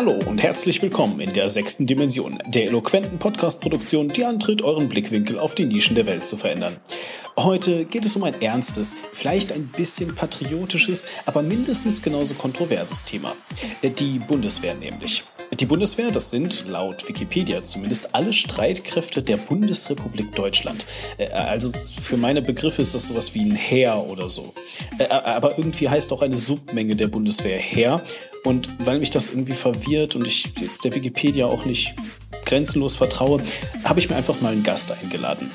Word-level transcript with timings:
Hallo 0.00 0.18
und 0.26 0.42
herzlich 0.42 0.80
willkommen 0.80 1.20
in 1.20 1.34
der 1.34 1.50
sechsten 1.50 1.86
Dimension, 1.86 2.38
der 2.46 2.64
eloquenten 2.64 3.18
Podcast-Produktion, 3.18 4.08
die 4.08 4.24
antritt, 4.24 4.62
euren 4.62 4.88
Blickwinkel 4.88 5.38
auf 5.38 5.54
die 5.54 5.66
Nischen 5.66 5.94
der 5.94 6.06
Welt 6.06 6.24
zu 6.24 6.38
verändern. 6.38 6.78
Heute 7.36 7.84
geht 7.84 8.06
es 8.06 8.16
um 8.16 8.22
ein 8.22 8.40
ernstes, 8.40 8.96
vielleicht 9.12 9.52
ein 9.52 9.66
bisschen 9.66 10.14
patriotisches, 10.14 11.04
aber 11.26 11.42
mindestens 11.42 12.00
genauso 12.00 12.32
kontroverses 12.32 13.04
Thema. 13.04 13.36
Die 13.82 14.18
Bundeswehr 14.18 14.74
nämlich. 14.74 15.22
Die 15.52 15.66
Bundeswehr, 15.66 16.10
das 16.10 16.30
sind 16.30 16.64
laut 16.66 17.06
Wikipedia 17.06 17.60
zumindest 17.60 18.14
alle 18.14 18.32
Streitkräfte 18.32 19.22
der 19.22 19.36
Bundesrepublik 19.36 20.34
Deutschland. 20.34 20.86
Also 21.30 21.70
für 21.72 22.16
meine 22.16 22.40
Begriffe 22.40 22.80
ist 22.80 22.94
das 22.94 23.08
sowas 23.08 23.34
wie 23.34 23.42
ein 23.42 23.54
Heer 23.54 24.06
oder 24.08 24.30
so. 24.30 24.54
Aber 25.10 25.58
irgendwie 25.58 25.90
heißt 25.90 26.10
auch 26.12 26.22
eine 26.22 26.38
Submenge 26.38 26.96
der 26.96 27.08
Bundeswehr 27.08 27.58
Heer. 27.58 28.02
Und 28.44 28.68
weil 28.86 28.98
mich 28.98 29.10
das 29.10 29.30
irgendwie 29.30 29.52
verwirrt 29.52 30.16
und 30.16 30.26
ich 30.26 30.52
jetzt 30.60 30.84
der 30.84 30.94
Wikipedia 30.94 31.46
auch 31.46 31.64
nicht 31.64 31.94
grenzenlos 32.46 32.96
vertraue, 32.96 33.42
habe 33.84 34.00
ich 34.00 34.08
mir 34.08 34.16
einfach 34.16 34.40
mal 34.40 34.52
einen 34.52 34.62
Gast 34.62 34.90
eingeladen. 34.92 35.50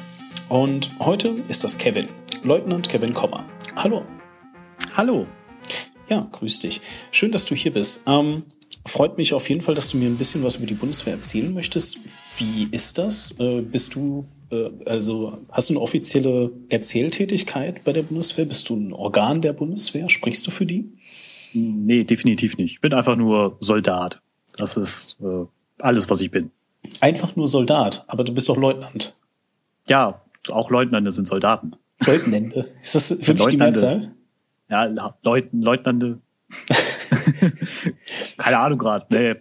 Und 0.50 0.92
heute 1.00 1.36
ist 1.48 1.64
das 1.64 1.78
Kevin, 1.78 2.08
Leutnant 2.44 2.88
Kevin 2.88 3.14
Kommer. 3.14 3.46
Hallo. 3.76 4.04
Hallo. 4.96 5.26
Ja, 6.08 6.28
grüß 6.32 6.60
dich. 6.60 6.82
Schön, 7.12 7.32
dass 7.32 7.46
du 7.46 7.56
hier 7.56 7.74
bist. 7.74 8.04
Ähm, 8.06 8.44
freut 8.86 9.18
mich 9.18 9.34
auf 9.34 9.50
jeden 9.50 9.62
Fall, 9.62 9.74
dass 9.74 9.90
du 9.90 9.98
mir 9.98 10.08
ein 10.08 10.18
bisschen 10.18 10.44
was 10.44 10.58
über 10.58 10.68
die 10.68 10.76
Bundeswehr 10.76 11.14
erzählen 11.14 11.52
möchtest. 11.52 11.98
Wie 12.38 12.68
ist 12.72 13.00
das? 13.00 13.40
Äh, 13.40 13.62
bist 13.62 13.96
du, 13.96 14.26
äh, 14.52 14.70
also 14.86 15.40
hast 15.52 15.70
du 15.70 15.74
eine 15.74 15.82
offizielle 15.82 16.52
Erzähltätigkeit 16.70 17.84
bei 17.84 17.92
der 17.92 18.04
Bundeswehr? 18.04 18.46
Bist 18.46 18.70
du 18.70 18.76
ein 18.76 18.94
Organ 18.94 19.42
der 19.42 19.54
Bundeswehr? 19.54 20.08
Sprichst 20.10 20.46
du 20.46 20.52
für 20.52 20.68
die? 20.68 20.95
Nee, 21.56 22.04
definitiv 22.04 22.58
nicht. 22.58 22.74
Ich 22.74 22.82
bin 22.82 22.94
einfach 22.94 23.16
nur 23.16 23.58
Soldat. 23.60 24.22
Das 24.58 24.78
ist 24.78 25.18
äh, 25.22 25.46
alles, 25.80 26.10
was 26.10 26.22
ich 26.22 26.32
bin. 26.32 26.52
Einfach 27.02 27.36
nur 27.36 27.48
Soldat, 27.48 28.04
aber 28.08 28.24
du 28.24 28.34
bist 28.34 28.50
doch 28.50 28.58
Leutnant. 28.58 29.16
Ja, 29.88 30.22
auch 30.50 30.70
Leutnante 30.70 31.12
sind 31.12 31.28
Soldaten. 31.28 31.76
Leutnante? 32.06 32.72
Ist 32.82 32.96
das 32.96 33.28
wirklich 33.28 33.48
die 33.48 33.58
Mehrzahl? 33.58 34.14
Ja, 34.70 34.86
Leut 35.24 35.50
Leutnante. 35.54 36.20
Keine 38.38 38.60
Ahnung 38.60 38.78
gerade. 38.78 39.06
Nee. 39.12 39.36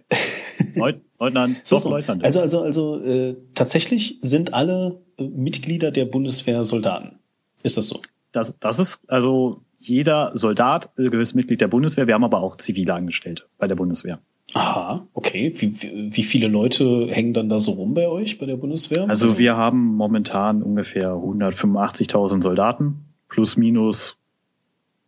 Leut 0.75 1.01
Leutnant, 1.19 1.65
so, 1.65 1.77
doch, 1.77 1.91
Leutnant. 1.91 2.23
Also, 2.25 2.41
also, 2.41 2.61
also 2.61 3.01
äh, 3.01 3.35
tatsächlich 3.53 4.19
sind 4.21 4.53
alle 4.53 5.01
äh, 5.17 5.23
Mitglieder 5.23 5.91
der 5.91 6.05
Bundeswehr 6.05 6.63
Soldaten. 6.63 7.19
Ist 7.63 7.77
das 7.77 7.87
so? 7.87 8.01
Das, 8.31 8.57
das 8.59 8.79
ist, 8.79 8.99
also 9.07 9.61
jeder 9.77 10.31
Soldat 10.35 10.95
gehört 10.95 11.35
Mitglied 11.35 11.61
der 11.61 11.67
Bundeswehr. 11.67 12.07
Wir 12.07 12.13
haben 12.13 12.23
aber 12.23 12.41
auch 12.41 12.55
zivile 12.55 12.93
Angestellte 12.93 13.43
bei 13.57 13.67
der 13.67 13.75
Bundeswehr. 13.75 14.19
Aha, 14.53 15.07
okay. 15.13 15.51
Wie, 15.55 15.81
wie, 15.81 16.15
wie 16.15 16.23
viele 16.23 16.47
Leute 16.47 17.07
hängen 17.09 17.33
dann 17.33 17.49
da 17.49 17.59
so 17.59 17.71
rum 17.71 17.93
bei 17.93 18.07
euch 18.07 18.37
bei 18.37 18.45
der 18.45 18.57
Bundeswehr? 18.57 19.09
Also, 19.09 19.25
also 19.25 19.37
wir 19.39 19.57
haben 19.57 19.95
momentan 19.95 20.61
ungefähr 20.61 21.13
185.000 21.13 22.43
Soldaten 22.43 23.05
plus 23.27 23.57
minus 23.57 24.17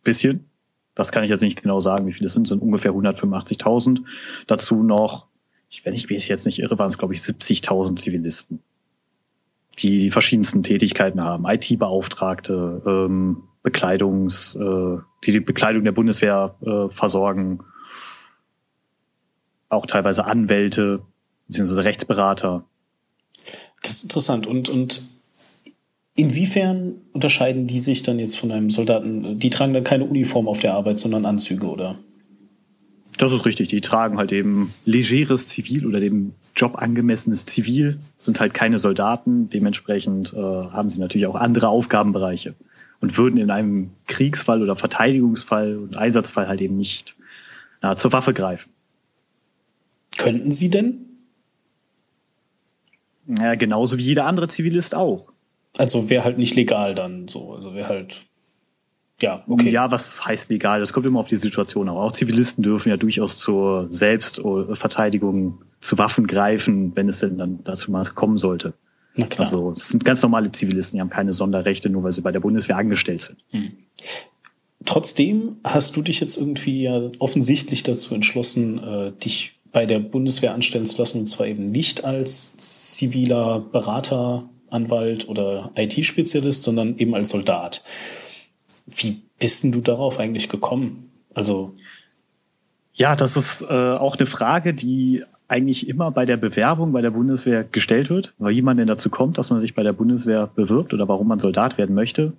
bisschen. 0.02 0.48
Das 0.94 1.12
kann 1.12 1.22
ich 1.22 1.30
jetzt 1.30 1.42
nicht 1.42 1.62
genau 1.62 1.78
sagen, 1.78 2.06
wie 2.06 2.12
viele 2.12 2.26
es 2.26 2.32
sind. 2.32 2.48
Sind 2.48 2.60
ungefähr 2.60 2.92
185.000. 2.92 4.00
Dazu 4.48 4.82
noch, 4.82 5.28
wenn 5.84 5.94
ich 5.94 6.08
mich 6.08 6.26
jetzt 6.28 6.46
nicht 6.46 6.58
irre, 6.58 6.78
waren 6.78 6.88
es 6.88 6.98
glaube 6.98 7.14
ich 7.14 7.20
70.000 7.20 7.96
Zivilisten, 7.96 8.60
die 9.78 9.98
die 9.98 10.10
verschiedensten 10.10 10.64
Tätigkeiten 10.64 11.20
haben. 11.20 11.44
IT-Beauftragte, 11.46 12.82
ähm, 12.84 13.44
Bekleidungs, 13.62 14.56
äh, 14.56 14.98
die 15.24 15.32
die 15.32 15.40
Bekleidung 15.40 15.84
der 15.84 15.92
Bundeswehr 15.92 16.54
äh, 16.60 16.92
versorgen, 16.92 17.60
auch 19.68 19.86
teilweise 19.86 20.24
Anwälte 20.24 21.00
beziehungsweise 21.46 21.84
Rechtsberater. 21.84 22.64
Das 23.82 23.92
ist 23.92 24.02
interessant. 24.04 24.46
Und, 24.46 24.68
und 24.68 25.02
inwiefern 26.14 26.94
unterscheiden 27.12 27.66
die 27.66 27.78
sich 27.78 28.02
dann 28.02 28.18
jetzt 28.18 28.36
von 28.36 28.50
einem 28.50 28.70
Soldaten? 28.70 29.38
Die 29.38 29.50
tragen 29.50 29.72
dann 29.72 29.84
keine 29.84 30.04
Uniform 30.04 30.48
auf 30.48 30.60
der 30.60 30.74
Arbeit, 30.74 30.98
sondern 30.98 31.24
Anzüge, 31.24 31.66
oder? 31.66 31.98
Das 33.18 33.32
ist 33.32 33.46
richtig. 33.46 33.68
Die 33.68 33.80
tragen 33.80 34.18
halt 34.18 34.30
eben 34.30 34.72
legeres 34.84 35.48
Zivil 35.48 35.86
oder 35.86 36.00
dem 36.00 36.34
Job 36.54 36.76
angemessenes 36.76 37.46
Zivil, 37.46 37.98
sind 38.16 38.40
halt 38.40 38.54
keine 38.54 38.78
Soldaten. 38.78 39.48
Dementsprechend 39.50 40.32
äh, 40.32 40.36
haben 40.36 40.88
sie 40.88 41.00
natürlich 41.00 41.26
auch 41.26 41.34
andere 41.34 41.68
Aufgabenbereiche 41.68 42.54
und 43.00 43.16
würden 43.16 43.38
in 43.38 43.50
einem 43.50 43.90
Kriegsfall 44.06 44.62
oder 44.62 44.76
Verteidigungsfall 44.76 45.76
und 45.76 45.96
Einsatzfall 45.96 46.48
halt 46.48 46.60
eben 46.60 46.76
nicht 46.76 47.14
na, 47.80 47.96
zur 47.96 48.12
Waffe 48.12 48.34
greifen. 48.34 48.70
Könnten 50.16 50.50
sie 50.50 50.70
denn? 50.70 51.04
Ja, 53.26 53.54
genauso 53.54 53.98
wie 53.98 54.02
jeder 54.02 54.26
andere 54.26 54.48
Zivilist 54.48 54.94
auch. 54.94 55.28
Also 55.76 56.08
wäre 56.10 56.24
halt 56.24 56.38
nicht 56.38 56.56
legal 56.56 56.94
dann 56.94 57.28
so. 57.28 57.52
Also 57.52 57.74
wäre 57.74 57.88
halt. 57.88 58.24
Ja, 59.20 59.44
okay. 59.48 59.70
Ja, 59.70 59.90
was 59.90 60.24
heißt 60.24 60.48
legal? 60.48 60.80
Das 60.80 60.92
kommt 60.92 61.06
immer 61.06 61.20
auf 61.20 61.28
die 61.28 61.36
Situation. 61.36 61.88
Aber 61.88 62.00
auch 62.00 62.12
Zivilisten 62.12 62.62
dürfen 62.62 62.88
ja 62.88 62.96
durchaus 62.96 63.36
zur 63.36 63.86
Selbstverteidigung 63.90 65.60
zu 65.80 65.98
Waffen 65.98 66.26
greifen, 66.26 66.94
wenn 66.96 67.08
es 67.08 67.20
denn 67.20 67.36
dann 67.36 67.62
dazu 67.64 67.90
mal 67.90 68.04
kommen 68.04 68.38
sollte. 68.38 68.74
Also 69.36 69.72
es 69.72 69.88
sind 69.88 70.04
ganz 70.04 70.22
normale 70.22 70.50
Zivilisten, 70.52 70.96
die 70.96 71.00
haben 71.00 71.10
keine 71.10 71.32
Sonderrechte, 71.32 71.90
nur 71.90 72.04
weil 72.04 72.12
sie 72.12 72.22
bei 72.22 72.32
der 72.32 72.40
Bundeswehr 72.40 72.76
angestellt 72.76 73.22
sind. 73.22 73.38
Hm. 73.50 73.72
Trotzdem 74.84 75.56
hast 75.64 75.96
du 75.96 76.02
dich 76.02 76.20
jetzt 76.20 76.36
irgendwie 76.36 76.82
ja 76.84 77.10
offensichtlich 77.18 77.82
dazu 77.82 78.14
entschlossen, 78.14 78.78
äh, 78.78 79.12
dich 79.12 79.54
bei 79.72 79.86
der 79.86 79.98
Bundeswehr 79.98 80.54
anstellen 80.54 80.86
zu 80.86 80.98
lassen, 80.98 81.20
und 81.20 81.26
zwar 81.26 81.46
eben 81.46 81.70
nicht 81.70 82.04
als 82.04 82.56
ziviler 82.56 83.60
Berater, 83.60 84.48
Anwalt 84.70 85.28
oder 85.28 85.70
IT-Spezialist, 85.76 86.62
sondern 86.62 86.96
eben 86.98 87.14
als 87.14 87.30
Soldat. 87.30 87.82
Wie 88.86 89.20
bist 89.38 89.64
denn 89.64 89.72
du 89.72 89.80
darauf 89.80 90.18
eigentlich 90.18 90.48
gekommen? 90.48 91.10
Also 91.34 91.74
ja, 92.94 93.14
das 93.14 93.36
ist 93.36 93.62
äh, 93.62 93.66
auch 93.66 94.16
eine 94.16 94.26
Frage, 94.26 94.74
die 94.74 95.22
eigentlich 95.48 95.88
immer 95.88 96.10
bei 96.10 96.26
der 96.26 96.36
Bewerbung 96.36 96.92
bei 96.92 97.00
der 97.00 97.10
Bundeswehr 97.10 97.64
gestellt 97.64 98.10
wird, 98.10 98.34
weil 98.38 98.52
jemand 98.52 98.78
denn 98.78 98.86
dazu 98.86 99.10
kommt, 99.10 99.38
dass 99.38 99.50
man 99.50 99.58
sich 99.58 99.74
bei 99.74 99.82
der 99.82 99.94
Bundeswehr 99.94 100.46
bewirbt 100.46 100.92
oder 100.94 101.08
warum 101.08 101.28
man 101.28 101.38
Soldat 101.38 101.78
werden 101.78 101.94
möchte. 101.94 102.34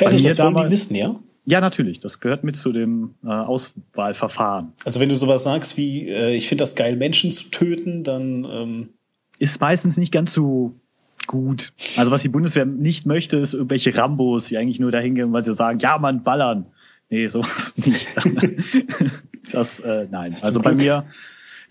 Ja, 0.00 0.10
das 0.10 0.38
wollen 0.38 0.54
die 0.54 0.70
wissen, 0.70 0.96
ja? 0.96 1.14
Ja, 1.46 1.60
natürlich. 1.60 2.00
Das 2.00 2.20
gehört 2.20 2.42
mit 2.42 2.56
zu 2.56 2.72
dem 2.72 3.16
äh, 3.22 3.28
Auswahlverfahren. 3.28 4.72
Also 4.86 4.98
wenn 4.98 5.10
du 5.10 5.14
sowas 5.14 5.44
sagst 5.44 5.76
wie, 5.76 6.08
äh, 6.08 6.34
ich 6.34 6.48
finde 6.48 6.62
das 6.62 6.74
geil, 6.74 6.96
Menschen 6.96 7.32
zu 7.32 7.50
töten, 7.50 8.02
dann 8.02 8.46
ähm 8.50 8.88
ist 9.38 9.60
meistens 9.60 9.96
nicht 9.96 10.12
ganz 10.12 10.32
so 10.32 10.74
gut. 11.26 11.72
Also 11.96 12.10
was 12.10 12.22
die 12.22 12.28
Bundeswehr 12.28 12.64
nicht 12.64 13.06
möchte, 13.06 13.36
ist 13.36 13.54
irgendwelche 13.54 13.96
Rambos, 13.96 14.46
die 14.46 14.58
eigentlich 14.58 14.80
nur 14.80 14.90
dahin 14.90 15.14
gehen, 15.14 15.32
weil 15.32 15.44
sie 15.44 15.54
sagen, 15.54 15.78
ja, 15.78 15.98
man, 15.98 16.22
ballern. 16.22 16.66
Nee, 17.10 17.28
sowas 17.28 17.74
nicht. 17.84 18.08
das, 19.52 19.80
äh, 19.80 20.06
nein. 20.10 20.36
Also 20.42 20.60
bei 20.60 20.72
mir, 20.72 21.04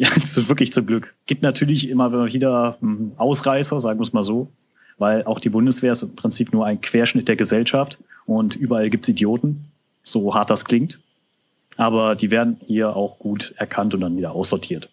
ja, 0.03 0.15
ist 0.15 0.49
wirklich 0.49 0.71
zum 0.71 0.85
Glück. 0.85 1.15
Gibt 1.25 1.41
natürlich 1.41 1.89
immer 1.89 2.33
wieder 2.33 2.77
hm, 2.79 3.13
Ausreißer, 3.17 3.79
sagen 3.79 3.99
wir 3.99 4.03
es 4.03 4.13
mal 4.13 4.23
so 4.23 4.49
weil 4.97 5.23
auch 5.25 5.39
die 5.39 5.49
Bundeswehr 5.49 5.91
ist 5.91 6.03
im 6.03 6.15
Prinzip 6.15 6.53
nur 6.53 6.65
ein 6.65 6.81
Querschnitt 6.81 7.27
der 7.27 7.35
Gesellschaft 7.35 7.97
und 8.25 8.55
überall 8.55 8.89
gibt's 8.89 9.09
Idioten, 9.09 9.65
so 10.03 10.33
hart 10.33 10.49
das 10.49 10.65
klingt. 10.65 10.99
Aber 11.75 12.15
die 12.15 12.29
werden 12.29 12.57
hier 12.65 12.95
auch 12.95 13.17
gut 13.17 13.53
erkannt 13.57 13.93
und 13.93 14.01
dann 14.01 14.15
wieder 14.15 14.33
aussortiert. 14.33 14.89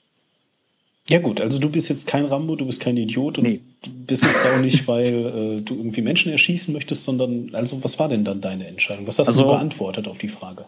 Ja 1.09 1.19
gut, 1.19 1.41
also 1.41 1.59
du 1.59 1.69
bist 1.69 1.88
jetzt 1.91 2.06
kein 2.06 2.25
Rambo, 2.25 2.56
du 2.56 2.66
bist 2.66 2.81
kein 2.81 2.97
Idiot 2.97 3.38
und 3.38 3.44
nee. 3.44 3.60
du 3.82 3.91
bist 4.06 4.22
jetzt 4.22 4.47
auch 4.47 4.60
nicht, 4.60 4.87
weil 4.87 5.06
äh, 5.06 5.60
du 5.60 5.74
irgendwie 5.74 6.03
Menschen 6.03 6.30
erschießen 6.30 6.72
möchtest, 6.72 7.04
sondern 7.04 7.51
also 7.53 7.83
was 7.84 7.98
war 7.98 8.09
denn 8.09 8.24
dann 8.24 8.41
deine 8.41 8.66
Entscheidung? 8.66 9.06
Was 9.06 9.18
hast 9.18 9.28
also, 9.28 9.42
du 9.42 9.48
geantwortet 9.48 10.06
auf 10.06 10.18
die 10.18 10.28
Frage? 10.28 10.66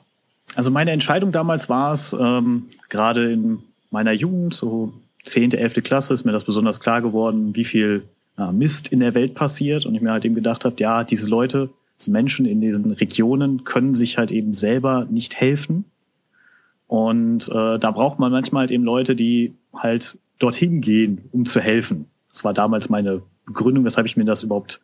Also 0.55 0.71
meine 0.71 0.91
Entscheidung 0.91 1.33
damals 1.33 1.69
war 1.69 1.93
es, 1.93 2.13
ähm, 2.13 2.67
gerade 2.89 3.33
in 3.33 3.63
meiner 3.93 4.13
Jugend, 4.13 4.55
so 4.55 4.93
zehnte, 5.25 5.59
elfte 5.59 5.83
Klasse, 5.83 6.15
ist 6.15 6.25
mir 6.25 6.33
das 6.33 6.45
besonders 6.45 6.81
klar 6.81 7.01
geworden, 7.01 7.55
wie 7.55 7.65
viel 7.65 8.05
äh, 8.39 8.51
Mist 8.53 8.89
in 8.89 9.01
der 9.01 9.15
Welt 9.15 9.35
passiert 9.35 9.87
und 9.87 9.95
ich 9.95 10.01
mir 10.01 10.13
halt 10.13 10.25
eben 10.25 10.35
gedacht 10.35 10.65
habe, 10.65 10.77
ja, 10.79 11.05
diese 11.05 11.29
Leute, 11.29 11.71
diese 11.99 12.11
Menschen 12.11 12.47
in 12.47 12.61
diesen 12.61 12.91
Regionen 12.93 13.65
können 13.65 13.95
sich 13.95 14.19
halt 14.19 14.33
eben 14.33 14.55
selber 14.55 15.07
nicht 15.11 15.37
helfen. 15.41 15.85
Und 16.89 17.49
äh, 17.49 17.79
da 17.79 17.91
braucht 17.91 18.19
man 18.19 18.33
manchmal 18.33 18.63
halt 18.63 18.71
eben 18.71 18.85
Leute, 18.85 19.15
die 19.15 19.55
halt 19.75 20.19
dorthin 20.39 20.81
gehen, 20.81 21.29
um 21.31 21.47
zu 21.47 21.61
helfen. 21.61 22.07
Das 22.31 22.45
war 22.45 22.53
damals 22.53 22.89
meine 22.89 23.23
Begründung, 23.47 23.85
weshalb 23.85 24.07
ich 24.07 24.17
mir 24.17 24.25
das 24.25 24.43
überhaupt 24.43 24.81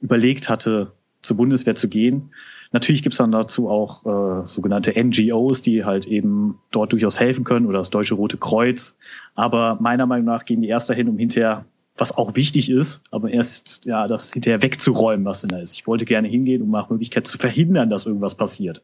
überlegt 0.00 0.48
hatte, 0.48 0.92
zur 1.22 1.36
Bundeswehr 1.36 1.74
zu 1.74 1.88
gehen. 1.88 2.30
Natürlich 2.74 3.04
gibt's 3.04 3.18
dann 3.18 3.30
dazu 3.30 3.68
auch 3.68 4.04
äh, 4.04 4.46
sogenannte 4.48 4.92
NGOs, 5.00 5.62
die 5.62 5.84
halt 5.84 6.06
eben 6.06 6.58
dort 6.72 6.92
durchaus 6.92 7.20
helfen 7.20 7.44
können 7.44 7.66
oder 7.66 7.78
das 7.78 7.90
Deutsche 7.90 8.16
Rote 8.16 8.36
Kreuz. 8.36 8.98
Aber 9.36 9.78
meiner 9.80 10.06
Meinung 10.06 10.26
nach 10.26 10.44
gehen 10.44 10.60
die 10.60 10.66
erst 10.66 10.90
dahin, 10.90 11.08
um 11.08 11.16
hinterher 11.16 11.66
was 11.96 12.18
auch 12.18 12.34
wichtig 12.34 12.68
ist, 12.68 13.04
aber 13.12 13.30
erst 13.30 13.86
ja 13.86 14.08
das 14.08 14.32
hinterher 14.32 14.60
wegzuräumen, 14.60 15.24
was 15.24 15.42
denn 15.42 15.50
da 15.50 15.58
ist. 15.58 15.74
Ich 15.74 15.86
wollte 15.86 16.04
gerne 16.04 16.26
hingehen, 16.26 16.62
um 16.62 16.70
nach 16.72 16.90
Möglichkeit 16.90 17.28
zu 17.28 17.38
verhindern, 17.38 17.90
dass 17.90 18.06
irgendwas 18.06 18.34
passiert. 18.34 18.82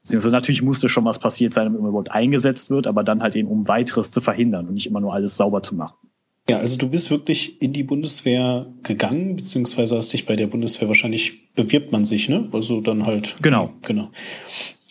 Beziehungsweise 0.00 0.32
natürlich 0.32 0.62
musste 0.62 0.88
schon 0.88 1.04
was 1.04 1.18
passiert 1.18 1.52
sein, 1.52 1.66
damit 1.66 1.82
man 1.82 1.90
überhaupt 1.90 2.12
eingesetzt 2.12 2.70
wird, 2.70 2.86
aber 2.86 3.04
dann 3.04 3.22
halt 3.22 3.36
eben, 3.36 3.48
um 3.48 3.68
weiteres 3.68 4.10
zu 4.10 4.22
verhindern 4.22 4.66
und 4.66 4.72
nicht 4.72 4.86
immer 4.86 5.00
nur 5.00 5.12
alles 5.12 5.36
sauber 5.36 5.60
zu 5.60 5.74
machen. 5.76 6.05
Ja, 6.48 6.58
also 6.58 6.78
du 6.78 6.88
bist 6.88 7.10
wirklich 7.10 7.60
in 7.60 7.72
die 7.72 7.82
Bundeswehr 7.82 8.66
gegangen, 8.84 9.34
beziehungsweise 9.34 9.96
hast 9.96 10.12
dich 10.12 10.26
bei 10.26 10.36
der 10.36 10.46
Bundeswehr 10.46 10.86
wahrscheinlich 10.86 11.52
bewirbt 11.54 11.90
man 11.90 12.04
sich, 12.04 12.28
ne? 12.28 12.48
Also 12.52 12.80
dann 12.80 13.04
halt. 13.04 13.34
Genau. 13.42 13.72
Genau. 13.82 14.10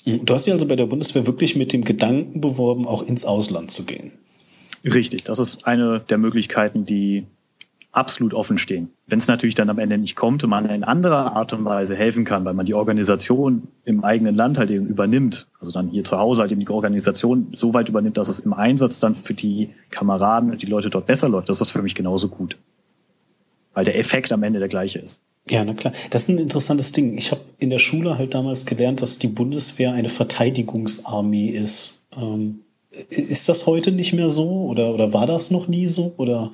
Du 0.06 0.34
hast 0.34 0.46
dich 0.46 0.54
also 0.54 0.68
bei 0.68 0.76
der 0.76 0.86
Bundeswehr 0.86 1.26
wirklich 1.26 1.56
mit 1.56 1.72
dem 1.72 1.84
Gedanken 1.84 2.42
beworben, 2.42 2.86
auch 2.86 3.04
ins 3.04 3.26
Ausland 3.26 3.72
zu 3.72 3.86
gehen. 3.86 4.12
Richtig, 4.84 5.24
das 5.24 5.40
ist 5.40 5.66
eine 5.66 6.02
der 6.10 6.18
Möglichkeiten, 6.18 6.86
die 6.86 7.26
absolut 7.96 8.34
offen 8.34 8.58
stehen. 8.58 8.90
Wenn 9.08 9.20
es 9.20 9.28
natürlich 9.28 9.56
dann 9.56 9.70
am 9.70 9.80
Ende 9.80 9.98
nicht 9.98 10.16
kommt 10.16 10.44
und 10.44 10.50
man 10.50 10.70
in 10.70 10.84
anderer 10.84 11.36
Art 11.36 11.54
und 11.54 11.64
Weise 11.66 11.96
helfen 11.96 12.26
kann, 12.26 12.44
weil 12.46 12.54
man 12.54 12.66
die 12.66 12.74
Organisation 12.74 13.68
im 13.86 14.04
eigenen 14.04 14.36
Land 14.36 14.58
halt 14.58 14.72
eben 14.72 14.88
übernimmt, 14.88 15.48
also 15.60 15.72
dann 15.72 15.88
hier 15.88 16.04
zu 16.04 16.18
Hause 16.18 16.42
halt 16.42 16.52
eben 16.52 16.62
die 16.62 16.70
Organisation 16.70 17.54
so 17.56 17.74
weit 17.74 17.90
übernimmt, 17.90 18.18
dass 18.18 18.28
es 18.28 18.40
im 18.40 18.54
Einsatz 18.54 19.00
dann 19.00 19.16
für 19.16 19.34
die 19.34 19.70
Kameraden 19.90 20.52
und 20.52 20.62
die 20.62 20.68
Leute 20.68 20.90
dort 20.90 21.06
besser 21.06 21.30
läuft, 21.30 21.50
das 21.50 21.62
ist 21.62 21.72
für 21.72 21.82
mich 21.82 21.96
genauso 21.96 22.28
gut. 22.28 22.58
Weil 23.74 23.86
der 23.86 23.98
Effekt 23.98 24.32
am 24.32 24.44
Ende 24.44 24.60
der 24.60 24.70
gleiche 24.70 25.00
ist. 25.00 25.22
Ja, 25.50 25.64
na 25.64 25.74
klar. 25.74 25.94
Das 26.10 26.24
ist 26.24 26.30
ein 26.30 26.38
interessantes 26.38 26.92
Ding. 26.92 27.18
Ich 27.18 27.32
habe 27.32 27.42
in 27.60 27.70
der 27.70 27.80
Schule 27.80 28.18
halt 28.18 28.34
damals 28.34 28.66
gelernt, 28.66 29.02
dass 29.02 29.20
die 29.20 29.28
Bundeswehr 29.28 29.94
eine 29.94 30.10
Verteidigungsarmee 30.10 31.50
ist. 31.50 32.08
Ähm, 32.16 32.62
ist 33.10 33.50
das 33.50 33.68
heute 33.68 33.92
nicht 33.92 34.14
mehr 34.14 34.30
so 34.30 34.66
oder, 34.68 34.94
oder 34.94 35.14
war 35.14 35.28
das 35.28 35.52
noch 35.52 35.68
nie 35.68 35.86
so? 35.88 36.14
Oder 36.18 36.52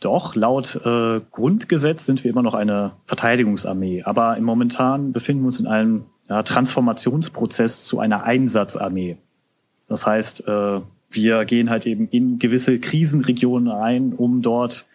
doch, 0.00 0.34
laut 0.34 0.80
äh, 0.84 1.20
Grundgesetz 1.30 2.06
sind 2.06 2.24
wir 2.24 2.30
immer 2.30 2.42
noch 2.42 2.54
eine 2.54 2.92
Verteidigungsarmee. 3.04 4.02
Aber 4.04 4.36
im 4.36 4.44
momentan 4.44 5.12
befinden 5.12 5.42
wir 5.42 5.48
uns 5.48 5.60
in 5.60 5.66
einem 5.66 6.06
ja, 6.28 6.42
Transformationsprozess 6.42 7.84
zu 7.84 8.00
einer 8.00 8.24
Einsatzarmee. 8.24 9.18
Das 9.88 10.06
heißt, 10.06 10.48
äh, 10.48 10.80
wir 11.10 11.44
gehen 11.44 11.70
halt 11.70 11.86
eben 11.86 12.08
in 12.08 12.38
gewisse 12.38 12.78
Krisenregionen 12.78 13.68
ein, 13.68 14.12
um 14.12 14.40
dort 14.42 14.86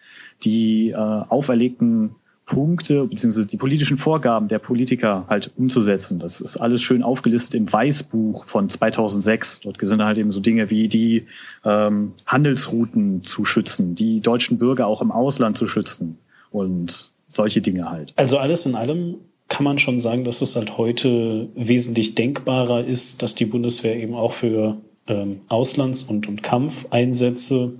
die 0.42 0.90
äh, 0.90 0.96
auferlegten 0.96 2.16
Punkte 2.46 3.04
beziehungsweise 3.06 3.48
die 3.48 3.56
politischen 3.56 3.98
Vorgaben 3.98 4.46
der 4.46 4.60
Politiker 4.60 5.26
halt 5.28 5.50
umzusetzen. 5.56 6.20
Das 6.20 6.40
ist 6.40 6.56
alles 6.56 6.80
schön 6.80 7.02
aufgelistet 7.02 7.54
im 7.54 7.70
Weißbuch 7.70 8.44
von 8.44 8.68
2006. 8.68 9.60
Dort 9.60 9.78
sind 9.80 10.02
halt 10.02 10.16
eben 10.16 10.30
so 10.30 10.40
Dinge 10.40 10.70
wie 10.70 10.88
die 10.88 11.26
ähm, 11.64 12.12
Handelsrouten 12.24 13.24
zu 13.24 13.44
schützen, 13.44 13.96
die 13.96 14.20
deutschen 14.20 14.58
Bürger 14.58 14.86
auch 14.86 15.02
im 15.02 15.10
Ausland 15.10 15.58
zu 15.58 15.66
schützen 15.66 16.18
und 16.52 17.10
solche 17.28 17.60
Dinge 17.60 17.90
halt. 17.90 18.12
Also 18.16 18.38
alles 18.38 18.64
in 18.64 18.76
allem 18.76 19.16
kann 19.48 19.64
man 19.64 19.78
schon 19.78 19.98
sagen, 19.98 20.24
dass 20.24 20.40
es 20.40 20.54
halt 20.54 20.78
heute 20.78 21.48
wesentlich 21.56 22.14
denkbarer 22.14 22.84
ist, 22.84 23.22
dass 23.22 23.34
die 23.34 23.46
Bundeswehr 23.46 23.96
eben 23.96 24.14
auch 24.14 24.32
für 24.32 24.76
ähm, 25.08 25.40
Auslands- 25.48 26.04
und, 26.04 26.28
und 26.28 26.44
Kampfeinsätze 26.44 27.72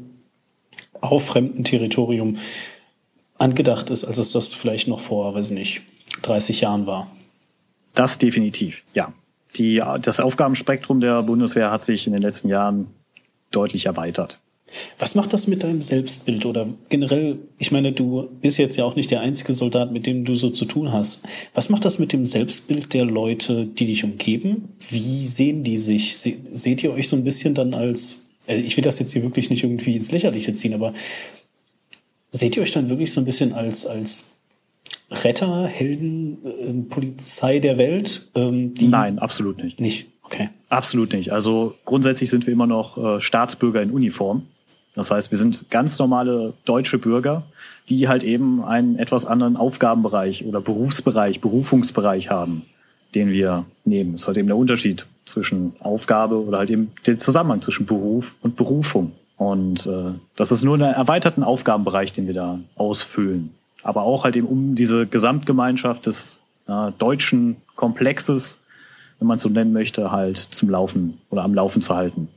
auf 1.00 1.26
fremdem 1.26 1.62
Territorium 1.62 2.38
angedacht 3.38 3.90
ist, 3.90 4.04
als 4.04 4.18
es 4.18 4.32
das 4.32 4.52
vielleicht 4.52 4.88
noch 4.88 5.00
vor, 5.00 5.34
weiß 5.34 5.50
nicht, 5.50 5.82
30 6.22 6.62
Jahren 6.62 6.86
war. 6.86 7.10
Das 7.94 8.18
definitiv, 8.18 8.82
ja. 8.94 9.12
Die, 9.56 9.82
das 10.02 10.20
Aufgabenspektrum 10.20 11.00
der 11.00 11.22
Bundeswehr 11.22 11.70
hat 11.70 11.82
sich 11.82 12.06
in 12.06 12.12
den 12.12 12.20
letzten 12.20 12.48
Jahren 12.48 12.88
deutlich 13.50 13.86
erweitert. 13.86 14.38
Was 14.98 15.14
macht 15.14 15.32
das 15.32 15.46
mit 15.46 15.62
deinem 15.62 15.80
Selbstbild 15.80 16.44
oder 16.44 16.68
generell, 16.88 17.38
ich 17.58 17.70
meine, 17.70 17.92
du 17.92 18.28
bist 18.42 18.58
jetzt 18.58 18.76
ja 18.76 18.84
auch 18.84 18.96
nicht 18.96 19.10
der 19.10 19.20
einzige 19.20 19.52
Soldat, 19.52 19.92
mit 19.92 20.06
dem 20.06 20.24
du 20.24 20.34
so 20.34 20.50
zu 20.50 20.64
tun 20.64 20.92
hast. 20.92 21.22
Was 21.54 21.70
macht 21.70 21.84
das 21.84 21.98
mit 21.98 22.12
dem 22.12 22.26
Selbstbild 22.26 22.92
der 22.92 23.04
Leute, 23.04 23.64
die 23.66 23.86
dich 23.86 24.02
umgeben? 24.02 24.70
Wie 24.90 25.24
sehen 25.26 25.62
die 25.62 25.78
sich? 25.78 26.16
seht 26.16 26.82
ihr 26.82 26.92
euch 26.92 27.08
so 27.08 27.16
ein 27.16 27.24
bisschen 27.24 27.54
dann 27.54 27.74
als, 27.74 28.26
äh, 28.48 28.56
ich 28.56 28.76
will 28.76 28.84
das 28.84 28.98
jetzt 28.98 29.12
hier 29.12 29.22
wirklich 29.22 29.50
nicht 29.50 29.62
irgendwie 29.62 29.96
ins 29.96 30.10
Lächerliche 30.10 30.52
ziehen, 30.52 30.74
aber 30.74 30.92
Seht 32.36 32.56
ihr 32.56 32.62
euch 32.62 32.72
dann 32.72 32.90
wirklich 32.90 33.12
so 33.12 33.20
ein 33.22 33.24
bisschen 33.24 33.54
als, 33.54 33.86
als 33.86 34.36
Retter, 35.10 35.66
Helden, 35.66 36.38
äh, 36.44 36.72
Polizei 36.90 37.60
der 37.60 37.78
Welt? 37.78 38.28
Ähm, 38.34 38.74
Nein, 38.78 39.18
absolut 39.18 39.62
nicht. 39.62 39.80
Nicht, 39.80 40.08
okay. 40.22 40.50
Absolut 40.68 41.14
nicht. 41.14 41.32
Also 41.32 41.76
grundsätzlich 41.86 42.28
sind 42.28 42.46
wir 42.46 42.52
immer 42.52 42.66
noch 42.66 42.98
äh, 42.98 43.20
Staatsbürger 43.22 43.80
in 43.80 43.90
Uniform. 43.90 44.42
Das 44.94 45.10
heißt, 45.10 45.30
wir 45.30 45.38
sind 45.38 45.70
ganz 45.70 45.98
normale 45.98 46.52
deutsche 46.66 46.98
Bürger, 46.98 47.44
die 47.88 48.06
halt 48.06 48.22
eben 48.22 48.62
einen 48.62 48.98
etwas 48.98 49.24
anderen 49.24 49.56
Aufgabenbereich 49.56 50.44
oder 50.44 50.60
Berufsbereich, 50.60 51.40
Berufungsbereich 51.40 52.28
haben, 52.28 52.66
den 53.14 53.30
wir 53.30 53.64
nehmen. 53.86 54.12
Das 54.12 54.22
ist 54.22 54.26
halt 54.26 54.36
eben 54.36 54.48
der 54.48 54.56
Unterschied 54.58 55.06
zwischen 55.24 55.74
Aufgabe 55.80 56.36
oder 56.44 56.58
halt 56.58 56.68
eben 56.68 56.92
der 57.06 57.18
Zusammenhang 57.18 57.62
zwischen 57.62 57.86
Beruf 57.86 58.34
und 58.42 58.56
Berufung. 58.56 59.12
Und 59.36 59.86
äh, 59.86 60.12
das 60.34 60.50
ist 60.50 60.64
nur 60.64 60.74
einen 60.74 60.94
erweiterten 60.94 61.42
Aufgabenbereich, 61.42 62.12
den 62.12 62.26
wir 62.26 62.34
da 62.34 62.58
ausfüllen. 62.76 63.50
Aber 63.82 64.02
auch 64.02 64.24
halt 64.24 64.36
eben 64.36 64.46
um 64.46 64.74
diese 64.74 65.06
Gesamtgemeinschaft 65.06 66.06
des 66.06 66.40
äh, 66.66 66.90
deutschen 66.98 67.56
Komplexes, 67.76 68.58
wenn 69.18 69.28
man 69.28 69.36
es 69.36 69.42
so 69.42 69.48
nennen 69.48 69.72
möchte, 69.72 70.10
halt 70.10 70.38
zum 70.38 70.70
Laufen 70.70 71.18
oder 71.30 71.44
am 71.44 71.54
Laufen 71.54 71.82
zu 71.82 71.94
halten. 71.94 72.28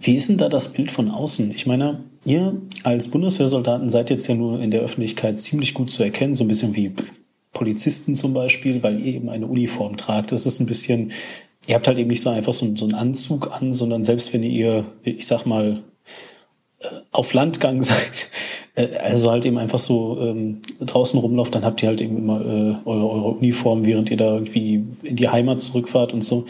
Wie 0.00 0.16
ist 0.16 0.28
denn 0.28 0.38
da 0.38 0.48
das 0.48 0.72
Bild 0.72 0.90
von 0.90 1.10
außen? 1.10 1.52
Ich 1.52 1.66
meine, 1.66 2.00
ihr 2.24 2.56
als 2.82 3.08
Bundeswehrsoldaten 3.08 3.88
seid 3.88 4.10
jetzt 4.10 4.26
ja 4.26 4.34
nur 4.34 4.58
in 4.58 4.70
der 4.70 4.80
Öffentlichkeit 4.80 5.38
ziemlich 5.38 5.74
gut 5.74 5.90
zu 5.90 6.02
erkennen, 6.02 6.34
so 6.34 6.42
ein 6.42 6.48
bisschen 6.48 6.74
wie 6.74 6.92
Polizisten 7.52 8.16
zum 8.16 8.34
Beispiel, 8.34 8.82
weil 8.82 8.98
ihr 8.98 9.14
eben 9.14 9.28
eine 9.28 9.46
Uniform 9.46 9.96
tragt. 9.96 10.32
Das 10.32 10.44
ist 10.44 10.58
ein 10.58 10.66
bisschen, 10.66 11.12
ihr 11.68 11.76
habt 11.76 11.86
halt 11.86 11.98
eben 11.98 12.08
nicht 12.08 12.22
so 12.22 12.30
einfach 12.30 12.52
so, 12.52 12.74
so 12.74 12.86
einen 12.86 12.94
Anzug 12.94 13.52
an, 13.52 13.72
sondern 13.72 14.02
selbst 14.02 14.32
wenn 14.32 14.42
ihr, 14.42 14.86
ich 15.04 15.26
sag 15.26 15.46
mal, 15.46 15.82
auf 17.10 17.32
Landgang 17.32 17.82
seid, 17.82 18.30
äh, 18.74 18.96
also 18.96 19.30
halt 19.30 19.44
eben 19.44 19.58
einfach 19.58 19.78
so 19.78 20.18
ähm, 20.20 20.62
draußen 20.80 21.18
rumlauft, 21.18 21.54
dann 21.54 21.64
habt 21.64 21.82
ihr 21.82 21.88
halt 21.88 22.00
eben 22.00 22.16
immer 22.16 22.40
äh, 22.40 22.88
eure, 22.88 23.10
eure 23.10 23.28
Uniform, 23.30 23.84
während 23.84 24.10
ihr 24.10 24.16
da 24.16 24.34
irgendwie 24.34 24.84
in 25.02 25.16
die 25.16 25.28
Heimat 25.28 25.60
zurückfahrt 25.60 26.12
und 26.12 26.22
so. 26.22 26.46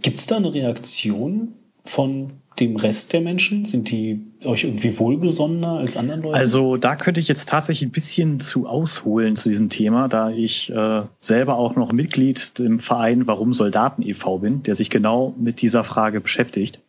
Gibt 0.00 0.18
es 0.18 0.26
da 0.26 0.36
eine 0.36 0.52
Reaktion 0.52 1.54
von 1.84 2.32
dem 2.60 2.76
Rest 2.76 3.12
der 3.12 3.20
Menschen? 3.20 3.64
Sind 3.64 3.90
die 3.90 4.20
euch 4.44 4.64
irgendwie 4.64 4.98
wohlgesonnener 4.98 5.72
als 5.72 5.96
anderen 5.96 6.22
Leute? 6.22 6.36
Also 6.36 6.76
da 6.76 6.96
könnte 6.96 7.20
ich 7.20 7.28
jetzt 7.28 7.48
tatsächlich 7.48 7.88
ein 7.88 7.92
bisschen 7.92 8.40
zu 8.40 8.66
ausholen 8.66 9.36
zu 9.36 9.48
diesem 9.48 9.68
Thema, 9.68 10.08
da 10.08 10.30
ich 10.30 10.70
äh, 10.70 11.02
selber 11.20 11.56
auch 11.56 11.76
noch 11.76 11.92
Mitglied 11.92 12.52
im 12.58 12.78
Verein 12.78 13.26
Warum 13.26 13.52
Soldaten 13.52 14.02
e.V. 14.02 14.38
bin, 14.38 14.62
der 14.62 14.74
sich 14.74 14.90
genau 14.90 15.34
mit 15.38 15.62
dieser 15.62 15.84
Frage 15.84 16.20
beschäftigt. 16.20 16.80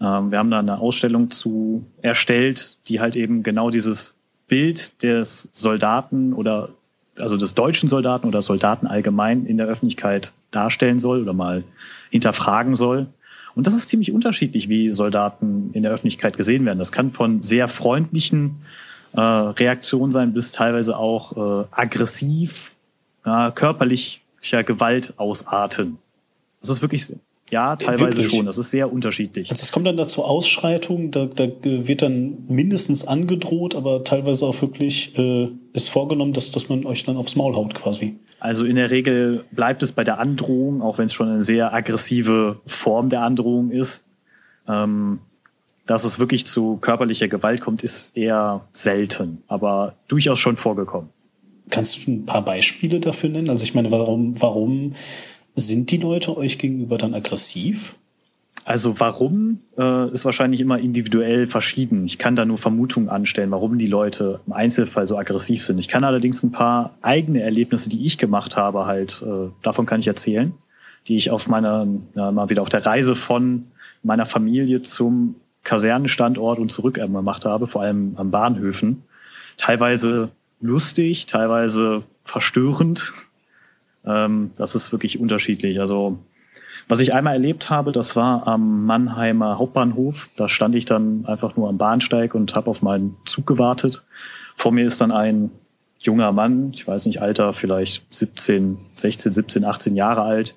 Ähm, 0.00 0.30
wir 0.30 0.38
haben 0.38 0.50
da 0.50 0.58
eine 0.58 0.78
Ausstellung 0.78 1.30
zu 1.30 1.84
erstellt, 2.02 2.78
die 2.88 3.00
halt 3.00 3.16
eben 3.16 3.42
genau 3.42 3.70
dieses 3.70 4.14
Bild 4.46 5.02
des 5.02 5.48
Soldaten 5.52 6.32
oder 6.32 6.70
also 7.18 7.36
des 7.36 7.54
deutschen 7.54 7.88
Soldaten 7.88 8.26
oder 8.26 8.42
Soldaten 8.42 8.86
allgemein 8.86 9.46
in 9.46 9.56
der 9.56 9.66
Öffentlichkeit 9.66 10.32
darstellen 10.50 10.98
soll 10.98 11.22
oder 11.22 11.32
mal 11.32 11.64
hinterfragen 12.10 12.74
soll. 12.74 13.06
Und 13.54 13.66
das 13.66 13.74
ist 13.74 13.88
ziemlich 13.88 14.12
unterschiedlich, 14.12 14.68
wie 14.68 14.92
Soldaten 14.92 15.70
in 15.74 15.84
der 15.84 15.92
Öffentlichkeit 15.92 16.36
gesehen 16.36 16.64
werden. 16.64 16.78
Das 16.78 16.90
kann 16.90 17.12
von 17.12 17.42
sehr 17.42 17.68
freundlichen 17.68 18.56
äh, 19.12 19.20
Reaktionen 19.20 20.10
sein 20.10 20.32
bis 20.32 20.50
teilweise 20.50 20.96
auch 20.96 21.62
äh, 21.62 21.66
aggressiv, 21.70 22.72
äh, 23.24 23.52
körperlicher 23.52 24.64
Gewalt 24.64 25.14
ausarten. 25.18 25.98
Das 26.60 26.70
ist 26.70 26.82
wirklich 26.82 27.12
ja, 27.54 27.76
teilweise 27.76 28.16
Wirklich? 28.16 28.32
schon. 28.32 28.46
Das 28.46 28.58
ist 28.58 28.72
sehr 28.72 28.92
unterschiedlich. 28.92 29.48
Also 29.52 29.62
es 29.62 29.70
kommt 29.70 29.86
dann 29.86 29.96
dazu 29.96 30.24
Ausschreitungen, 30.24 31.12
da, 31.12 31.26
da 31.26 31.46
wird 31.62 32.02
dann 32.02 32.38
mindestens 32.48 33.06
angedroht, 33.06 33.76
aber 33.76 34.02
teilweise 34.02 34.44
auch 34.46 34.60
wirklich 34.60 35.16
äh, 35.16 35.50
ist 35.72 35.88
vorgenommen, 35.88 36.32
dass, 36.32 36.50
dass 36.50 36.68
man 36.68 36.84
euch 36.84 37.04
dann 37.04 37.16
aufs 37.16 37.36
Maul 37.36 37.54
haut 37.54 37.76
quasi. 37.76 38.16
Also 38.40 38.64
in 38.64 38.74
der 38.74 38.90
Regel 38.90 39.44
bleibt 39.52 39.84
es 39.84 39.92
bei 39.92 40.02
der 40.02 40.18
Androhung, 40.18 40.82
auch 40.82 40.98
wenn 40.98 41.06
es 41.06 41.12
schon 41.12 41.28
eine 41.28 41.42
sehr 41.42 41.72
aggressive 41.72 42.60
Form 42.66 43.08
der 43.08 43.22
Androhung 43.22 43.70
ist. 43.70 44.04
Ähm, 44.66 45.20
dass 45.86 46.02
es 46.02 46.18
wirklich 46.18 46.46
zu 46.46 46.78
körperlicher 46.78 47.28
Gewalt 47.28 47.60
kommt, 47.60 47.84
ist 47.84 48.16
eher 48.16 48.62
selten, 48.72 49.42
aber 49.46 49.94
durchaus 50.08 50.40
schon 50.40 50.56
vorgekommen. 50.56 51.10
Kannst 51.70 52.06
du 52.06 52.10
ein 52.10 52.26
paar 52.26 52.44
Beispiele 52.44 52.98
dafür 52.98 53.30
nennen? 53.30 53.48
Also 53.48 53.64
ich 53.64 53.74
meine, 53.74 53.92
warum, 53.92 54.40
warum 54.40 54.94
sind 55.54 55.90
die 55.90 55.98
Leute 55.98 56.36
euch 56.36 56.58
gegenüber 56.58 56.98
dann 56.98 57.14
aggressiv? 57.14 57.96
Also 58.64 58.98
warum 58.98 59.60
äh, 59.76 60.10
ist 60.10 60.24
wahrscheinlich 60.24 60.62
immer 60.62 60.78
individuell 60.78 61.46
verschieden. 61.46 62.06
Ich 62.06 62.16
kann 62.16 62.34
da 62.34 62.46
nur 62.46 62.56
Vermutungen 62.56 63.10
anstellen, 63.10 63.50
warum 63.50 63.76
die 63.76 63.86
Leute 63.86 64.40
im 64.46 64.54
Einzelfall 64.54 65.06
so 65.06 65.18
aggressiv 65.18 65.62
sind. 65.62 65.78
Ich 65.78 65.88
kann 65.88 66.02
allerdings 66.02 66.42
ein 66.42 66.50
paar 66.50 66.94
eigene 67.02 67.42
Erlebnisse, 67.42 67.90
die 67.90 68.06
ich 68.06 68.16
gemacht 68.16 68.56
habe, 68.56 68.86
halt 68.86 69.22
äh, 69.22 69.50
davon 69.62 69.84
kann 69.84 70.00
ich 70.00 70.06
erzählen, 70.06 70.54
die 71.08 71.16
ich 71.16 71.30
auf 71.30 71.46
meiner 71.46 71.86
ja, 72.14 72.32
mal 72.32 72.48
wieder 72.48 72.62
auf 72.62 72.70
der 72.70 72.86
Reise 72.86 73.14
von 73.14 73.66
meiner 74.02 74.24
Familie 74.24 74.80
zum 74.80 75.34
Kasernenstandort 75.62 76.58
und 76.58 76.72
zurück 76.72 76.94
gemacht 76.94 77.44
habe, 77.44 77.66
vor 77.66 77.82
allem 77.82 78.14
am 78.16 78.30
Bahnhöfen. 78.30 79.02
Teilweise 79.58 80.30
lustig, 80.60 81.26
teilweise 81.26 82.02
verstörend, 82.24 83.12
ähm, 84.06 84.50
das 84.56 84.74
ist 84.74 84.92
wirklich 84.92 85.20
unterschiedlich. 85.20 85.80
Also 85.80 86.18
Was 86.88 87.00
ich 87.00 87.14
einmal 87.14 87.34
erlebt 87.34 87.70
habe, 87.70 87.92
das 87.92 88.16
war 88.16 88.46
am 88.46 88.84
Mannheimer 88.84 89.58
Hauptbahnhof. 89.58 90.28
Da 90.36 90.48
stand 90.48 90.74
ich 90.74 90.84
dann 90.84 91.24
einfach 91.26 91.56
nur 91.56 91.68
am 91.68 91.78
Bahnsteig 91.78 92.34
und 92.34 92.54
habe 92.54 92.70
auf 92.70 92.82
meinen 92.82 93.16
Zug 93.24 93.46
gewartet. 93.46 94.04
Vor 94.54 94.72
mir 94.72 94.86
ist 94.86 95.00
dann 95.00 95.10
ein 95.10 95.50
junger 95.98 96.32
Mann, 96.32 96.72
ich 96.74 96.86
weiß 96.86 97.06
nicht, 97.06 97.22
Alter, 97.22 97.54
vielleicht 97.54 98.04
17, 98.14 98.78
16, 98.94 99.32
17, 99.32 99.64
18 99.64 99.96
Jahre 99.96 100.22
alt, 100.22 100.54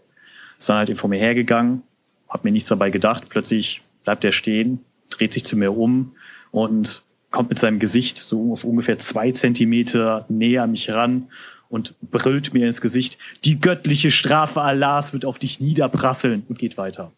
ist 0.60 0.70
dann 0.70 0.78
halt 0.78 0.90
eben 0.90 0.98
vor 0.98 1.10
mir 1.10 1.20
hergegangen, 1.20 1.84
hat 2.28 2.44
mir 2.44 2.52
nichts 2.52 2.68
dabei 2.68 2.90
gedacht. 2.90 3.30
Plötzlich 3.30 3.82
bleibt 4.04 4.26
er 4.26 4.34
stehen, 4.34 4.82
dreht 5.10 5.34
sich 5.34 5.46
zu 5.46 5.56
mir 5.56 5.78
um 5.78 6.14
und 6.52 7.04
kommt 7.32 7.50
mit 7.50 7.60
seinem 7.60 7.80
Gesicht 7.80 8.18
so 8.18 8.54
auf 8.54 8.64
ungefähr 8.64 9.00
zwei 9.00 9.32
Zentimeter 9.32 10.26
näher 10.30 10.64
an 10.64 10.72
mich 10.72 10.92
ran 10.92 11.28
und 11.70 11.96
brüllt 12.02 12.54
mir 12.54 12.68
ins 12.68 12.82
Gesicht, 12.82 13.18
die 13.44 13.60
göttliche 13.60 14.12
Strafe 14.12 14.62
Allahs 14.62 15.14
wird 15.14 15.26
auf 15.26 15.40
dich 15.40 15.60
niederprasseln 15.60 16.44
und 16.48 16.58
geht 16.60 16.78
weiter. 16.78 17.12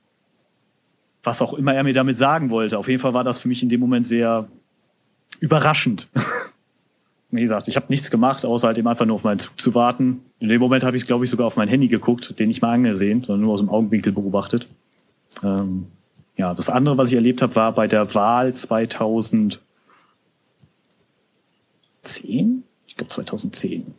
Was 1.24 1.42
auch 1.42 1.54
immer 1.54 1.74
er 1.74 1.84
mir 1.84 1.94
damit 1.94 2.18
sagen 2.18 2.50
wollte. 2.50 2.78
Auf 2.78 2.88
jeden 2.88 3.02
Fall 3.02 3.14
war 3.14 3.24
das 3.24 3.38
für 3.38 3.48
mich 3.48 3.62
in 3.62 3.70
dem 3.70 3.80
Moment 3.80 4.08
sehr 4.08 4.48
überraschend. 5.40 6.08
Wie 7.32 7.42
gesagt, 7.42 7.68
ich 7.68 7.76
habe 7.76 7.86
nichts 7.90 8.10
gemacht, 8.10 8.44
außer 8.44 8.68
halt 8.68 8.80
eben 8.80 8.88
einfach 8.88 9.06
nur 9.06 9.16
auf 9.16 9.24
meinen 9.24 9.38
Zug 9.38 9.60
zu 9.62 9.76
warten. 9.76 10.22
In 10.40 10.50
dem 10.50 10.60
Moment 10.60 10.84
habe 10.84 10.98
ich, 10.98 11.06
glaube 11.06 11.26
ich, 11.26 11.32
sogar 11.32 11.46
auf 11.46 11.58
mein 11.58 11.68
Handy 11.68 11.88
geguckt, 11.88 12.40
den 12.40 12.48
nicht 12.48 12.62
mal 12.64 12.74
angesehen, 12.74 13.24
sondern 13.24 13.42
nur 13.42 13.54
aus 13.54 13.60
dem 13.60 13.70
Augenwinkel 13.70 14.14
beobachtet. 14.14 14.68
Ähm, 15.44 15.86
ja, 16.38 16.56
das 16.56 16.70
andere, 16.72 16.98
was 16.98 17.10
ich 17.10 17.16
erlebt 17.16 17.44
habe, 17.44 17.56
war 17.56 17.72
bei 17.74 17.88
der 17.88 18.16
Wahl 18.16 18.56
2010. 18.56 19.60
Ich 22.88 22.96
glaube 22.96 23.10
2010 23.10 23.94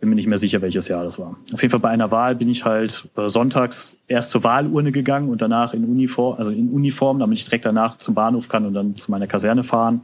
bin 0.00 0.08
mir 0.08 0.14
nicht 0.14 0.26
mehr 0.26 0.38
sicher, 0.38 0.62
welches 0.62 0.88
Jahr 0.88 1.04
das 1.04 1.18
war. 1.18 1.36
Auf 1.52 1.60
jeden 1.60 1.70
Fall 1.70 1.80
bei 1.80 1.90
einer 1.90 2.10
Wahl 2.10 2.34
bin 2.34 2.48
ich 2.48 2.64
halt 2.64 3.08
äh, 3.16 3.28
sonntags 3.28 3.98
erst 4.08 4.30
zur 4.30 4.42
Wahlurne 4.44 4.92
gegangen 4.92 5.28
und 5.28 5.42
danach 5.42 5.74
in 5.74 5.84
Uniform, 5.84 6.36
also 6.38 6.50
in 6.50 6.70
Uniform, 6.70 7.18
damit 7.18 7.38
ich 7.38 7.44
direkt 7.44 7.66
danach 7.66 7.98
zum 7.98 8.14
Bahnhof 8.14 8.48
kann 8.48 8.64
und 8.64 8.74
dann 8.74 8.96
zu 8.96 9.10
meiner 9.10 9.26
Kaserne 9.26 9.62
fahren. 9.62 10.00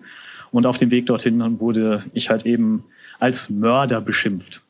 Und 0.52 0.66
auf 0.66 0.76
dem 0.76 0.90
Weg 0.90 1.06
dorthin 1.06 1.60
wurde 1.60 2.04
ich 2.12 2.30
halt 2.30 2.46
eben 2.46 2.84
als 3.18 3.48
Mörder 3.50 4.00
beschimpft. 4.00 4.62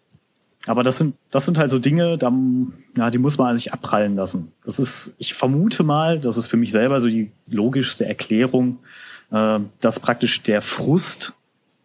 Aber 0.67 0.83
das 0.83 0.99
sind, 0.99 1.15
das 1.31 1.45
sind 1.45 1.59
halt 1.59 1.71
so 1.71 1.79
Dinge, 1.79 2.19
da, 2.19 2.33
ja, 2.97 3.11
die 3.11 3.19
muss 3.19 3.39
man 3.39 3.49
an 3.49 3.57
sich 3.57 3.73
abprallen 3.73 4.17
lassen. 4.17 4.53
Das 4.65 4.79
ist, 4.79 5.15
ich 5.19 5.35
vermute 5.35 5.85
mal, 5.85 6.19
das 6.19 6.37
ist 6.37 6.49
für 6.49 6.57
mich 6.57 6.73
selber 6.73 7.01
so 7.01 7.09
die 7.09 7.31
logischste 7.49 8.07
Erklärung, 8.07 8.79
äh, 9.31 9.61
dass 9.81 10.01
praktisch 10.01 10.43
der 10.43 10.63
Frust 10.63 11.35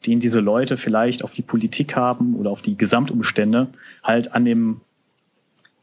den 0.05 0.20
diese 0.20 0.39
Leute 0.39 0.77
vielleicht 0.77 1.24
auf 1.24 1.34
die 1.34 1.41
Politik 1.41 1.96
haben 1.96 2.36
oder 2.36 2.50
auf 2.50 2.62
die 2.62 2.77
Gesamtumstände, 2.77 3.67
halt 4.03 4.34
an 4.34 4.46
dem 4.46 4.81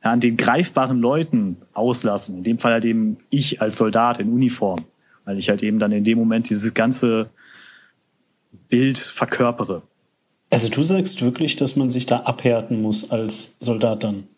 ja, 0.03 0.13
an 0.13 0.21
den 0.21 0.37
greifbaren 0.37 1.01
Leuten 1.01 1.57
auslassen. 1.75 2.39
In 2.39 2.45
dem 2.45 2.59
Fall 2.59 2.73
halt 2.73 2.85
eben 2.85 3.19
ich 3.31 3.61
als 3.61 3.77
Soldat 3.77 4.21
in 4.21 4.33
Uniform, 4.33 4.85
weil 5.25 5.39
ich 5.39 5.49
halt 5.49 5.63
eben 5.63 5.79
dann 5.79 5.93
in 5.93 6.05
dem 6.05 6.19
Moment 6.19 6.49
dieses 6.51 6.75
ganze 6.75 7.31
Bild 8.69 8.99
verkörpere. 8.99 9.83
Also 10.51 10.71
du 10.71 10.83
sagst 10.83 11.23
wirklich, 11.23 11.57
dass 11.57 11.77
man 11.77 11.91
sich 11.91 12.07
da 12.07 12.21
abhärten 12.21 12.81
muss 12.81 13.11
als 13.11 13.57
Soldat 13.61 14.05
dann? 14.05 14.29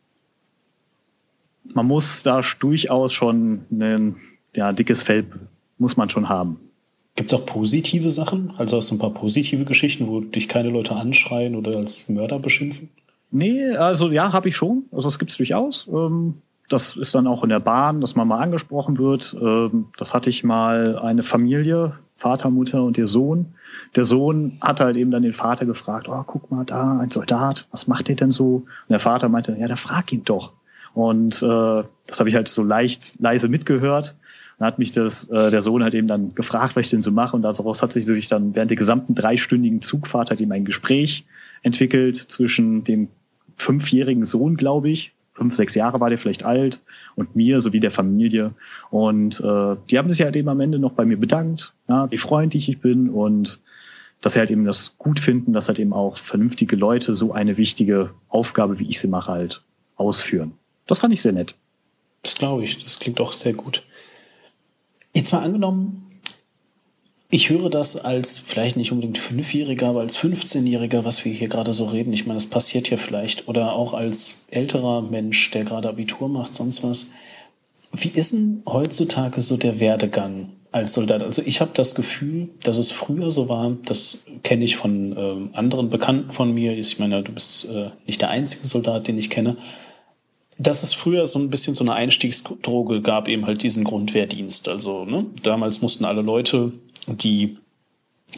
Man 1.64 1.86
muss 1.86 2.22
da 2.22 2.40
durchaus 2.58 3.12
schon 3.12 3.64
ein 3.70 4.16
ja, 4.56 4.72
dickes 4.72 5.02
Fell 5.02 5.26
muss 5.78 5.96
man 5.96 6.10
schon 6.10 6.28
haben. 6.28 6.58
Gibt 7.16 7.32
es 7.32 7.38
auch 7.38 7.46
positive 7.46 8.10
Sachen? 8.10 8.52
Also 8.56 8.76
hast 8.76 8.90
du 8.90 8.94
ein 8.94 8.98
paar 8.98 9.12
positive 9.12 9.64
Geschichten, 9.64 10.06
wo 10.06 10.20
dich 10.20 10.48
keine 10.48 10.70
Leute 10.70 10.94
anschreien 10.94 11.54
oder 11.54 11.76
als 11.76 12.08
Mörder 12.08 12.38
beschimpfen? 12.38 12.88
Nee, 13.30 13.70
also 13.76 14.10
ja, 14.10 14.32
habe 14.32 14.48
ich 14.48 14.56
schon. 14.56 14.84
Also 14.90 15.08
das 15.08 15.18
gibt 15.18 15.30
es 15.30 15.36
durchaus. 15.36 15.88
Ähm, 15.88 16.42
das 16.68 16.96
ist 16.96 17.14
dann 17.14 17.26
auch 17.26 17.42
in 17.42 17.50
der 17.50 17.60
Bahn, 17.60 18.00
dass 18.00 18.14
man 18.14 18.28
mal 18.28 18.38
angesprochen 18.38 18.98
wird. 18.98 19.36
Ähm, 19.40 19.86
das 19.98 20.14
hatte 20.14 20.30
ich 20.30 20.44
mal 20.44 20.98
eine 20.98 21.22
Familie, 21.22 21.94
Vater, 22.14 22.50
Mutter 22.50 22.82
und 22.84 22.96
ihr 22.96 23.06
Sohn. 23.06 23.54
Der 23.96 24.04
Sohn 24.04 24.58
hat 24.60 24.80
halt 24.80 24.96
eben 24.96 25.10
dann 25.10 25.22
den 25.22 25.32
Vater 25.32 25.66
gefragt, 25.66 26.08
oh, 26.08 26.22
guck 26.26 26.50
mal 26.50 26.64
da, 26.64 26.98
ein 26.98 27.10
Soldat, 27.10 27.66
was 27.70 27.88
macht 27.88 28.08
der 28.08 28.16
denn 28.16 28.30
so? 28.30 28.54
Und 28.54 28.90
der 28.90 29.00
Vater 29.00 29.28
meinte, 29.28 29.56
ja, 29.58 29.66
da 29.66 29.76
frag 29.76 30.12
ihn 30.12 30.24
doch. 30.24 30.52
Und 30.94 31.42
äh, 31.42 31.82
das 32.06 32.18
habe 32.18 32.28
ich 32.28 32.34
halt 32.34 32.48
so 32.48 32.62
leicht 32.62 33.16
leise 33.20 33.48
mitgehört. 33.48 34.16
Dann 34.60 34.66
hat 34.66 34.78
mich 34.78 34.90
das, 34.90 35.24
äh, 35.30 35.50
der 35.50 35.62
Sohn 35.62 35.82
halt 35.82 35.94
eben 35.94 36.06
dann 36.06 36.34
gefragt, 36.34 36.76
was 36.76 36.84
ich 36.84 36.90
denn 36.90 37.00
so 37.00 37.10
mache. 37.10 37.34
Und 37.34 37.42
daraus 37.42 37.82
hat 37.82 37.92
sich, 37.92 38.04
sich 38.04 38.28
dann 38.28 38.54
während 38.54 38.70
der 38.70 38.76
gesamten 38.76 39.14
dreistündigen 39.14 39.80
Zugfahrt 39.80 40.28
halt 40.28 40.42
eben 40.42 40.52
ein 40.52 40.66
Gespräch 40.66 41.24
entwickelt 41.62 42.16
zwischen 42.16 42.84
dem 42.84 43.08
fünfjährigen 43.56 44.24
Sohn, 44.24 44.58
glaube 44.58 44.90
ich. 44.90 45.14
Fünf, 45.32 45.54
sechs 45.54 45.74
Jahre 45.74 45.98
war 46.00 46.10
der 46.10 46.18
vielleicht 46.18 46.44
alt 46.44 46.80
und 47.14 47.34
mir 47.34 47.62
sowie 47.62 47.80
der 47.80 47.90
Familie. 47.90 48.52
Und 48.90 49.40
äh, 49.40 49.76
die 49.88 49.96
haben 49.96 50.10
sich 50.10 50.20
halt 50.20 50.36
eben 50.36 50.50
am 50.50 50.60
Ende 50.60 50.78
noch 50.78 50.92
bei 50.92 51.06
mir 51.06 51.18
bedankt, 51.18 51.72
ja, 51.88 52.10
wie 52.10 52.18
freundlich 52.18 52.68
ich 52.68 52.80
bin 52.80 53.08
und 53.08 53.60
dass 54.20 54.34
sie 54.34 54.40
halt 54.40 54.50
eben 54.50 54.66
das 54.66 54.98
gut 54.98 55.20
finden, 55.20 55.54
dass 55.54 55.68
halt 55.68 55.78
eben 55.78 55.94
auch 55.94 56.18
vernünftige 56.18 56.76
Leute 56.76 57.14
so 57.14 57.32
eine 57.32 57.56
wichtige 57.56 58.10
Aufgabe, 58.28 58.78
wie 58.78 58.88
ich 58.90 59.00
sie 59.00 59.08
mache, 59.08 59.32
halt 59.32 59.62
ausführen. 59.96 60.52
Das 60.86 60.98
fand 60.98 61.14
ich 61.14 61.22
sehr 61.22 61.32
nett. 61.32 61.54
Das 62.22 62.34
glaube 62.34 62.64
ich. 62.64 62.82
Das 62.82 62.98
klingt 62.98 63.18
auch 63.22 63.32
sehr 63.32 63.54
gut. 63.54 63.82
Jetzt 65.14 65.32
mal 65.32 65.42
angenommen, 65.42 66.10
ich 67.32 67.48
höre 67.48 67.70
das 67.70 67.96
als 67.96 68.38
vielleicht 68.38 68.76
nicht 68.76 68.90
unbedingt 68.90 69.18
Fünfjähriger, 69.18 69.88
aber 69.88 70.00
als 70.00 70.18
15-Jähriger, 70.18 71.04
was 71.04 71.24
wir 71.24 71.32
hier 71.32 71.48
gerade 71.48 71.72
so 71.72 71.86
reden. 71.86 72.12
Ich 72.12 72.26
meine, 72.26 72.38
das 72.38 72.46
passiert 72.46 72.90
ja 72.90 72.96
vielleicht. 72.96 73.46
Oder 73.46 73.72
auch 73.72 73.94
als 73.94 74.46
älterer 74.50 75.00
Mensch, 75.00 75.50
der 75.52 75.62
gerade 75.64 75.88
Abitur 75.88 76.28
macht, 76.28 76.54
sonst 76.54 76.82
was. 76.82 77.10
Wie 77.92 78.08
ist 78.08 78.32
denn 78.32 78.62
heutzutage 78.66 79.40
so 79.40 79.56
der 79.56 79.78
Werdegang 79.78 80.50
als 80.72 80.92
Soldat? 80.92 81.22
Also 81.22 81.42
ich 81.44 81.60
habe 81.60 81.70
das 81.74 81.94
Gefühl, 81.94 82.48
dass 82.64 82.78
es 82.78 82.90
früher 82.90 83.30
so 83.30 83.48
war, 83.48 83.76
das 83.84 84.24
kenne 84.42 84.64
ich 84.64 84.74
von 84.74 85.16
äh, 85.16 85.56
anderen 85.56 85.88
Bekannten 85.88 86.32
von 86.32 86.52
mir. 86.52 86.76
Ich 86.76 86.98
meine, 86.98 87.22
du 87.22 87.30
bist 87.30 87.66
äh, 87.66 87.90
nicht 88.06 88.20
der 88.20 88.30
einzige 88.30 88.66
Soldat, 88.66 89.06
den 89.06 89.18
ich 89.18 89.30
kenne 89.30 89.56
dass 90.60 90.82
es 90.82 90.92
früher 90.92 91.26
so 91.26 91.38
ein 91.38 91.48
bisschen 91.48 91.74
so 91.74 91.82
eine 91.82 91.94
Einstiegsdroge 91.94 93.00
gab, 93.00 93.28
eben 93.28 93.46
halt 93.46 93.62
diesen 93.62 93.82
Grundwehrdienst. 93.82 94.68
Also 94.68 95.06
ne, 95.06 95.24
damals 95.42 95.80
mussten 95.80 96.04
alle 96.04 96.20
Leute, 96.20 96.72
die 97.06 97.56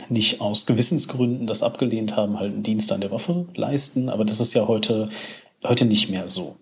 nicht 0.09 0.41
aus 0.41 0.65
Gewissensgründen 0.65 1.49
das 1.49 1.65
abgelehnt 1.65 2.17
haben, 2.17 2.39
halt 2.39 2.53
einen 2.53 2.63
Dienst 2.63 2.93
an 2.93 3.01
der 3.01 3.11
Waffe 3.11 3.47
leisten. 3.57 4.09
Aber 4.09 4.25
das 4.25 4.39
ist 4.39 4.55
ja 4.55 4.69
heute, 4.69 5.09
heute 5.65 5.85
nicht 5.85 6.11
mehr 6.11 6.29
so. 6.29 6.57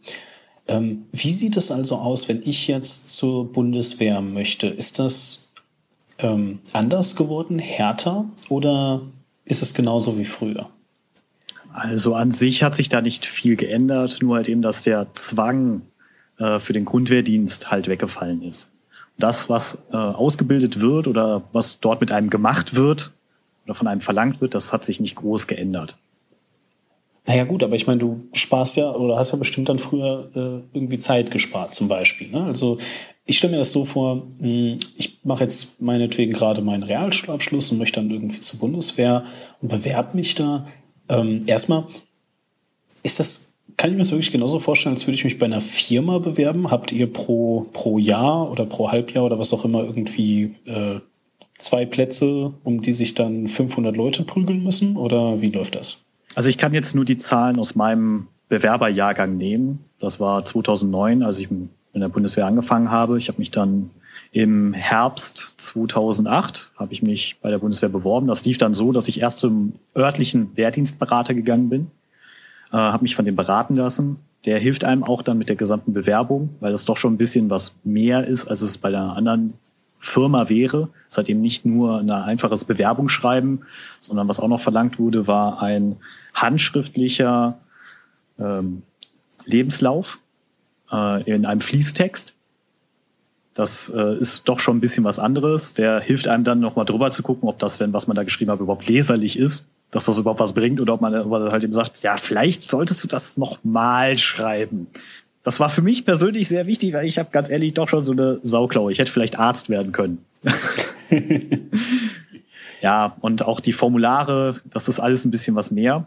Ähm, 0.66 1.06
wie 1.12 1.30
sieht 1.30 1.58
es 1.58 1.70
also 1.70 1.96
aus, 1.96 2.28
wenn 2.28 2.42
ich 2.42 2.66
jetzt 2.66 3.14
zur 3.14 3.52
Bundeswehr 3.52 4.22
möchte? 4.22 4.66
Ist 4.66 4.98
das 4.98 5.52
ähm, 6.18 6.60
anders 6.72 7.16
geworden, 7.16 7.58
härter 7.58 8.24
oder 8.48 9.02
ist 9.44 9.60
es 9.60 9.74
genauso 9.74 10.16
wie 10.16 10.24
früher? 10.24 10.70
Also 11.72 12.14
an 12.14 12.30
sich 12.30 12.62
hat 12.62 12.74
sich 12.74 12.88
da 12.88 13.00
nicht 13.00 13.26
viel 13.26 13.56
geändert, 13.56 14.18
nur 14.20 14.36
halt 14.36 14.48
eben, 14.48 14.62
dass 14.62 14.82
der 14.82 15.06
Zwang 15.14 15.82
äh, 16.38 16.58
für 16.58 16.72
den 16.72 16.84
Grundwehrdienst 16.84 17.70
halt 17.70 17.88
weggefallen 17.88 18.42
ist. 18.42 18.70
Das, 19.18 19.48
was 19.48 19.78
äh, 19.92 19.96
ausgebildet 19.96 20.80
wird 20.80 21.06
oder 21.06 21.42
was 21.52 21.80
dort 21.80 22.00
mit 22.00 22.10
einem 22.10 22.30
gemacht 22.30 22.74
wird 22.74 23.12
oder 23.64 23.74
von 23.74 23.86
einem 23.86 24.00
verlangt 24.00 24.40
wird, 24.40 24.54
das 24.54 24.72
hat 24.72 24.84
sich 24.84 25.00
nicht 25.00 25.16
groß 25.16 25.46
geändert. 25.46 25.96
Naja 27.26 27.44
gut, 27.44 27.62
aber 27.62 27.76
ich 27.76 27.86
meine, 27.86 28.00
du 28.00 28.24
sparst 28.32 28.76
ja 28.76 28.90
oder 28.90 29.16
hast 29.16 29.32
ja 29.32 29.38
bestimmt 29.38 29.68
dann 29.68 29.78
früher 29.78 30.30
äh, 30.34 30.76
irgendwie 30.76 30.98
Zeit 30.98 31.30
gespart 31.30 31.74
zum 31.74 31.86
Beispiel. 31.86 32.28
Ne? 32.28 32.42
Also 32.42 32.78
ich 33.26 33.38
stelle 33.38 33.52
mir 33.52 33.58
das 33.58 33.72
so 33.72 33.84
vor, 33.84 34.26
hm, 34.40 34.78
ich 34.96 35.18
mache 35.22 35.44
jetzt 35.44 35.80
meinetwegen 35.80 36.32
gerade 36.32 36.62
meinen 36.62 36.82
Realschulabschluss 36.82 37.70
und 37.70 37.78
möchte 37.78 38.00
dann 38.00 38.10
irgendwie 38.10 38.40
zur 38.40 38.58
Bundeswehr 38.58 39.24
und 39.60 39.68
bewerbe 39.68 40.16
mich 40.16 40.34
da. 40.34 40.66
Ähm, 41.10 41.42
erstmal, 41.46 41.84
ist 43.02 43.18
das, 43.18 43.52
kann 43.76 43.90
ich 43.90 43.96
mir 43.96 44.02
das 44.02 44.12
wirklich 44.12 44.32
genauso 44.32 44.60
vorstellen, 44.60 44.94
als 44.94 45.06
würde 45.06 45.16
ich 45.16 45.24
mich 45.24 45.38
bei 45.38 45.46
einer 45.46 45.60
Firma 45.60 46.18
bewerben? 46.18 46.70
Habt 46.70 46.92
ihr 46.92 47.12
pro, 47.12 47.66
pro 47.72 47.98
Jahr 47.98 48.50
oder 48.50 48.64
pro 48.64 48.90
Halbjahr 48.90 49.24
oder 49.24 49.38
was 49.38 49.52
auch 49.52 49.64
immer 49.64 49.82
irgendwie 49.82 50.54
äh, 50.64 51.00
zwei 51.58 51.84
Plätze, 51.84 52.52
um 52.64 52.80
die 52.80 52.92
sich 52.92 53.14
dann 53.14 53.48
500 53.48 53.96
Leute 53.96 54.22
prügeln 54.22 54.62
müssen? 54.62 54.96
Oder 54.96 55.40
wie 55.40 55.50
läuft 55.50 55.74
das? 55.74 56.04
Also 56.34 56.48
ich 56.48 56.58
kann 56.58 56.72
jetzt 56.72 56.94
nur 56.94 57.04
die 57.04 57.16
Zahlen 57.16 57.58
aus 57.58 57.74
meinem 57.74 58.28
Bewerberjahrgang 58.48 59.36
nehmen. 59.36 59.84
Das 59.98 60.20
war 60.20 60.44
2009, 60.44 61.22
als 61.22 61.40
ich 61.40 61.50
in 61.50 61.70
der 61.94 62.08
Bundeswehr 62.08 62.46
angefangen 62.46 62.90
habe. 62.90 63.18
Ich 63.18 63.28
habe 63.28 63.38
mich 63.38 63.50
dann 63.50 63.90
im 64.32 64.72
Herbst 64.74 65.54
2008 65.56 66.70
habe 66.76 66.92
ich 66.92 67.02
mich 67.02 67.38
bei 67.42 67.50
der 67.50 67.58
Bundeswehr 67.58 67.88
beworben. 67.88 68.28
Das 68.28 68.44
lief 68.44 68.58
dann 68.58 68.74
so, 68.74 68.92
dass 68.92 69.08
ich 69.08 69.20
erst 69.20 69.38
zum 69.38 69.74
örtlichen 69.96 70.56
Wehrdienstberater 70.56 71.34
gegangen 71.34 71.68
bin, 71.68 71.90
äh, 72.72 72.76
habe 72.76 73.02
mich 73.02 73.16
von 73.16 73.24
dem 73.24 73.34
beraten 73.34 73.76
lassen. 73.76 74.20
Der 74.44 74.58
hilft 74.58 74.84
einem 74.84 75.02
auch 75.02 75.22
dann 75.22 75.36
mit 75.36 75.48
der 75.48 75.56
gesamten 75.56 75.92
Bewerbung, 75.92 76.50
weil 76.60 76.72
das 76.72 76.84
doch 76.84 76.96
schon 76.96 77.14
ein 77.14 77.18
bisschen 77.18 77.50
was 77.50 77.74
mehr 77.82 78.24
ist, 78.24 78.46
als 78.46 78.62
es 78.62 78.78
bei 78.78 78.88
einer 78.88 79.16
anderen 79.16 79.54
Firma 79.98 80.48
wäre. 80.48 80.88
Eben 81.26 81.42
nicht 81.42 81.66
nur 81.66 81.98
ein 81.98 82.10
einfaches 82.10 82.64
Bewerbungsschreiben, 82.64 83.64
sondern 84.00 84.28
was 84.28 84.40
auch 84.40 84.48
noch 84.48 84.60
verlangt 84.60 84.98
wurde, 84.98 85.26
war 85.26 85.60
ein 85.60 85.96
handschriftlicher 86.32 87.58
ähm, 88.38 88.82
Lebenslauf 89.44 90.18
äh, 90.90 91.22
in 91.30 91.44
einem 91.44 91.60
Fließtext. 91.60 92.34
Das 93.54 93.92
äh, 93.94 94.16
ist 94.18 94.48
doch 94.48 94.60
schon 94.60 94.76
ein 94.76 94.80
bisschen 94.80 95.04
was 95.04 95.18
anderes. 95.18 95.74
Der 95.74 96.00
hilft 96.00 96.28
einem 96.28 96.44
dann 96.44 96.60
nochmal 96.60 96.84
drüber 96.84 97.10
zu 97.10 97.22
gucken, 97.22 97.48
ob 97.48 97.58
das 97.58 97.78
denn, 97.78 97.92
was 97.92 98.06
man 98.06 98.14
da 98.14 98.22
geschrieben 98.22 98.50
hat, 98.50 98.60
überhaupt 98.60 98.86
leserlich 98.86 99.38
ist, 99.38 99.66
dass 99.90 100.04
das 100.04 100.18
überhaupt 100.18 100.40
was 100.40 100.52
bringt 100.52 100.80
oder 100.80 100.94
ob 100.94 101.00
man, 101.00 101.12
halt 101.14 101.64
eben 101.64 101.72
sagt, 101.72 102.02
ja, 102.02 102.16
vielleicht 102.16 102.70
solltest 102.70 103.02
du 103.02 103.08
das 103.08 103.36
nochmal 103.36 104.18
schreiben. 104.18 104.86
Das 105.42 105.58
war 105.58 105.68
für 105.68 105.82
mich 105.82 106.04
persönlich 106.04 106.48
sehr 106.48 106.66
wichtig, 106.66 106.92
weil 106.92 107.06
ich 107.06 107.18
habe 107.18 107.30
ganz 107.32 107.48
ehrlich 107.48 107.74
doch 107.74 107.88
schon 107.88 108.04
so 108.04 108.12
eine 108.12 108.38
Sauklaue. 108.42 108.92
Ich 108.92 108.98
hätte 108.98 109.10
vielleicht 109.10 109.38
Arzt 109.38 109.68
werden 109.68 109.90
können. 109.90 110.24
ja, 112.82 113.16
und 113.20 113.44
auch 113.46 113.60
die 113.60 113.72
Formulare, 113.72 114.60
das 114.64 114.88
ist 114.88 115.00
alles 115.00 115.24
ein 115.24 115.30
bisschen 115.30 115.56
was 115.56 115.70
mehr. 115.70 116.06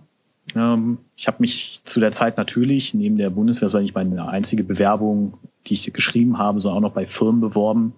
Ähm, 0.55 1.00
ich 1.15 1.27
habe 1.27 1.38
mich 1.39 1.81
zu 1.83 2.00
der 2.00 2.12
Zeit 2.12 2.38
natürlich 2.38 2.93
neben 2.93 3.17
der 3.17 3.29
Bundeswehr, 3.29 3.65
das 3.65 3.73
war 3.73 3.81
nicht 3.81 3.95
meine 3.95 4.27
einzige 4.27 4.63
Bewerbung, 4.63 5.33
die 5.67 5.73
ich 5.75 5.93
geschrieben 5.93 6.38
habe, 6.38 6.59
sondern 6.59 6.77
auch 6.77 6.89
noch 6.89 6.95
bei 6.95 7.07
Firmen 7.07 7.41
beworben 7.41 7.93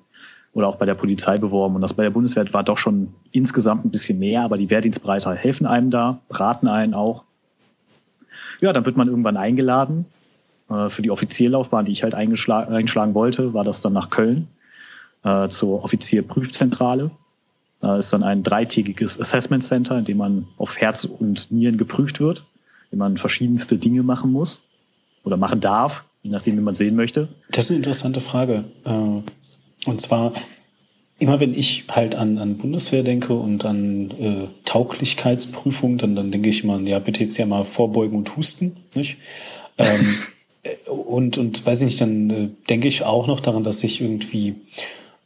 oder 0.53 0.67
auch 0.67 0.77
bei 0.77 0.85
der 0.85 0.95
Polizei 0.95 1.37
beworben. 1.37 1.75
Und 1.75 1.81
das 1.81 1.93
bei 1.93 2.03
der 2.03 2.11
Bundeswehr 2.11 2.51
war 2.53 2.63
doch 2.63 2.77
schon 2.77 3.13
insgesamt 3.31 3.85
ein 3.85 3.91
bisschen 3.91 4.19
mehr, 4.19 4.43
aber 4.43 4.57
die 4.57 4.69
Wehrdienstbreiter 4.69 5.35
helfen 5.35 5.65
einem 5.65 5.91
da, 5.91 6.21
beraten 6.29 6.67
einen 6.67 6.93
auch. 6.93 7.23
Ja, 8.61 8.71
dann 8.71 8.85
wird 8.85 8.97
man 8.97 9.07
irgendwann 9.07 9.37
eingeladen. 9.37 10.05
Äh, 10.69 10.89
für 10.89 11.01
die 11.01 11.11
Offizierlaufbahn, 11.11 11.85
die 11.85 11.91
ich 11.91 12.03
halt 12.03 12.15
eingeschlagen, 12.15 12.73
einschlagen 12.73 13.13
wollte, 13.13 13.53
war 13.53 13.63
das 13.63 13.81
dann 13.81 13.93
nach 13.93 14.09
Köln 14.09 14.47
äh, 15.23 15.49
zur 15.49 15.83
Offizierprüfzentrale. 15.83 17.11
Da 17.85 17.97
ist 17.97 18.11
dann 18.13 18.23
ein 18.23 18.41
dreitägiges 18.41 19.19
Assessment 19.19 19.63
Center, 19.63 19.99
in 19.99 20.05
dem 20.05 20.17
man 20.17 20.47
auf 20.57 20.81
Herz 20.81 21.05
und 21.05 21.51
Nieren 21.51 21.77
geprüft 21.77 22.19
wird, 22.19 22.39
in 22.85 22.97
dem 22.97 22.97
man 22.97 23.17
verschiedenste 23.17 23.77
Dinge 23.77 24.01
machen 24.01 24.31
muss 24.31 24.63
oder 25.23 25.37
machen 25.37 25.59
darf, 25.59 26.03
je 26.23 26.31
nachdem, 26.31 26.57
wie 26.57 26.61
man 26.61 26.73
sehen 26.73 26.95
möchte. 26.95 27.27
Das 27.51 27.65
ist 27.65 27.69
eine 27.69 27.77
interessante 27.77 28.21
Frage. 28.21 28.63
Äh, 28.85 29.87
und 29.87 30.01
zwar, 30.01 30.33
immer 31.19 31.39
wenn 31.39 31.53
ich 31.53 31.83
halt 31.91 32.15
an, 32.15 32.39
an 32.39 32.57
Bundeswehr 32.57 33.03
denke 33.03 33.35
und 33.35 33.65
an 33.65 34.09
äh, 34.19 34.47
Tauglichkeitsprüfung, 34.63 35.99
dann, 35.99 36.15
dann 36.15 36.31
denke 36.31 36.49
ich 36.49 36.63
immer, 36.63 36.79
ja, 36.79 36.97
bitte 36.97 37.23
jetzt 37.23 37.37
ja 37.37 37.45
mal 37.45 37.65
vorbeugen 37.65 38.17
und 38.17 38.35
husten. 38.35 38.77
Nicht? 38.95 39.17
ähm, 39.77 40.17
äh, 40.63 40.89
und, 40.89 41.37
und 41.37 41.63
weiß 41.63 41.83
ich 41.83 41.85
nicht, 41.85 42.01
dann 42.01 42.29
äh, 42.31 42.49
denke 42.67 42.87
ich 42.87 43.03
auch 43.03 43.27
noch 43.27 43.41
daran, 43.41 43.63
dass 43.63 43.83
ich 43.83 44.01
irgendwie 44.01 44.55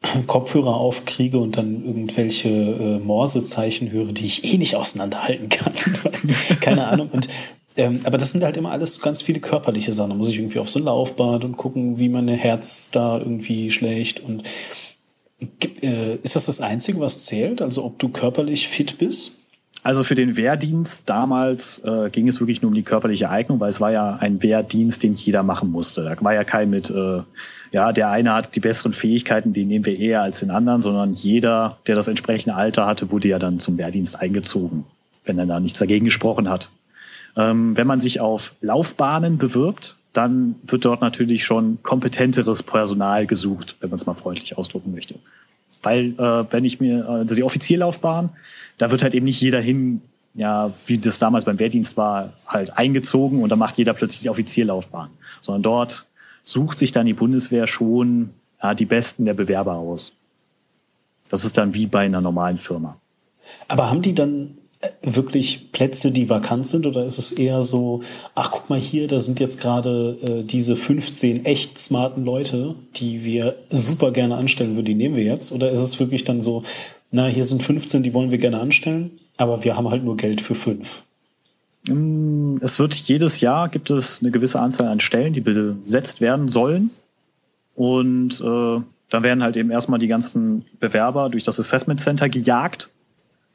Kopfhörer 0.28 0.76
aufkriege 0.76 1.38
und 1.40 1.58
dann 1.58 1.86
irgendwelche 1.86 2.50
äh, 2.50 3.00
Morsezeichen 3.00 3.92
höre, 3.92 4.12
die 4.12 4.26
ich 4.26 4.44
eh 4.44 4.58
nicht 4.58 4.76
auseinanderhalten 4.76 5.50
kann. 5.50 5.74
Keine 6.62 6.88
Ahnung. 6.88 7.10
Und 7.12 7.28
ähm, 7.78 8.00
aber 8.04 8.18
das 8.18 8.32
sind 8.32 8.44
halt 8.44 8.58
immer 8.58 8.72
alles 8.72 9.00
ganz 9.02 9.22
viele 9.22 9.40
körperliche 9.40 9.94
Sachen. 9.94 10.10
Da 10.10 10.16
muss 10.16 10.30
ich 10.30 10.38
irgendwie 10.38 10.60
auf 10.60 10.70
so 10.70 10.80
ein 10.80 10.86
Laufbad 10.86 11.44
und 11.44 11.56
gucken, 11.56 11.98
wie 11.98 12.10
mein 12.10 12.28
Herz 12.28 12.92
da 12.92 13.18
irgendwie 13.18 13.72
schlägt. 13.72 14.20
Und 14.20 14.44
äh, 15.82 16.16
ist 16.16 16.36
das 16.36 16.46
das 16.46 16.62
Einzige, 16.62 17.00
was 17.00 17.26
zählt? 17.26 17.62
Also 17.62 17.86
ob 17.86 17.98
du 18.00 18.10
körperlich 18.10 18.68
fit 18.68 18.98
bist? 18.98 19.36
Also 19.82 20.04
für 20.04 20.16
den 20.16 20.36
Wehrdienst 20.36 21.04
damals 21.10 21.80
äh, 21.86 22.10
ging 22.10 22.28
es 22.28 22.42
wirklich 22.42 22.62
nur 22.62 22.70
um 22.70 22.76
die 22.76 22.84
körperliche 22.84 23.30
Eignung, 23.30 23.62
weil 23.62 23.70
es 23.70 23.80
war 23.80 23.92
ja 23.92 24.18
ein 24.18 24.44
Wehrdienst, 24.44 25.04
den 25.04 25.14
jeder 25.14 25.44
machen 25.44 25.72
musste. 25.72 26.04
Da 26.04 26.18
war 26.20 26.34
ja 26.34 26.44
kein 26.44 26.70
mit, 26.70 26.90
äh, 26.90 27.22
ja, 27.72 27.92
der 27.92 28.10
eine 28.10 28.34
hat 28.34 28.56
die 28.56 28.60
besseren 28.60 28.94
Fähigkeiten, 28.94 29.54
den 29.54 29.68
nehmen 29.68 29.86
wir 29.86 29.98
eher 29.98 30.22
als 30.22 30.40
den 30.40 30.52
anderen, 30.52 30.82
sondern 30.82 31.14
jeder, 31.14 31.78
der 31.88 31.96
das 31.96 32.08
entsprechende 32.08 32.56
Alter 32.56 32.86
hatte, 32.86 33.12
wurde 33.12 33.28
ja 33.28 33.40
dann 33.40 33.60
zum 33.60 33.78
Wehrdienst 33.78 34.20
eingezogen, 34.20 34.86
wenn 35.26 35.38
er 35.38 35.46
da 35.46 35.60
nichts 35.60 35.80
dagegen 35.80 36.06
gesprochen 36.06 36.50
hat. 36.50 36.70
Ähm, 37.38 37.78
wenn 37.78 37.88
man 37.88 38.00
sich 38.00 38.20
auf 38.20 38.54
Laufbahnen 38.62 39.38
bewirbt, 39.38 39.96
dann 40.14 40.56
wird 40.64 40.86
dort 40.86 41.02
natürlich 41.02 41.46
schon 41.46 41.78
kompetenteres 41.84 42.64
Personal 42.64 43.28
gesucht, 43.28 43.78
wenn 43.80 43.90
man 43.90 43.98
es 43.98 44.06
mal 44.06 44.16
freundlich 44.16 44.58
ausdrucken 44.58 44.92
möchte. 44.92 45.16
Weil 45.84 46.14
äh, 46.18 46.52
wenn 46.52 46.66
ich 46.66 46.80
mir, 46.80 47.08
also 47.08 47.36
die 47.36 47.44
Offizierlaufbahn, 47.44 48.30
da 48.80 48.90
wird 48.92 49.04
halt 49.04 49.14
eben 49.14 49.26
nicht 49.26 49.40
jeder 49.40 49.62
hin, 49.62 50.02
ja, 50.34 50.72
wie 50.88 50.98
das 50.98 51.20
damals 51.20 51.46
beim 51.46 51.60
Wehrdienst 51.60 51.98
war, 51.98 52.34
halt 52.48 52.78
eingezogen 52.78 53.44
und 53.44 53.50
dann 53.50 53.60
macht 53.60 53.78
jeder 53.78 53.94
plötzlich 53.94 54.22
die 54.22 54.30
Offizierlaufbahn. 54.30 55.10
Sondern 55.42 55.62
dort 55.62 56.06
sucht 56.50 56.80
sich 56.80 56.92
dann 56.92 57.06
die 57.06 57.14
Bundeswehr 57.14 57.68
schon 57.68 58.32
ja, 58.62 58.74
die 58.74 58.86
Besten 58.86 59.26
der 59.26 59.36
Bewerber 59.36 59.76
aus. 59.76 60.16
Das 61.30 61.46
ist 61.46 61.58
dann 61.58 61.76
wie 61.76 61.86
bei 61.86 62.06
einer 62.06 62.22
normalen 62.22 62.58
Firma. 62.58 63.00
Aber 63.68 63.90
haben 63.90 64.02
die 64.02 64.16
dann 64.16 64.58
wirklich 65.02 65.72
Plätze, 65.72 66.12
die 66.12 66.30
vakant 66.30 66.66
sind? 66.66 66.86
Oder 66.86 67.06
ist 67.06 67.20
es 67.20 67.32
eher 67.32 67.62
so, 67.62 68.02
ach 68.34 68.50
guck 68.52 68.70
mal 68.70 68.80
hier, 68.80 69.08
da 69.08 69.20
sind 69.20 69.40
jetzt 69.40 69.62
gerade 69.62 70.18
äh, 70.24 70.44
diese 70.44 70.76
15 70.76 71.46
echt 71.46 71.78
smarten 71.78 72.24
Leute, 72.24 72.76
die 72.96 73.24
wir 73.24 73.58
super 73.70 74.12
gerne 74.12 74.36
anstellen 74.36 74.76
würden, 74.76 74.86
die 74.86 74.96
nehmen 74.96 75.16
wir 75.16 75.24
jetzt? 75.24 75.52
Oder 75.52 75.70
ist 75.70 75.80
es 75.80 76.00
wirklich 76.00 76.24
dann 76.24 76.42
so, 76.42 76.64
na, 77.12 77.28
hier 77.28 77.44
sind 77.44 77.62
15, 77.62 78.04
die 78.04 78.14
wollen 78.14 78.32
wir 78.32 78.38
gerne 78.38 78.60
anstellen, 78.60 79.20
aber 79.38 79.64
wir 79.64 79.76
haben 79.76 79.90
halt 79.90 80.04
nur 80.04 80.18
Geld 80.18 80.42
für 80.42 80.56
fünf? 80.56 81.04
Mm, 81.88 82.58
es 82.62 82.80
wird 82.80 82.94
jedes 82.94 83.42
Jahr 83.42 83.70
gibt 83.70 83.90
es 83.90 84.22
eine 84.22 84.32
gewisse 84.32 84.60
Anzahl 84.60 84.88
an 84.88 85.00
Stellen, 85.00 85.34
die 85.34 85.42
besetzt 85.42 86.22
werden 86.22 86.50
sollen. 86.50 86.90
Und 87.76 88.42
äh, 88.42 88.82
dann 89.10 89.24
werden 89.24 89.44
halt 89.44 89.58
eben 89.58 89.72
erstmal 89.72 90.00
die 90.00 90.08
ganzen 90.08 90.66
Bewerber 90.80 91.30
durch 91.30 91.44
das 91.44 91.60
Assessment 91.60 92.00
Center 92.00 92.30
gejagt 92.30 92.90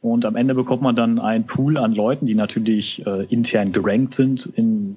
und 0.04 0.26
am 0.26 0.36
Ende 0.36 0.54
bekommt 0.54 0.82
man 0.82 0.94
dann 0.94 1.18
einen 1.18 1.46
Pool 1.46 1.78
an 1.78 1.94
Leuten, 1.94 2.26
die 2.26 2.34
natürlich 2.34 3.06
äh, 3.06 3.24
intern 3.30 3.72
gerankt 3.72 4.12
sind 4.12 4.44
in 4.54 4.96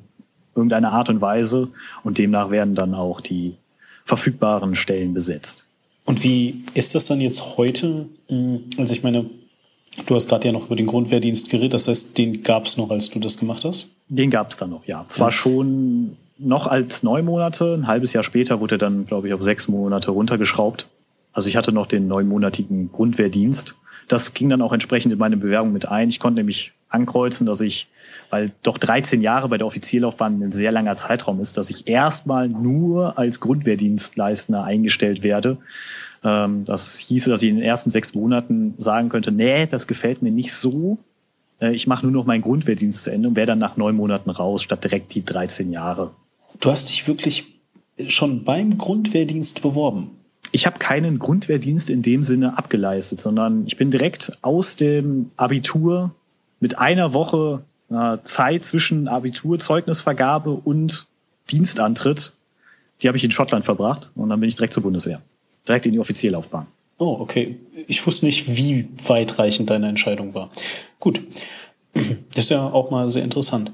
irgendeiner 0.54 0.92
Art 0.92 1.08
und 1.08 1.22
Weise. 1.22 1.70
Und 2.04 2.18
demnach 2.18 2.52
werden 2.52 2.76
dann 2.76 2.94
auch 2.94 3.22
die 3.22 3.56
verfügbaren 4.04 4.76
Stellen 4.76 5.14
besetzt. 5.14 5.66
Und 6.04 6.26
wie 6.26 6.62
ist 6.74 6.94
das 6.94 7.08
dann 7.08 7.22
jetzt 7.22 7.56
heute? 7.56 8.10
Hm, 8.28 8.66
also 8.78 8.94
ich 8.94 9.02
meine, 9.02 9.30
du 10.06 10.16
hast 10.16 10.30
gerade 10.30 10.48
ja 10.48 10.52
noch 10.52 10.68
über 10.68 10.76
den 10.76 10.88
Grundwehrdienst 10.88 11.50
geredet, 11.50 11.74
das 11.74 11.88
heißt, 11.88 12.18
den 12.18 12.44
gab 12.44 12.66
es 12.66 12.78
noch, 12.78 12.90
als 12.90 13.10
du 13.10 13.20
das 13.20 13.38
gemacht 13.38 13.66
hast? 13.66 13.90
Den 14.10 14.30
gab 14.30 14.52
es 14.52 14.58
dann 14.58 14.70
noch, 14.70 14.86
ja. 14.86 15.06
Zwar 15.10 15.28
ja. 15.28 15.32
schon 15.32 16.18
noch 16.38 16.68
als 16.68 17.04
neun 17.04 17.26
Monate, 17.26 17.74
ein 17.74 17.88
halbes 17.88 18.14
Jahr 18.14 18.24
später 18.24 18.60
wurde 18.60 18.76
er 18.76 18.80
dann, 18.80 19.06
glaube 19.06 19.28
ich, 19.28 19.34
auf 19.34 19.42
sechs 19.42 19.68
Monate 19.68 20.12
runtergeschraubt. 20.12 20.88
Also 21.34 21.50
ich 21.50 21.58
hatte 21.58 21.72
noch 21.72 21.88
den 21.88 22.08
neunmonatigen 22.08 22.92
Grundwehrdienst 22.92 23.76
das 24.08 24.34
ging 24.34 24.50
dann 24.50 24.62
auch 24.62 24.74
entsprechend 24.74 25.12
in 25.12 25.20
meine 25.20 25.38
Bewerbung 25.38 25.74
mit 25.74 25.88
ein. 25.88 26.10
Ich 26.10 26.20
konnte 26.20 26.40
nämlich 26.40 26.74
ankreuzen, 26.90 27.46
dass 27.46 27.62
ich, 27.62 27.88
weil 28.30 28.52
doch 28.64 28.78
13 28.78 29.22
Jahre 29.22 29.50
bei 29.50 29.58
der 29.58 29.68
Offizierlaufbahn 29.68 30.42
ein 30.42 30.52
sehr 30.52 30.72
langer 30.72 30.96
Zeitraum 30.96 31.42
ist, 31.42 31.58
dass 31.58 31.70
ich 31.70 31.88
erstmal 31.88 32.48
nur 32.48 33.18
als 33.18 33.40
Grundwehrdienstleister 33.42 34.64
eingestellt 34.64 35.24
werde. 35.24 35.58
Ähm, 36.24 36.66
das 36.66 36.98
hieße, 36.98 37.30
dass 37.30 37.44
ich 37.44 37.50
in 37.50 37.56
den 37.56 37.66
ersten 37.66 37.92
sechs 37.92 38.14
Monaten 38.14 38.74
sagen 38.78 39.10
könnte, 39.10 39.32
nee, 39.32 39.68
das 39.68 39.88
gefällt 39.88 40.22
mir 40.22 40.32
nicht 40.32 40.54
so. 40.54 40.98
Äh, 41.60 41.74
ich 41.74 41.88
mache 41.88 42.06
nur 42.06 42.14
noch 42.14 42.26
meinen 42.26 42.42
Grundwehrdienst 42.42 43.04
zu 43.04 43.12
Ende 43.12 43.30
und 43.30 43.36
wäre 43.36 43.48
dann 43.48 43.60
nach 43.60 43.78
neun 43.78 43.96
Monaten 43.96 44.30
raus, 44.30 44.64
statt 44.64 44.84
direkt 44.84 45.14
die 45.16 45.24
13 45.24 45.72
Jahre. 45.72 46.12
Du 46.60 46.70
hast 46.70 46.90
dich 46.90 47.08
wirklich 47.08 47.60
schon 48.08 48.44
beim 48.44 48.78
Grundwehrdienst 48.78 49.62
beworben? 49.62 50.18
ich 50.52 50.66
habe 50.66 50.80
keinen 50.80 51.20
Grundwehrdienst 51.20 51.90
in 51.90 52.02
dem 52.02 52.24
Sinne 52.24 52.58
abgeleistet, 52.58 53.20
sondern 53.20 53.66
ich 53.68 53.78
bin 53.78 53.92
direkt 53.92 54.38
aus 54.42 54.76
dem 54.76 55.32
Abitur 55.38 56.16
mit 56.60 56.80
einer 56.80 57.14
Woche 57.14 57.64
äh, 57.90 58.18
Zeit 58.24 58.64
zwischen 58.64 59.08
Abiturzeugnisvergabe 59.08 60.52
und 60.52 61.08
Dienstantritt, 61.50 62.34
die 63.02 63.08
habe 63.08 63.18
ich 63.18 63.24
in 63.24 63.32
Schottland 63.32 63.66
verbracht 63.66 64.12
und 64.16 64.30
dann 64.30 64.40
bin 64.40 64.50
ich 64.50 64.56
direkt 64.56 64.74
zur 64.74 64.84
Bundeswehr, 64.84 65.22
direkt 65.68 65.86
in 65.86 65.92
die 65.94 66.00
Offizierlaufbahn. 66.00 66.68
Oh, 66.98 67.18
okay. 67.20 67.58
Ich 67.88 68.06
wusste 68.08 68.26
nicht, 68.26 68.56
wie 68.56 68.88
weitreichend 69.06 69.70
deine 69.70 69.88
Entscheidung 69.88 70.34
war. 70.34 70.50
Gut. 71.00 71.22
Das 72.34 72.46
ist 72.46 72.50
ja 72.50 72.64
auch 72.64 72.92
mal 72.92 73.10
sehr 73.10 73.24
interessant 73.24 73.72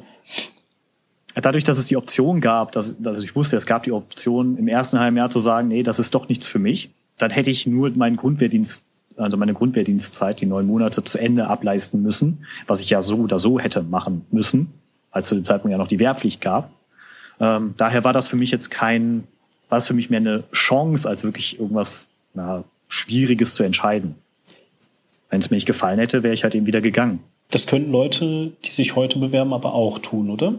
dadurch, 1.41 1.63
dass 1.63 1.77
es 1.77 1.87
die 1.87 1.97
Option 1.97 2.41
gab, 2.41 2.71
dass, 2.73 3.01
dass 3.01 3.17
ich 3.23 3.35
wusste, 3.35 3.57
es 3.57 3.65
gab 3.65 3.83
die 3.83 3.91
Option 3.91 4.57
im 4.57 4.67
ersten 4.67 4.99
halben 4.99 5.17
Jahr 5.17 5.29
zu 5.29 5.39
sagen, 5.39 5.67
nee, 5.67 5.83
das 5.83 5.99
ist 5.99 6.13
doch 6.13 6.29
nichts 6.29 6.47
für 6.47 6.59
mich, 6.59 6.91
dann 7.17 7.31
hätte 7.31 7.49
ich 7.49 7.65
nur 7.65 7.91
meinen 7.97 8.17
Grundwehrdienst, 8.17 8.83
also 9.17 9.37
meine 9.37 9.53
Grundwehrdienstzeit, 9.53 10.41
die 10.41 10.45
neun 10.45 10.67
Monate 10.67 11.03
zu 11.03 11.17
Ende 11.17 11.47
ableisten 11.47 12.01
müssen, 12.01 12.45
was 12.67 12.81
ich 12.81 12.89
ja 12.89 13.01
so 13.01 13.17
oder 13.17 13.39
so 13.39 13.59
hätte 13.59 13.83
machen 13.83 14.25
müssen, 14.31 14.73
als 15.11 15.27
zu 15.27 15.35
dem 15.35 15.45
Zeitpunkt 15.45 15.71
ja 15.71 15.77
noch 15.77 15.87
die 15.87 15.99
Wehrpflicht 15.99 16.41
gab. 16.41 16.71
Ähm, 17.39 17.73
daher 17.77 18.03
war 18.03 18.13
das 18.13 18.27
für 18.27 18.35
mich 18.35 18.51
jetzt 18.51 18.69
kein, 18.69 19.25
war 19.69 19.77
es 19.77 19.87
für 19.87 19.93
mich 19.93 20.09
mehr 20.09 20.19
eine 20.19 20.43
Chance, 20.51 21.07
als 21.07 21.23
wirklich 21.23 21.59
irgendwas 21.59 22.07
na, 22.33 22.63
Schwieriges 22.87 23.55
zu 23.55 23.63
entscheiden. 23.63 24.15
Wenn 25.29 25.39
es 25.39 25.49
mir 25.49 25.55
nicht 25.55 25.65
gefallen 25.65 25.99
hätte, 25.99 26.21
wäre 26.23 26.33
ich 26.33 26.43
halt 26.43 26.53
eben 26.55 26.67
wieder 26.67 26.81
gegangen. 26.81 27.19
Das 27.49 27.67
können 27.67 27.91
Leute, 27.91 28.51
die 28.63 28.69
sich 28.69 28.95
heute 28.95 29.19
bewerben, 29.19 29.53
aber 29.53 29.73
auch 29.73 29.99
tun, 29.99 30.29
oder? 30.29 30.55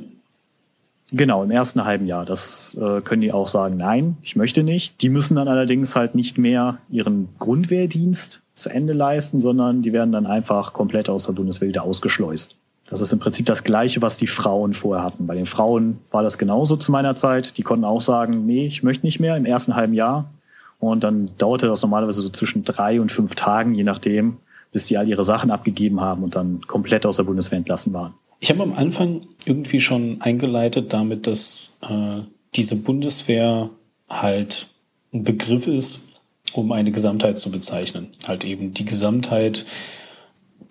Genau, 1.13 1.45
im 1.45 1.51
ersten 1.51 1.85
halben 1.85 2.07
Jahr. 2.07 2.25
Das 2.25 2.77
äh, 2.81 3.01
können 3.01 3.23
die 3.23 3.33
auch 3.33 3.47
sagen, 3.47 3.77
nein, 3.77 4.17
ich 4.23 4.37
möchte 4.37 4.65
nicht. 4.65 5.01
Die 5.03 5.09
müssen 5.09 5.37
dann 5.37 5.49
allerdings 5.49 5.95
halt 5.95 6.15
nicht 6.15 6.39
mehr 6.39 6.79
ihren 6.91 7.29
Grundwehrdienst 7.39 8.43
zu 8.55 8.71
Ende 8.71 8.95
leisten, 8.95 9.41
sondern 9.41 9.83
die 9.83 9.93
werden 9.93 10.13
dann 10.13 10.27
einfach 10.27 10.73
komplett 10.73 11.09
aus 11.09 11.27
der 11.27 11.35
Bundeswehr 11.35 11.69
wieder 11.69 11.85
ausgeschleust. 11.85 12.57
Das 12.95 13.01
ist 13.01 13.13
im 13.13 13.19
Prinzip 13.19 13.45
das 13.47 13.65
Gleiche, 13.65 14.03
was 14.03 14.19
die 14.19 14.29
Frauen 14.29 14.73
vorher 14.73 15.03
hatten. 15.03 15.27
Bei 15.27 15.35
den 15.35 15.47
Frauen 15.47 15.99
war 16.13 16.23
das 16.23 16.39
genauso 16.39 16.77
zu 16.77 16.93
meiner 16.93 17.17
Zeit. 17.17 17.59
Die 17.59 17.63
konnten 17.63 17.85
auch 17.85 18.01
sagen, 18.01 18.47
nee, 18.47 18.69
ich 18.69 18.85
möchte 18.85 19.05
nicht 19.05 19.19
mehr 19.19 19.37
im 19.37 19.47
ersten 19.47 19.75
halben 19.75 19.95
Jahr. 19.95 20.33
Und 20.79 21.03
dann 21.03 21.31
dauerte 21.37 21.67
das 21.67 21.83
normalerweise 21.83 22.23
so 22.23 22.29
zwischen 22.29 22.63
drei 22.63 23.01
und 23.01 23.11
fünf 23.11 23.35
Tagen, 23.35 23.75
je 23.75 23.83
nachdem, 23.83 24.37
bis 24.71 24.87
die 24.87 24.97
all 24.97 25.09
ihre 25.09 25.25
Sachen 25.25 25.51
abgegeben 25.51 26.01
haben 26.01 26.23
und 26.23 26.37
dann 26.37 26.61
komplett 26.69 27.05
aus 27.05 27.17
der 27.17 27.25
Bundeswehr 27.25 27.59
entlassen 27.59 27.93
waren. 27.93 28.15
Ich 28.39 28.49
habe 28.51 28.63
am 28.63 28.75
Anfang 28.75 29.23
irgendwie 29.45 29.81
schon 29.81 30.21
eingeleitet 30.21 30.93
damit, 30.93 31.27
dass 31.27 31.79
äh, 31.83 32.21
diese 32.55 32.77
Bundeswehr 32.77 33.71
halt 34.09 34.69
ein 35.13 35.25
Begriff 35.25 35.67
ist, 35.67 36.13
um 36.53 36.71
eine 36.71 36.93
Gesamtheit 36.93 37.41
zu 37.41 37.51
bezeichnen. 37.51 38.11
Halt 38.29 38.45
eben 38.45 38.71
die 38.71 38.85
Gesamtheit 38.85 39.67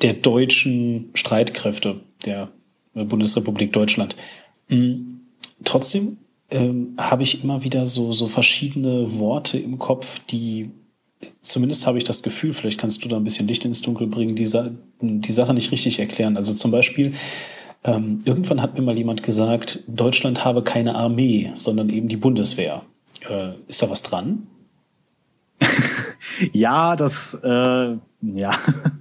der 0.03 0.13
deutschen 0.13 1.09
Streitkräfte 1.13 2.01
der 2.25 2.49
Bundesrepublik 2.93 3.73
Deutschland. 3.73 4.15
Mhm. 4.67 5.21
Trotzdem 5.63 6.17
ähm, 6.51 6.95
habe 6.97 7.23
ich 7.23 7.43
immer 7.43 7.63
wieder 7.63 7.87
so, 7.87 8.11
so 8.11 8.27
verschiedene 8.27 9.17
Worte 9.17 9.57
im 9.57 9.79
Kopf, 9.79 10.19
die 10.29 10.69
zumindest 11.41 11.87
habe 11.87 11.97
ich 11.97 12.03
das 12.03 12.21
Gefühl, 12.21 12.53
vielleicht 12.53 12.79
kannst 12.79 13.03
du 13.03 13.09
da 13.09 13.17
ein 13.17 13.23
bisschen 13.23 13.47
Licht 13.47 13.65
ins 13.65 13.81
Dunkel 13.81 14.07
bringen, 14.07 14.35
die, 14.35 14.49
die 15.01 15.31
Sache 15.31 15.53
nicht 15.53 15.71
richtig 15.71 15.99
erklären. 15.99 16.37
Also 16.37 16.53
zum 16.53 16.71
Beispiel, 16.71 17.13
ähm, 17.83 18.19
irgendwann 18.25 18.61
hat 18.61 18.77
mir 18.77 18.83
mal 18.83 18.97
jemand 18.97 19.23
gesagt, 19.23 19.83
Deutschland 19.87 20.45
habe 20.45 20.63
keine 20.63 20.95
Armee, 20.95 21.51
sondern 21.55 21.89
eben 21.89 22.07
die 22.07 22.17
Bundeswehr. 22.17 22.83
Äh, 23.29 23.53
ist 23.67 23.81
da 23.81 23.89
was 23.89 24.03
dran? 24.03 24.47
ja, 26.53 26.95
das, 26.95 27.35
äh, 27.35 27.95
ja, 28.23 28.51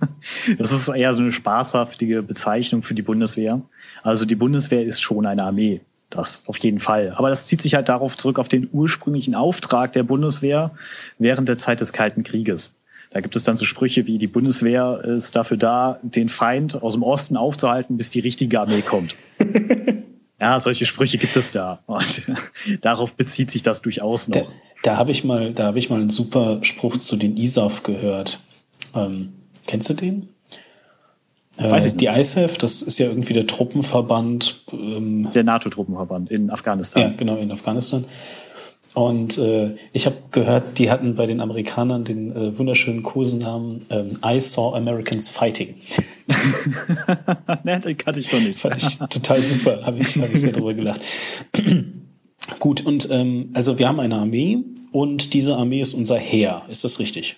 das 0.59 0.73
ist 0.73 0.89
eher 0.89 1.15
so 1.15 1.23
eine 1.23 1.33
spaßhaftige 1.33 2.23
Bezeichnung 2.23 2.83
für 2.83 2.95
die 2.95 3.03
Bundeswehr. 3.03 3.61
Also 4.03 4.25
die 4.25 4.35
Bundeswehr 4.35 4.85
ist 4.85 5.01
schon 5.01 5.27
eine 5.27 5.45
Armee. 5.45 5.81
Das 6.11 6.45
auf 6.47 6.59
jeden 6.59 6.79
Fall. 6.81 7.15
Aber 7.17 7.31
das 7.31 7.47
zieht 7.47 7.63
sich 7.63 7.75
halt 7.75 7.89
darauf 7.89 8.17
zurück, 8.17 8.39
auf 8.39 8.49
den 8.49 8.69
ursprünglichen 8.71 9.35
Auftrag 9.35 9.93
der 9.93 10.03
Bundeswehr 10.03 10.73
während 11.19 11.49
der 11.49 11.57
Zeit 11.57 11.81
des 11.81 11.93
Kalten 11.93 12.23
Krieges. 12.23 12.75
Da 13.13 13.21
gibt 13.21 13.37
es 13.37 13.45
dann 13.45 13.57
so 13.57 13.65
Sprüche 13.65 14.07
wie, 14.07 14.19
die 14.19 14.27
Bundeswehr 14.27 15.03
ist 15.05 15.37
dafür 15.37 15.57
da, 15.57 15.99
den 16.03 16.29
Feind 16.29 16.83
aus 16.83 16.95
dem 16.95 17.03
Osten 17.03 17.37
aufzuhalten, 17.37 17.97
bis 17.97 18.11
die 18.11 18.21
richtige 18.21 18.61
Armee 18.61 18.83
kommt. 18.83 19.17
ja, 20.41 20.61
solche 20.61 20.87
Sprüche 20.87 21.19
gibt 21.19 21.37
es 21.37 21.53
da. 21.53 21.81
Und 21.87 22.23
darauf 22.81 23.15
bezieht 23.15 23.51
sich 23.51 23.63
das 23.63 23.83
durchaus 23.83 24.29
noch. 24.29 24.43
Da, 24.43 24.49
da 24.83 24.97
habe 24.97 25.13
ich 25.13 25.25
mal, 25.25 25.53
da 25.53 25.67
habe 25.67 25.79
ich 25.79 25.91
mal 25.91 26.01
einen 26.01 26.11
super 26.11 26.59
Spruch 26.63 26.97
zu 26.97 27.17
den 27.17 27.37
ISAF 27.37 27.83
gehört. 27.83 28.41
Ähm, 28.95 29.33
kennst 29.67 29.91
du 29.91 29.95
den? 29.95 30.29
Weiß 31.59 31.85
ich 31.85 31.97
die 31.97 32.07
ISAF, 32.07 32.57
das 32.57 32.81
ist 32.81 32.99
ja 32.99 33.07
irgendwie 33.07 33.35
der 33.35 33.47
Truppenverband. 33.47 34.65
Ähm, 34.73 35.29
der 35.35 35.45
NATO-Truppenverband 35.45 36.31
in 36.31 36.51
Afghanistan. 36.51 37.03
Ja, 37.03 37.13
genau, 37.17 37.37
in 37.37 37.53
Afghanistan. 37.53 38.05
Und 38.95 39.39
äh, 39.39 39.75
ich 39.93 40.05
habe 40.05 40.17
gehört, 40.31 40.79
die 40.79 40.91
hatten 40.91 41.15
bei 41.15 41.25
den 41.27 41.41
Amerikanern 41.41 42.05
den 42.05 42.35
äh, 42.37 42.59
wunderschönen 42.59 43.03
Kosenamen 43.03 43.85
ähm, 43.89 44.11
I 44.25 44.39
saw 44.39 44.77
Americans 44.77 45.31
fighting. 45.31 45.77
ne, 47.65 47.81
den 47.81 47.97
kannte 47.97 48.21
ich 48.21 48.29
doch 48.29 48.41
nicht. 48.41 48.59
Fand 48.59 48.77
ich 48.77 48.99
total 48.99 49.43
super, 49.43 49.83
habe 49.85 49.99
ich, 49.99 50.17
hab 50.17 50.33
ich 50.33 50.41
sehr 50.41 50.53
drüber 50.53 50.75
gelacht. 50.75 51.01
Gut, 52.59 52.85
und 52.85 53.09
ähm, 53.11 53.51
also 53.55 53.79
wir 53.79 53.89
haben 53.89 54.01
eine 54.01 54.17
Armee 54.17 54.59
und 54.91 55.33
diese 55.33 55.57
Armee 55.57 55.81
ist 55.81 55.95
unser 55.95 56.19
Heer. 56.19 56.63
Ist 56.69 56.85
das 56.85 56.99
richtig? 56.99 57.37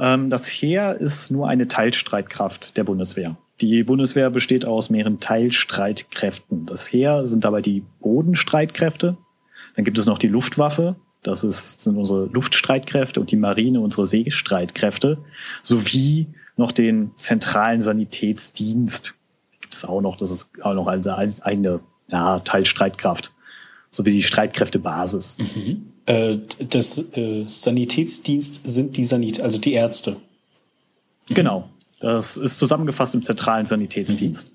Ähm, 0.00 0.30
das 0.30 0.48
Heer 0.48 0.96
ist 0.96 1.30
nur 1.30 1.48
eine 1.48 1.68
Teilstreitkraft 1.68 2.76
der 2.76 2.84
Bundeswehr. 2.84 3.36
Die 3.60 3.84
Bundeswehr 3.84 4.30
besteht 4.30 4.64
aus 4.64 4.88
mehreren 4.88 5.20
Teilstreitkräften. 5.20 6.64
Das 6.64 6.90
Heer 6.90 7.26
sind 7.26 7.44
dabei 7.44 7.60
die 7.60 7.84
Bodenstreitkräfte, 8.00 9.18
dann 9.76 9.84
gibt 9.84 9.98
es 9.98 10.06
noch 10.06 10.18
die 10.18 10.28
Luftwaffe, 10.28 10.96
das 11.22 11.44
ist, 11.44 11.82
sind 11.82 11.98
unsere 11.98 12.26
Luftstreitkräfte 12.26 13.20
und 13.20 13.30
die 13.30 13.36
Marine 13.36 13.80
unsere 13.80 14.06
Seestreitkräfte, 14.06 15.18
sowie 15.62 16.28
noch 16.56 16.72
den 16.72 17.10
zentralen 17.16 17.80
Sanitätsdienst. 17.80 19.14
Gibt 19.60 19.74
es 19.74 19.84
auch 19.84 20.00
noch, 20.00 20.16
das 20.16 20.30
ist 20.30 20.50
auch 20.62 20.74
noch 20.74 20.86
eine 20.86 21.16
eigene 21.42 21.80
ja, 22.08 22.40
Teilstreitkraft, 22.40 23.32
sowie 23.90 24.12
die 24.12 24.22
Streitkräftebasis. 24.22 25.36
Mhm. 25.38 25.89
Äh, 26.10 26.38
das 26.58 26.98
äh, 27.16 27.44
Sanitätsdienst 27.46 28.62
sind 28.68 28.96
die 28.96 29.04
Sanit, 29.04 29.40
also 29.40 29.58
die 29.58 29.74
Ärzte. 29.74 30.16
Genau. 31.28 31.68
Das 32.00 32.36
ist 32.36 32.58
zusammengefasst 32.58 33.14
im 33.14 33.22
zentralen 33.22 33.64
Sanitätsdienst. 33.64 34.50
Mhm. 34.50 34.54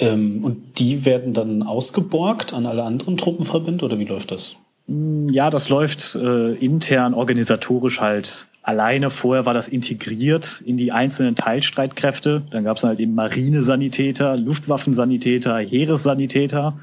Ähm, 0.00 0.44
und 0.44 0.78
die 0.78 1.06
werden 1.06 1.32
dann 1.32 1.62
ausgeborgt 1.62 2.52
an 2.52 2.66
alle 2.66 2.82
anderen 2.82 3.16
Truppenverbände 3.16 3.84
oder 3.84 3.98
wie 3.98 4.04
läuft 4.04 4.30
das? 4.30 4.56
Mm, 4.86 5.28
ja, 5.30 5.48
das 5.48 5.70
läuft 5.70 6.14
äh, 6.16 6.52
intern 6.54 7.14
organisatorisch 7.14 8.00
halt 8.00 8.46
alleine. 8.62 9.08
Vorher 9.08 9.46
war 9.46 9.54
das 9.54 9.68
integriert 9.68 10.62
in 10.66 10.76
die 10.76 10.92
einzelnen 10.92 11.34
Teilstreitkräfte. 11.34 12.42
Dann 12.50 12.64
gab 12.64 12.76
es 12.76 12.84
halt 12.84 13.00
eben 13.00 13.14
Marinesanitäter, 13.14 14.36
Luftwaffensanitäter, 14.36 15.56
Heeressanitäter 15.56 16.78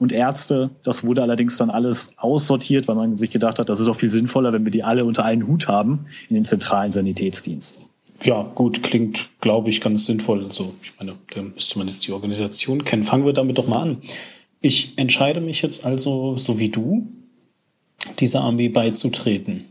und 0.00 0.12
Ärzte. 0.12 0.70
Das 0.82 1.04
wurde 1.04 1.22
allerdings 1.22 1.56
dann 1.56 1.70
alles 1.70 2.14
aussortiert, 2.16 2.88
weil 2.88 2.96
man 2.96 3.18
sich 3.18 3.30
gedacht 3.30 3.60
hat, 3.60 3.68
das 3.68 3.78
ist 3.78 3.86
auch 3.86 3.96
viel 3.96 4.10
sinnvoller, 4.10 4.52
wenn 4.52 4.64
wir 4.64 4.72
die 4.72 4.82
alle 4.82 5.04
unter 5.04 5.24
einen 5.24 5.46
Hut 5.46 5.68
haben 5.68 6.06
in 6.28 6.34
den 6.34 6.44
zentralen 6.44 6.90
Sanitätsdienst. 6.90 7.80
Ja, 8.22 8.42
gut, 8.54 8.82
klingt, 8.82 9.28
glaube 9.40 9.70
ich, 9.70 9.80
ganz 9.80 10.06
sinnvoll. 10.06 10.44
Also, 10.44 10.74
ich 10.82 10.92
meine, 10.98 11.14
da 11.34 11.42
müsste 11.42 11.78
man 11.78 11.88
jetzt 11.88 12.06
die 12.06 12.12
Organisation 12.12 12.84
kennen. 12.84 13.02
Fangen 13.02 13.24
wir 13.24 13.32
damit 13.32 13.56
doch 13.56 13.68
mal 13.68 13.82
an. 13.82 14.02
Ich 14.60 14.98
entscheide 14.98 15.40
mich 15.40 15.62
jetzt 15.62 15.86
also, 15.86 16.36
so 16.36 16.58
wie 16.58 16.68
du, 16.68 17.06
dieser 18.18 18.40
Armee 18.40 18.68
beizutreten. 18.68 19.66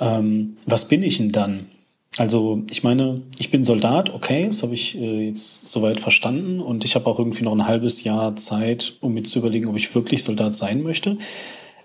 Ähm, 0.00 0.56
was 0.66 0.88
bin 0.88 1.02
ich 1.02 1.18
denn 1.18 1.32
dann? 1.32 1.66
Also, 2.16 2.64
ich 2.70 2.82
meine, 2.82 3.22
ich 3.38 3.50
bin 3.50 3.62
Soldat, 3.62 4.12
okay, 4.12 4.46
das 4.46 4.62
habe 4.62 4.74
ich 4.74 4.96
äh, 4.96 5.28
jetzt 5.28 5.66
soweit 5.66 6.00
verstanden 6.00 6.60
und 6.60 6.84
ich 6.84 6.94
habe 6.94 7.06
auch 7.06 7.18
irgendwie 7.18 7.44
noch 7.44 7.52
ein 7.52 7.66
halbes 7.66 8.02
Jahr 8.02 8.34
Zeit, 8.34 8.96
um 9.00 9.14
mir 9.14 9.22
zu 9.22 9.38
überlegen, 9.38 9.68
ob 9.68 9.76
ich 9.76 9.94
wirklich 9.94 10.24
Soldat 10.24 10.54
sein 10.54 10.82
möchte. 10.82 11.18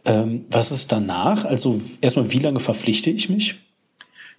Ähm, 0.06 0.46
was 0.50 0.72
ist 0.72 0.92
danach? 0.92 1.46
Also, 1.46 1.80
erstmal, 2.02 2.32
wie 2.32 2.40
lange 2.40 2.60
verpflichte 2.60 3.12
ich 3.12 3.30
mich? 3.30 3.60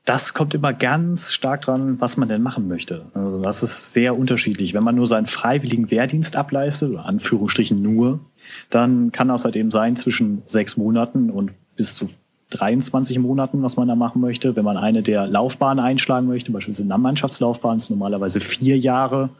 Das 0.04 0.34
kommt 0.34 0.52
immer 0.52 0.74
ganz 0.74 1.32
stark 1.32 1.62
dran, 1.62 1.98
was 1.98 2.18
man 2.18 2.28
denn 2.28 2.42
machen 2.42 2.68
möchte. 2.68 3.06
Also 3.14 3.40
das 3.40 3.62
ist 3.62 3.94
sehr 3.94 4.18
unterschiedlich. 4.18 4.74
Wenn 4.74 4.82
man 4.82 4.96
nur 4.96 5.06
seinen 5.06 5.24
freiwilligen 5.24 5.90
Wehrdienst 5.90 6.36
ableistet, 6.36 6.90
oder 6.90 7.06
Anführungsstrichen 7.06 7.80
nur, 7.80 8.20
dann 8.68 9.12
kann 9.12 9.28
das 9.28 9.46
halt 9.46 9.56
eben 9.56 9.70
sein 9.70 9.96
zwischen 9.96 10.42
sechs 10.44 10.76
Monaten 10.76 11.30
und 11.30 11.52
bis 11.74 11.94
zu 11.94 12.10
23 12.50 13.18
Monaten, 13.18 13.62
was 13.62 13.76
man 13.76 13.88
da 13.88 13.94
machen 13.94 14.20
möchte. 14.20 14.54
Wenn 14.56 14.64
man 14.64 14.76
eine 14.76 15.02
der 15.02 15.26
Laufbahnen 15.26 15.84
einschlagen 15.84 16.26
möchte, 16.26 16.52
beispielsweise 16.52 16.92
eine 16.92 17.02
Mannschaftslaufbahn, 17.02 17.78
ist 17.78 17.90
normalerweise 17.90 18.40
vier 18.40 18.78
Jahre 18.78 19.30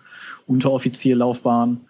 Unteroffizierlaufbahn 0.47 1.81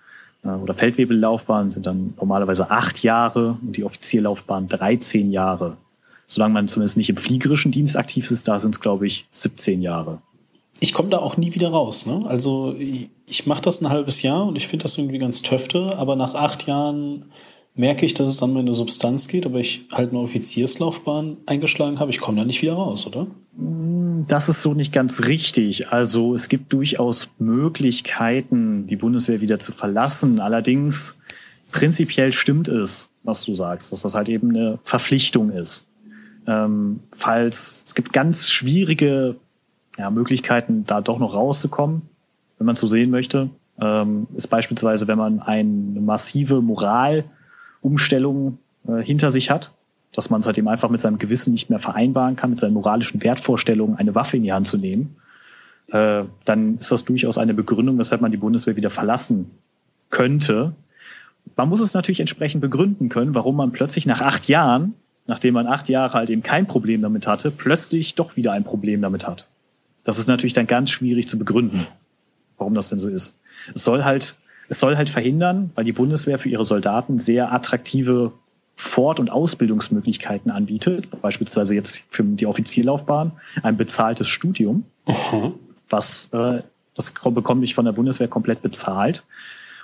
äh, 0.45 0.49
oder 0.49 0.75
Feldwebellaufbahn 0.75 1.71
sind 1.71 1.87
dann 1.87 2.15
normalerweise 2.19 2.71
acht 2.71 3.03
Jahre 3.03 3.59
und 3.63 3.77
die 3.77 3.85
Offizierlaufbahn 3.85 4.69
13 4.69 5.33
Jahre 5.33 5.77
solange 6.27 6.55
man 6.55 6.69
zumindest 6.69 6.97
nicht 6.97 7.11
im 7.11 7.17
fliegerischen 7.17 7.73
Dienst 7.73 7.97
aktiv 7.97 8.31
ist, 8.31 8.49
da 8.49 8.59
sind 8.59 8.75
es, 8.75 8.81
glaube 8.81 9.07
ich, 9.07 9.27
17 9.33 9.83
Jahre. 9.83 10.19
Ich 10.81 10.93
komme 10.93 11.09
da 11.09 11.19
auch 11.19 11.37
nie 11.37 11.55
wieder 11.55 11.71
raus. 11.71 12.07
Ne? 12.07 12.23
Also 12.27 12.75
ich, 12.79 13.09
ich 13.27 13.47
mache 13.47 13.63
das 13.63 13.81
ein 13.81 13.89
halbes 13.89 14.23
Jahr 14.23 14.47
und 14.47 14.57
ich 14.57 14.67
finde 14.67 14.83
das 14.83 14.99
irgendwie 14.99 15.19
ganz 15.19 15.43
töfte, 15.43 15.97
aber 15.97 16.17
nach 16.17 16.35
acht 16.35 16.67
Jahren 16.67 17.27
merke 17.75 18.07
ich, 18.07 18.15
dass 18.15 18.31
es 18.31 18.43
an 18.43 18.53
meine 18.53 18.75
Substanz 18.75 19.29
geht, 19.29 19.47
aber 19.47 19.59
ich 19.59 19.87
halt 19.93 20.11
eine 20.11 20.21
Offizierslaufbahn 20.21 21.39
eingeschlagen 21.47 22.01
habe, 22.01 22.11
ich 22.11 22.21
komme 22.21 22.39
da 22.39 22.45
nicht 22.45 22.63
wieder 22.63 22.75
raus, 22.75 23.07
oder? 23.07 23.27
Das 24.29 24.49
ist 24.49 24.63
so 24.63 24.75
nicht 24.75 24.93
ganz 24.93 25.25
richtig. 25.25 25.89
Also 25.89 26.35
es 26.35 26.49
gibt 26.49 26.73
durchaus 26.73 27.29
Möglichkeiten, 27.39 28.87
die 28.87 28.97
Bundeswehr 28.97 29.41
wieder 29.41 29.59
zu 29.59 29.73
verlassen. 29.73 30.41
Allerdings 30.41 31.17
prinzipiell 31.73 32.33
stimmt 32.33 32.69
es, 32.69 33.11
was 33.23 33.45
du 33.45 33.55
sagst, 33.55 33.93
dass 33.93 34.03
das 34.03 34.15
halt 34.15 34.29
eben 34.29 34.51
eine 34.51 34.79
Verpflichtung 34.85 35.51
ist 35.51 35.87
ähm, 36.47 37.01
falls 37.13 37.83
es 37.87 37.95
gibt 37.95 38.13
ganz 38.13 38.51
schwierige 38.51 39.37
ja, 39.99 40.11
Möglichkeiten, 40.11 40.85
da 40.87 41.01
doch 41.01 41.19
noch 41.19 41.35
rauszukommen, 41.35 42.03
wenn 42.59 42.67
man 42.67 42.77
so 42.77 42.89
sehen 42.89 43.11
möchte. 43.11 43.51
Ähm, 43.81 44.27
ist 44.37 44.49
beispielsweise, 44.49 45.07
wenn 45.07 45.19
man 45.19 45.41
eine 45.41 46.01
massive 46.01 46.63
Moralumstellung 47.85 48.59
äh, 48.89 49.03
hinter 49.03 49.31
sich 49.31 49.51
hat, 49.51 49.73
dass 50.13 50.31
man 50.31 50.41
es 50.41 50.47
halt 50.47 50.59
eben 50.59 50.69
einfach 50.69 50.91
mit 50.91 51.01
seinem 51.01 51.19
Gewissen 51.19 51.53
nicht 51.53 51.71
mehr 51.71 51.79
vereinbaren 51.79 52.37
kann, 52.37 52.51
mit 52.51 52.59
seinen 52.59 52.75
moralischen 52.75 53.23
Wertvorstellungen 53.23 53.97
eine 53.97 54.15
Waffe 54.15 54.37
in 54.37 54.43
die 54.43 54.53
Hand 54.53 54.67
zu 54.67 54.77
nehmen, 54.77 55.17
äh, 55.93 56.25
dann 56.45 56.79
ist 56.79 56.91
das 56.91 57.05
durchaus 57.05 57.39
eine 57.39 57.55
Begründung, 57.55 57.99
weshalb 57.99 58.21
man 58.21 58.31
die 58.31 58.37
Bundeswehr 58.37 58.77
wieder 58.77 58.91
verlassen 58.91 59.51
könnte. 60.11 60.73
Man 61.57 61.69
muss 61.69 61.81
es 61.81 61.95
natürlich 61.95 62.21
entsprechend 62.21 62.61
begründen 62.61 63.09
können, 63.09 63.35
warum 63.35 63.57
man 63.57 63.73
plötzlich 63.73 64.07
nach 64.07 64.21
acht 64.21 64.49
Jahren 64.49 64.95
nachdem 65.27 65.55
man 65.55 65.67
acht 65.67 65.89
Jahre 65.89 66.13
halt 66.15 66.31
eben 66.31 66.43
kein 66.43 66.67
Problem 66.67 67.03
damit 67.03 67.27
hatte, 67.27 67.51
plötzlich 67.51 68.15
doch 68.15 68.37
wieder 68.37 68.53
ein 68.53 68.65
Problem 68.65 69.01
damit 69.01 69.27
hat. 69.27 69.47
Das 70.05 70.19
ist 70.19 70.29
natürlich 70.29 70.53
dann 70.53 70.67
ganz 70.67 70.91
schwierig 70.91 71.29
zu 71.29 71.39
begründen, 71.39 71.87
warum 72.59 72.75
das 72.75 72.91
denn 72.91 72.99
so 72.99 73.09
ist. 73.09 73.37
Es 73.75 73.85
soll 73.85 74.05
halt, 74.05 74.37
es 74.69 74.81
soll 74.81 74.97
halt 74.97 75.09
verhindern, 75.09 75.71
weil 75.75 75.85
die 75.85 75.93
Bundeswehr 75.93 76.39
für 76.39 76.49
ihre 76.49 76.65
Soldaten 76.65 77.19
sehr 77.19 77.53
attraktive 77.53 78.33
Fort- 78.77 79.21
und 79.21 79.31
Ausbildungsmöglichkeiten 79.31 80.51
anbietet, 80.51 81.09
beispielsweise 81.23 81.75
jetzt 81.75 82.05
für 82.11 82.25
die 82.25 82.47
Offizierlaufbahn, 82.47 83.33
ein 83.63 83.77
bezahltes 83.77 84.29
Studium, 84.29 84.85
uh 85.07 85.53
was 85.91 86.31
äh, 86.33 86.63
das 86.95 87.13
bekomme 87.13 87.65
ich 87.65 87.75
von 87.75 87.85
der 87.85 87.93
Bundeswehr 87.93 88.29
komplett 88.29 88.63
bezahlt. 88.63 89.25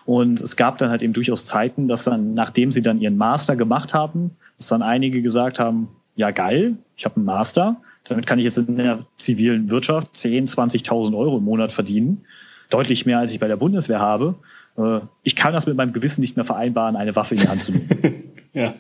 Und 0.07 0.41
es 0.41 0.57
gab 0.57 0.79
dann 0.79 0.91
halt 0.91 1.03
eben 1.03 1.13
durchaus 1.13 1.45
Zeiten, 1.45 1.89
dass 1.89 2.05
dann, 2.05 2.35
nachdem 2.35 2.73
sie 2.73 2.83
dann 2.83 3.01
ihren 3.01 3.17
Master 3.17 3.57
gemacht 3.57 3.95
haben, 3.95 4.37
dass 4.57 4.69
dann 4.69 4.83
einige 4.83 5.21
gesagt 5.23 5.59
haben, 5.59 5.89
ja 6.17 6.31
geil, 6.31 6.77
ich 6.97 7.05
habe 7.05 7.17
einen 7.17 7.25
Master, 7.25 7.77
damit 8.05 8.27
kann 8.27 8.39
ich 8.39 8.45
jetzt 8.45 8.59
in 8.59 8.77
der 8.77 9.07
zivilen 9.19 9.71
Wirtschaft 9.71 10.17
10, 10.17 10.47
20.000 10.47 11.17
Euro 11.17 11.39
im 11.39 11.45
Monat 11.45 11.71
verdienen. 11.71 12.25
Deutlich 12.71 13.07
mehr, 13.07 13.19
als 13.19 13.33
ich 13.33 13.41
bei 13.41 13.49
der 13.49 13.57
Bundeswehr 13.57 14.01
habe. 14.01 14.37
Äh, 14.77 15.01
ich 15.23 15.37
kann 15.37 15.53
das 15.53 15.67
mit 15.67 15.77
meinem 15.77 15.93
Gewissen 15.93 16.21
nicht 16.21 16.37
mehr 16.37 16.45
vereinbaren, 16.45 16.97
eine 16.97 17.17
Waffe 17.17 17.35
in 17.35 17.41
die 17.41 17.49
Hand 17.49 17.63
zu 17.63 17.73
nehmen. 17.73 18.33
ja. 18.53 18.75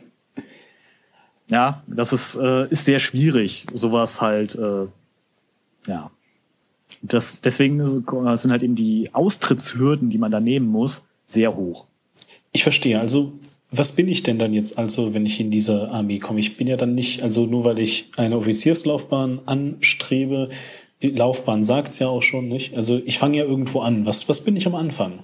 Ja, 1.48 1.82
das 1.86 2.12
ist, 2.12 2.36
äh, 2.36 2.68
ist 2.68 2.84
sehr 2.84 3.00
schwierig, 3.00 3.66
sowas 3.74 4.20
halt, 4.20 4.54
äh, 4.54 4.86
ja. 5.86 6.10
Das, 7.02 7.40
deswegen 7.40 7.86
sind 7.86 8.52
halt 8.52 8.62
eben 8.62 8.74
die 8.74 9.10
Austrittshürden, 9.14 10.10
die 10.10 10.18
man 10.18 10.30
da 10.30 10.38
nehmen 10.38 10.66
muss, 10.68 11.02
sehr 11.26 11.56
hoch. 11.56 11.86
Ich 12.52 12.62
verstehe. 12.62 13.00
Also, 13.00 13.32
was 13.70 13.92
bin 13.92 14.08
ich 14.08 14.22
denn 14.22 14.38
dann 14.38 14.52
jetzt 14.52 14.76
also, 14.76 15.14
wenn 15.14 15.24
ich 15.24 15.40
in 15.40 15.50
diese 15.50 15.90
Armee 15.90 16.18
komme? 16.18 16.40
Ich 16.40 16.56
bin 16.56 16.66
ja 16.66 16.76
dann 16.76 16.94
nicht, 16.94 17.22
also 17.22 17.46
nur 17.46 17.64
weil 17.64 17.78
ich 17.78 18.10
eine 18.16 18.36
Offizierslaufbahn 18.36 19.40
anstrebe, 19.46 20.50
Laufbahn 21.00 21.64
sagt's 21.64 21.98
ja 21.98 22.08
auch 22.08 22.22
schon, 22.22 22.48
nicht? 22.48 22.76
Also 22.76 23.00
ich 23.06 23.18
fange 23.18 23.38
ja 23.38 23.44
irgendwo 23.44 23.80
an. 23.80 24.04
Was, 24.04 24.28
was 24.28 24.44
bin 24.44 24.56
ich 24.56 24.66
am 24.66 24.74
Anfang? 24.74 25.20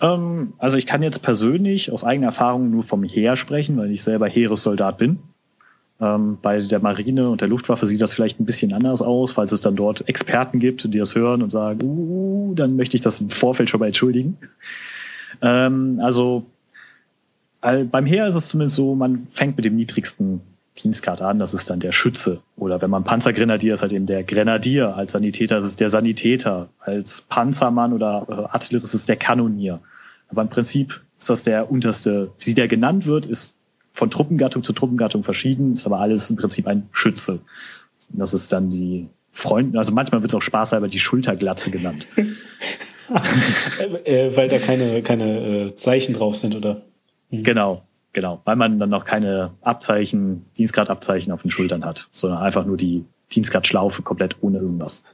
Ähm, 0.00 0.54
also 0.58 0.76
ich 0.76 0.86
kann 0.86 1.02
jetzt 1.02 1.22
persönlich 1.22 1.92
aus 1.92 2.04
eigener 2.04 2.28
Erfahrung 2.28 2.70
nur 2.70 2.82
vom 2.82 3.02
Heer 3.04 3.36
sprechen, 3.36 3.76
weil 3.76 3.90
ich 3.90 4.02
selber 4.02 4.28
Heeressoldat 4.28 4.98
bin. 4.98 5.18
Ähm, 6.00 6.38
bei 6.40 6.58
der 6.58 6.80
Marine 6.80 7.28
und 7.28 7.42
der 7.42 7.48
Luftwaffe 7.48 7.86
sieht 7.86 8.00
das 8.00 8.14
vielleicht 8.14 8.40
ein 8.40 8.46
bisschen 8.46 8.72
anders 8.72 9.02
aus, 9.02 9.32
falls 9.32 9.52
es 9.52 9.60
dann 9.60 9.76
dort 9.76 10.08
Experten 10.08 10.58
gibt, 10.58 10.84
die 10.84 10.98
das 10.98 11.14
hören 11.14 11.42
und 11.42 11.50
sagen, 11.50 11.80
uh, 11.82 12.54
dann 12.54 12.76
möchte 12.76 12.96
ich 12.96 13.02
das 13.02 13.20
im 13.20 13.28
Vorfeld 13.28 13.68
schon 13.68 13.80
mal 13.80 13.86
entschuldigen. 13.86 14.38
Ähm, 15.42 16.00
also 16.02 16.46
beim 17.60 18.06
Heer 18.06 18.26
ist 18.26 18.36
es 18.36 18.48
zumindest 18.48 18.76
so, 18.76 18.94
man 18.94 19.26
fängt 19.32 19.56
mit 19.56 19.66
dem 19.66 19.76
niedrigsten 19.76 20.40
Dienstgrad 20.78 21.20
an, 21.20 21.38
das 21.38 21.52
ist 21.52 21.68
dann 21.68 21.80
der 21.80 21.92
Schütze. 21.92 22.40
Oder 22.56 22.80
wenn 22.80 22.90
man 22.90 23.04
Panzergrenadier 23.04 23.74
ist, 23.74 23.82
halt 23.82 23.92
eben 23.92 24.06
der 24.06 24.22
Grenadier. 24.24 24.96
Als 24.96 25.12
Sanitäter 25.12 25.58
ist 25.58 25.64
es 25.64 25.76
der 25.76 25.90
Sanitäter. 25.90 26.68
Als 26.78 27.22
Panzermann 27.22 27.92
oder 27.92 28.26
äh, 28.28 28.32
Artillerist 28.52 28.94
ist 28.94 29.00
es 29.00 29.06
der 29.06 29.16
Kanonier. 29.16 29.80
Aber 30.28 30.42
im 30.42 30.48
Prinzip 30.48 31.02
ist 31.18 31.28
das 31.28 31.42
der 31.42 31.70
unterste, 31.70 32.30
wie 32.38 32.54
der 32.54 32.68
genannt 32.68 33.06
wird, 33.06 33.26
ist 33.26 33.56
von 33.92 34.10
Truppengattung 34.10 34.62
zu 34.62 34.72
Truppengattung 34.72 35.24
verschieden, 35.24 35.74
ist 35.74 35.86
aber 35.86 35.98
alles 35.98 36.30
im 36.30 36.36
Prinzip 36.36 36.66
ein 36.66 36.88
Schütze. 36.92 37.40
Das 38.10 38.32
ist 38.32 38.52
dann 38.52 38.70
die 38.70 39.08
Freunde, 39.32 39.78
also 39.78 39.92
manchmal 39.92 40.22
wird 40.22 40.32
es 40.32 40.36
auch 40.36 40.42
spaßhalber 40.42 40.88
die 40.88 40.98
Schulterglatze 40.98 41.70
genannt. 41.70 42.06
äh, 44.04 44.36
weil 44.36 44.48
da 44.48 44.58
keine, 44.58 45.02
keine 45.02 45.40
äh, 45.40 45.76
Zeichen 45.76 46.14
drauf 46.14 46.36
sind, 46.36 46.54
oder? 46.54 46.82
Mhm. 47.30 47.42
Genau, 47.42 47.82
genau. 48.12 48.40
Weil 48.44 48.56
man 48.56 48.78
dann 48.78 48.90
noch 48.90 49.04
keine 49.04 49.52
Abzeichen, 49.60 50.44
Dienstgradabzeichen 50.58 51.32
auf 51.32 51.42
den 51.42 51.50
Schultern 51.50 51.84
hat, 51.84 52.08
sondern 52.12 52.40
einfach 52.40 52.64
nur 52.64 52.76
die 52.76 53.04
Dienstgradschlaufe 53.32 54.02
komplett 54.02 54.36
ohne 54.40 54.58
irgendwas. 54.58 55.04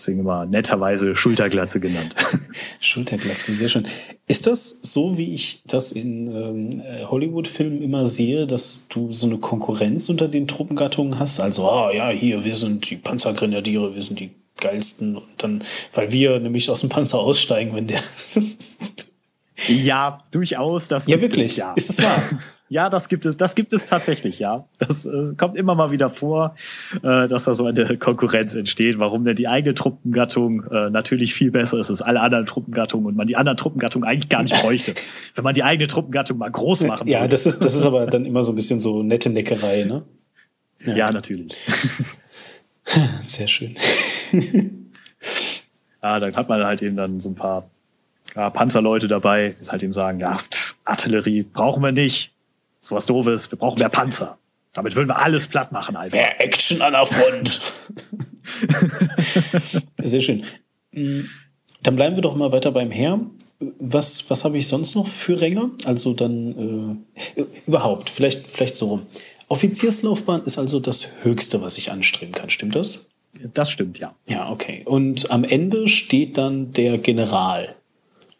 Deswegen 0.00 0.20
immer 0.20 0.46
netterweise 0.46 1.14
Schulterglatze 1.14 1.78
genannt. 1.78 2.14
Schulterglatze, 2.80 3.52
sehr 3.52 3.68
schön. 3.68 3.86
Ist 4.26 4.46
das 4.46 4.78
so, 4.82 5.18
wie 5.18 5.34
ich 5.34 5.62
das 5.66 5.92
in 5.92 6.34
ähm, 6.34 6.82
Hollywood-Filmen 7.10 7.82
immer 7.82 8.06
sehe, 8.06 8.46
dass 8.46 8.86
du 8.88 9.12
so 9.12 9.26
eine 9.26 9.36
Konkurrenz 9.38 10.08
unter 10.08 10.28
den 10.28 10.48
Truppengattungen 10.48 11.18
hast? 11.18 11.40
Also, 11.40 11.68
ah 11.68 11.92
ja, 11.92 12.08
hier, 12.08 12.44
wir 12.44 12.54
sind 12.54 12.88
die 12.88 12.96
Panzergrenadiere, 12.96 13.94
wir 13.94 14.02
sind 14.02 14.20
die 14.20 14.30
geilsten. 14.60 15.16
Und 15.16 15.28
dann, 15.38 15.64
weil 15.92 16.12
wir 16.12 16.38
nämlich 16.38 16.70
aus 16.70 16.80
dem 16.80 16.88
Panzer 16.88 17.18
aussteigen, 17.18 17.74
wenn 17.74 17.86
der. 17.86 18.00
ja, 19.68 20.24
durchaus. 20.30 20.88
Das 20.88 21.06
ja, 21.06 21.20
wirklich. 21.20 21.46
Es, 21.46 21.56
ja. 21.56 21.72
Ist 21.74 21.88
das 21.90 22.02
wahr? 22.02 22.22
Ja, 22.72 22.88
das 22.88 23.08
gibt 23.08 23.26
es, 23.26 23.36
das 23.36 23.56
gibt 23.56 23.72
es 23.72 23.86
tatsächlich, 23.86 24.38
ja. 24.38 24.64
Das 24.78 25.04
äh, 25.04 25.34
kommt 25.36 25.56
immer 25.56 25.74
mal 25.74 25.90
wieder 25.90 26.08
vor, 26.08 26.54
äh, 27.02 27.26
dass 27.26 27.42
da 27.42 27.52
so 27.52 27.66
eine 27.66 27.98
Konkurrenz 27.98 28.54
entsteht, 28.54 29.00
warum 29.00 29.24
denn 29.24 29.34
die 29.34 29.48
eigene 29.48 29.74
Truppengattung 29.74 30.62
äh, 30.70 30.88
natürlich 30.88 31.34
viel 31.34 31.50
besser 31.50 31.80
ist 31.80 31.90
als 31.90 32.00
alle 32.00 32.20
anderen 32.20 32.46
Truppengattungen 32.46 33.06
und 33.08 33.16
man 33.16 33.26
die 33.26 33.34
anderen 33.34 33.56
Truppengattungen 33.56 34.08
eigentlich 34.08 34.28
gar 34.28 34.42
nicht 34.42 34.54
bräuchte. 34.62 34.94
wenn 35.34 35.42
man 35.42 35.54
die 35.54 35.64
eigene 35.64 35.88
Truppengattung 35.88 36.38
mal 36.38 36.48
groß 36.48 36.82
machen 36.82 37.08
würde. 37.08 37.10
Ja, 37.10 37.26
das 37.26 37.44
ist, 37.44 37.64
das 37.64 37.74
ist 37.74 37.84
aber 37.84 38.06
dann 38.06 38.24
immer 38.24 38.44
so 38.44 38.52
ein 38.52 38.54
bisschen 38.54 38.78
so 38.78 39.02
nette 39.02 39.30
Neckerei, 39.30 39.82
ne? 39.82 40.04
Ja, 40.86 40.94
ja 40.94 41.12
natürlich. 41.12 41.60
Sehr 43.26 43.48
schön. 43.48 43.74
ja, 46.00 46.20
dann 46.20 46.36
hat 46.36 46.48
man 46.48 46.62
halt 46.62 46.82
eben 46.82 46.94
dann 46.94 47.18
so 47.18 47.30
ein 47.30 47.34
paar 47.34 47.68
ja, 48.34 48.50
Panzerleute 48.50 49.08
dabei, 49.08 49.48
die 49.50 49.68
halt 49.68 49.82
eben 49.82 49.92
sagen, 49.92 50.20
ja, 50.20 50.38
Artillerie 50.84 51.42
brauchen 51.42 51.82
wir 51.82 51.92
nicht 51.92 52.32
so 52.80 52.94
was 52.94 53.06
Doofes, 53.06 53.50
wir 53.50 53.58
brauchen 53.58 53.78
mehr 53.78 53.88
Panzer. 53.88 54.38
Damit 54.72 54.94
würden 54.94 55.08
wir 55.08 55.18
alles 55.18 55.48
platt 55.48 55.72
machen, 55.72 55.96
Alter. 55.96 56.16
Mehr 56.16 56.40
Action 56.40 56.80
an 56.80 56.92
der 56.92 57.06
Front. 57.06 57.60
Sehr 60.02 60.22
schön. 60.22 60.44
Mm, 60.92 61.22
dann 61.82 61.96
bleiben 61.96 62.16
wir 62.16 62.22
doch 62.22 62.36
mal 62.36 62.52
weiter 62.52 62.70
beim 62.70 62.90
Heer. 62.90 63.20
Was, 63.78 64.30
was 64.30 64.44
habe 64.44 64.58
ich 64.58 64.68
sonst 64.68 64.94
noch 64.94 65.08
für 65.08 65.40
Ränge? 65.40 65.70
Also 65.84 66.14
dann 66.14 67.02
äh, 67.36 67.44
überhaupt, 67.66 68.10
vielleicht, 68.10 68.46
vielleicht 68.46 68.76
so 68.76 68.88
rum. 68.88 69.06
Offizierslaufbahn 69.48 70.44
ist 70.44 70.58
also 70.58 70.78
das 70.78 71.08
Höchste, 71.22 71.60
was 71.60 71.76
ich 71.76 71.90
anstreben 71.90 72.32
kann. 72.32 72.48
Stimmt 72.48 72.76
das? 72.76 73.06
Das 73.52 73.70
stimmt, 73.70 73.98
ja. 73.98 74.14
Ja, 74.26 74.50
okay. 74.50 74.82
Und 74.84 75.30
am 75.30 75.44
Ende 75.44 75.88
steht 75.88 76.38
dann 76.38 76.72
der 76.72 76.98
General. 76.98 77.74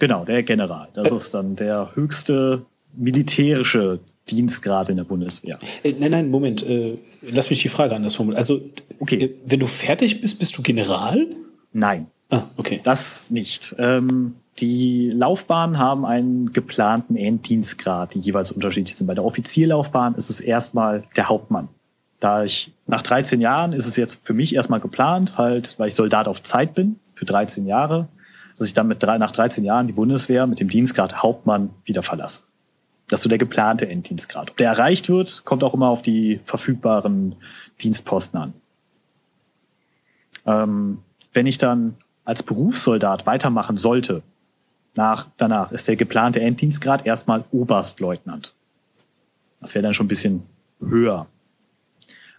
Genau, 0.01 0.25
der 0.25 0.43
General. 0.43 0.89
Das 0.95 1.13
ist 1.13 1.35
dann 1.35 1.55
der 1.55 1.91
höchste 1.95 2.65
militärische 2.97 4.01
Dienstgrad 4.29 4.89
in 4.89 4.97
der 4.97 5.05
Bundeswehr. 5.05 5.59
Äh, 5.85 5.95
nein, 5.99 6.11
nein, 6.11 6.31
Moment. 6.31 6.67
Äh, 6.67 6.97
lass 7.23 7.51
mich 7.51 7.63
die 7.63 7.69
Frage 7.69 7.95
anders 7.95 8.17
formulieren. 8.17 8.39
Also, 8.39 8.61
okay. 8.99 9.17
Äh, 9.17 9.35
wenn 9.47 9.61
du 9.61 9.67
fertig 9.67 10.21
bist, 10.21 10.39
bist 10.39 10.57
du 10.57 10.63
General? 10.63 11.29
Nein. 11.73 12.07
Ah, 12.31 12.45
okay. 12.57 12.81
Das 12.83 13.31
nicht. 13.31 13.75
Ähm, 13.79 14.37
die 14.59 15.11
Laufbahnen 15.11 15.79
haben 15.79 16.05
einen 16.07 16.53
geplanten 16.53 17.17
Enddienstgrad, 17.17 18.15
die 18.15 18.21
jeweils 18.21 18.51
unterschiedlich 18.51 18.97
sind. 18.97 19.07
Bei 19.07 19.15
der 19.15 19.25
Offizierlaufbahn 19.25 20.15
ist 20.15 20.31
es 20.31 20.41
erstmal 20.41 21.05
der 21.17 21.29
Hauptmann. 21.29 21.69
Da 22.21 22.45
ich 22.45 22.73
nach 22.87 23.03
13 23.03 23.41
Jahren 23.41 23.73
ist 23.73 23.87
es 23.87 23.97
jetzt 23.97 24.25
für 24.25 24.35
mich 24.35 24.55
erstmal 24.55 24.81
geplant, 24.81 25.39
halt, 25.39 25.79
weil 25.79 25.89
ich 25.89 25.95
Soldat 25.95 26.29
auf 26.29 26.43
Zeit 26.43 26.75
bin, 26.75 26.97
für 27.15 27.25
13 27.25 27.67
Jahre, 27.67 28.09
dass 28.61 28.69
ich 28.69 28.75
dann 28.75 28.89
mit 28.89 29.03
drei, 29.03 29.17
nach 29.17 29.33
13 29.33 29.65
Jahren 29.65 29.87
die 29.87 29.95
Bundeswehr 29.95 30.47
mit 30.47 30.61
dem 30.61 30.69
Dienstgrad 30.69 31.23
Hauptmann 31.23 31.71
wieder 31.87 32.03
verlasse. 32.03 32.43
Das 33.09 33.21
ist 33.21 33.23
so 33.23 33.31
der 33.31 33.39
geplante 33.39 33.89
Enddienstgrad. 33.89 34.51
Ob 34.51 34.57
der 34.59 34.69
erreicht 34.69 35.09
wird, 35.09 35.47
kommt 35.47 35.65
auch 35.65 35.73
immer 35.73 35.89
auf 35.89 36.03
die 36.03 36.41
verfügbaren 36.45 37.37
Dienstposten 37.81 38.39
an. 38.39 38.53
Ähm, 40.45 40.99
wenn 41.33 41.47
ich 41.47 41.57
dann 41.57 41.97
als 42.27 42.43
Berufssoldat 42.43 43.25
weitermachen 43.25 43.79
sollte, 43.79 44.23
nach, 44.95 45.29
danach 45.39 45.73
ist 45.73 45.89
der 45.89 45.97
geplante 45.97 46.43
Enddienstgrad 46.43 47.07
erstmal 47.07 47.45
Oberstleutnant. 47.53 48.55
Das 49.59 49.75
wäre 49.75 49.83
dann 49.83 49.95
schon 49.95 50.05
ein 50.05 50.09
bisschen 50.09 50.43
höher. 50.81 51.29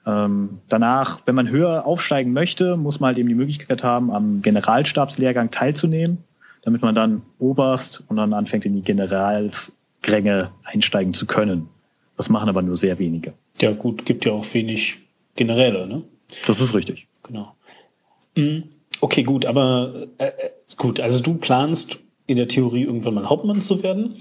Ähm, 0.06 0.60
danach, 0.68 1.22
wenn 1.26 1.36
man 1.36 1.50
höher 1.50 1.86
aufsteigen 1.86 2.34
möchte, 2.34 2.76
muss 2.76 3.00
man 3.00 3.10
halt 3.10 3.18
eben 3.20 3.30
die 3.30 3.36
Möglichkeit 3.36 3.84
haben, 3.84 4.12
am 4.12 4.42
Generalstabslehrgang 4.42 5.52
teilzunehmen, 5.52 6.20
damit 6.64 6.82
man 6.82 6.96
dann 6.96 7.22
Oberst 7.40 8.04
und 8.08 8.18
dann 8.18 8.34
anfängt 8.34 8.66
in 8.66 8.76
die 8.76 8.82
Generals 8.82 9.74
Gränge 10.02 10.52
einsteigen 10.64 11.14
zu 11.14 11.28
können. 11.28 11.70
Das 12.18 12.30
machen 12.30 12.50
aber 12.50 12.62
nur 12.62 12.76
sehr 12.76 13.00
wenige. 13.00 13.34
Ja, 13.60 13.72
gut, 13.72 14.06
gibt 14.06 14.26
ja 14.26 14.32
auch 14.32 14.46
wenig 14.54 14.98
Generäle, 15.36 15.88
ne? 15.88 16.04
Das 16.48 16.60
ist 16.60 16.74
richtig. 16.74 17.08
Genau. 17.24 17.56
Mhm. 18.36 18.70
Okay, 19.00 19.24
gut, 19.24 19.46
aber 19.46 20.08
äh, 20.18 20.28
äh, 20.28 20.32
gut, 20.78 21.00
also 21.00 21.22
du 21.24 21.36
planst 21.36 22.04
in 22.28 22.38
der 22.38 22.48
Theorie 22.48 22.84
irgendwann 22.84 23.16
mal 23.16 23.30
Hauptmann 23.30 23.62
zu 23.62 23.84
werden 23.84 24.16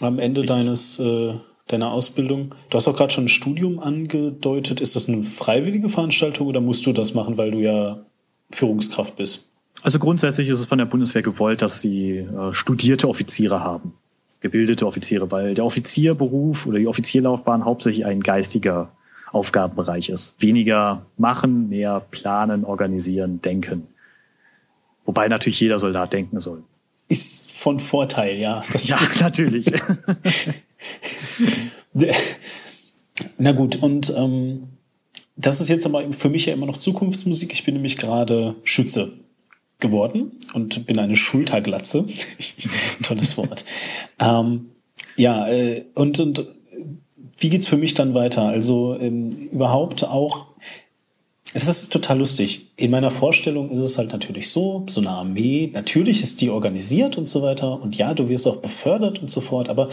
am 0.00 0.18
Ende 0.18 0.42
richtig. 0.42 0.56
deines 0.56 0.98
äh, 1.00 1.34
deiner 1.68 1.90
Ausbildung. 1.90 2.54
Du 2.70 2.76
hast 2.76 2.88
auch 2.88 2.96
gerade 2.96 3.12
schon 3.12 3.24
ein 3.24 3.28
Studium 3.28 3.78
angedeutet. 3.78 4.80
Ist 4.80 4.96
das 4.96 5.08
eine 5.08 5.22
freiwillige 5.22 5.88
Veranstaltung 5.88 6.46
oder 6.46 6.60
musst 6.60 6.86
du 6.86 6.92
das 6.92 7.14
machen, 7.14 7.38
weil 7.38 7.50
du 7.50 7.58
ja 7.58 8.04
Führungskraft 8.50 9.16
bist? 9.16 9.50
Also 9.82 9.98
grundsätzlich 9.98 10.48
ist 10.48 10.60
es 10.60 10.66
von 10.66 10.78
der 10.78 10.86
Bundeswehr 10.86 11.22
gewollt, 11.22 11.62
dass 11.62 11.80
sie 11.80 12.18
äh, 12.18 12.52
studierte 12.52 13.08
Offiziere 13.08 13.60
haben 13.60 13.92
gebildete 14.40 14.86
Offiziere, 14.86 15.30
weil 15.30 15.54
der 15.54 15.64
Offizierberuf 15.64 16.66
oder 16.66 16.78
die 16.78 16.86
Offizierlaufbahn 16.86 17.64
hauptsächlich 17.64 18.06
ein 18.06 18.20
geistiger 18.20 18.90
Aufgabenbereich 19.32 20.08
ist. 20.08 20.34
Weniger 20.38 21.06
machen, 21.16 21.68
mehr 21.68 22.00
planen, 22.10 22.64
organisieren, 22.64 23.40
denken. 23.42 23.88
Wobei 25.04 25.28
natürlich 25.28 25.60
jeder 25.60 25.78
Soldat 25.78 26.12
denken 26.12 26.40
soll. 26.40 26.62
ist 27.08 27.52
von 27.52 27.80
Vorteil, 27.80 28.38
ja. 28.38 28.62
Das 28.72 28.88
ja, 28.88 28.98
ist 28.98 29.20
natürlich. 29.20 29.66
Na 33.38 33.52
gut, 33.52 33.76
und 33.76 34.12
ähm, 34.16 34.68
das 35.36 35.60
ist 35.60 35.68
jetzt 35.68 35.86
aber 35.86 36.12
für 36.12 36.30
mich 36.30 36.46
ja 36.46 36.54
immer 36.54 36.66
noch 36.66 36.78
Zukunftsmusik. 36.78 37.52
Ich 37.52 37.64
bin 37.64 37.74
nämlich 37.74 37.96
gerade 37.96 38.56
Schütze 38.64 39.12
geworden 39.78 40.32
und 40.54 40.86
bin 40.86 40.98
eine 40.98 41.16
Schulterglatze. 41.16 42.06
Tolles 43.02 43.36
Wort. 43.36 43.64
ähm, 44.18 44.70
ja, 45.16 45.48
äh, 45.48 45.84
und, 45.94 46.18
und 46.20 46.46
wie 47.38 47.50
geht's 47.50 47.66
für 47.66 47.76
mich 47.76 47.94
dann 47.94 48.14
weiter? 48.14 48.42
Also 48.42 48.96
ähm, 48.98 49.30
überhaupt 49.30 50.04
auch, 50.04 50.46
es 51.52 51.68
ist 51.68 51.92
total 51.92 52.18
lustig. 52.18 52.72
In 52.76 52.90
meiner 52.90 53.10
Vorstellung 53.10 53.70
ist 53.70 53.80
es 53.80 53.98
halt 53.98 54.12
natürlich 54.12 54.50
so, 54.50 54.84
so 54.88 55.00
eine 55.00 55.10
Armee, 55.10 55.70
natürlich 55.72 56.22
ist 56.22 56.40
die 56.40 56.50
organisiert 56.50 57.18
und 57.18 57.28
so 57.28 57.42
weiter. 57.42 57.80
Und 57.80 57.96
ja, 57.96 58.14
du 58.14 58.28
wirst 58.28 58.46
auch 58.46 58.56
befördert 58.56 59.20
und 59.20 59.30
so 59.30 59.40
fort, 59.40 59.68
aber 59.68 59.88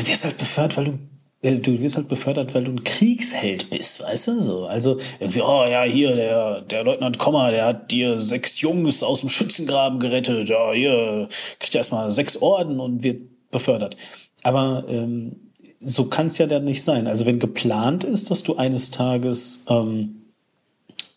du 0.00 0.06
wirst 0.06 0.24
halt 0.24 0.38
befördert, 0.38 0.76
weil 0.76 0.84
du 0.84 0.98
äh, 1.42 1.56
du 1.56 1.80
wirst 1.80 1.96
halt 1.96 2.08
befördert, 2.08 2.54
weil 2.54 2.64
du 2.64 2.72
ein 2.72 2.84
Kriegsheld 2.84 3.70
bist, 3.70 4.02
weißt 4.02 4.28
du? 4.28 4.40
So, 4.40 4.66
also 4.66 4.98
irgendwie, 5.18 5.40
oh 5.40 5.64
ja, 5.64 5.82
hier, 5.84 6.14
der, 6.14 6.60
der 6.62 6.84
Leutnant 6.84 7.18
Kommer, 7.18 7.50
der 7.50 7.66
hat 7.66 7.90
dir 7.90 8.20
sechs 8.20 8.60
Jungs 8.60 9.02
aus 9.02 9.20
dem 9.20 9.28
Schützengraben 9.28 10.00
gerettet, 10.00 10.48
ja, 10.48 10.72
hier, 10.72 11.28
kriegt 11.58 11.74
erstmal 11.74 12.12
sechs 12.12 12.36
Orden 12.36 12.80
und 12.80 13.02
wird 13.02 13.22
befördert. 13.50 13.96
Aber 14.42 14.84
ähm, 14.88 15.36
so 15.80 16.06
kann 16.06 16.26
es 16.26 16.38
ja 16.38 16.46
dann 16.46 16.64
nicht 16.64 16.82
sein. 16.82 17.06
Also 17.06 17.24
wenn 17.26 17.38
geplant 17.38 18.04
ist, 18.04 18.30
dass 18.30 18.42
du 18.42 18.56
eines 18.56 18.90
Tages 18.90 19.64
ähm, 19.68 20.22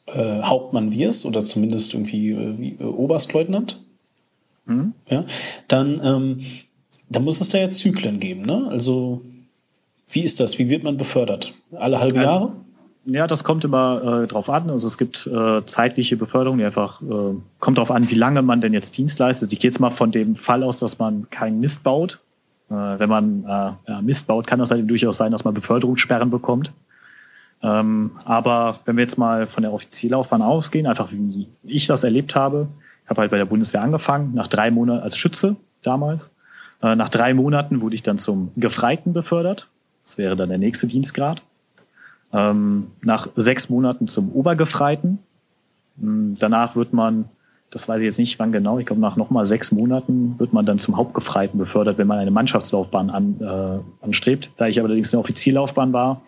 äh, 0.06 0.42
Hauptmann 0.42 0.94
wirst 0.94 1.26
oder 1.26 1.44
zumindest 1.44 1.94
irgendwie 1.94 2.32
äh, 2.32 2.58
wie, 2.58 2.78
äh, 2.80 2.84
Oberstleutnant, 2.84 3.80
mhm. 4.66 4.94
ja, 5.10 5.26
dann, 5.68 6.02
ähm, 6.04 6.40
dann 7.10 7.24
muss 7.24 7.42
es 7.42 7.50
da 7.50 7.58
ja 7.58 7.72
Zyklen 7.72 8.20
geben, 8.20 8.44
ne? 8.44 8.68
Also 8.70 9.22
wie 10.10 10.22
ist 10.22 10.40
das? 10.40 10.60
Wie 10.60 10.70
wird 10.70 10.84
man 10.84 10.98
befördert? 10.98 11.54
Alle 11.76 12.00
halbe 12.00 12.20
also, 12.20 12.34
Jahre? 12.34 12.52
Ja, 13.06 13.28
das 13.28 13.44
kommt 13.44 13.66
immer 13.66 14.24
äh, 14.24 14.28
drauf 14.28 14.50
an. 14.50 14.70
Also 14.70 14.88
es 14.88 14.98
gibt 14.98 15.28
äh, 15.28 15.66
zeitliche 15.66 16.16
Beförderung, 16.16 16.58
die 16.58 16.66
einfach 16.66 17.02
äh, 17.02 17.36
kommt 17.60 17.78
darauf 17.78 17.92
an, 17.92 18.10
wie 18.10 18.16
lange 18.16 18.42
man 18.42 18.62
denn 18.62 18.74
jetzt 18.74 18.98
Dienst 18.98 19.20
leistet. 19.20 19.52
Ich 19.52 19.60
gehe 19.60 19.70
jetzt 19.70 19.80
mal 19.80 19.90
von 19.90 20.12
dem 20.12 20.36
Fall 20.36 20.64
aus, 20.64 20.80
dass 20.80 21.00
man 21.00 21.30
keinen 21.30 21.60
Mist 21.60 21.84
baut. 21.84 22.20
Äh, 22.70 22.74
wenn 22.74 23.10
man 23.10 23.44
äh, 23.44 23.92
ja, 23.92 24.02
Mist 24.02 24.28
baut, 24.28 24.48
kann 24.48 24.60
das 24.60 24.72
halt 24.72 24.90
durchaus 24.90 25.18
sein, 25.18 25.32
dass 25.32 25.44
man 25.44 25.54
Beförderungssperren 25.54 26.30
bekommt. 26.30 26.72
Ähm, 27.62 28.12
aber 28.24 28.80
wenn 28.86 28.96
wir 28.98 29.04
jetzt 29.04 29.18
mal 29.18 29.48
von 29.48 29.64
der 29.64 29.74
Offizierlaufbahn 29.74 30.42
ausgehen, 30.42 30.88
einfach 30.88 31.10
wie 31.12 31.48
ich 31.64 31.88
das 31.88 32.04
erlebt 32.04 32.36
habe, 32.36 32.68
ich 33.04 33.10
habe 33.10 33.22
halt 33.22 33.32
bei 33.32 33.38
der 33.38 33.46
Bundeswehr 33.46 33.82
angefangen, 33.82 34.34
nach 34.34 34.48
drei 34.48 34.72
Monaten 34.72 35.02
als 35.02 35.18
Schütze 35.18 35.56
damals. 35.82 36.34
Äh, 36.84 36.96
nach 36.96 37.10
drei 37.10 37.34
Monaten 37.34 37.82
wurde 37.82 37.96
ich 37.96 38.04
dann 38.04 38.18
zum 38.18 38.52
Gefreiten 38.58 39.14
befördert. 39.14 39.70
Das 40.04 40.18
wäre 40.18 40.36
dann 40.36 40.50
der 40.50 40.58
nächste 40.58 40.86
Dienstgrad. 40.86 41.42
Ähm, 42.34 42.88
nach 43.02 43.30
sechs 43.36 43.70
Monaten 43.70 44.08
zum 44.08 44.32
Obergefreiten. 44.32 45.20
Ähm, 46.02 46.36
danach 46.38 46.76
wird 46.76 46.92
man, 46.94 47.30
das 47.72 47.88
weiß 47.88 48.02
ich 48.02 48.06
jetzt 48.06 48.20
nicht 48.20 48.38
wann 48.38 48.52
genau, 48.52 48.80
ich 48.80 48.86
glaube 48.86 49.02
nach 49.02 49.16
nochmal 49.16 49.46
sechs 49.46 49.72
Monaten 49.72 50.36
wird 50.40 50.52
man 50.52 50.66
dann 50.66 50.78
zum 50.78 50.98
Hauptgefreiten 50.98 51.58
befördert, 51.58 51.98
wenn 51.98 52.08
man 52.08 52.20
eine 52.20 52.32
Mannschaftslaufbahn 52.32 53.10
an, 53.10 53.40
äh, 53.40 54.06
anstrebt. 54.06 54.52
Da 54.58 54.68
ich 54.68 54.80
allerdings 54.80 55.14
eine 55.14 55.22
Offizierlaufbahn 55.22 55.94
war, 55.94 56.22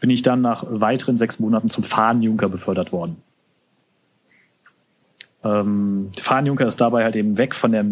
bin 0.00 0.10
ich 0.10 0.22
dann 0.22 0.40
nach 0.40 0.64
weiteren 0.68 1.16
sechs 1.16 1.38
Monaten 1.38 1.68
zum 1.68 1.84
Fahnenjunker 1.84 2.48
befördert 2.48 2.92
worden. 2.92 3.16
Ähm, 5.44 6.10
Fahnenjunker 6.16 6.66
ist 6.66 6.80
dabei 6.80 7.04
halt 7.04 7.16
eben 7.16 7.36
weg 7.36 7.54
von 7.54 7.72
der 7.72 7.84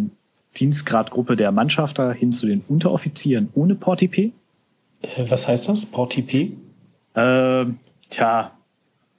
Dienstgradgruppe 0.59 1.37
der 1.37 1.53
Mannschafter 1.53 2.13
hin 2.13 2.33
zu 2.33 2.47
den 2.47 2.61
Unteroffizieren 2.61 3.49
ohne 3.55 3.75
Portipé. 3.75 4.33
Äh, 5.03 5.25
was 5.29 5.49
heißt 5.49 5.69
das? 5.69 5.93
Portipé? 5.93 6.53
Ähm, 7.15 7.79
tja, 8.11 8.53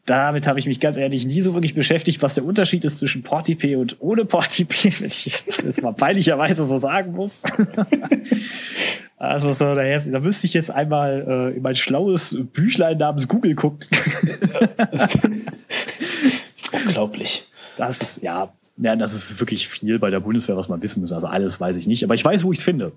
damit 0.08 0.48
habe 0.48 0.58
ich 0.58 0.68
mich 0.68 0.80
ganz 0.80 0.96
ehrlich 0.96 1.26
nie 1.26 1.42
so 1.42 1.54
wirklich 1.54 1.76
beschäftigt, 1.76 2.22
was 2.22 2.36
der 2.36 2.46
Unterschied 2.46 2.86
ist 2.86 2.98
zwischen 2.98 3.24
Portipé 3.24 3.76
und 3.76 3.98
ohne 4.00 4.24
Portipé, 4.24 4.86
wenn 5.00 5.08
ich 5.08 5.44
das 5.46 5.64
jetzt 5.64 5.84
mal 5.84 5.94
peinlicherweise 5.94 6.64
so 6.64 6.78
sagen 6.78 7.12
muss. 7.12 7.44
also 9.18 9.52
so, 9.52 9.76
da, 9.76 9.84
da 9.84 10.20
müsste 10.20 10.48
ich 10.48 10.54
jetzt 10.54 10.72
einmal 10.72 11.52
äh, 11.54 11.58
in 11.58 11.62
mein 11.62 11.76
schlaues 11.76 12.38
Büchlein 12.54 12.98
namens 12.98 13.28
Google 13.28 13.56
gucken. 13.56 13.86
Unglaublich. 16.72 17.50
Das 17.76 18.20
ja, 18.22 18.54
ja, 18.78 18.96
das 18.96 19.14
ist 19.14 19.40
wirklich 19.40 19.68
viel 19.68 20.00
bei 20.00 20.10
der 20.10 20.20
Bundeswehr, 20.20 20.56
was 20.56 20.70
man 20.70 20.82
wissen 20.82 21.02
muss. 21.02 21.12
Also 21.12 21.28
alles 21.28 21.60
weiß 21.60 21.76
ich 21.78 21.88
nicht, 21.88 22.04
aber 22.04 22.14
ich 22.14 22.24
weiß, 22.24 22.44
wo 22.44 22.52
ich 22.52 22.60
es 22.60 22.64
finde. 22.64 22.92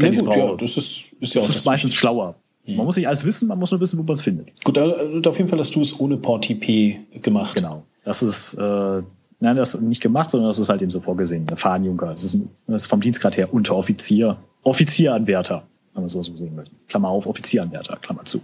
Ja, 0.00 0.10
gut, 0.10 0.36
ja, 0.36 0.54
das 0.56 0.76
ist, 0.76 1.06
ist 1.20 1.34
ja 1.34 1.42
auch 1.42 1.46
das 1.46 1.56
ist 1.56 1.66
meistens 1.66 1.94
schlauer. 1.94 2.34
Mhm. 2.66 2.76
Man 2.76 2.86
muss 2.86 2.96
nicht 2.96 3.06
alles 3.06 3.24
wissen, 3.24 3.48
man 3.48 3.58
muss 3.58 3.70
nur 3.70 3.80
wissen, 3.80 3.98
wo 3.98 4.02
man 4.02 4.14
es 4.14 4.22
findet. 4.22 4.48
Gut, 4.64 4.76
und 4.78 5.26
auf 5.26 5.36
jeden 5.36 5.48
Fall 5.48 5.58
hast 5.58 5.74
du 5.74 5.80
es 5.80 5.98
ohne 5.98 6.16
Port-TP 6.16 7.00
gemacht. 7.22 7.54
Genau. 7.54 7.84
Das 8.04 8.22
ist, 8.22 8.54
äh, 8.54 9.02
nein, 9.40 9.56
das 9.56 9.80
nicht 9.80 10.00
gemacht, 10.00 10.30
sondern 10.30 10.48
das 10.48 10.58
ist 10.58 10.68
halt 10.68 10.82
eben 10.82 10.90
so 10.90 11.00
vorgesehen. 11.00 11.46
Der 11.46 11.56
Fahnenjunker. 11.56 12.12
Das 12.12 12.24
ist, 12.24 12.38
das 12.66 12.82
ist 12.82 12.86
vom 12.86 13.00
Dienstgrad 13.00 13.36
her 13.36 13.52
Unteroffizier. 13.52 14.36
Offizieranwärter, 14.62 15.62
wenn 15.92 16.02
man 16.02 16.08
sowas 16.08 16.26
so 16.26 16.36
sehen 16.36 16.54
möchte. 16.56 16.74
Klammer 16.88 17.08
auf, 17.08 17.26
Offizieranwärter, 17.26 17.96
Klammer 17.96 18.24
zu. 18.24 18.40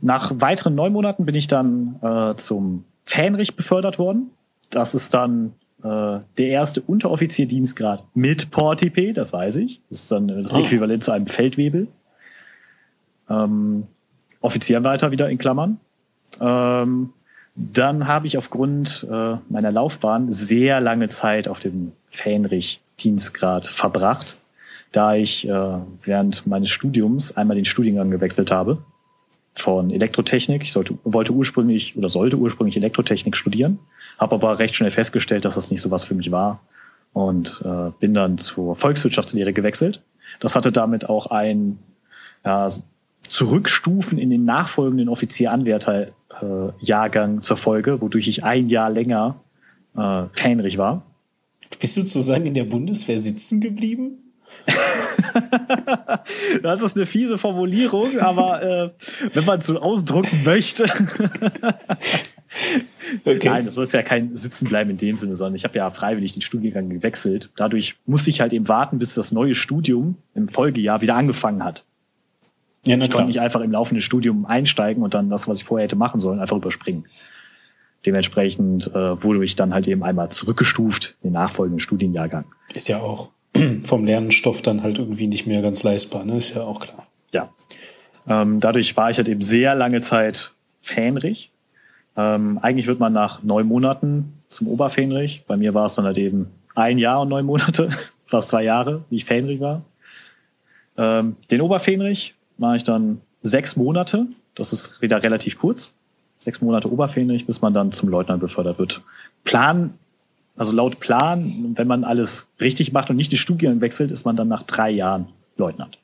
Nach 0.00 0.32
weiteren 0.36 0.74
neun 0.74 0.92
Monaten 0.92 1.26
bin 1.26 1.34
ich 1.34 1.46
dann 1.46 1.96
äh, 2.02 2.34
zum 2.36 2.84
Fähnrich 3.04 3.54
befördert 3.54 3.98
worden. 3.98 4.30
Das 4.70 4.94
ist 4.94 5.12
dann 5.12 5.52
der 5.82 6.46
erste 6.48 6.80
Unteroffizierdienstgrad 6.82 8.04
mit 8.14 8.50
Portipé, 8.50 9.12
das 9.12 9.32
weiß 9.32 9.56
ich. 9.56 9.80
Das 9.88 10.00
ist 10.00 10.12
dann 10.12 10.28
das 10.28 10.52
oh. 10.52 10.58
Äquivalent 10.58 11.02
zu 11.02 11.12
einem 11.12 11.26
Feldwebel. 11.26 11.88
Ähm, 13.28 13.86
Offizierleiter 14.40 15.10
wieder 15.10 15.28
in 15.30 15.38
Klammern. 15.38 15.78
Ähm, 16.40 17.10
dann 17.54 18.06
habe 18.06 18.26
ich 18.26 18.38
aufgrund 18.38 19.06
äh, 19.10 19.36
meiner 19.48 19.72
Laufbahn 19.72 20.32
sehr 20.32 20.80
lange 20.80 21.08
Zeit 21.08 21.48
auf 21.48 21.60
dem 21.60 21.92
Fähnrich-Dienstgrad 22.08 23.66
verbracht, 23.66 24.36
da 24.92 25.14
ich 25.14 25.48
äh, 25.48 25.78
während 26.02 26.46
meines 26.46 26.70
Studiums 26.70 27.36
einmal 27.36 27.56
den 27.56 27.64
Studiengang 27.64 28.10
gewechselt 28.10 28.50
habe 28.50 28.78
von 29.52 29.90
Elektrotechnik. 29.90 30.62
Ich 30.62 30.72
sollte, 30.72 30.96
wollte 31.04 31.32
ursprünglich 31.32 31.96
oder 31.96 32.08
sollte 32.08 32.36
ursprünglich 32.36 32.76
Elektrotechnik 32.76 33.36
studieren 33.36 33.78
habe 34.20 34.34
aber 34.34 34.58
recht 34.58 34.74
schnell 34.76 34.90
festgestellt, 34.90 35.46
dass 35.46 35.56
das 35.56 35.70
nicht 35.70 35.80
so 35.80 35.90
was 35.90 36.04
für 36.04 36.14
mich 36.14 36.30
war 36.30 36.60
und 37.12 37.62
äh, 37.64 37.90
bin 37.98 38.14
dann 38.14 38.38
zur 38.38 38.76
Volkswirtschaftslehre 38.76 39.52
gewechselt. 39.52 40.00
Das 40.38 40.54
hatte 40.54 40.70
damit 40.70 41.08
auch 41.08 41.26
ein 41.26 41.80
ja, 42.44 42.68
Zurückstufen 43.28 44.16
in 44.18 44.30
den 44.30 44.44
nachfolgenden 44.44 45.08
Offizieranwärterjahrgang 45.08 47.38
äh, 47.38 47.40
zur 47.40 47.56
Folge, 47.56 48.00
wodurch 48.00 48.28
ich 48.28 48.44
ein 48.44 48.68
Jahr 48.68 48.90
länger 48.90 49.40
äh, 49.96 50.26
Fähnrich 50.32 50.78
war. 50.78 51.02
Bist 51.80 51.96
du 51.96 52.02
sozusagen 52.02 52.46
in 52.46 52.54
der 52.54 52.62
Bundeswehr 52.64 53.18
sitzen 53.18 53.60
geblieben? 53.60 54.18
das 56.62 56.82
ist 56.82 56.96
eine 56.96 57.06
fiese 57.06 57.38
Formulierung, 57.38 58.18
aber 58.18 58.62
äh, 58.62 58.90
wenn 59.32 59.44
man 59.44 59.60
es 59.60 59.66
so 59.66 59.80
ausdrücken 59.80 60.42
möchte. 60.44 60.84
Okay. 63.24 63.48
Nein, 63.48 63.64
das 63.64 63.76
ist 63.76 63.92
ja 63.92 64.02
kein 64.02 64.36
Sitzenbleiben 64.36 64.90
in 64.90 64.96
dem 64.96 65.16
Sinne, 65.16 65.36
sondern 65.36 65.54
ich 65.54 65.64
habe 65.64 65.78
ja 65.78 65.90
freiwillig 65.90 66.32
den 66.32 66.42
Studiengang 66.42 66.88
gewechselt. 66.88 67.50
Dadurch 67.56 67.96
musste 68.06 68.30
ich 68.30 68.40
halt 68.40 68.52
eben 68.52 68.68
warten, 68.68 68.98
bis 68.98 69.14
das 69.14 69.32
neue 69.32 69.54
Studium 69.54 70.16
im 70.34 70.48
Folgejahr 70.48 71.00
wieder 71.00 71.14
angefangen 71.14 71.64
hat. 71.64 71.84
Ja, 72.86 72.96
ich 72.96 73.10
konnte 73.10 73.26
nicht 73.26 73.40
einfach 73.40 73.60
im 73.60 73.72
laufenden 73.72 74.00
Studium 74.00 74.46
einsteigen 74.46 75.02
und 75.02 75.14
dann 75.14 75.28
das, 75.28 75.46
was 75.48 75.58
ich 75.58 75.64
vorher 75.64 75.84
hätte 75.84 75.96
machen 75.96 76.18
sollen, 76.18 76.40
einfach 76.40 76.56
überspringen. 76.56 77.04
Dementsprechend 78.06 78.88
äh, 78.94 79.22
wurde 79.22 79.44
ich 79.44 79.56
dann 79.56 79.74
halt 79.74 79.86
eben 79.86 80.02
einmal 80.02 80.30
zurückgestuft 80.30 81.16
in 81.22 81.30
den 81.30 81.34
nachfolgenden 81.34 81.80
Studienjahrgang. 81.80 82.46
Ist 82.72 82.88
ja 82.88 82.98
auch 82.98 83.30
vom 83.82 84.04
Lernstoff 84.04 84.62
dann 84.62 84.82
halt 84.82 84.98
irgendwie 84.98 85.26
nicht 85.26 85.46
mehr 85.46 85.60
ganz 85.60 85.82
leistbar, 85.82 86.24
ne? 86.24 86.38
Ist 86.38 86.54
ja 86.54 86.62
auch 86.62 86.80
klar. 86.80 87.06
Ja. 87.32 87.50
Ähm, 88.26 88.60
dadurch 88.60 88.96
war 88.96 89.10
ich 89.10 89.18
halt 89.18 89.28
eben 89.28 89.42
sehr 89.42 89.74
lange 89.74 90.00
Zeit 90.00 90.52
fähnrig 90.80 91.52
ähm, 92.16 92.58
eigentlich 92.62 92.86
wird 92.86 93.00
man 93.00 93.12
nach 93.12 93.42
neun 93.42 93.66
Monaten 93.66 94.32
zum 94.48 94.68
Oberfähnrich. 94.68 95.44
Bei 95.46 95.56
mir 95.56 95.74
war 95.74 95.86
es 95.86 95.94
dann 95.94 96.04
halt 96.04 96.18
eben 96.18 96.48
ein 96.74 96.98
Jahr 96.98 97.20
und 97.22 97.28
neun 97.28 97.46
Monate, 97.46 97.88
fast 98.26 98.48
zwei 98.48 98.64
Jahre, 98.64 99.02
wie 99.10 99.16
ich 99.16 99.24
Fähnrich 99.24 99.60
war. 99.60 99.82
Ähm, 100.96 101.36
den 101.50 101.60
Oberfähnrich 101.60 102.34
mache 102.58 102.76
ich 102.76 102.84
dann 102.84 103.20
sechs 103.42 103.76
Monate. 103.76 104.26
Das 104.54 104.72
ist 104.72 105.00
wieder 105.00 105.22
relativ 105.22 105.58
kurz. 105.58 105.94
Sechs 106.38 106.60
Monate 106.60 106.90
Oberfähnrich, 106.90 107.46
bis 107.46 107.60
man 107.60 107.74
dann 107.74 107.92
zum 107.92 108.08
Leutnant 108.08 108.40
befördert 108.40 108.78
wird. 108.78 109.02
Plan, 109.44 109.94
also 110.56 110.72
laut 110.72 111.00
Plan, 111.00 111.72
wenn 111.76 111.86
man 111.86 112.04
alles 112.04 112.48
richtig 112.60 112.92
macht 112.92 113.10
und 113.10 113.16
nicht 113.16 113.32
die 113.32 113.36
Studiengang 113.36 113.80
wechselt, 113.80 114.10
ist 114.10 114.24
man 114.24 114.36
dann 114.36 114.48
nach 114.48 114.62
drei 114.62 114.90
Jahren 114.90 115.28
Leutnant. 115.56 115.98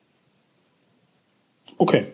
Okay. 1.79 2.07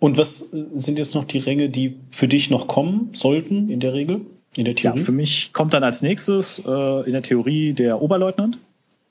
Und 0.00 0.16
was 0.16 0.38
sind 0.38 0.98
jetzt 0.98 1.14
noch 1.14 1.24
die 1.24 1.38
Ränge, 1.38 1.68
die 1.68 1.96
für 2.10 2.28
dich 2.28 2.50
noch 2.50 2.68
kommen 2.68 3.10
sollten 3.12 3.68
in 3.68 3.80
der 3.80 3.94
Regel? 3.94 4.20
In 4.56 4.64
der 4.64 4.74
Theorie? 4.74 4.98
Ja, 4.98 5.04
für 5.04 5.12
mich 5.12 5.52
kommt 5.52 5.74
dann 5.74 5.82
als 5.82 6.02
nächstes 6.02 6.62
äh, 6.64 7.06
in 7.06 7.12
der 7.12 7.22
Theorie 7.22 7.72
der 7.72 8.00
Oberleutnant. 8.00 8.58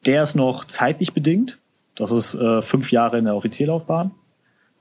Der 0.06 0.24
ist 0.24 0.36
noch 0.36 0.66
zeitlich 0.66 1.14
bedingt. 1.14 1.58
Das 1.96 2.12
ist 2.12 2.36
äh, 2.36 2.62
fünf 2.62 2.92
Jahre 2.92 3.18
in 3.18 3.26
der 3.26 3.36
Offizierlaufbahn, 3.36 4.12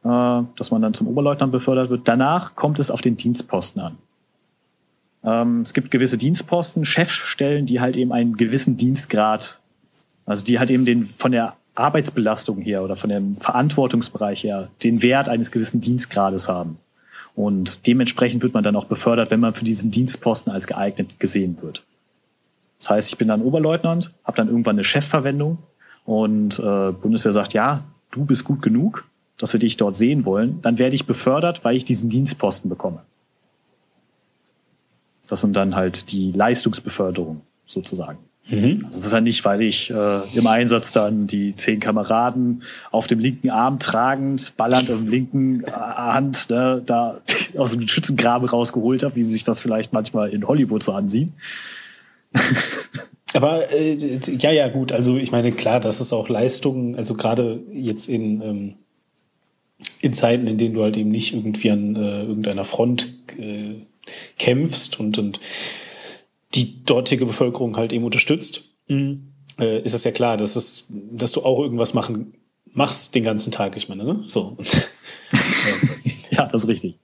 äh, 0.05 0.09
dass 0.57 0.71
man 0.71 0.83
dann 0.83 0.95
zum 0.95 1.09
Oberleutnant 1.09 1.51
befördert 1.51 1.91
wird. 1.91 2.07
Danach 2.07 2.55
kommt 2.55 2.79
es 2.79 2.91
auf 2.91 3.01
den 3.01 3.17
Dienstposten 3.17 3.83
an. 3.83 3.99
Ähm, 5.25 5.63
es 5.63 5.75
gibt 5.75 5.91
gewisse 5.91 6.19
Dienstposten, 6.19 6.85
Chefstellen, 6.85 7.67
die 7.67 7.81
halt 7.81 7.97
eben 7.97 8.13
einen 8.13 8.37
gewissen 8.37 8.77
Dienstgrad, 8.77 9.61
also 10.25 10.45
die 10.45 10.59
halt 10.59 10.71
eben 10.71 10.85
den 10.85 11.05
von 11.05 11.33
der 11.33 11.57
Arbeitsbelastung 11.77 12.61
her 12.61 12.83
oder 12.83 12.97
von 12.97 13.11
dem 13.11 13.35
Verantwortungsbereich 13.35 14.45
her 14.45 14.68
den 14.83 15.03
Wert 15.03 15.29
eines 15.29 15.51
gewissen 15.51 15.81
Dienstgrades 15.81 16.49
haben. 16.49 16.79
Und 17.35 17.87
dementsprechend 17.87 18.43
wird 18.43 18.55
man 18.55 18.64
dann 18.64 18.77
auch 18.77 18.87
befördert, 18.87 19.31
wenn 19.31 19.41
man 19.41 19.55
für 19.55 19.64
diesen 19.64 19.91
Dienstposten 19.91 20.53
als 20.53 20.66
geeignet 20.66 21.20
gesehen 21.20 21.61
wird. 21.61 21.85
Das 22.79 22.91
heißt, 22.91 23.09
ich 23.09 23.18
bin 23.18 23.29
dann 23.29 23.43
Oberleutnant, 23.43 24.12
habe 24.24 24.37
dann 24.39 24.49
irgendwann 24.49 24.77
eine 24.77 24.85
Chefverwendung 24.85 25.59
und 26.05 26.59
äh, 26.59 26.93
Bundeswehr 26.93 27.33
sagt, 27.33 27.53
ja, 27.53 27.85
du 28.11 28.24
bist 28.24 28.45
gut 28.45 28.62
genug, 28.62 29.05
dass 29.39 29.53
wir 29.53 29.61
dich 29.61 29.77
dort 29.77 29.97
sehen 29.97 30.24
wollen. 30.24 30.61
Dann 30.62 30.79
werde 30.79 30.95
ich 30.95 31.07
befördert, 31.07 31.64
weil 31.64 31.77
ich 31.77 31.85
diesen 31.85 32.09
Dienstposten 32.09 32.70
bekomme. 32.70 33.03
Das 35.29 35.41
sind 35.41 35.55
dann 35.57 35.74
halt 35.74 36.12
die 36.12 36.33
Leistungsbeförderung 36.33 37.43
sozusagen. 37.66 38.18
Mhm. 38.49 38.85
Also 38.87 38.99
es 38.99 39.07
ist 39.07 39.13
ja 39.13 39.21
nicht, 39.21 39.45
weil 39.45 39.63
ich 39.63 39.91
äh, 39.91 40.21
im 40.35 40.47
Einsatz 40.47 40.93
dann 40.93 41.27
die 41.27 41.57
zehn 41.57 41.81
Kameraden 41.81 42.63
auf 42.91 43.07
dem 43.07 43.19
linken 43.19 43.51
Arm 43.51 43.79
tragend, 43.79 44.57
ballernd 44.57 44.89
im 44.89 45.09
linken 45.09 45.65
äh, 45.65 45.71
Hand 45.71 46.51
ne, 46.51 46.83
da 46.85 47.21
aus 47.57 47.73
dem 47.73 47.87
Schützengraben 47.87 48.49
rausgeholt 48.49 49.03
habe, 49.03 49.17
wie 49.17 49.23
sich 49.23 49.45
das 49.45 49.61
vielleicht 49.61 49.93
manchmal 49.93 50.31
in 50.31 50.47
Hollywood 50.47 50.83
so 50.83 50.93
ansieht. 50.93 51.33
Aber 53.35 53.73
äh, 53.73 54.19
ja, 54.39 54.53
ja, 54.53 54.69
gut. 54.69 54.93
Also 54.93 55.17
ich 55.17 55.33
meine, 55.33 55.53
klar, 55.53 55.81
das 55.81 56.01
ist 56.01 56.13
auch 56.13 56.29
Leistung. 56.29 56.97
Also 56.97 57.15
gerade 57.15 57.61
jetzt 57.73 58.09
in 58.09 58.43
ähm, 58.43 58.75
in 60.01 60.13
Zeiten, 60.13 60.47
in 60.47 60.59
denen 60.59 60.75
du 60.75 60.83
halt 60.83 60.97
eben 60.97 61.11
nicht 61.11 61.35
irgendwie 61.35 61.71
an 61.71 61.97
äh, 61.97 62.23
irgendeiner 62.23 62.65
Front 62.65 63.13
äh, 63.39 63.75
kämpfst 64.39 64.99
und, 65.01 65.19
und 65.19 65.41
die 66.57 66.83
dortige 66.85 67.27
Bevölkerung 67.27 67.77
halt 67.77 67.93
eben 67.93 68.05
unterstützt, 68.05 68.71
mhm. 68.89 69.33
äh, 69.59 69.81
ist 69.83 69.95
es 69.95 70.05
ja 70.05 70.11
klar, 70.11 70.37
dass 70.37 70.57
es, 70.57 70.87
dass 70.91 71.33
du 71.33 71.43
auch 71.43 71.61
irgendwas 71.61 71.95
machen 71.95 72.35
machst 72.77 73.15
den 73.15 73.25
ganzen 73.25 73.53
Tag. 73.53 73.77
Ich 73.77 73.89
meine, 73.89 74.05
ne? 74.05 74.21
So. 74.25 74.57
ja, 76.31 76.47
das 76.47 76.65
ist 76.65 76.69
richtig. 76.69 76.99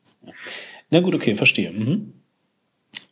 Na 0.90 1.00
gut, 1.00 1.14
okay, 1.14 1.34
verstehe. 1.34 1.72
Mhm. 1.72 2.12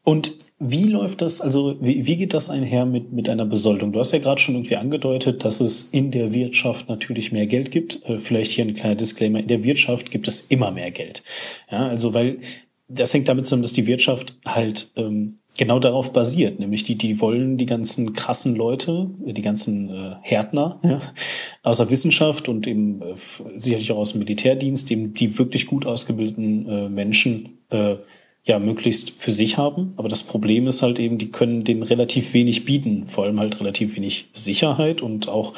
Und 0.04 0.36
wie 0.58 0.84
läuft 0.84 1.22
das, 1.22 1.40
also 1.40 1.76
wie, 1.80 2.06
wie 2.06 2.18
geht 2.18 2.34
das 2.34 2.50
einher 2.50 2.84
mit, 2.84 3.12
mit 3.12 3.30
einer 3.30 3.46
Besoldung? 3.46 3.92
Du 3.92 3.98
hast 3.98 4.12
ja 4.12 4.18
gerade 4.18 4.40
schon 4.40 4.54
irgendwie 4.54 4.76
angedeutet, 4.76 5.42
dass 5.42 5.60
es 5.60 5.84
in 5.84 6.10
der 6.10 6.34
Wirtschaft 6.34 6.90
natürlich 6.90 7.32
mehr 7.32 7.46
Geld 7.46 7.70
gibt. 7.70 8.04
Äh, 8.04 8.18
vielleicht 8.18 8.52
hier 8.52 8.66
ein 8.66 8.74
kleiner 8.74 8.94
Disclaimer. 8.94 9.40
In 9.40 9.46
der 9.46 9.64
Wirtschaft 9.64 10.10
gibt 10.10 10.28
es 10.28 10.42
immer 10.42 10.70
mehr 10.70 10.90
Geld. 10.90 11.22
Ja, 11.70 11.88
also 11.88 12.12
weil 12.12 12.40
das 12.88 13.14
hängt 13.14 13.28
damit 13.28 13.46
zusammen, 13.46 13.62
dass 13.62 13.72
die 13.72 13.86
Wirtschaft 13.86 14.34
halt 14.44 14.90
ähm, 14.96 15.39
genau 15.58 15.78
darauf 15.78 16.12
basiert, 16.12 16.58
nämlich 16.60 16.84
die, 16.84 16.96
die 16.96 17.20
wollen 17.20 17.56
die 17.56 17.66
ganzen 17.66 18.12
krassen 18.12 18.54
Leute, 18.54 19.10
die 19.18 19.42
ganzen 19.42 19.90
äh, 19.90 20.14
Härtner 20.22 20.78
ja, 20.82 21.00
aus 21.62 21.78
der 21.78 21.90
Wissenschaft 21.90 22.48
und 22.48 22.66
eben 22.66 23.02
äh, 23.02 23.14
sicherlich 23.56 23.92
auch 23.92 23.98
aus 23.98 24.12
dem 24.12 24.20
Militärdienst, 24.20 24.90
eben 24.90 25.14
die 25.14 25.38
wirklich 25.38 25.66
gut 25.66 25.86
ausgebildeten 25.86 26.68
äh, 26.68 26.88
Menschen 26.88 27.58
äh, 27.70 27.96
ja 28.44 28.58
möglichst 28.58 29.10
für 29.10 29.32
sich 29.32 29.58
haben. 29.58 29.92
Aber 29.96 30.08
das 30.08 30.22
Problem 30.22 30.66
ist 30.66 30.82
halt 30.82 30.98
eben, 30.98 31.18
die 31.18 31.30
können 31.30 31.64
denen 31.64 31.82
relativ 31.82 32.32
wenig 32.32 32.64
bieten, 32.64 33.06
vor 33.06 33.24
allem 33.24 33.38
halt 33.38 33.60
relativ 33.60 33.96
wenig 33.96 34.28
Sicherheit 34.32 35.02
und 35.02 35.28
auch 35.28 35.54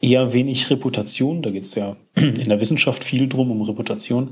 eher 0.00 0.32
wenig 0.32 0.70
Reputation. 0.70 1.42
Da 1.42 1.50
geht 1.50 1.64
es 1.64 1.74
ja 1.74 1.96
in 2.14 2.48
der 2.48 2.60
Wissenschaft 2.60 3.04
viel 3.04 3.28
drum 3.28 3.50
um 3.50 3.62
Reputation. 3.62 4.30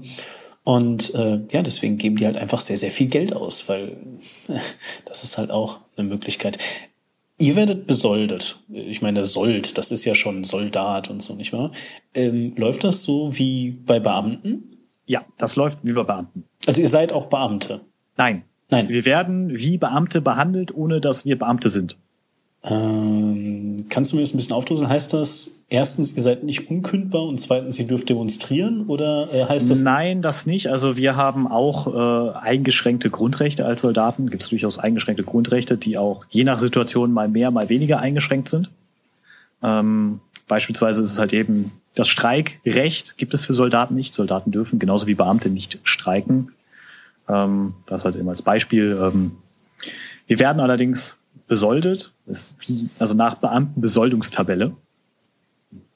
Und 0.68 1.14
äh, 1.14 1.40
ja, 1.50 1.62
deswegen 1.62 1.96
geben 1.96 2.16
die 2.16 2.26
halt 2.26 2.36
einfach 2.36 2.60
sehr, 2.60 2.76
sehr 2.76 2.92
viel 2.92 3.06
Geld 3.06 3.32
aus, 3.32 3.70
weil 3.70 3.96
das 5.06 5.22
ist 5.22 5.38
halt 5.38 5.50
auch 5.50 5.78
eine 5.96 6.06
Möglichkeit. 6.06 6.58
Ihr 7.38 7.56
werdet 7.56 7.86
besoldet. 7.86 8.62
Ich 8.68 9.00
meine, 9.00 9.24
Sold, 9.24 9.78
das 9.78 9.90
ist 9.90 10.04
ja 10.04 10.14
schon 10.14 10.44
Soldat 10.44 11.08
und 11.08 11.22
so, 11.22 11.34
nicht 11.36 11.54
wahr? 11.54 11.72
Ähm, 12.12 12.52
läuft 12.56 12.84
das 12.84 13.02
so 13.02 13.38
wie 13.38 13.70
bei 13.70 13.98
Beamten? 13.98 14.76
Ja, 15.06 15.24
das 15.38 15.56
läuft 15.56 15.78
wie 15.84 15.94
bei 15.94 16.02
Beamten. 16.02 16.44
Also 16.66 16.82
ihr 16.82 16.88
seid 16.88 17.14
auch 17.14 17.28
Beamte? 17.28 17.80
Nein. 18.18 18.42
Nein. 18.68 18.90
Wir 18.90 19.06
werden 19.06 19.56
wie 19.56 19.78
Beamte 19.78 20.20
behandelt, 20.20 20.74
ohne 20.74 21.00
dass 21.00 21.24
wir 21.24 21.38
Beamte 21.38 21.70
sind. 21.70 21.96
Ähm, 22.64 23.76
kannst 23.88 24.12
du 24.12 24.16
mir 24.16 24.22
das 24.22 24.34
ein 24.34 24.36
bisschen 24.36 24.54
aufdröseln? 24.54 24.88
Heißt 24.88 25.14
das, 25.14 25.64
erstens, 25.68 26.16
ihr 26.16 26.22
seid 26.22 26.42
nicht 26.42 26.70
unkündbar 26.70 27.24
und 27.26 27.38
zweitens, 27.38 27.78
ihr 27.78 27.86
dürft 27.86 28.08
demonstrieren 28.08 28.86
oder 28.86 29.28
äh, 29.32 29.44
heißt 29.44 29.70
das? 29.70 29.82
Nein, 29.82 30.22
das 30.22 30.46
nicht. 30.46 30.66
Also 30.68 30.96
wir 30.96 31.16
haben 31.16 31.46
auch 31.46 31.86
äh, 31.86 32.38
eingeschränkte 32.38 33.10
Grundrechte 33.10 33.64
als 33.64 33.82
Soldaten. 33.82 34.28
Gibt 34.28 34.42
es 34.42 34.48
durchaus 34.48 34.78
eingeschränkte 34.78 35.24
Grundrechte, 35.24 35.76
die 35.76 35.98
auch 35.98 36.24
je 36.28 36.44
nach 36.44 36.58
Situation 36.58 37.12
mal 37.12 37.28
mehr, 37.28 37.50
mal 37.50 37.68
weniger 37.68 38.00
eingeschränkt 38.00 38.48
sind. 38.48 38.70
Ähm, 39.62 40.20
beispielsweise 40.48 41.00
ist 41.00 41.12
es 41.12 41.18
halt 41.18 41.32
eben 41.32 41.72
das 41.98 42.08
Streikrecht 42.08 43.18
gibt 43.18 43.34
es 43.34 43.44
für 43.44 43.54
Soldaten 43.54 43.94
nicht. 43.96 44.14
Soldaten 44.14 44.52
dürfen 44.52 44.78
genauso 44.78 45.08
wie 45.08 45.14
Beamte 45.14 45.50
nicht 45.50 45.80
streiken. 45.82 46.52
Ähm, 47.28 47.74
das 47.86 48.04
halt 48.04 48.14
eben 48.14 48.28
als 48.28 48.42
Beispiel. 48.42 48.96
Ähm, 49.02 49.32
wir 50.28 50.38
werden 50.38 50.60
allerdings 50.60 51.18
besoldet, 51.48 52.12
ist 52.26 52.54
wie, 52.60 52.88
also 52.98 53.14
nach 53.14 53.36
Beamtenbesoldungstabelle. 53.36 54.72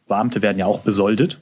Beamte 0.08 0.42
werden 0.42 0.58
ja 0.58 0.66
auch 0.66 0.80
besoldet. 0.80 1.40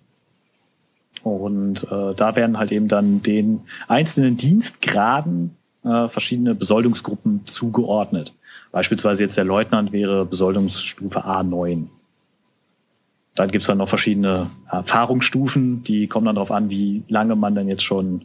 Und 1.23 1.85
äh, 1.91 2.15
da 2.15 2.37
werden 2.37 2.59
halt 2.59 2.73
eben 2.73 2.89
dann 2.89 3.23
den 3.23 3.63
einzelnen 3.89 4.37
Dienstgraden 4.37 5.57
äh, 5.85 6.09
verschiedene 6.09 6.55
Besoldungsgruppen 6.55 7.47
zugeordnet. 7.47 8.33
Beispielsweise 8.73 9.25
jetzt 9.25 9.37
der 9.37 9.45
Leutnant 9.45 9.93
wäre 9.93 10.25
Besoldungsstufe 10.25 11.25
A9. 11.25 11.87
Dann 13.35 13.51
gibt's 13.51 13.67
dann 13.67 13.79
noch 13.79 13.89
verschiedene 13.89 14.51
Erfahrungsstufen, 14.71 15.83
die 15.85 16.07
kommen 16.07 16.27
dann 16.27 16.35
darauf 16.35 16.51
an, 16.51 16.71
wie 16.71 17.05
lange 17.09 17.37
man 17.37 17.55
dann 17.55 17.69
jetzt 17.69 17.83
schon 17.83 18.23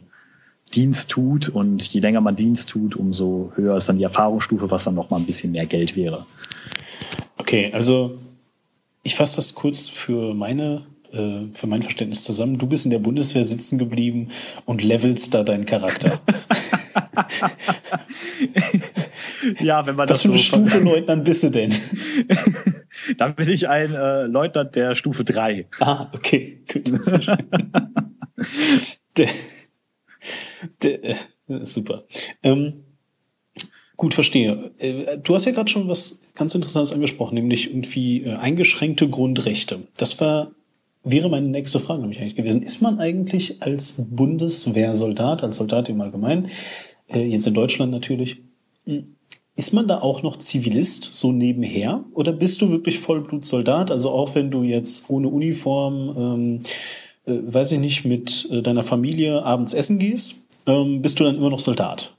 Dienst 0.74 1.10
tut 1.10 1.48
und 1.48 1.86
je 1.86 2.00
länger 2.00 2.20
man 2.20 2.36
Dienst 2.36 2.68
tut, 2.68 2.96
umso 2.96 3.52
höher 3.54 3.76
ist 3.76 3.88
dann 3.88 3.98
die 3.98 4.04
Erfahrungsstufe, 4.04 4.70
was 4.70 4.84
dann 4.84 4.94
noch 4.94 5.10
mal 5.10 5.16
ein 5.16 5.26
bisschen 5.26 5.52
mehr 5.52 5.66
Geld 5.66 5.96
wäre. 5.96 6.26
Okay, 7.38 7.70
also 7.72 8.18
ich 9.02 9.14
fasse 9.14 9.36
das 9.36 9.54
kurz 9.54 9.88
für 9.88 10.34
meine 10.34 10.86
äh, 11.12 11.46
für 11.54 11.66
mein 11.66 11.82
Verständnis 11.82 12.24
zusammen. 12.24 12.58
Du 12.58 12.66
bist 12.66 12.84
in 12.84 12.90
der 12.90 12.98
Bundeswehr 12.98 13.44
sitzen 13.44 13.78
geblieben 13.78 14.28
und 14.64 14.82
levelst 14.82 15.32
da 15.32 15.44
deinen 15.44 15.64
Charakter. 15.64 16.20
ja, 19.60 19.86
wenn 19.86 19.96
man 19.96 20.08
das, 20.08 20.22
das 20.22 20.22
für 20.22 20.28
eine 20.28 20.38
so 20.38 20.44
Stufe 20.44 20.78
Leutnant 20.78 21.24
bist 21.24 21.44
du 21.44 21.50
denn? 21.50 21.74
Dann 23.18 23.34
bin 23.34 23.48
ich 23.48 23.68
ein 23.68 23.94
äh, 23.94 24.24
Leutnant 24.24 24.74
der 24.74 24.94
Stufe 24.94 25.24
3. 25.24 25.66
Ah, 25.80 26.08
okay, 26.12 26.62
gut. 26.72 26.88
der, 29.16 29.28
super. 31.62 32.04
Ähm, 32.42 32.84
gut, 33.96 34.14
verstehe. 34.14 34.72
Äh, 34.78 35.18
du 35.18 35.34
hast 35.34 35.44
ja 35.44 35.52
gerade 35.52 35.70
schon 35.70 35.88
was 35.88 36.20
ganz 36.34 36.54
Interessantes 36.54 36.92
angesprochen, 36.92 37.34
nämlich 37.34 37.70
irgendwie 37.70 38.24
äh, 38.24 38.34
eingeschränkte 38.34 39.08
Grundrechte. 39.08 39.86
Das 39.96 40.20
war 40.20 40.52
wäre 41.06 41.30
meine 41.30 41.46
nächste 41.46 41.80
Frage 41.80 42.00
nämlich 42.00 42.20
eigentlich 42.20 42.36
gewesen. 42.36 42.62
Ist 42.62 42.82
man 42.82 42.98
eigentlich 42.98 43.62
als 43.62 44.06
Bundeswehrsoldat, 44.10 45.42
als 45.42 45.56
Soldat 45.56 45.88
im 45.88 46.00
Allgemeinen, 46.00 46.48
äh, 47.08 47.24
jetzt 47.24 47.46
in 47.46 47.54
Deutschland 47.54 47.92
natürlich, 47.92 48.42
hm, 48.84 49.16
ist 49.54 49.72
man 49.72 49.88
da 49.88 50.00
auch 50.00 50.22
noch 50.22 50.36
Zivilist, 50.36 51.14
so 51.14 51.32
nebenher? 51.32 52.04
Oder 52.12 52.32
bist 52.32 52.60
du 52.60 52.70
wirklich 52.70 52.98
Vollblutsoldat? 52.98 53.90
Also 53.90 54.10
auch 54.10 54.34
wenn 54.34 54.50
du 54.50 54.62
jetzt 54.64 55.08
ohne 55.08 55.28
Uniform, 55.28 56.14
ähm, 56.18 56.60
äh, 56.60 56.68
weiß 57.32 57.72
ich 57.72 57.78
nicht, 57.78 58.04
mit 58.04 58.48
äh, 58.50 58.62
deiner 58.62 58.82
Familie 58.82 59.42
abends 59.42 59.74
essen 59.74 59.98
gehst? 59.98 60.46
ähm, 60.66 61.02
bist 61.02 61.18
du 61.18 61.24
dann 61.24 61.36
immer 61.36 61.50
noch 61.50 61.60
Soldat? 61.60 62.12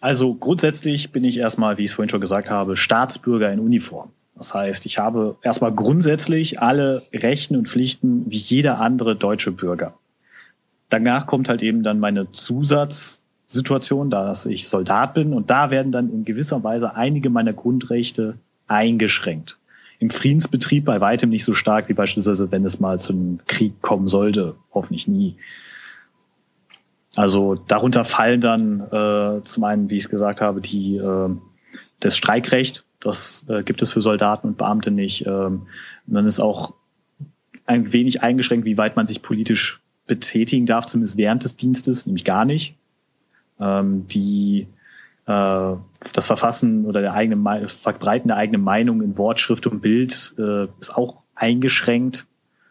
Also 0.00 0.34
grundsätzlich 0.34 1.12
bin 1.12 1.24
ich 1.24 1.38
erstmal, 1.38 1.78
wie 1.78 1.84
ich 1.84 1.90
es 1.90 1.94
vorhin 1.94 2.10
schon 2.10 2.20
gesagt 2.20 2.50
habe, 2.50 2.76
Staatsbürger 2.76 3.52
in 3.52 3.60
Uniform. 3.60 4.10
Das 4.34 4.52
heißt, 4.52 4.86
ich 4.86 4.98
habe 4.98 5.36
erstmal 5.42 5.72
grundsätzlich 5.72 6.60
alle 6.60 7.02
Rechten 7.12 7.56
und 7.56 7.68
Pflichten 7.68 8.28
wie 8.28 8.38
jeder 8.38 8.80
andere 8.80 9.14
deutsche 9.14 9.52
Bürger. 9.52 9.94
Danach 10.88 11.26
kommt 11.26 11.48
halt 11.48 11.62
eben 11.62 11.84
dann 11.84 12.00
meine 12.00 12.32
Zusatzsituation, 12.32 14.10
dass 14.10 14.46
ich 14.46 14.68
Soldat 14.68 15.14
bin 15.14 15.32
und 15.32 15.50
da 15.50 15.70
werden 15.70 15.92
dann 15.92 16.10
in 16.10 16.24
gewisser 16.24 16.64
Weise 16.64 16.96
einige 16.96 17.30
meiner 17.30 17.52
Grundrechte 17.52 18.34
eingeschränkt. 18.66 19.58
Im 20.02 20.10
Friedensbetrieb 20.10 20.84
bei 20.84 21.00
weitem 21.00 21.30
nicht 21.30 21.44
so 21.44 21.54
stark 21.54 21.88
wie 21.88 21.94
beispielsweise, 21.94 22.50
wenn 22.50 22.64
es 22.64 22.80
mal 22.80 22.98
zu 22.98 23.12
einem 23.12 23.38
Krieg 23.46 23.80
kommen 23.82 24.08
sollte, 24.08 24.56
hoffentlich 24.74 25.06
nie. 25.06 25.36
Also 27.14 27.54
darunter 27.54 28.04
fallen 28.04 28.40
dann 28.40 28.80
äh, 28.80 29.44
zum 29.44 29.62
einen, 29.62 29.90
wie 29.90 29.96
ich 29.96 30.02
es 30.02 30.08
gesagt 30.08 30.40
habe, 30.40 30.60
die 30.60 30.96
äh, 30.96 31.28
das 32.00 32.16
Streikrecht. 32.16 32.84
Das 32.98 33.46
äh, 33.48 33.62
gibt 33.62 33.80
es 33.80 33.92
für 33.92 34.02
Soldaten 34.02 34.48
und 34.48 34.58
Beamte 34.58 34.90
nicht. 34.90 35.24
Ähm, 35.24 35.68
dann 36.08 36.26
ist 36.26 36.40
auch 36.40 36.74
ein 37.64 37.92
wenig 37.92 38.24
eingeschränkt, 38.24 38.64
wie 38.64 38.78
weit 38.78 38.96
man 38.96 39.06
sich 39.06 39.22
politisch 39.22 39.82
betätigen 40.08 40.66
darf, 40.66 40.86
zumindest 40.86 41.16
während 41.16 41.44
des 41.44 41.54
Dienstes, 41.54 42.06
nämlich 42.06 42.24
gar 42.24 42.44
nicht. 42.44 42.74
Ähm, 43.60 44.08
die 44.08 44.66
das 45.24 46.26
Verfassen 46.26 46.84
oder 46.84 47.00
der 47.00 47.14
eigene 47.14 47.68
Verbreiten 47.68 48.28
der 48.28 48.36
eigenen 48.36 48.62
Meinung 48.62 49.02
in 49.02 49.16
Wort, 49.16 49.38
Schrift 49.38 49.66
und 49.66 49.80
Bild 49.80 50.34
äh, 50.38 50.66
ist 50.80 50.96
auch 50.96 51.22
eingeschränkt. 51.34 52.26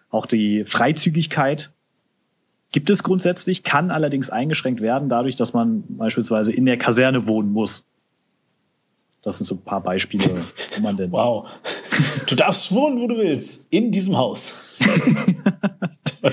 Auch 0.09 0.25
die 0.25 0.65
Freizügigkeit 0.65 1.71
gibt 2.71 2.89
es 2.89 3.03
grundsätzlich, 3.03 3.63
kann 3.63 3.91
allerdings 3.91 4.29
eingeschränkt 4.29 4.81
werden 4.81 5.09
dadurch, 5.09 5.35
dass 5.35 5.53
man 5.53 5.83
beispielsweise 5.87 6.53
in 6.53 6.65
der 6.65 6.77
Kaserne 6.77 7.25
wohnen 7.27 7.51
muss. 7.51 7.85
Das 9.21 9.37
sind 9.37 9.45
so 9.45 9.55
ein 9.55 9.61
paar 9.61 9.81
Beispiele, 9.81 10.25
wo 10.75 10.81
man 10.81 10.97
denn. 10.97 11.11
Wow. 11.11 11.47
Du 12.25 12.35
darfst 12.35 12.71
wohnen, 12.71 12.99
wo 12.99 13.07
du 13.07 13.17
willst. 13.17 13.71
In 13.71 13.91
diesem 13.91 14.17
Haus. 14.17 14.79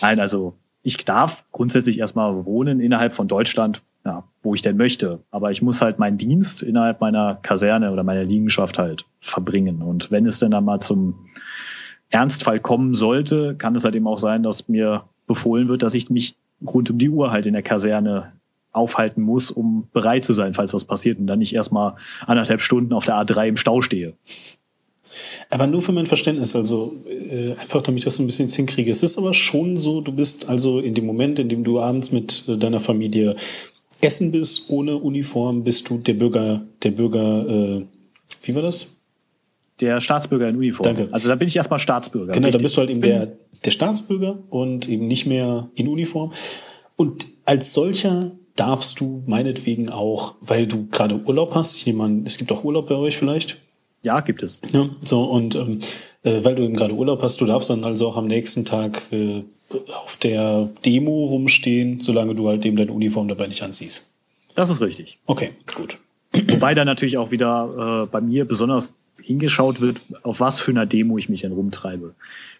Nein, 0.00 0.18
also 0.18 0.54
ich 0.82 0.96
darf 1.04 1.44
grundsätzlich 1.52 2.00
erstmal 2.00 2.44
wohnen 2.44 2.80
innerhalb 2.80 3.14
von 3.14 3.28
Deutschland, 3.28 3.82
ja, 4.04 4.24
wo 4.42 4.54
ich 4.54 4.62
denn 4.62 4.76
möchte. 4.76 5.20
Aber 5.30 5.50
ich 5.50 5.62
muss 5.62 5.80
halt 5.80 5.98
meinen 5.98 6.18
Dienst 6.18 6.62
innerhalb 6.62 7.00
meiner 7.00 7.36
Kaserne 7.36 7.92
oder 7.92 8.02
meiner 8.02 8.24
Liegenschaft 8.24 8.78
halt 8.78 9.04
verbringen. 9.20 9.82
Und 9.82 10.10
wenn 10.10 10.26
es 10.26 10.38
denn 10.38 10.50
dann 10.50 10.64
mal 10.64 10.80
zum 10.80 11.26
Ernstfall 12.10 12.60
kommen 12.60 12.94
sollte, 12.94 13.54
kann 13.56 13.74
es 13.74 13.84
halt 13.84 13.94
eben 13.94 14.06
auch 14.06 14.18
sein, 14.18 14.42
dass 14.42 14.68
mir 14.68 15.04
befohlen 15.26 15.68
wird, 15.68 15.82
dass 15.82 15.94
ich 15.94 16.10
mich 16.10 16.36
rund 16.64 16.90
um 16.90 16.98
die 16.98 17.08
Uhr 17.08 17.30
halt 17.30 17.46
in 17.46 17.54
der 17.54 17.62
Kaserne 17.62 18.32
aufhalten 18.72 19.22
muss, 19.22 19.50
um 19.50 19.88
bereit 19.92 20.24
zu 20.24 20.32
sein, 20.32 20.54
falls 20.54 20.72
was 20.74 20.84
passiert 20.84 21.18
und 21.18 21.26
dann 21.26 21.38
nicht 21.38 21.54
erstmal 21.54 21.94
anderthalb 22.26 22.62
Stunden 22.62 22.92
auf 22.92 23.04
der 23.04 23.16
A3 23.16 23.48
im 23.48 23.56
Stau 23.56 23.80
stehe. 23.80 24.14
Aber 25.50 25.66
nur 25.66 25.82
für 25.82 25.92
mein 25.92 26.06
Verständnis, 26.06 26.56
also 26.56 26.94
äh, 27.06 27.52
einfach 27.52 27.82
damit 27.82 28.00
ich 28.00 28.04
das 28.06 28.18
ein 28.18 28.26
bisschen 28.26 28.48
hinkriege. 28.48 28.90
Es 28.90 29.02
ist 29.02 29.18
aber 29.18 29.34
schon 29.34 29.76
so, 29.76 30.00
du 30.00 30.12
bist 30.12 30.48
also 30.48 30.80
in 30.80 30.94
dem 30.94 31.04
Moment, 31.04 31.38
in 31.38 31.50
dem 31.50 31.64
du 31.64 31.80
abends 31.80 32.12
mit 32.12 32.44
äh, 32.48 32.56
deiner 32.56 32.80
Familie 32.80 33.36
essen 34.02 34.32
bist, 34.32 34.68
ohne 34.68 34.96
Uniform, 34.96 35.64
bist 35.64 35.88
du 35.88 35.98
der 35.98 36.14
Bürger, 36.14 36.62
der 36.82 36.90
Bürger, 36.90 37.48
äh, 37.48 37.86
wie 38.42 38.54
war 38.54 38.62
das? 38.62 38.98
Der 39.80 40.00
Staatsbürger 40.00 40.48
in 40.48 40.56
Uniform. 40.56 40.84
Danke. 40.84 41.08
Also 41.12 41.28
da 41.28 41.34
bin 41.34 41.48
ich 41.48 41.56
erstmal 41.56 41.78
Staatsbürger. 41.78 42.32
Genau, 42.32 42.46
richtig. 42.46 42.60
da 42.60 42.62
bist 42.62 42.76
du 42.76 42.80
halt 42.80 42.90
eben 42.90 43.00
der, 43.00 43.32
der 43.64 43.70
Staatsbürger 43.70 44.38
und 44.50 44.88
eben 44.88 45.08
nicht 45.08 45.26
mehr 45.26 45.70
in 45.74 45.88
Uniform. 45.88 46.32
Und 46.96 47.26
als 47.44 47.72
solcher 47.72 48.32
darfst 48.56 49.00
du 49.00 49.22
meinetwegen 49.26 49.88
auch, 49.88 50.34
weil 50.40 50.66
du 50.66 50.86
gerade 50.88 51.16
Urlaub 51.24 51.54
hast, 51.54 51.76
ich 51.76 51.86
nehme 51.86 52.04
an, 52.04 52.26
es 52.26 52.38
gibt 52.38 52.52
auch 52.52 52.64
Urlaub 52.64 52.88
bei 52.88 52.96
euch 52.96 53.16
vielleicht. 53.16 53.60
Ja, 54.02 54.20
gibt 54.20 54.42
es. 54.42 54.60
Ja, 54.72 54.90
so, 55.04 55.24
und 55.24 55.54
ähm, 55.54 55.78
äh, 56.22 56.44
weil 56.44 56.56
du 56.56 56.62
eben 56.62 56.74
gerade 56.74 56.94
Urlaub 56.94 57.22
hast, 57.22 57.40
du 57.40 57.46
darfst 57.46 57.70
dann 57.70 57.84
also 57.84 58.08
auch 58.08 58.16
am 58.16 58.26
nächsten 58.26 58.64
Tag 58.64 59.02
äh, 59.12 59.44
auf 59.74 60.16
der 60.16 60.68
Demo 60.84 61.26
rumstehen, 61.26 62.00
solange 62.00 62.34
du 62.34 62.48
halt 62.48 62.64
eben 62.64 62.76
deine 62.76 62.92
Uniform 62.92 63.28
dabei 63.28 63.46
nicht 63.46 63.62
anziehst. 63.62 64.10
Das 64.54 64.70
ist 64.70 64.82
richtig. 64.82 65.18
Okay, 65.26 65.50
gut. 65.74 65.98
Wobei 66.48 66.74
da 66.74 66.84
natürlich 66.84 67.18
auch 67.18 67.30
wieder 67.30 68.04
äh, 68.04 68.10
bei 68.10 68.20
mir 68.20 68.46
besonders 68.46 68.94
hingeschaut 69.20 69.80
wird, 69.80 70.00
auf 70.22 70.40
was 70.40 70.60
für 70.60 70.70
einer 70.70 70.86
Demo 70.86 71.18
ich 71.18 71.28
mich 71.28 71.42
denn 71.42 71.52
rumtreibe. 71.52 72.14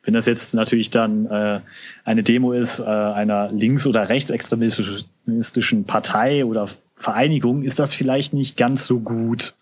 Wenn 0.04 0.14
das 0.14 0.26
jetzt 0.26 0.54
natürlich 0.54 0.90
dann 0.90 1.26
äh, 1.26 1.60
eine 2.04 2.22
Demo 2.22 2.52
ist 2.52 2.80
äh, 2.80 2.84
einer 2.84 3.50
links- 3.50 3.86
oder 3.86 4.08
rechtsextremistischen 4.08 5.84
Partei 5.84 6.44
oder 6.44 6.68
Vereinigung, 6.96 7.62
ist 7.62 7.78
das 7.78 7.94
vielleicht 7.94 8.32
nicht 8.34 8.56
ganz 8.56 8.86
so 8.86 9.00
gut. 9.00 9.54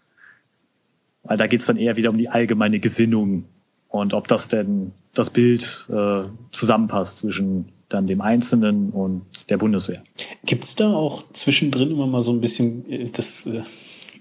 Weil 1.23 1.37
da 1.37 1.47
geht's 1.47 1.67
dann 1.67 1.77
eher 1.77 1.97
wieder 1.97 2.11
um 2.11 2.19
die 2.19 2.29
allgemeine 2.29 2.81
Gesinnung 2.81 3.45
und 3.89 4.15
ob 4.15 4.29
das 4.29 4.49
denn 4.49 4.93
das 5.15 5.31
Bild 5.31 5.87
äh, 5.91 6.23
zusammenpasst 6.53 7.19
zwischen 7.19 7.67
dann 7.89 8.07
dem 8.07 8.21
Einzelnen 8.21 8.91
und 8.91 9.51
der 9.51 9.57
Bundeswehr. 9.57 10.05
Gibt's 10.45 10.77
da 10.77 10.93
auch 10.93 11.25
zwischendrin 11.33 11.91
immer 11.91 12.07
mal 12.07 12.21
so 12.21 12.33
ein 12.33 12.41
bisschen 12.41 12.89
äh, 12.89 13.05
das 13.11 13.47
äh, 13.47 13.63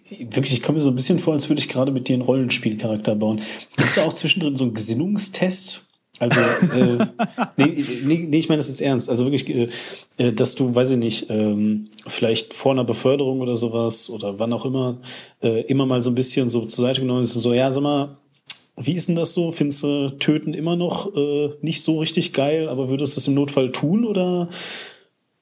wirklich, 0.10 0.54
ich 0.54 0.64
komme 0.64 0.78
mir 0.78 0.82
so 0.82 0.90
ein 0.90 0.96
bisschen 0.96 1.20
vor, 1.20 1.34
als 1.34 1.50
würde 1.50 1.60
ich 1.60 1.70
gerade 1.70 1.92
mit 1.92 2.08
dir 2.08 2.14
einen 2.14 2.24
Rollenspielcharakter 2.24 3.16
bauen. 3.16 3.42
Gibt's 3.78 3.96
da 3.96 4.06
auch 4.06 4.14
zwischendrin 4.14 4.56
so 4.56 4.66
einen 4.66 4.74
Gesinnungstest? 4.74 5.84
Also, 6.20 6.40
äh, 6.40 6.98
nee, 7.58 7.84
nee, 8.04 8.28
nee, 8.30 8.40
ich 8.40 8.50
meine 8.50 8.60
das 8.60 8.68
jetzt 8.68 8.82
ernst. 8.82 9.10
Also 9.10 9.26
wirklich, 9.26 9.50
äh, 9.50 9.70
äh, 10.18 10.34
dass 10.34 10.56
du, 10.56 10.76
weiß 10.76 10.92
ich 10.92 10.98
nicht, 10.98 11.28
ähm, 11.30 11.90
vielleicht 12.08 12.54
vor 12.54 12.74
einer 12.74 12.84
Beförderung 12.84 13.40
oder 13.40 13.56
sowas 13.56 14.10
oder 14.10 14.38
wann 14.40 14.52
auch 14.52 14.66
immer, 14.66 14.98
äh, 15.42 15.62
immer 15.64 15.86
mal 15.86 16.04
so 16.04 16.10
ein 16.10 16.16
bisschen 16.16 16.50
so 16.50 16.66
zur 16.66 16.84
Seite 16.84 17.02
genommen 17.02 17.22
ist, 17.22 17.34
so, 17.34 17.54
ja, 17.54 17.72
sag 17.72 17.84
mal, 17.84 18.18
wie 18.82 18.93
ist 18.93 19.09
denn 19.09 19.15
das 19.15 19.34
so? 19.34 19.51
Findest 19.51 19.84
du 19.84 20.09
Töten 20.17 20.53
immer 20.53 20.75
noch 20.75 21.15
äh, 21.15 21.49
nicht 21.61 21.84
so 21.84 21.99
richtig 21.99 22.34
geil, 22.34 22.69
aber 22.69 22.89
würdest 22.89 23.15
du 23.15 23.19
es 23.19 23.27
im 23.27 23.34
Notfall 23.34 23.71
tun 23.71 24.05
oder, 24.05 24.49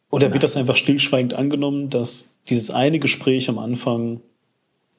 oder 0.10 0.34
wird 0.34 0.44
das 0.44 0.58
einfach 0.58 0.76
stillschweigend 0.76 1.34
angenommen, 1.34 1.90
dass 1.90 2.36
dieses 2.50 2.72
eine 2.72 3.00
Gespräch 3.00 3.50
am 3.50 3.60
Anfang 3.60 4.22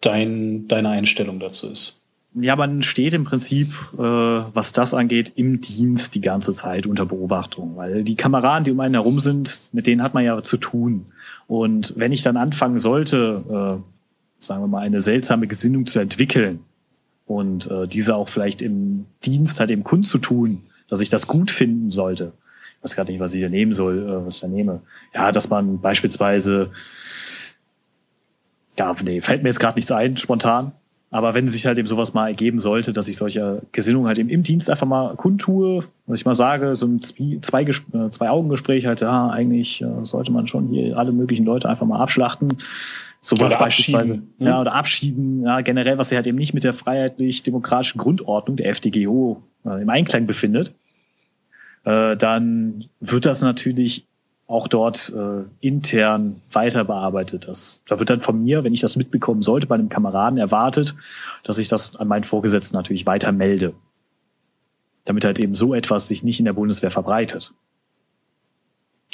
dein, 0.00 0.68
deine 0.68 0.90
Einstellung 0.90 1.40
dazu 1.40 1.68
ist? 1.68 2.04
Ja, 2.34 2.54
man 2.56 2.82
steht 2.82 3.14
im 3.14 3.24
Prinzip, 3.24 3.72
äh, 3.94 4.02
was 4.02 4.72
das 4.72 4.94
angeht, 4.94 5.32
im 5.34 5.60
Dienst 5.60 6.14
die 6.14 6.20
ganze 6.20 6.52
Zeit 6.52 6.86
unter 6.86 7.06
Beobachtung, 7.06 7.76
weil 7.76 8.04
die 8.04 8.16
Kameraden, 8.16 8.64
die 8.64 8.70
um 8.70 8.80
einen 8.80 8.94
herum 8.94 9.18
sind, 9.18 9.70
mit 9.72 9.86
denen 9.86 10.02
hat 10.02 10.14
man 10.14 10.24
ja 10.24 10.40
zu 10.42 10.58
tun. 10.58 11.06
Und 11.46 11.94
wenn 11.96 12.12
ich 12.12 12.22
dann 12.22 12.36
anfangen 12.36 12.78
sollte, 12.78 13.42
äh, 13.80 14.42
sagen 14.44 14.62
wir 14.62 14.68
mal, 14.68 14.80
eine 14.80 15.00
seltsame 15.00 15.48
Gesinnung 15.48 15.86
zu 15.86 15.98
entwickeln 15.98 16.60
und 17.28 17.70
äh, 17.70 17.86
diese 17.86 18.16
auch 18.16 18.28
vielleicht 18.28 18.62
im 18.62 19.06
Dienst 19.24 19.60
halt 19.60 19.70
eben 19.70 19.84
kundzutun, 19.84 20.62
dass 20.88 21.00
ich 21.00 21.10
das 21.10 21.26
gut 21.26 21.50
finden 21.50 21.90
sollte, 21.90 22.32
ich 22.78 22.84
weiß 22.84 22.94
gerade 22.94 23.12
nicht, 23.12 23.20
was 23.20 23.34
ich 23.34 23.42
da 23.42 23.48
nehmen 23.48 23.72
soll, 23.72 23.98
äh, 23.98 24.26
was 24.26 24.36
ich 24.36 24.40
da 24.40 24.48
nehme. 24.48 24.80
Ja, 25.12 25.32
dass 25.32 25.50
man 25.50 25.80
beispielsweise, 25.80 26.70
ja, 28.78 28.94
nee, 29.04 29.20
fällt 29.20 29.42
mir 29.42 29.48
jetzt 29.48 29.58
gerade 29.58 29.76
nichts 29.76 29.90
ein, 29.90 30.16
spontan. 30.16 30.72
Aber 31.10 31.34
wenn 31.34 31.48
sich 31.48 31.64
halt 31.66 31.78
eben 31.78 31.88
sowas 31.88 32.12
mal 32.12 32.28
ergeben 32.28 32.60
sollte, 32.60 32.92
dass 32.92 33.08
ich 33.08 33.16
solche 33.16 33.62
Gesinnungen 33.72 34.06
halt 34.06 34.18
eben 34.18 34.28
im 34.28 34.42
Dienst 34.42 34.68
einfach 34.68 34.86
mal 34.86 35.16
kundtue, 35.16 35.84
was 36.06 36.18
ich 36.18 36.26
mal 36.26 36.34
sage, 36.34 36.76
so 36.76 36.86
ein 36.86 37.00
zwei, 37.00 37.62
äh, 37.62 38.86
halt, 38.86 39.00
ja, 39.00 39.28
eigentlich 39.30 39.80
äh, 39.82 40.04
sollte 40.04 40.32
man 40.32 40.46
schon 40.46 40.68
hier 40.68 40.98
alle 40.98 41.12
möglichen 41.12 41.46
Leute 41.46 41.68
einfach 41.68 41.86
mal 41.86 42.00
abschlachten. 42.00 42.58
Sowas 43.20 43.54
oder 43.54 43.64
beispielsweise. 43.64 44.14
Ne? 44.38 44.48
Ja, 44.48 44.60
oder 44.60 44.74
abschieben, 44.74 45.42
ja, 45.42 45.60
generell, 45.60 45.98
was 45.98 46.10
sich 46.10 46.16
halt 46.16 46.26
eben 46.26 46.38
nicht 46.38 46.54
mit 46.54 46.64
der 46.64 46.74
freiheitlich-demokratischen 46.74 47.98
Grundordnung 47.98 48.56
der 48.56 48.70
FDGO 48.70 49.42
äh, 49.64 49.82
im 49.82 49.90
Einklang 49.90 50.26
befindet, 50.26 50.74
äh, 51.84 52.16
dann 52.16 52.84
wird 53.00 53.26
das 53.26 53.42
natürlich 53.42 54.06
auch 54.46 54.66
dort 54.66 55.12
äh, 55.14 55.44
intern 55.60 56.40
weiter 56.50 56.84
bearbeitet. 56.84 57.48
Das, 57.48 57.82
da 57.86 57.98
wird 57.98 58.08
dann 58.08 58.22
von 58.22 58.42
mir, 58.42 58.64
wenn 58.64 58.72
ich 58.72 58.80
das 58.80 58.96
mitbekommen 58.96 59.42
sollte, 59.42 59.66
bei 59.66 59.74
einem 59.74 59.90
Kameraden 59.90 60.38
erwartet, 60.38 60.94
dass 61.44 61.58
ich 61.58 61.68
das 61.68 61.96
an 61.96 62.08
meinen 62.08 62.24
Vorgesetzten 62.24 62.74
natürlich 62.74 63.04
weiter 63.04 63.30
melde. 63.30 63.74
Damit 65.04 65.24
halt 65.24 65.38
eben 65.38 65.54
so 65.54 65.74
etwas 65.74 66.08
sich 66.08 66.22
nicht 66.22 66.38
in 66.38 66.46
der 66.46 66.54
Bundeswehr 66.54 66.90
verbreitet. 66.90 67.52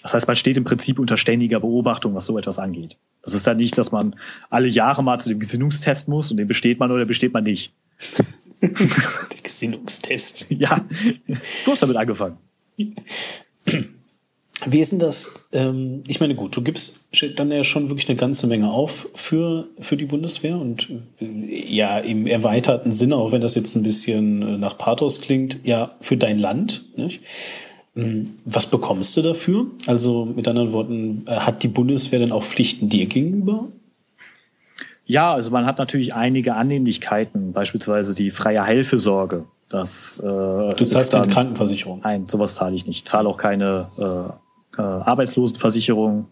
Das 0.02 0.14
heißt, 0.14 0.28
man 0.28 0.36
steht 0.36 0.56
im 0.56 0.64
Prinzip 0.64 0.98
unter 0.98 1.16
ständiger 1.16 1.60
Beobachtung, 1.60 2.14
was 2.14 2.26
so 2.26 2.38
etwas 2.38 2.60
angeht. 2.60 2.96
Das 3.24 3.34
ist 3.34 3.46
dann 3.46 3.56
nicht, 3.56 3.76
dass 3.78 3.92
man 3.92 4.16
alle 4.50 4.68
Jahre 4.68 5.02
mal 5.02 5.18
zu 5.18 5.28
dem 5.28 5.38
Gesinnungstest 5.38 6.08
muss 6.08 6.30
und 6.30 6.36
den 6.36 6.48
besteht 6.48 6.78
man 6.78 6.90
oder 6.90 7.04
besteht 7.04 7.32
man 7.32 7.44
nicht. 7.44 7.72
der 8.62 9.40
Gesinnungstest. 9.42 10.46
Ja, 10.54 10.84
du 11.26 11.70
hast 11.70 11.82
damit 11.82 11.96
angefangen. 11.96 12.38
Wie 14.66 14.78
ist 14.78 14.92
denn 14.92 14.98
das? 14.98 15.34
Ähm, 15.52 16.02
ich 16.06 16.20
meine, 16.20 16.34
gut, 16.34 16.56
du 16.56 16.62
gibst 16.62 17.06
dann 17.36 17.50
ja 17.50 17.64
schon 17.64 17.88
wirklich 17.88 18.08
eine 18.08 18.16
ganze 18.16 18.46
Menge 18.46 18.70
auf 18.70 19.08
für, 19.14 19.68
für 19.80 19.96
die 19.96 20.06
Bundeswehr 20.06 20.56
und 20.58 20.90
äh, 21.20 21.74
ja, 21.74 21.98
im 21.98 22.26
erweiterten 22.26 22.92
Sinne, 22.92 23.16
auch 23.16 23.32
wenn 23.32 23.40
das 23.40 23.54
jetzt 23.56 23.74
ein 23.74 23.82
bisschen 23.82 24.42
äh, 24.42 24.58
nach 24.58 24.78
Pathos 24.78 25.20
klingt, 25.20 25.60
ja, 25.64 25.96
für 26.00 26.16
dein 26.16 26.38
Land. 26.38 26.84
Nicht? 26.96 27.20
Hm, 27.94 28.30
was 28.44 28.66
bekommst 28.66 29.16
du 29.16 29.22
dafür? 29.22 29.66
Also 29.86 30.24
mit 30.24 30.48
anderen 30.48 30.72
Worten, 30.72 31.24
äh, 31.26 31.36
hat 31.36 31.62
die 31.62 31.68
Bundeswehr 31.68 32.18
denn 32.18 32.32
auch 32.32 32.44
Pflichten 32.44 32.88
dir 32.88 33.06
gegenüber? 33.06 33.68
Ja, 35.06 35.34
also 35.34 35.50
man 35.50 35.66
hat 35.66 35.78
natürlich 35.78 36.14
einige 36.14 36.54
Annehmlichkeiten, 36.54 37.52
beispielsweise 37.52 38.14
die 38.14 38.30
freie 38.30 38.64
Heilfürsorge. 38.64 39.44
Das, 39.68 40.18
äh, 40.18 40.22
du 40.22 40.84
zahlst 40.84 41.12
keine 41.12 41.28
Krankenversicherung? 41.28 42.00
Nein, 42.02 42.26
sowas 42.26 42.54
zahle 42.54 42.74
ich 42.74 42.86
nicht. 42.86 42.98
Ich 42.98 43.04
zahle 43.04 43.28
auch 43.28 43.36
keine 43.36 43.88
äh, 43.98 44.80
äh, 44.80 44.82
Arbeitslosenversicherung, 44.82 46.26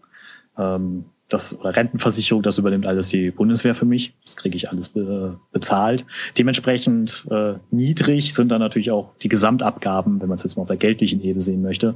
ähm, 0.57 1.05
das 1.29 1.59
oder 1.59 1.75
Rentenversicherung, 1.75 2.43
das 2.43 2.57
übernimmt 2.57 2.85
alles 2.85 3.09
die 3.09 3.31
Bundeswehr 3.31 3.75
für 3.75 3.85
mich. 3.85 4.13
Das 4.23 4.35
kriege 4.35 4.55
ich 4.55 4.69
alles 4.69 4.89
be 4.89 5.39
bezahlt. 5.51 6.05
Dementsprechend 6.37 7.25
äh, 7.31 7.55
niedrig 7.71 8.33
sind 8.33 8.49
dann 8.49 8.59
natürlich 8.59 8.91
auch 8.91 9.15
die 9.21 9.29
Gesamtabgaben, 9.29 10.21
wenn 10.21 10.27
man 10.27 10.35
es 10.35 10.43
jetzt 10.43 10.55
mal 10.55 10.63
auf 10.63 10.67
der 10.67 10.77
geldlichen 10.77 11.21
Ebene 11.21 11.41
sehen 11.41 11.61
möchte, 11.61 11.95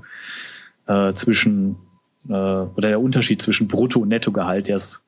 äh, 0.87 1.13
zwischen 1.13 1.75
äh, 2.29 2.31
oder 2.31 2.89
der 2.89 3.01
Unterschied 3.01 3.41
zwischen 3.41 3.67
Brutto- 3.67 4.01
und 4.01 4.09
Nettogehalt, 4.09 4.67
der 4.67 4.75
ist, 4.75 5.03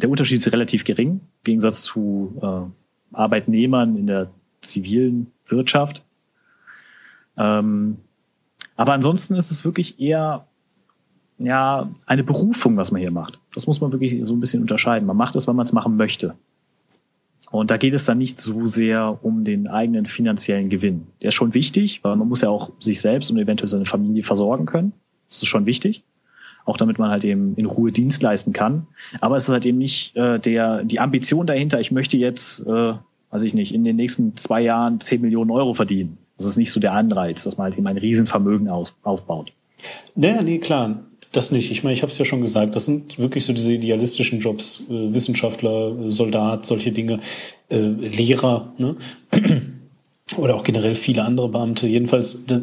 der 0.00 0.10
Unterschied 0.10 0.38
ist 0.38 0.52
relativ 0.52 0.84
gering, 0.84 1.10
im 1.10 1.20
Gegensatz 1.44 1.82
zu 1.82 2.38
äh, 2.42 3.16
Arbeitnehmern 3.16 3.96
in 3.96 4.06
der 4.06 4.30
zivilen 4.60 5.32
Wirtschaft. 5.46 6.04
Ähm, 7.36 7.98
aber 8.76 8.92
ansonsten 8.92 9.34
ist 9.34 9.50
es 9.50 9.64
wirklich 9.64 10.00
eher 10.00 10.46
ja 11.38 11.90
eine 12.06 12.24
Berufung, 12.24 12.76
was 12.76 12.90
man 12.90 13.00
hier 13.00 13.10
macht. 13.10 13.38
Das 13.54 13.66
muss 13.66 13.80
man 13.80 13.92
wirklich 13.92 14.20
so 14.24 14.34
ein 14.34 14.40
bisschen 14.40 14.62
unterscheiden. 14.62 15.06
Man 15.06 15.16
macht 15.16 15.36
es, 15.36 15.46
weil 15.46 15.54
man 15.54 15.64
es 15.64 15.72
machen 15.72 15.96
möchte. 15.96 16.34
Und 17.50 17.70
da 17.70 17.76
geht 17.76 17.94
es 17.94 18.04
dann 18.04 18.18
nicht 18.18 18.40
so 18.40 18.66
sehr 18.66 19.18
um 19.22 19.44
den 19.44 19.68
eigenen 19.68 20.06
finanziellen 20.06 20.70
Gewinn. 20.70 21.06
Der 21.22 21.28
ist 21.28 21.34
schon 21.34 21.54
wichtig, 21.54 22.02
weil 22.02 22.16
man 22.16 22.28
muss 22.28 22.40
ja 22.40 22.48
auch 22.48 22.72
sich 22.80 23.00
selbst 23.00 23.30
und 23.30 23.38
eventuell 23.38 23.68
seine 23.68 23.84
Familie 23.84 24.24
versorgen 24.24 24.66
können. 24.66 24.92
Das 25.28 25.38
ist 25.38 25.46
schon 25.46 25.64
wichtig. 25.64 26.02
Auch 26.64 26.76
damit 26.76 26.98
man 26.98 27.10
halt 27.10 27.24
eben 27.24 27.54
in 27.54 27.66
Ruhe 27.66 27.92
Dienst 27.92 28.22
leisten 28.22 28.52
kann. 28.52 28.88
Aber 29.20 29.36
es 29.36 29.44
ist 29.44 29.50
halt 29.50 29.66
eben 29.66 29.78
nicht 29.78 30.16
äh, 30.16 30.40
der, 30.40 30.82
die 30.82 30.98
Ambition 30.98 31.46
dahinter, 31.46 31.78
ich 31.78 31.92
möchte 31.92 32.16
jetzt, 32.16 32.66
äh, 32.66 32.94
weiß 33.30 33.42
ich 33.42 33.54
nicht, 33.54 33.72
in 33.72 33.84
den 33.84 33.96
nächsten 33.96 34.34
zwei 34.36 34.60
Jahren 34.62 34.98
10 34.98 35.20
Millionen 35.20 35.52
Euro 35.52 35.74
verdienen. 35.74 36.18
Das 36.36 36.46
ist 36.46 36.56
nicht 36.56 36.72
so 36.72 36.80
der 36.80 36.92
Anreiz, 36.92 37.44
dass 37.44 37.56
man 37.56 37.66
halt 37.66 37.78
eben 37.78 37.86
ein 37.86 37.98
Riesenvermögen 37.98 38.68
aus, 38.68 38.96
aufbaut. 39.04 39.52
Naja, 40.14 40.42
nee, 40.42 40.58
klar. 40.58 41.04
Das 41.34 41.50
nicht. 41.50 41.72
Ich 41.72 41.82
meine, 41.82 41.94
ich 41.94 42.02
habe 42.02 42.12
es 42.12 42.18
ja 42.18 42.24
schon 42.24 42.42
gesagt, 42.42 42.76
das 42.76 42.86
sind 42.86 43.18
wirklich 43.18 43.44
so 43.44 43.52
diese 43.52 43.74
idealistischen 43.74 44.38
Jobs, 44.38 44.84
äh, 44.88 45.12
Wissenschaftler, 45.12 46.08
Soldat, 46.08 46.64
solche 46.64 46.92
Dinge, 46.92 47.18
äh, 47.68 47.78
Lehrer, 47.78 48.72
ne? 48.78 48.94
oder 50.36 50.54
auch 50.54 50.62
generell 50.62 50.94
viele 50.94 51.24
andere 51.24 51.48
Beamte. 51.48 51.88
Jedenfalls, 51.88 52.46
du, 52.46 52.62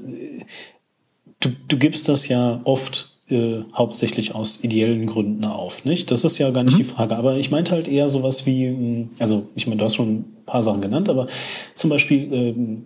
du 1.42 1.78
gibst 1.78 2.08
das 2.08 2.30
ja 2.30 2.62
oft 2.64 3.12
äh, 3.30 3.60
hauptsächlich 3.74 4.36
aus 4.36 4.64
ideellen 4.64 5.06
Gründen 5.06 5.44
auf, 5.44 5.84
nicht? 5.84 6.10
Das 6.10 6.24
ist 6.24 6.38
ja 6.38 6.50
gar 6.52 6.64
nicht 6.64 6.76
mhm. 6.76 6.78
die 6.78 6.84
Frage. 6.86 7.18
Aber 7.18 7.36
ich 7.36 7.52
meinte 7.52 7.74
halt 7.74 7.90
eher 7.90 8.08
sowas 8.08 8.46
wie, 8.46 8.68
hm, 8.68 9.10
also 9.20 9.50
ich 9.54 9.68
meine, 9.68 9.80
du 9.80 9.84
hast 9.84 9.96
schon 9.96 10.14
ein 10.14 10.26
paar 10.46 10.64
Sachen 10.64 10.80
genannt, 10.80 11.10
aber 11.10 11.28
zum 11.76 11.90
Beispiel, 11.90 12.32
ähm, 12.32 12.86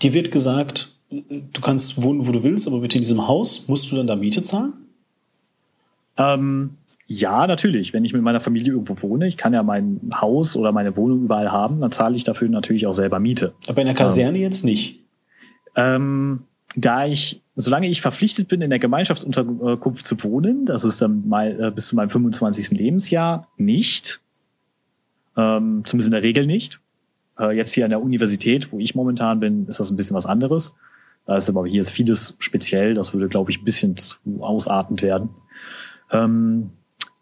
dir 0.00 0.14
wird 0.14 0.30
gesagt, 0.30 0.92
du 1.10 1.60
kannst 1.60 2.02
wohnen, 2.02 2.26
wo 2.26 2.32
du 2.32 2.42
willst, 2.42 2.66
aber 2.66 2.80
bitte 2.80 2.96
in 2.96 3.02
diesem 3.02 3.28
Haus 3.28 3.68
musst 3.68 3.92
du 3.92 3.96
dann 3.96 4.06
da 4.06 4.16
Miete 4.16 4.42
zahlen? 4.42 4.72
Ähm, 6.16 6.70
ja, 7.06 7.46
natürlich. 7.46 7.92
Wenn 7.92 8.04
ich 8.04 8.12
mit 8.12 8.22
meiner 8.22 8.40
Familie 8.40 8.72
irgendwo 8.72 9.00
wohne, 9.02 9.28
ich 9.28 9.36
kann 9.36 9.52
ja 9.52 9.62
mein 9.62 10.00
Haus 10.14 10.56
oder 10.56 10.72
meine 10.72 10.96
Wohnung 10.96 11.24
überall 11.24 11.52
haben, 11.52 11.80
dann 11.80 11.92
zahle 11.92 12.16
ich 12.16 12.24
dafür 12.24 12.48
natürlich 12.48 12.86
auch 12.86 12.92
selber 12.92 13.20
Miete. 13.20 13.54
Aber 13.68 13.80
in 13.80 13.86
der 13.86 13.94
Kaserne 13.94 14.38
ähm, 14.38 14.42
jetzt 14.42 14.64
nicht. 14.64 15.00
Ähm, 15.76 16.42
da 16.74 17.06
ich, 17.06 17.42
solange 17.54 17.88
ich 17.88 18.00
verpflichtet 18.00 18.48
bin, 18.48 18.60
in 18.60 18.70
der 18.70 18.78
Gemeinschaftsunterkunft 18.78 20.04
zu 20.04 20.22
wohnen, 20.24 20.66
das 20.66 20.84
ist 20.84 21.00
dann 21.00 21.28
mal 21.28 21.60
äh, 21.60 21.70
bis 21.70 21.88
zu 21.88 21.96
meinem 21.96 22.10
25. 22.10 22.72
Lebensjahr 22.72 23.46
nicht, 23.56 24.20
ähm, 25.36 25.82
zumindest 25.84 26.08
in 26.08 26.12
der 26.12 26.22
Regel 26.22 26.46
nicht. 26.46 26.80
Äh, 27.38 27.56
jetzt 27.56 27.72
hier 27.72 27.84
an 27.84 27.90
der 27.90 28.02
Universität, 28.02 28.72
wo 28.72 28.78
ich 28.78 28.94
momentan 28.94 29.38
bin, 29.38 29.66
ist 29.68 29.78
das 29.78 29.90
ein 29.90 29.96
bisschen 29.96 30.16
was 30.16 30.26
anderes. 30.26 30.76
Da 31.24 31.36
ist 31.36 31.48
aber 31.48 31.66
hier 31.66 31.80
ist 31.80 31.90
vieles 31.90 32.36
speziell. 32.40 32.94
Das 32.94 33.14
würde, 33.14 33.28
glaube 33.28 33.50
ich, 33.50 33.60
ein 33.60 33.64
bisschen 33.64 33.96
zu 33.96 34.16
ausartend 34.40 35.02
werden. 35.02 35.30
Ähm, 36.10 36.70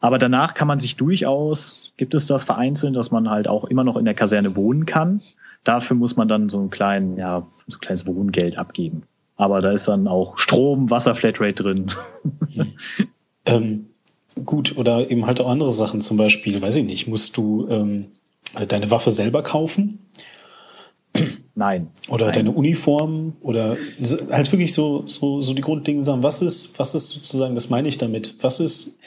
aber 0.01 0.19
danach 0.19 0.53
kann 0.53 0.69
man 0.69 0.79
sich 0.79 0.97
durchaus, 0.97 1.93
gibt 1.97 2.15
es 2.15 2.27
das 2.27 2.45
vereinzelt, 2.45 2.95
dass 2.95 3.11
man 3.11 3.31
halt 3.31 3.49
auch 3.49 3.65
immer 3.65 3.85
noch 3.85 3.97
in 3.97 4.05
der 4.05 4.15
Kaserne 4.15 4.55
wohnen 4.55 4.85
kann. 4.85 5.23
Dafür 5.65 5.97
muss 5.97 6.17
man 6.17 6.29
dann 6.29 6.51
so 6.51 6.61
ein 6.61 6.69
kleinen, 6.69 7.17
ja, 7.17 7.47
so 7.67 7.79
ein 7.79 7.81
kleines 7.81 8.07
Wohngeld 8.07 8.59
abgeben. 8.59 9.05
Aber 9.37 9.63
da 9.63 9.73
ist 9.73 9.89
dann 9.89 10.07
auch 10.07 10.37
Strom, 10.37 10.91
Wasser, 10.91 11.15
Flatrate 11.15 11.63
drin. 11.63 11.87
ähm, 13.47 13.87
gut, 14.45 14.77
oder 14.77 15.11
eben 15.11 15.27
halt 15.27 15.41
auch 15.41 15.49
andere 15.49 15.73
Sachen, 15.73 16.01
zum 16.01 16.19
Beispiel, 16.19 16.61
weiß 16.61 16.77
ich 16.77 16.85
nicht, 16.85 17.09
musst 17.09 17.37
du 17.37 17.67
ähm, 17.71 18.07
deine 18.69 18.91
Waffe 18.91 19.11
selber 19.11 19.43
kaufen? 19.43 20.01
Nein. 21.55 21.89
Oder 22.09 22.27
Nein. 22.27 22.35
deine 22.35 22.51
Uniform 22.51 23.35
oder 23.41 23.77
halt 24.31 24.51
wirklich 24.51 24.73
so, 24.73 25.05
so, 25.07 25.41
so 25.41 25.55
die 25.55 25.63
grundlegenden 25.63 26.05
Sachen. 26.05 26.23
Was 26.23 26.43
ist, 26.43 26.79
was 26.79 26.95
ist 26.95 27.11
sozusagen, 27.11 27.55
das 27.55 27.71
meine 27.71 27.89
ich 27.89 27.99
damit? 27.99 28.35
Was 28.41 28.61
ist 28.61 28.99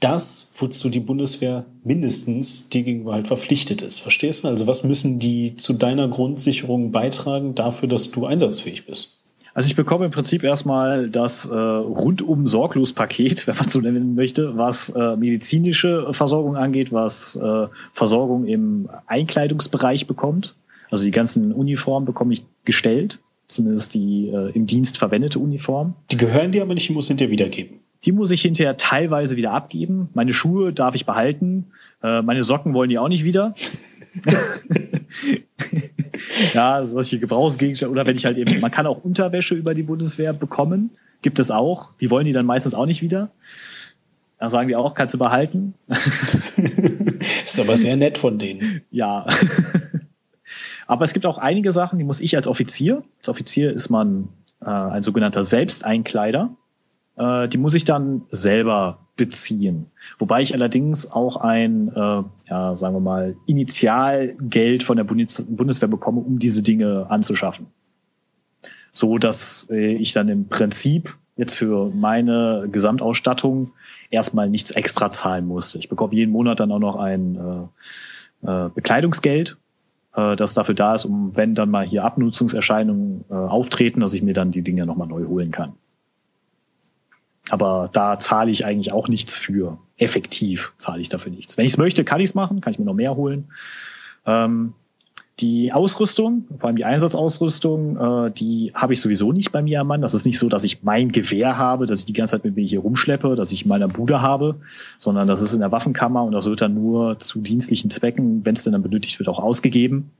das, 0.00 0.52
wozu 0.58 0.90
die 0.90 1.00
Bundeswehr 1.00 1.64
mindestens 1.82 2.68
dir 2.68 2.82
gegenüber 2.82 3.14
halt 3.14 3.26
verpflichtet 3.26 3.80
ist? 3.80 4.00
Verstehst 4.00 4.44
du? 4.44 4.48
Also 4.48 4.66
was 4.66 4.84
müssen 4.84 5.18
die 5.18 5.56
zu 5.56 5.72
deiner 5.72 6.08
Grundsicherung 6.08 6.92
beitragen 6.92 7.54
dafür, 7.54 7.88
dass 7.88 8.10
du 8.10 8.26
einsatzfähig 8.26 8.84
bist? 8.84 9.22
Also 9.54 9.68
ich 9.68 9.76
bekomme 9.76 10.06
im 10.06 10.10
Prinzip 10.10 10.42
erstmal 10.42 11.08
das 11.08 11.46
äh, 11.46 11.54
rundum 11.54 12.48
sorglos 12.48 12.92
Paket, 12.92 13.46
wenn 13.46 13.54
man 13.54 13.68
so 13.68 13.80
nennen 13.80 14.14
möchte, 14.16 14.58
was 14.58 14.90
äh, 14.90 15.16
medizinische 15.16 16.12
Versorgung 16.12 16.56
angeht, 16.56 16.92
was 16.92 17.36
äh, 17.36 17.68
Versorgung 17.92 18.46
im 18.46 18.90
Einkleidungsbereich 19.06 20.08
bekommt. 20.08 20.54
Also 20.90 21.04
die 21.04 21.10
ganzen 21.10 21.52
Uniformen 21.52 22.06
bekomme 22.06 22.34
ich 22.34 22.44
gestellt, 22.64 23.18
zumindest 23.48 23.94
die 23.94 24.28
äh, 24.28 24.50
im 24.52 24.66
Dienst 24.66 24.98
verwendete 24.98 25.38
Uniform. 25.38 25.94
Die 26.10 26.16
gehören 26.16 26.52
dir 26.52 26.62
aber 26.62 26.74
nicht, 26.74 26.88
die 26.88 26.92
muss 26.92 27.08
hinterher 27.08 27.30
wiedergeben. 27.30 27.80
Die 28.04 28.12
muss 28.12 28.30
ich 28.30 28.42
hinterher 28.42 28.76
teilweise 28.76 29.36
wieder 29.36 29.52
abgeben. 29.52 30.10
Meine 30.14 30.32
Schuhe 30.32 30.72
darf 30.72 30.94
ich 30.94 31.06
behalten. 31.06 31.66
Äh, 32.02 32.22
meine 32.22 32.44
Socken 32.44 32.74
wollen 32.74 32.90
die 32.90 32.98
auch 32.98 33.08
nicht 33.08 33.24
wieder. 33.24 33.54
ja, 36.54 36.84
solche 36.84 37.18
Gebrauchsgegenstände. 37.18 37.90
Oder 37.90 38.06
wenn 38.06 38.16
ich 38.16 38.26
halt 38.26 38.36
eben, 38.36 38.60
man 38.60 38.70
kann 38.70 38.86
auch 38.86 39.02
Unterwäsche 39.02 39.54
über 39.54 39.74
die 39.74 39.82
Bundeswehr 39.82 40.32
bekommen. 40.32 40.90
Gibt 41.22 41.38
es 41.38 41.50
auch. 41.50 41.92
Die 42.00 42.10
wollen 42.10 42.26
die 42.26 42.34
dann 42.34 42.44
meistens 42.44 42.74
auch 42.74 42.86
nicht 42.86 43.00
wieder. 43.00 43.30
Da 44.38 44.50
sagen 44.50 44.68
die 44.68 44.76
auch, 44.76 44.94
kannst 44.94 45.14
du 45.14 45.18
behalten. 45.18 45.72
ist 45.88 47.58
aber 47.58 47.76
sehr 47.76 47.96
nett 47.96 48.18
von 48.18 48.38
denen. 48.38 48.82
Ja. 48.90 49.26
Aber 50.86 51.04
es 51.04 51.12
gibt 51.12 51.26
auch 51.26 51.38
einige 51.38 51.72
Sachen, 51.72 51.98
die 51.98 52.04
muss 52.04 52.20
ich 52.20 52.36
als 52.36 52.46
Offizier, 52.46 53.02
als 53.18 53.28
Offizier 53.28 53.72
ist 53.72 53.88
man 53.88 54.28
äh, 54.60 54.66
ein 54.66 55.02
sogenannter 55.02 55.44
Selbsteinkleider, 55.44 56.54
äh, 57.16 57.48
die 57.48 57.58
muss 57.58 57.74
ich 57.74 57.84
dann 57.84 58.22
selber 58.30 58.98
beziehen. 59.16 59.86
Wobei 60.18 60.42
ich 60.42 60.54
allerdings 60.54 61.10
auch 61.10 61.36
ein, 61.36 61.88
äh, 61.88 62.22
ja, 62.50 62.76
sagen 62.76 62.96
wir 62.96 63.00
mal, 63.00 63.36
Initialgeld 63.46 64.82
von 64.82 64.96
der 64.96 65.04
Bundes 65.04 65.44
Bundeswehr 65.48 65.88
bekomme, 65.88 66.20
um 66.20 66.38
diese 66.38 66.62
Dinge 66.62 67.06
anzuschaffen. 67.08 67.66
So 68.92 69.18
dass 69.18 69.68
äh, 69.70 69.94
ich 69.94 70.12
dann 70.12 70.28
im 70.28 70.48
Prinzip 70.48 71.16
jetzt 71.36 71.54
für 71.54 71.90
meine 71.90 72.68
Gesamtausstattung 72.70 73.72
erstmal 74.10 74.48
nichts 74.48 74.70
extra 74.70 75.10
zahlen 75.10 75.46
musste. 75.46 75.78
Ich 75.78 75.88
bekomme 75.88 76.14
jeden 76.14 76.30
Monat 76.30 76.60
dann 76.60 76.70
auch 76.72 76.78
noch 76.78 76.96
ein 76.96 77.70
äh, 78.42 78.66
äh, 78.66 78.70
Bekleidungsgeld 78.70 79.56
äh, 80.16 80.36
das 80.36 80.54
dafür 80.54 80.74
da 80.74 80.94
ist, 80.94 81.04
um 81.04 81.36
wenn 81.36 81.54
dann 81.54 81.70
mal 81.70 81.86
hier 81.86 82.04
Abnutzungserscheinungen 82.04 83.24
äh, 83.30 83.34
auftreten, 83.34 84.00
dass 84.00 84.12
ich 84.12 84.22
mir 84.22 84.34
dann 84.34 84.50
die 84.50 84.62
Dinge 84.62 84.86
nochmal 84.86 85.08
neu 85.08 85.26
holen 85.26 85.50
kann. 85.50 85.74
Aber 87.50 87.90
da 87.92 88.18
zahle 88.18 88.50
ich 88.50 88.64
eigentlich 88.64 88.92
auch 88.92 89.08
nichts 89.08 89.36
für. 89.36 89.78
Effektiv 89.96 90.72
zahle 90.78 91.02
ich 91.02 91.08
dafür 91.08 91.30
nichts. 91.30 91.56
Wenn 91.58 91.66
ich 91.66 91.72
es 91.72 91.78
möchte, 91.78 92.04
kann 92.04 92.20
ich 92.20 92.30
es 92.30 92.34
machen, 92.34 92.60
kann 92.60 92.72
ich 92.72 92.78
mir 92.78 92.86
noch 92.86 92.94
mehr 92.94 93.16
holen. 93.16 93.48
Ähm, 94.26 94.72
die 95.40 95.72
Ausrüstung, 95.72 96.46
vor 96.58 96.68
allem 96.68 96.76
die 96.76 96.84
Einsatzausrüstung, 96.84 97.96
äh, 98.26 98.30
die 98.30 98.70
habe 98.74 98.92
ich 98.92 99.00
sowieso 99.00 99.32
nicht 99.32 99.50
bei 99.50 99.62
mir 99.62 99.80
am 99.80 99.88
Mann. 99.88 100.00
Das 100.00 100.14
ist 100.14 100.26
nicht 100.26 100.38
so, 100.38 100.48
dass 100.48 100.62
ich 100.62 100.84
mein 100.84 101.10
Gewehr 101.10 101.58
habe, 101.58 101.86
dass 101.86 102.00
ich 102.00 102.04
die 102.04 102.12
ganze 102.12 102.32
Zeit 102.32 102.44
mit 102.44 102.54
mir 102.54 102.64
hier 102.64 102.80
rumschleppe, 102.80 103.34
dass 103.34 103.50
ich 103.50 103.66
meiner 103.66 103.88
Bude 103.88 104.22
habe, 104.22 104.56
sondern 104.98 105.26
das 105.26 105.42
ist 105.42 105.52
in 105.52 105.60
der 105.60 105.72
Waffenkammer 105.72 106.22
und 106.22 106.32
das 106.32 106.46
wird 106.46 106.60
dann 106.60 106.74
nur 106.74 107.18
zu 107.18 107.40
dienstlichen 107.40 107.90
Zwecken, 107.90 108.44
wenn 108.44 108.54
es 108.54 108.62
denn 108.62 108.72
dann 108.72 108.82
benötigt 108.82 109.18
wird, 109.18 109.28
auch 109.28 109.40
ausgegeben. 109.40 110.10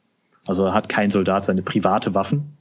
Also 0.46 0.74
hat 0.74 0.88
kein 0.88 1.10
Soldat 1.10 1.44
seine 1.44 1.62
private 1.62 2.14
Waffen. 2.14 2.56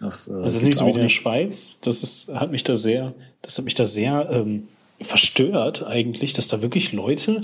Das, 0.00 0.26
äh, 0.26 0.42
das 0.42 0.56
ist 0.56 0.62
nicht 0.64 0.78
so 0.78 0.86
wie 0.86 0.90
in 0.90 0.98
der 0.98 1.08
Schweiz. 1.08 1.78
Das 1.80 2.02
ist, 2.02 2.34
hat 2.34 2.50
mich 2.50 2.64
da 2.64 2.74
sehr, 2.74 3.14
das 3.40 3.56
hat 3.56 3.64
mich 3.64 3.76
da 3.76 3.84
sehr 3.84 4.28
ähm, 4.32 4.64
verstört 5.00 5.86
eigentlich, 5.86 6.32
dass 6.32 6.48
da 6.48 6.60
wirklich 6.60 6.92
Leute 6.92 7.42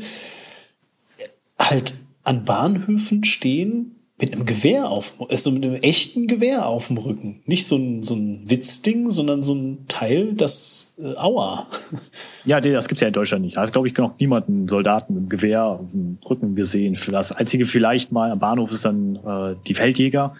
halt 1.57 1.95
an 2.25 2.45
Bahnhöfen 2.45 3.23
stehen 3.23 3.95
mit 4.21 4.33
einem 4.33 4.45
Gewehr 4.45 4.91
auf, 4.91 5.15
also 5.31 5.51
mit 5.51 5.65
einem 5.65 5.77
echten 5.77 6.27
Gewehr 6.27 6.67
auf 6.67 6.89
dem 6.89 6.99
Rücken. 6.99 7.41
Nicht 7.47 7.67
so 7.67 7.77
ein, 7.77 8.03
so 8.03 8.15
ein 8.15 8.43
Witzding, 8.45 9.11
sondern 9.11 9.43
so 9.43 9.55
ein 9.55 9.87
Teil, 9.89 10.35
das, 10.35 10.95
äh, 10.99 11.17
aua. 11.17 11.67
Ja, 12.45 12.61
das 12.61 12.89
gibt's 12.89 13.03
ja 13.03 13.09
in 13.09 13.13
Deutschland 13.13 13.45
nicht. 13.45 13.57
Da 13.57 13.63
hat, 13.63 13.73
glaube 13.73 13.87
ich, 13.87 13.97
noch 13.97 14.19
niemanden 14.19 14.67
Soldaten 14.67 15.15
mit 15.15 15.21
einem 15.21 15.29
Gewehr 15.29 15.65
auf 15.65 15.91
dem 15.91 16.19
Rücken 16.29 16.55
gesehen. 16.55 16.99
Das 17.11 17.33
einzige 17.33 17.67
vielleicht 17.67 18.13
mal 18.13 18.31
am 18.31 18.39
Bahnhof 18.39 18.71
ist 18.71 18.85
dann 18.85 19.17
äh, 19.17 19.57
die 19.67 19.75
Feldjäger, 19.75 20.35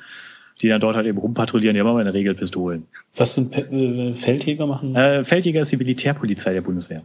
die 0.63 0.69
dann 0.69 0.81
dort 0.81 0.97
halt 0.97 1.07
eben 1.07 1.19
rumpatrouillieren. 1.19 1.75
Die 1.75 1.81
haben 1.81 1.89
aber 1.89 2.01
in 2.01 2.07
der 2.07 2.15
Regel 2.15 2.35
Pistolen. 2.35 2.87
Was 3.17 3.35
sind 3.35 3.51
Pe 3.51 3.61
äh, 3.63 4.15
Feldjäger 4.15 4.67
machen? 4.67 4.95
Äh, 4.95 5.25
Feldjäger 5.25 5.61
ist 5.61 5.73
die 5.73 5.77
Militärpolizei 5.77 6.55
der 6.55 6.63
Bundeswehr. 6.63 7.05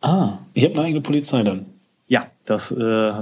Ah, 0.00 0.38
ich 0.54 0.64
habe 0.64 0.74
eine 0.74 0.84
eigene 0.84 1.00
Polizei 1.00 1.42
dann. 1.42 1.66
Ja, 2.08 2.26
das 2.44 2.70
äh, 2.70 3.12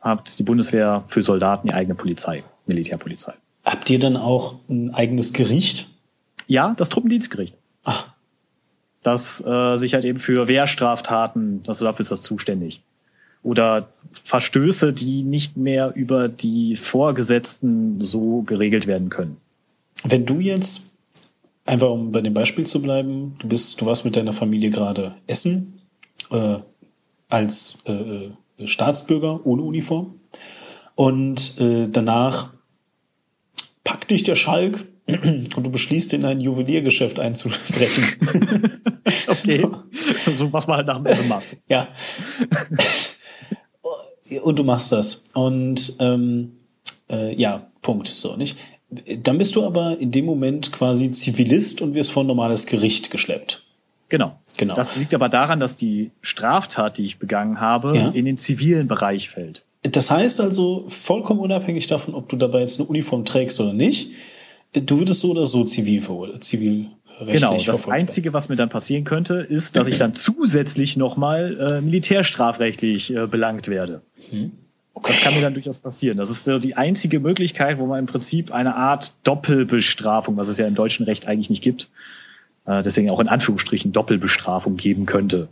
hat 0.00 0.38
die 0.38 0.42
Bundeswehr 0.42 1.02
für 1.06 1.22
Soldaten 1.22 1.68
die 1.68 1.74
eigene 1.74 1.94
Polizei, 1.94 2.44
Militärpolizei. 2.66 3.34
Habt 3.64 3.90
ihr 3.90 3.98
dann 3.98 4.16
auch 4.16 4.56
ein 4.68 4.94
eigenes 4.94 5.32
Gericht? 5.32 5.88
Ja, 6.46 6.74
das 6.76 6.88
Truppendienstgericht. 6.88 7.56
Ach. 7.84 8.08
dass 9.02 9.42
äh, 9.46 9.76
sich 9.76 9.94
halt 9.94 10.04
eben 10.04 10.18
für 10.18 10.48
Wehrstraftaten, 10.48 11.62
dass 11.62 11.78
dafür 11.78 12.02
ist 12.02 12.10
das 12.10 12.20
zuständig. 12.20 12.82
Oder 13.42 13.88
Verstöße, 14.12 14.92
die 14.92 15.22
nicht 15.22 15.56
mehr 15.56 15.94
über 15.94 16.28
die 16.28 16.76
Vorgesetzten 16.76 18.02
so 18.02 18.42
geregelt 18.42 18.86
werden 18.86 19.08
können. 19.08 19.38
Wenn 20.04 20.26
du 20.26 20.40
jetzt, 20.40 20.96
einfach 21.64 21.88
um 21.88 22.12
bei 22.12 22.20
dem 22.20 22.34
Beispiel 22.34 22.66
zu 22.66 22.82
bleiben, 22.82 23.36
du 23.38 23.48
bist, 23.48 23.80
du 23.80 23.86
warst 23.86 24.04
mit 24.04 24.16
deiner 24.16 24.32
Familie 24.32 24.70
gerade 24.70 25.14
essen, 25.26 25.80
äh, 26.30 26.58
als 27.28 27.78
äh, 27.86 27.92
äh 27.92 28.30
Staatsbürger 28.64 29.44
ohne 29.44 29.62
Uniform. 29.62 30.20
Und 30.94 31.60
äh, 31.60 31.88
danach 31.90 32.52
packt 33.84 34.10
dich 34.10 34.24
der 34.24 34.34
Schalk 34.34 34.86
und 35.08 35.56
du 35.56 35.70
beschließt, 35.70 36.12
in 36.12 36.24
ein 36.24 36.40
Juweliergeschäft 36.40 37.18
einzubrechen. 37.18 38.04
okay. 39.28 39.66
So. 40.24 40.32
so. 40.32 40.52
was 40.52 40.66
man 40.66 40.78
halt 40.78 40.86
nach 40.86 40.96
dem 40.96 41.06
Essen 41.06 41.28
macht. 41.28 41.56
Ja. 41.68 41.88
Und 44.42 44.58
du 44.58 44.64
machst 44.64 44.92
das. 44.92 45.24
Und 45.32 45.94
ähm, 46.00 46.58
äh, 47.08 47.34
ja, 47.34 47.70
Punkt. 47.80 48.08
So, 48.08 48.36
nicht? 48.36 48.58
Dann 49.22 49.38
bist 49.38 49.56
du 49.56 49.64
aber 49.64 49.98
in 49.98 50.10
dem 50.10 50.26
Moment 50.26 50.72
quasi 50.72 51.10
Zivilist 51.12 51.80
und 51.80 51.94
wirst 51.94 52.10
vor 52.10 52.24
ein 52.24 52.26
normales 52.26 52.66
Gericht 52.66 53.10
geschleppt. 53.10 53.64
Genau. 54.10 54.38
Genau. 54.58 54.74
Das 54.74 54.96
liegt 54.96 55.14
aber 55.14 55.30
daran, 55.30 55.58
dass 55.58 55.76
die 55.76 56.10
Straftat, 56.20 56.98
die 56.98 57.04
ich 57.04 57.18
begangen 57.18 57.60
habe, 57.60 57.96
ja. 57.96 58.08
in 58.10 58.26
den 58.26 58.36
zivilen 58.36 58.86
Bereich 58.86 59.30
fällt. 59.30 59.64
Das 59.82 60.10
heißt 60.10 60.40
also, 60.40 60.84
vollkommen 60.88 61.40
unabhängig 61.40 61.86
davon, 61.86 62.14
ob 62.14 62.28
du 62.28 62.36
dabei 62.36 62.60
jetzt 62.60 62.78
eine 62.78 62.88
Uniform 62.88 63.24
trägst 63.24 63.58
oder 63.60 63.72
nicht, 63.72 64.10
du 64.72 64.98
würdest 64.98 65.20
so 65.20 65.30
oder 65.30 65.46
so 65.46 65.64
zivil, 65.64 66.02
zivil 66.40 66.88
Genau, 67.26 67.58
das 67.58 67.88
Einzige, 67.88 68.32
was 68.32 68.48
mir 68.48 68.56
dann 68.56 68.68
passieren 68.68 69.04
könnte, 69.04 69.34
ist, 69.36 69.74
dass 69.74 69.88
ich 69.88 69.96
dann 69.96 70.14
zusätzlich 70.14 70.96
nochmal 70.96 71.58
äh, 71.58 71.80
militärstrafrechtlich 71.80 73.12
äh, 73.12 73.26
belangt 73.26 73.66
werde. 73.66 74.02
Mhm. 74.30 74.52
Okay. 74.94 75.12
Das 75.12 75.22
kann 75.22 75.34
mir 75.34 75.40
dann 75.40 75.54
durchaus 75.54 75.78
passieren. 75.78 76.18
Das 76.18 76.30
ist 76.30 76.44
so 76.44 76.58
die 76.58 76.76
einzige 76.76 77.20
Möglichkeit, 77.20 77.78
wo 77.78 77.86
man 77.86 78.00
im 78.00 78.06
Prinzip 78.06 78.52
eine 78.52 78.74
Art 78.74 79.12
Doppelbestrafung, 79.24 80.36
was 80.36 80.48
es 80.48 80.58
ja 80.58 80.66
im 80.66 80.74
deutschen 80.74 81.04
Recht 81.04 81.26
eigentlich 81.26 81.50
nicht 81.50 81.62
gibt, 81.62 81.88
äh, 82.68 82.82
deswegen 82.82 83.10
auch 83.10 83.20
in 83.20 83.28
Anführungsstrichen 83.28 83.92
Doppelbestrafung 83.92 84.76
geben 84.76 85.06
könnte. 85.06 85.48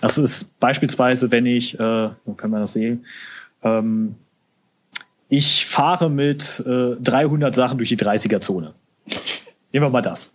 Das 0.00 0.18
ist 0.18 0.58
beispielsweise, 0.58 1.30
wenn 1.30 1.46
ich, 1.46 1.78
äh, 1.78 2.10
wo 2.24 2.34
kann 2.34 2.50
man 2.50 2.60
das 2.60 2.72
sehen, 2.72 3.06
ähm, 3.62 4.16
ich 5.28 5.64
fahre 5.64 6.10
mit 6.10 6.62
äh, 6.66 6.96
300 7.00 7.54
Sachen 7.54 7.78
durch 7.78 7.88
die 7.88 7.96
30er-Zone. 7.96 8.74
Nehmen 9.72 9.86
wir 9.86 9.90
mal 9.90 10.02
das. 10.02 10.34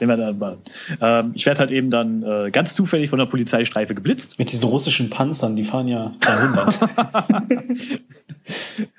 Nehmen 0.00 0.18
wir 0.18 0.26
dann 0.26 0.38
mal. 0.38 0.58
Ähm, 1.00 1.32
ich 1.34 1.46
werde 1.46 1.60
halt 1.60 1.70
eben 1.70 1.90
dann 1.90 2.22
äh, 2.22 2.50
ganz 2.50 2.74
zufällig 2.74 3.08
von 3.08 3.18
der 3.18 3.26
Polizeistreife 3.26 3.94
geblitzt. 3.94 4.38
Mit 4.38 4.50
diesen 4.50 4.64
russischen 4.64 5.10
Panzern, 5.10 5.56
die 5.56 5.64
fahren 5.64 5.88
ja 5.88 6.12
300. 6.20 6.80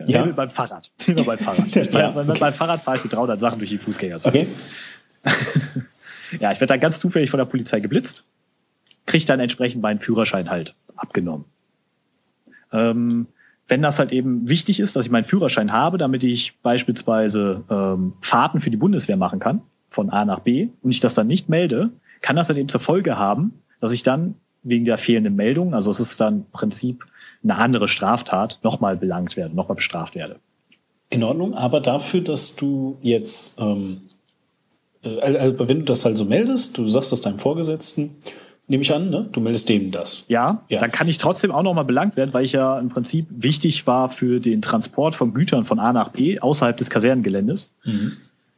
ja. 0.06 0.20
Nehmen 0.20 0.26
wir 0.28 0.34
beim 0.34 0.50
Fahrrad. 0.50 0.90
Nehmen 1.06 1.20
wir 1.20 1.26
beim 1.26 1.38
Fahrrad. 1.38 1.68
Ich, 1.68 1.76
ja, 1.94 2.16
okay. 2.16 2.34
Beim 2.40 2.54
Fahrrad 2.54 2.82
fahre 2.82 2.98
ich 2.98 3.04
mit 3.04 3.14
300 3.14 3.40
Sachen 3.40 3.60
durch 3.60 3.70
die 3.70 3.78
Fußgängerzone. 3.78 4.36
Okay. 4.36 4.48
ja, 6.40 6.52
ich 6.52 6.60
werde 6.60 6.68
dann 6.68 6.80
ganz 6.80 7.00
zufällig 7.00 7.30
von 7.30 7.38
der 7.38 7.46
Polizei 7.46 7.80
geblitzt 7.80 8.26
kriege 9.08 9.26
dann 9.26 9.40
entsprechend 9.40 9.82
meinen 9.82 10.00
Führerschein 10.00 10.52
halt 10.52 10.76
abgenommen. 10.96 11.46
Ähm, 12.72 13.26
wenn 13.68 13.82
das 13.82 13.98
halt 13.98 14.12
eben 14.12 14.48
wichtig 14.48 14.80
ist, 14.80 14.96
dass 14.96 15.06
ich 15.06 15.12
meinen 15.12 15.24
Führerschein 15.24 15.72
habe, 15.72 15.98
damit 15.98 16.24
ich 16.24 16.60
beispielsweise 16.62 17.64
ähm, 17.70 18.14
Fahrten 18.22 18.62
für 18.62 18.70
die 18.70 18.78
Bundeswehr 18.78 19.18
machen 19.18 19.40
kann, 19.40 19.62
von 19.90 20.10
A 20.10 20.24
nach 20.26 20.42
B, 20.42 20.70
und 20.82 20.92
ich 20.92 21.00
das 21.00 21.16
dann 21.16 21.28
nicht 21.28 21.50
melde, 21.50 21.90
kann 22.22 22.36
das 22.36 22.50
halt 22.50 22.60
eben 22.60 22.70
zur 22.70 22.82
Folge 22.82 23.18
haben, 23.18 23.62
dass 23.80 23.92
ich 23.92 24.04
dann 24.04 24.36
wegen 24.64 24.86
der 24.86 24.98
fehlenden 24.98 25.36
Meldung, 25.36 25.74
also 25.74 25.90
es 25.90 26.00
ist 26.00 26.20
dann 26.20 26.40
im 26.40 26.46
Prinzip 26.52 27.06
eine 27.44 27.56
andere 27.56 27.88
Straftat, 27.88 28.60
nochmal 28.64 28.98
belangt 28.98 29.38
werde, 29.38 29.56
nochmal 29.56 29.76
bestraft 29.76 30.16
werde. 30.16 30.40
In 31.10 31.24
Ordnung, 31.24 31.54
aber 31.54 31.80
dafür, 31.80 32.22
dass 32.22 32.56
du 32.56 32.98
jetzt, 33.02 33.60
ähm, 33.60 34.02
äh, 34.02 34.17
also 35.04 35.70
wenn 35.70 35.80
du 35.80 35.86
das 35.86 36.06
halt 36.06 36.18
so 36.18 36.26
meldest, 36.26 36.78
du 36.78 36.88
sagst 36.88 37.12
das 37.12 37.22
deinem 37.22 37.38
Vorgesetzten, 37.38 38.16
nehme 38.68 38.84
ich 38.84 38.94
an, 38.94 39.10
ne? 39.10 39.30
Du 39.32 39.40
meldest 39.40 39.70
dem 39.70 39.92
das. 39.92 40.26
Ja, 40.28 40.64
ja, 40.68 40.80
dann 40.80 40.92
kann 40.92 41.08
ich 41.08 41.18
trotzdem 41.18 41.52
auch 41.52 41.64
nochmal 41.64 41.86
belangt 41.86 42.18
werden, 42.18 42.34
weil 42.34 42.44
ich 42.44 42.52
ja 42.52 42.78
im 42.80 42.90
Prinzip 42.90 43.28
wichtig 43.30 43.88
war 43.88 44.10
für 44.10 44.40
den 44.40 44.62
Transport 44.62 45.16
von 45.16 45.34
Gütern 45.34 45.66
von 45.66 45.80
A 45.80 45.94
nach 45.94 46.10
B 46.10 46.40
außerhalb 46.40 46.76
des 46.76 46.90
Kasernengeländes, 46.90 47.74
mhm. 47.86 48.14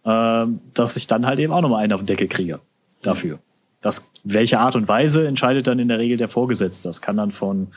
ähm, 0.05 0.59
dass 0.73 0.97
ich 0.97 1.07
dann 1.07 1.25
halt 1.25 1.39
eben 1.39 1.53
auch 1.53 1.61
nochmal 1.61 1.83
einen 1.83 1.93
auf 1.93 2.01
den 2.01 2.07
Deckel 2.07 2.27
kriege 2.27 2.59
dafür. 3.01 3.35
Mhm. 3.35 3.41
Das, 3.81 4.05
welche 4.23 4.59
Art 4.59 4.75
und 4.75 4.87
Weise 4.87 5.27
entscheidet 5.27 5.67
dann 5.67 5.79
in 5.79 5.87
der 5.87 5.99
Regel 5.99 6.17
der 6.17 6.27
Vorgesetzte. 6.27 6.89
Das 6.89 7.01
kann 7.01 7.15
dann 7.15 7.31
von 7.31 7.67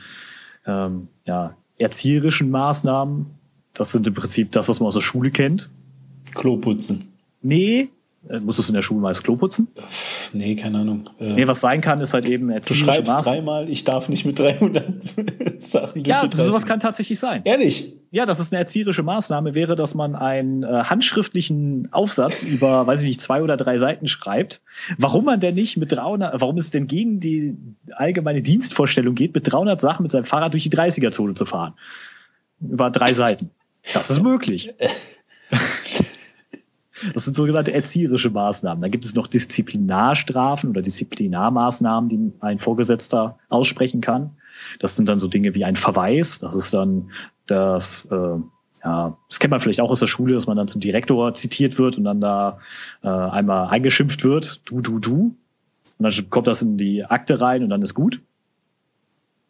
ähm, 0.65 1.07
ja, 1.25 1.55
erzieherischen 1.77 2.49
Maßnahmen, 2.49 3.27
das 3.73 3.91
sind 3.91 4.05
im 4.07 4.13
Prinzip 4.13 4.51
das, 4.51 4.67
was 4.69 4.79
man 4.79 4.87
aus 4.87 4.95
der 4.95 5.01
Schule 5.01 5.31
kennt. 5.31 5.69
Klo 6.33 6.57
putzen. 6.57 7.13
Nee, 7.41 7.89
musstest 8.41 8.69
du 8.69 8.71
in 8.71 8.75
der 8.75 8.81
Schule 8.81 9.01
mal 9.01 9.09
das 9.09 9.21
Klo 9.21 9.35
putzen? 9.35 9.67
Nee, 10.31 10.55
keine 10.55 10.79
Ahnung. 10.79 11.09
Äh, 11.19 11.33
nee, 11.33 11.47
was 11.47 11.59
sein 11.61 11.81
kann, 11.81 11.99
ist 12.01 12.13
halt 12.13 12.25
eben 12.25 12.47
Du 12.47 12.73
schreibst 12.73 13.11
Maß. 13.11 13.25
dreimal, 13.25 13.69
ich 13.69 13.83
darf 13.83 14.09
nicht 14.09 14.25
mit 14.25 14.39
300 14.39 14.85
Sachen 15.61 16.05
Ja, 16.05 16.25
sowas 16.31 16.65
kann 16.65 16.79
tatsächlich 16.79 17.19
sein. 17.19 17.41
Ehrlich? 17.43 17.93
Ja, 18.11 18.25
das 18.25 18.39
ist 18.39 18.53
eine 18.53 18.59
erzieherische 18.59 19.03
Maßnahme, 19.03 19.55
wäre, 19.55 19.75
dass 19.75 19.95
man 19.95 20.15
einen 20.15 20.63
äh, 20.63 20.67
handschriftlichen 20.67 21.89
Aufsatz 21.91 22.43
über, 22.51 22.85
weiß 22.87 23.01
ich 23.01 23.07
nicht, 23.07 23.21
zwei 23.21 23.41
oder 23.41 23.57
drei 23.57 23.77
Seiten 23.77 24.07
schreibt. 24.07 24.61
Warum 24.97 25.25
man 25.25 25.39
denn 25.39 25.55
nicht 25.55 25.77
mit 25.77 25.91
300, 25.91 26.39
warum 26.39 26.57
es 26.57 26.71
denn 26.71 26.87
gegen 26.87 27.19
die 27.19 27.57
allgemeine 27.95 28.41
Dienstvorstellung 28.41 29.15
geht, 29.15 29.33
mit 29.33 29.51
300 29.51 29.81
Sachen 29.81 30.03
mit 30.03 30.11
seinem 30.11 30.25
Fahrrad 30.25 30.53
durch 30.53 30.63
die 30.63 30.71
30er-Zone 30.71 31.33
zu 31.33 31.45
fahren? 31.45 31.73
Über 32.61 32.89
drei 32.89 33.13
Seiten. 33.13 33.49
Das 33.93 34.09
ist 34.09 34.21
möglich. 34.21 34.73
Das 37.13 37.25
sind 37.25 37.35
sogenannte 37.35 37.73
erzieherische 37.73 38.29
Maßnahmen. 38.29 38.81
Da 38.81 38.87
gibt 38.87 39.05
es 39.05 39.15
noch 39.15 39.27
Disziplinarstrafen 39.27 40.69
oder 40.69 40.81
Disziplinarmaßnahmen, 40.81 42.09
die 42.09 42.31
ein 42.39 42.59
Vorgesetzter 42.59 43.37
aussprechen 43.49 44.01
kann. 44.01 44.37
Das 44.79 44.95
sind 44.95 45.09
dann 45.09 45.19
so 45.19 45.27
Dinge 45.27 45.53
wie 45.55 45.65
ein 45.65 45.75
Verweis. 45.75 46.39
Das 46.39 46.55
ist 46.55 46.73
dann 46.73 47.11
das, 47.47 48.05
äh, 48.05 48.37
ja, 48.83 49.17
das 49.29 49.39
kennt 49.39 49.51
man 49.51 49.59
vielleicht 49.59 49.81
auch 49.81 49.89
aus 49.89 49.99
der 49.99 50.07
Schule, 50.07 50.33
dass 50.33 50.47
man 50.47 50.57
dann 50.57 50.67
zum 50.67 50.81
Direktor 50.81 51.33
zitiert 51.33 51.77
wird 51.77 51.97
und 51.97 52.03
dann 52.03 52.21
da 52.21 52.59
äh, 53.01 53.07
einmal 53.07 53.67
eingeschimpft 53.67 54.23
wird, 54.23 54.61
du, 54.65 54.81
du, 54.81 54.99
du. 54.99 55.35
Und 55.97 56.17
dann 56.17 56.29
kommt 56.29 56.47
das 56.47 56.61
in 56.61 56.77
die 56.77 57.05
Akte 57.05 57.39
rein 57.39 57.63
und 57.63 57.69
dann 57.69 57.81
ist 57.81 57.93
gut. 57.93 58.21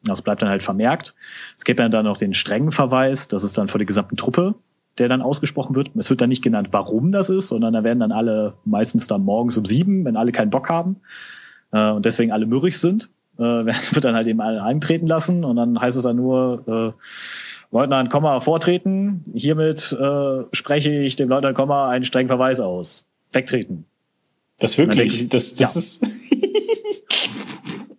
Das 0.04 0.22
bleibt 0.22 0.42
dann 0.42 0.50
halt 0.50 0.64
vermerkt. 0.64 1.16
Es 1.58 1.64
gibt 1.64 1.80
dann 1.80 1.92
noch 2.06 2.18
den 2.18 2.34
strengen 2.34 2.72
Verweis, 2.72 3.30
das 3.30 3.44
ist 3.44 3.58
dann 3.58 3.70
vor 3.70 3.80
der 3.80 3.86
gesamten 3.86 4.18
Truppe 4.18 4.56
der 5.00 5.10
dann 5.10 5.22
ausgesprochen 5.22 5.76
wird. 5.76 5.92
Es 5.98 6.10
wird 6.10 6.22
dann 6.22 6.30
nicht 6.30 6.44
genannt, 6.44 6.70
warum 6.72 7.12
das 7.12 7.30
ist, 7.30 7.48
sondern 7.48 7.74
da 7.74 7.84
werden 7.84 8.00
dann 8.00 8.12
alle 8.12 8.54
meistens 8.66 9.08
dann 9.08 9.24
morgens 9.24 9.58
um 9.58 9.66
sieben, 9.66 10.06
wenn 10.06 10.18
alle 10.18 10.32
keinen 10.32 10.50
Bock 10.50 10.70
haben 10.70 10.98
äh, 11.72 11.90
und 11.90 12.06
deswegen 12.06 12.32
alle 12.32 12.46
mürrig 12.46 12.78
sind, 12.80 13.10
äh, 13.38 13.42
wird 13.44 14.04
dann 14.04 14.16
halt 14.16 14.28
eben 14.28 14.42
alle 14.42 14.64
eintreten 14.64 15.08
lassen 15.08 15.44
und 15.44 15.56
dann 15.56 15.80
heißt 15.80 15.98
es 15.98 16.04
dann 16.04 16.18
nur, 16.18 16.96
äh, 16.96 17.04
Leutnant 17.74 18.12
Komma 18.12 18.40
vortreten. 18.40 19.26
Hiermit 19.34 19.98
äh, 20.00 20.44
spreche 20.52 20.92
ich 20.92 21.16
dem 21.16 21.28
Leutnant 21.28 21.56
Komma 21.56 21.90
einen 21.90 22.06
strengen 22.06 22.28
Verweis 22.28 22.60
aus. 22.60 23.08
Wegtreten. 23.32 23.86
Das 24.60 24.78
wirklich? 24.78 25.24
Ich, 25.24 25.30
das 25.30 25.56
das 25.56 25.74
ja. 25.74 25.80
ist. 25.80 26.06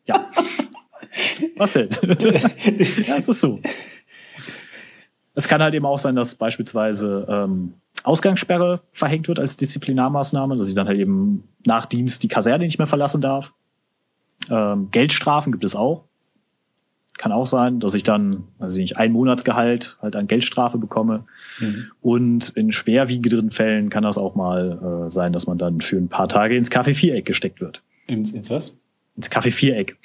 ja. 0.06 0.30
Was 1.56 1.72
denn? 1.72 1.88
ja, 3.06 3.16
es 3.16 3.28
ist 3.28 3.40
so. 3.40 3.58
Es 5.34 5.48
kann 5.48 5.62
halt 5.62 5.74
eben 5.74 5.86
auch 5.86 5.98
sein, 5.98 6.14
dass 6.14 6.34
beispielsweise 6.34 7.26
ähm, 7.28 7.74
Ausgangssperre 8.04 8.80
verhängt 8.92 9.28
wird 9.28 9.40
als 9.40 9.56
Disziplinarmaßnahme, 9.56 10.56
dass 10.56 10.68
ich 10.68 10.74
dann 10.74 10.86
halt 10.86 10.98
eben 10.98 11.44
nach 11.64 11.86
Dienst 11.86 12.22
die 12.22 12.28
Kaserne 12.28 12.64
nicht 12.64 12.78
mehr 12.78 12.86
verlassen 12.86 13.20
darf. 13.20 13.52
Ähm, 14.50 14.90
Geldstrafen 14.90 15.52
gibt 15.52 15.64
es 15.64 15.74
auch. 15.74 16.04
Kann 17.16 17.32
auch 17.32 17.46
sein, 17.46 17.80
dass 17.80 17.94
ich 17.94 18.02
dann, 18.02 18.48
also 18.58 18.80
nicht 18.80 18.96
ein 18.96 19.12
Monatsgehalt 19.12 19.98
halt 20.02 20.16
an 20.16 20.26
Geldstrafe 20.26 20.78
bekomme. 20.78 21.24
Mhm. 21.60 21.86
Und 22.02 22.50
in 22.50 22.72
schwerwiegenderen 22.72 23.50
Fällen 23.50 23.88
kann 23.88 24.02
das 24.02 24.18
auch 24.18 24.34
mal 24.34 25.06
äh, 25.06 25.10
sein, 25.10 25.32
dass 25.32 25.46
man 25.46 25.56
dann 25.56 25.80
für 25.80 25.96
ein 25.96 26.08
paar 26.08 26.28
Tage 26.28 26.56
ins 26.56 26.70
Kaffee-Viereck 26.70 27.24
gesteckt 27.24 27.60
wird. 27.60 27.82
Ins, 28.06 28.32
ins 28.32 28.50
was? 28.50 28.80
Ins 29.16 29.30
Kaffee-Viereck. 29.30 29.96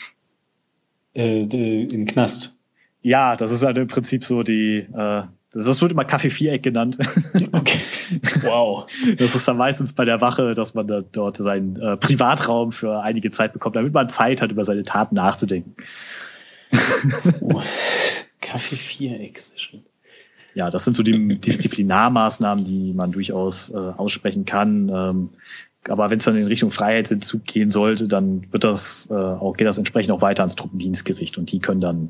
Äh, 1.15 1.41
in 1.41 2.05
Knast. 2.05 2.55
Ja, 3.01 3.35
das 3.35 3.51
ist 3.51 3.63
halt 3.63 3.77
im 3.77 3.87
Prinzip 3.87 4.25
so 4.25 4.43
die, 4.43 4.79
äh, 4.79 5.23
das 5.51 5.81
wird 5.81 5.91
immer 5.91 6.05
Kaffee-Viereck 6.05 6.63
genannt. 6.63 6.97
Okay. 7.51 7.79
Wow. 8.41 8.89
Das 9.19 9.35
ist 9.35 9.47
dann 9.47 9.57
meistens 9.57 9.93
bei 9.93 10.03
der 10.03 10.19
Wache, 10.19 10.55
dass 10.55 10.73
man 10.73 10.87
da 10.87 11.01
dort 11.01 11.37
seinen 11.37 11.79
äh, 11.79 11.95
Privatraum 11.95 12.71
für 12.71 13.01
einige 13.01 13.29
Zeit 13.29 13.53
bekommt, 13.53 13.75
damit 13.75 13.93
man 13.93 14.09
Zeit 14.09 14.41
hat, 14.41 14.49
über 14.49 14.63
seine 14.63 14.81
Taten 14.81 15.13
nachzudenken. 15.13 15.75
Oh. 17.41 17.61
Kaffee-Viereck, 18.41 19.39
Ja, 20.55 20.71
das 20.71 20.85
sind 20.85 20.95
so 20.95 21.03
die 21.03 21.39
Disziplinarmaßnahmen, 21.39 22.65
die 22.65 22.93
man 22.93 23.11
durchaus 23.11 23.69
äh, 23.69 23.77
aussprechen 23.77 24.45
kann. 24.45 24.89
Ähm, 24.89 25.29
aber 25.87 26.09
wenn 26.09 26.17
es 26.17 26.25
dann 26.25 26.35
in 26.35 26.47
Richtung 26.47 26.71
Freiheitsentzug 26.71 27.45
gehen 27.45 27.69
sollte, 27.69 28.07
dann 28.07 28.51
wird 28.51 28.63
das 28.63 29.07
äh, 29.11 29.13
auch 29.13 29.55
geht 29.55 29.67
das 29.67 29.77
entsprechend 29.77 30.11
auch 30.13 30.21
weiter 30.21 30.41
ans 30.41 30.55
Truppendienstgericht 30.55 31.37
und 31.37 31.51
die 31.51 31.59
können 31.59 31.81
dann 31.81 32.09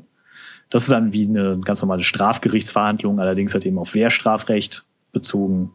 das 0.70 0.84
ist 0.84 0.92
dann 0.92 1.12
wie 1.12 1.26
eine 1.26 1.58
ganz 1.58 1.82
normale 1.82 2.02
Strafgerichtsverhandlung, 2.04 3.20
allerdings 3.20 3.52
halt 3.52 3.66
eben 3.66 3.78
auf 3.78 3.94
Wehrstrafrecht 3.94 4.84
bezogen 5.12 5.72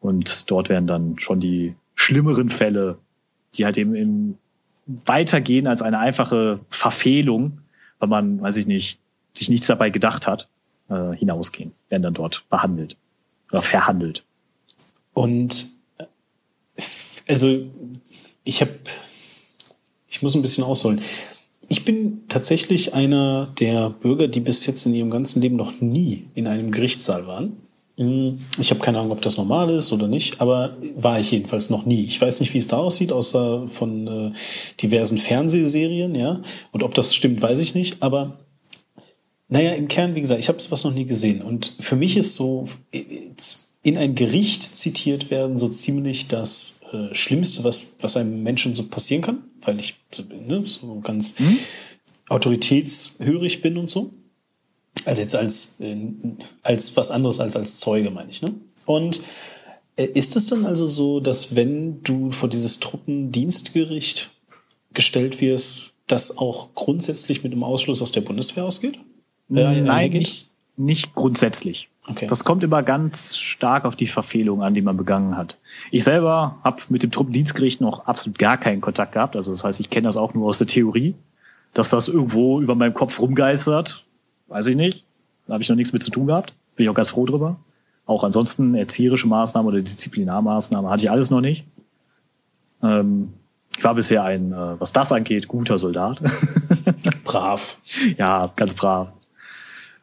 und 0.00 0.50
dort 0.50 0.68
werden 0.68 0.86
dann 0.86 1.18
schon 1.18 1.40
die 1.40 1.74
schlimmeren 1.94 2.50
Fälle, 2.50 2.98
die 3.54 3.64
halt 3.64 3.78
eben 3.78 3.94
im 3.94 4.38
weitergehen 4.86 5.66
als 5.66 5.82
eine 5.82 5.98
einfache 5.98 6.60
Verfehlung, 6.70 7.60
weil 7.98 8.08
man, 8.08 8.40
weiß 8.40 8.56
ich 8.56 8.66
nicht, 8.66 9.00
sich 9.34 9.50
nichts 9.50 9.66
dabei 9.66 9.90
gedacht 9.90 10.26
hat, 10.26 10.48
äh, 10.88 11.12
hinausgehen, 11.12 11.72
werden 11.88 12.02
dann 12.02 12.14
dort 12.14 12.48
behandelt 12.48 12.96
oder 13.50 13.62
verhandelt. 13.62 14.24
Und 15.12 15.66
also 17.28 17.66
ich 18.44 18.60
habe, 18.62 18.72
ich 20.08 20.22
muss 20.22 20.34
ein 20.34 20.42
bisschen 20.42 20.64
ausholen. 20.64 21.02
Ich 21.68 21.84
bin 21.84 22.22
tatsächlich 22.28 22.94
einer 22.94 23.52
der 23.60 23.90
Bürger, 23.90 24.26
die 24.26 24.40
bis 24.40 24.64
jetzt 24.66 24.86
in 24.86 24.94
ihrem 24.94 25.10
ganzen 25.10 25.42
Leben 25.42 25.56
noch 25.56 25.80
nie 25.80 26.24
in 26.34 26.46
einem 26.46 26.70
Gerichtssaal 26.70 27.26
waren. 27.26 27.58
Hm, 27.98 28.38
ich 28.58 28.70
habe 28.70 28.80
keine 28.80 28.98
Ahnung, 28.98 29.12
ob 29.12 29.20
das 29.22 29.36
normal 29.36 29.70
ist 29.70 29.92
oder 29.92 30.06
nicht, 30.06 30.40
aber 30.40 30.76
war 30.96 31.20
ich 31.20 31.32
jedenfalls 31.32 31.68
noch 31.68 31.84
nie. 31.84 32.04
Ich 32.04 32.20
weiß 32.20 32.40
nicht, 32.40 32.54
wie 32.54 32.58
es 32.58 32.68
da 32.68 32.78
aussieht, 32.78 33.12
außer 33.12 33.68
von 33.68 34.06
äh, 34.06 34.32
diversen 34.80 35.18
Fernsehserien, 35.18 36.14
ja. 36.14 36.40
Und 36.72 36.82
ob 36.82 36.94
das 36.94 37.14
stimmt, 37.14 37.42
weiß 37.42 37.58
ich 37.58 37.74
nicht. 37.74 38.02
Aber 38.02 38.38
naja, 39.48 39.72
im 39.72 39.88
Kern, 39.88 40.14
wie 40.14 40.20
gesagt, 40.20 40.40
ich 40.40 40.48
habe 40.48 40.60
sowas 40.60 40.84
noch 40.84 40.94
nie 40.94 41.06
gesehen. 41.06 41.42
Und 41.42 41.74
für 41.80 41.96
mich 41.96 42.16
ist 42.16 42.34
so 42.34 42.66
in 43.82 43.98
ein 43.98 44.14
Gericht 44.14 44.62
zitiert 44.76 45.30
werden 45.30 45.56
so 45.56 45.68
ziemlich 45.68 46.28
das 46.28 46.77
äh, 46.92 47.14
Schlimmste, 47.14 47.64
was, 47.64 47.94
was 48.00 48.16
einem 48.16 48.42
Menschen 48.42 48.74
so 48.74 48.88
passieren 48.88 49.22
kann, 49.22 49.44
weil 49.62 49.80
ich 49.80 49.96
ne, 50.46 50.64
so 50.64 51.00
ganz 51.00 51.38
mhm. 51.38 51.58
autoritätshörig 52.28 53.62
bin 53.62 53.76
und 53.76 53.88
so. 53.88 54.12
Also 55.04 55.22
jetzt 55.22 55.34
als, 55.34 55.80
äh, 55.80 55.96
als 56.62 56.96
was 56.96 57.10
anderes 57.10 57.40
als 57.40 57.56
als 57.56 57.76
Zeuge, 57.76 58.10
meine 58.10 58.30
ich. 58.30 58.42
Ne? 58.42 58.54
Und 58.86 59.20
äh, 59.96 60.06
ist 60.06 60.36
es 60.36 60.46
dann 60.46 60.66
also 60.66 60.86
so, 60.86 61.20
dass 61.20 61.56
wenn 61.56 62.02
du 62.02 62.30
vor 62.30 62.48
dieses 62.48 62.80
Truppendienstgericht 62.80 64.30
gestellt 64.92 65.40
wirst, 65.40 65.94
das 66.06 66.38
auch 66.38 66.74
grundsätzlich 66.74 67.42
mit 67.42 67.52
einem 67.52 67.64
Ausschluss 67.64 68.00
aus 68.00 68.12
der 68.12 68.22
Bundeswehr 68.22 68.64
ausgeht? 68.64 68.98
Nein, 69.48 70.10
nicht, 70.10 70.52
nicht 70.78 71.14
grundsätzlich. 71.14 71.88
Okay. 72.08 72.26
Das 72.26 72.44
kommt 72.44 72.62
immer 72.62 72.82
ganz 72.82 73.36
stark 73.36 73.84
auf 73.84 73.96
die 73.96 74.06
Verfehlung 74.06 74.62
an, 74.62 74.74
die 74.74 74.82
man 74.82 74.96
begangen 74.96 75.36
hat. 75.36 75.58
Ich 75.90 76.04
selber 76.04 76.56
habe 76.64 76.82
mit 76.88 77.02
dem 77.02 77.10
Truppendienstgericht 77.10 77.80
noch 77.80 78.06
absolut 78.06 78.38
gar 78.38 78.56
keinen 78.56 78.80
Kontakt 78.80 79.12
gehabt. 79.12 79.36
Also 79.36 79.50
das 79.50 79.64
heißt, 79.64 79.80
ich 79.80 79.90
kenne 79.90 80.08
das 80.08 80.16
auch 80.16 80.34
nur 80.34 80.46
aus 80.46 80.58
der 80.58 80.66
Theorie, 80.66 81.14
dass 81.74 81.90
das 81.90 82.08
irgendwo 82.08 82.60
über 82.60 82.74
meinem 82.74 82.94
Kopf 82.94 83.20
rumgeistert 83.20 84.04
weiß 84.48 84.66
ich 84.66 84.76
nicht. 84.76 85.04
Da 85.46 85.54
habe 85.54 85.62
ich 85.62 85.68
noch 85.68 85.76
nichts 85.76 85.92
mit 85.92 86.02
zu 86.02 86.10
tun 86.10 86.26
gehabt. 86.26 86.54
Bin 86.76 86.84
ich 86.84 86.90
auch 86.90 86.94
ganz 86.94 87.10
froh 87.10 87.26
drüber. 87.26 87.56
Auch 88.06 88.24
ansonsten 88.24 88.74
erzieherische 88.74 89.28
Maßnahmen 89.28 89.68
oder 89.68 89.80
Disziplinarmaßnahmen 89.80 90.90
hatte 90.90 91.02
ich 91.02 91.10
alles 91.10 91.30
noch 91.30 91.40
nicht. 91.40 91.64
Ähm, 92.82 93.34
ich 93.76 93.84
war 93.84 93.94
bisher 93.94 94.24
ein, 94.24 94.52
äh, 94.52 94.80
was 94.80 94.92
das 94.92 95.12
angeht, 95.12 95.46
guter 95.46 95.78
Soldat. 95.78 96.22
brav. 97.24 97.78
Ja, 98.16 98.50
ganz 98.56 98.74
brav. 98.74 99.08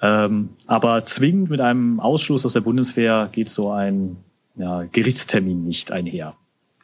Ähm, 0.02 0.50
aber 0.68 1.04
zwingend 1.06 1.50
mit 1.50 1.62
einem 1.62 2.00
Ausschluss 2.00 2.46
aus 2.46 2.54
der 2.54 2.62
Bundeswehr 2.62 3.30
geht 3.32 3.50
so 3.50 3.72
ein 3.72 4.18
ja, 4.56 4.84
Gerichtstermin 4.84 5.66
nicht 5.66 5.92
einher. 5.92 6.36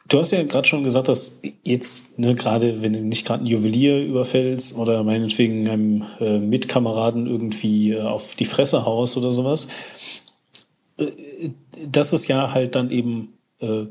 Du 0.08 0.18
hast 0.18 0.32
ja 0.32 0.42
gerade 0.42 0.66
schon 0.66 0.84
gesagt, 0.84 1.08
dass 1.08 1.40
jetzt, 1.62 2.18
ne, 2.18 2.34
gerade 2.34 2.82
wenn 2.82 2.92
du 2.92 3.00
nicht 3.00 3.24
gerade 3.26 3.40
einen 3.40 3.46
Juwelier 3.46 4.04
überfällst 4.04 4.76
oder 4.76 5.04
meinetwegen 5.04 5.68
einem 5.68 6.04
äh, 6.20 6.38
Mitkameraden 6.38 7.26
irgendwie 7.26 7.92
äh, 7.92 8.02
auf 8.02 8.34
die 8.34 8.44
Fresse 8.44 8.84
haust 8.84 9.16
oder 9.16 9.32
sowas, 9.32 9.68
äh, 10.98 11.06
das 11.86 12.12
ist 12.12 12.28
ja 12.28 12.52
halt 12.52 12.74
dann 12.74 12.90
eben 12.90 13.34
äh, 13.60 13.84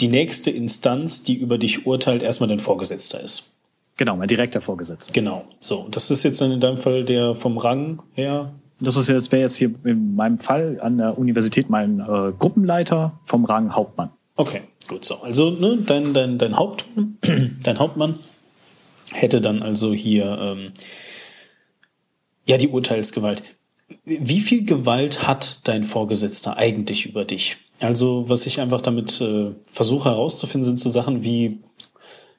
die 0.00 0.08
nächste 0.08 0.50
Instanz, 0.50 1.22
die 1.22 1.34
über 1.34 1.58
dich 1.58 1.86
urteilt, 1.86 2.22
erstmal 2.22 2.48
dein 2.48 2.58
Vorgesetzter 2.58 3.20
ist. 3.20 3.50
Genau, 3.96 4.16
mein 4.16 4.28
direkter 4.28 4.62
Vorgesetzter. 4.62 5.12
Genau, 5.12 5.44
so. 5.60 5.86
Das 5.90 6.10
ist 6.10 6.22
jetzt 6.22 6.40
dann 6.40 6.52
in 6.52 6.60
deinem 6.60 6.78
Fall 6.78 7.04
der 7.04 7.34
vom 7.34 7.58
Rang 7.58 8.02
her. 8.14 8.54
Das 8.80 8.96
ist 8.96 9.08
jetzt, 9.08 9.30
wäre 9.30 9.42
jetzt 9.42 9.56
hier 9.56 9.72
in 9.84 10.14
meinem 10.16 10.38
Fall 10.38 10.78
an 10.80 10.98
der 10.98 11.18
Universität 11.18 11.68
mein 11.68 12.00
äh, 12.00 12.32
Gruppenleiter 12.38 13.18
vom 13.24 13.44
Rang 13.44 13.74
Hauptmann. 13.74 14.10
Okay. 14.36 14.62
Gut, 14.88 15.04
so. 15.04 15.22
Also, 15.22 15.50
ne, 15.50 15.78
dein, 15.86 16.14
dein, 16.14 16.38
dein, 16.38 16.56
Hauptmann, 16.56 17.18
dein 17.62 17.78
Hauptmann 17.78 18.18
hätte 19.12 19.40
dann 19.40 19.62
also 19.62 19.92
hier 19.92 20.38
ähm, 20.40 20.72
ja 22.44 22.56
die 22.56 22.68
Urteilsgewalt. 22.68 23.42
Wie 24.04 24.40
viel 24.40 24.64
Gewalt 24.64 25.26
hat 25.26 25.60
dein 25.64 25.84
Vorgesetzter 25.84 26.56
eigentlich 26.56 27.06
über 27.06 27.24
dich? 27.24 27.58
Also, 27.80 28.28
was 28.28 28.46
ich 28.46 28.60
einfach 28.60 28.80
damit 28.80 29.20
äh, 29.20 29.52
versuche 29.70 30.10
herauszufinden, 30.10 30.64
sind 30.64 30.80
so 30.80 30.90
Sachen 30.90 31.22
wie, 31.22 31.58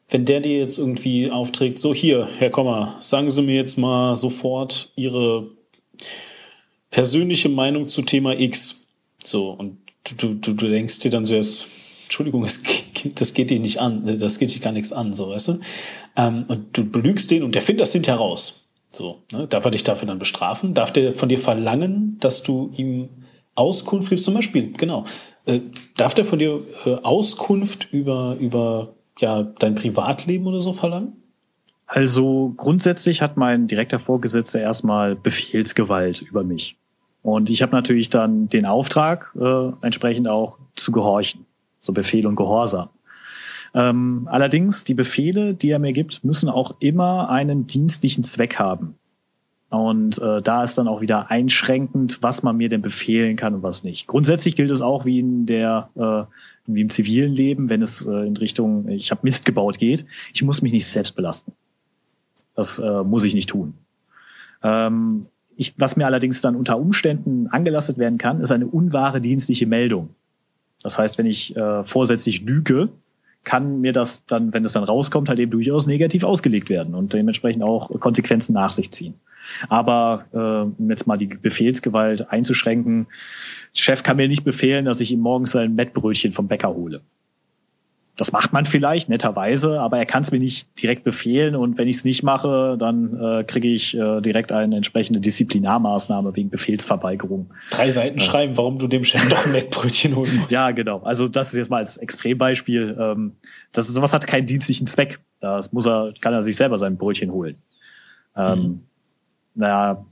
wenn 0.09 0.25
der 0.25 0.39
dir 0.39 0.57
jetzt 0.57 0.77
irgendwie 0.77 1.31
aufträgt, 1.31 1.79
so 1.79 1.93
hier, 1.93 2.27
Herr 2.37 2.49
Kommer, 2.49 2.95
sagen 3.01 3.29
Sie 3.29 3.41
mir 3.41 3.55
jetzt 3.55 3.77
mal 3.77 4.15
sofort 4.15 4.91
Ihre 4.95 5.51
persönliche 6.91 7.49
Meinung 7.49 7.87
zu 7.87 8.03
Thema 8.03 8.39
X. 8.39 8.87
So, 9.23 9.51
und 9.51 9.77
du, 10.17 10.35
du, 10.35 10.53
du 10.53 10.67
denkst 10.67 10.99
dir 10.99 11.11
dann 11.11 11.25
so 11.25 11.33
erst, 11.33 11.67
Entschuldigung, 12.03 12.43
es, 12.43 12.61
das 13.15 13.33
geht 13.33 13.49
dich 13.49 13.59
nicht 13.59 13.79
an, 13.79 14.19
das 14.19 14.37
geht 14.37 14.53
dich 14.53 14.61
gar 14.61 14.73
nichts 14.73 14.93
an, 14.93 15.13
so, 15.13 15.29
weißt 15.29 15.47
du? 15.47 15.59
Ähm, 16.17 16.45
und 16.47 16.77
du 16.77 16.85
belügst 16.89 17.31
den 17.31 17.43
und 17.43 17.55
der 17.55 17.61
findet 17.61 17.81
das 17.81 17.93
hinterher 17.93 18.19
raus. 18.19 18.69
So, 18.89 19.23
ne? 19.31 19.47
Darf 19.47 19.63
er 19.63 19.71
dich 19.71 19.85
dafür 19.85 20.07
dann 20.07 20.19
bestrafen? 20.19 20.73
Darf 20.73 20.91
der 20.91 21.13
von 21.13 21.29
dir 21.29 21.39
verlangen, 21.39 22.17
dass 22.19 22.43
du 22.43 22.71
ihm 22.75 23.07
Auskunft 23.55 24.09
gibst? 24.09 24.25
Zum 24.25 24.33
Beispiel, 24.33 24.73
genau. 24.73 25.05
Äh, 25.45 25.61
darf 25.95 26.13
der 26.13 26.25
von 26.25 26.39
dir 26.39 26.59
äh, 26.85 26.95
Auskunft 26.95 27.87
über, 27.93 28.35
über 28.39 28.95
ja, 29.19 29.43
dein 29.43 29.75
Privatleben 29.75 30.45
oder 30.45 30.59
so 30.59 30.73
verlangen? 30.73 31.13
Also 31.87 32.53
grundsätzlich 32.57 33.21
hat 33.21 33.37
mein 33.37 33.67
direkter 33.67 33.99
Vorgesetzter 33.99 34.59
erstmal 34.59 35.15
Befehlsgewalt 35.15 36.21
über 36.21 36.43
mich. 36.43 36.77
Und 37.23 37.49
ich 37.49 37.61
habe 37.61 37.71
natürlich 37.73 38.09
dann 38.09 38.49
den 38.49 38.65
Auftrag, 38.65 39.31
äh, 39.39 39.71
entsprechend 39.81 40.27
auch 40.27 40.57
zu 40.75 40.91
gehorchen 40.91 41.45
so 41.81 41.93
Befehl 41.93 42.25
und 42.25 42.35
Gehorsam. 42.35 42.89
Ähm, 43.73 44.27
allerdings, 44.29 44.83
die 44.83 44.93
Befehle, 44.93 45.53
die 45.53 45.71
er 45.71 45.79
mir 45.79 45.93
gibt, 45.93 46.23
müssen 46.23 46.49
auch 46.49 46.75
immer 46.79 47.29
einen 47.29 47.67
dienstlichen 47.67 48.23
Zweck 48.23 48.59
haben. 48.59 48.95
Und 49.69 50.21
äh, 50.21 50.41
da 50.41 50.63
ist 50.63 50.77
dann 50.77 50.89
auch 50.89 50.99
wieder 50.99 51.31
einschränkend, 51.31 52.21
was 52.21 52.43
man 52.43 52.57
mir 52.57 52.67
denn 52.67 52.81
befehlen 52.81 53.37
kann 53.37 53.55
und 53.55 53.63
was 53.63 53.85
nicht. 53.85 54.07
Grundsätzlich 54.07 54.57
gilt 54.57 54.69
es 54.69 54.81
auch 54.81 55.05
wie 55.05 55.19
in 55.19 55.45
der 55.45 55.89
äh, 55.95 56.31
wie 56.67 56.81
im 56.81 56.89
zivilen 56.89 57.33
Leben, 57.33 57.69
wenn 57.69 57.81
es 57.81 58.05
äh, 58.05 58.27
in 58.27 58.35
Richtung 58.35 58.89
ich 58.89 59.11
habe 59.11 59.21
Mist 59.23 59.45
gebaut 59.45 59.79
geht, 59.79 60.05
ich 60.33 60.43
muss 60.43 60.61
mich 60.61 60.73
nicht 60.73 60.85
selbst 60.85 61.15
belasten. 61.15 61.53
Das 62.53 62.79
äh, 62.79 63.03
muss 63.03 63.23
ich 63.23 63.33
nicht 63.33 63.49
tun. 63.49 63.73
Ähm, 64.61 65.21
ich, 65.61 65.75
was 65.77 65.95
mir 65.95 66.07
allerdings 66.07 66.41
dann 66.41 66.55
unter 66.55 66.79
Umständen 66.79 67.47
angelastet 67.47 67.99
werden 67.99 68.17
kann, 68.17 68.41
ist 68.41 68.51
eine 68.51 68.65
unwahre 68.65 69.21
dienstliche 69.21 69.67
Meldung. 69.67 70.09
Das 70.81 70.97
heißt, 70.97 71.19
wenn 71.19 71.27
ich 71.27 71.55
äh, 71.55 71.83
vorsätzlich 71.83 72.41
lüge, 72.41 72.89
kann 73.43 73.79
mir 73.79 73.93
das 73.93 74.25
dann, 74.25 74.53
wenn 74.53 74.65
es 74.65 74.73
dann 74.73 74.83
rauskommt, 74.83 75.29
halt 75.29 75.39
eben 75.39 75.51
durchaus 75.51 75.85
negativ 75.85 76.23
ausgelegt 76.23 76.69
werden 76.69 76.95
und 76.95 77.13
dementsprechend 77.13 77.63
auch 77.63 77.99
Konsequenzen 77.99 78.53
nach 78.53 78.73
sich 78.73 78.91
ziehen. 78.91 79.13
Aber 79.69 80.25
äh, 80.33 80.81
um 80.81 80.89
jetzt 80.89 81.05
mal 81.05 81.17
die 81.17 81.27
Befehlsgewalt 81.27 82.31
einzuschränken, 82.31 83.07
Chef 83.73 84.01
kann 84.01 84.17
mir 84.17 84.27
nicht 84.27 84.43
befehlen, 84.43 84.85
dass 84.85 84.99
ich 84.99 85.11
ihm 85.11 85.19
morgens 85.19 85.55
ein 85.55 85.75
Mettbrötchen 85.75 86.31
vom 86.31 86.47
Bäcker 86.47 86.73
hole. 86.73 87.01
Das 88.17 88.33
macht 88.33 88.51
man 88.51 88.65
vielleicht 88.65 89.07
netterweise, 89.07 89.79
aber 89.79 89.97
er 89.97 90.05
kann 90.05 90.21
es 90.21 90.31
mir 90.31 90.39
nicht 90.39 90.81
direkt 90.81 91.03
befehlen 91.03 91.55
und 91.55 91.77
wenn 91.77 91.87
ich 91.87 91.97
es 91.97 92.03
nicht 92.03 92.23
mache, 92.23 92.75
dann 92.77 93.17
äh, 93.19 93.43
kriege 93.45 93.69
ich 93.69 93.97
äh, 93.97 94.19
direkt 94.19 94.51
eine 94.51 94.75
entsprechende 94.75 95.21
Disziplinarmaßnahme 95.21 96.35
wegen 96.35 96.49
Befehlsverweigerung. 96.49 97.51
Drei 97.71 97.89
Seiten 97.89 98.17
äh. 98.17 98.21
schreiben, 98.21 98.57
warum 98.57 98.79
du 98.79 98.87
dem 98.87 99.05
Chef 99.05 99.27
doch 99.29 99.45
ein 99.45 99.53
Mettbrötchen 99.53 100.15
holen 100.15 100.35
musst. 100.37 100.51
Ja, 100.61 100.71
genau. 100.71 100.99
Also 101.03 101.29
das 101.29 101.51
ist 101.51 101.57
jetzt 101.57 101.69
mal 101.69 101.77
als 101.77 101.97
Extrembeispiel. 101.97 102.97
Ähm, 102.99 103.37
das 103.71 103.87
ist, 103.87 103.95
sowas 103.95 104.11
hat 104.11 104.27
keinen 104.27 104.45
dienstlichen 104.45 104.87
Zweck. 104.87 105.19
Das 105.39 105.71
muss 105.71 105.87
er, 105.87 106.13
kann 106.19 106.33
er 106.33 106.43
sich 106.43 106.57
selber 106.57 106.77
sein 106.77 106.97
Brötchen 106.97 107.31
holen. 107.31 107.55
Ähm, 108.35 108.59
mhm. 108.59 108.79
Naja, 109.55 110.05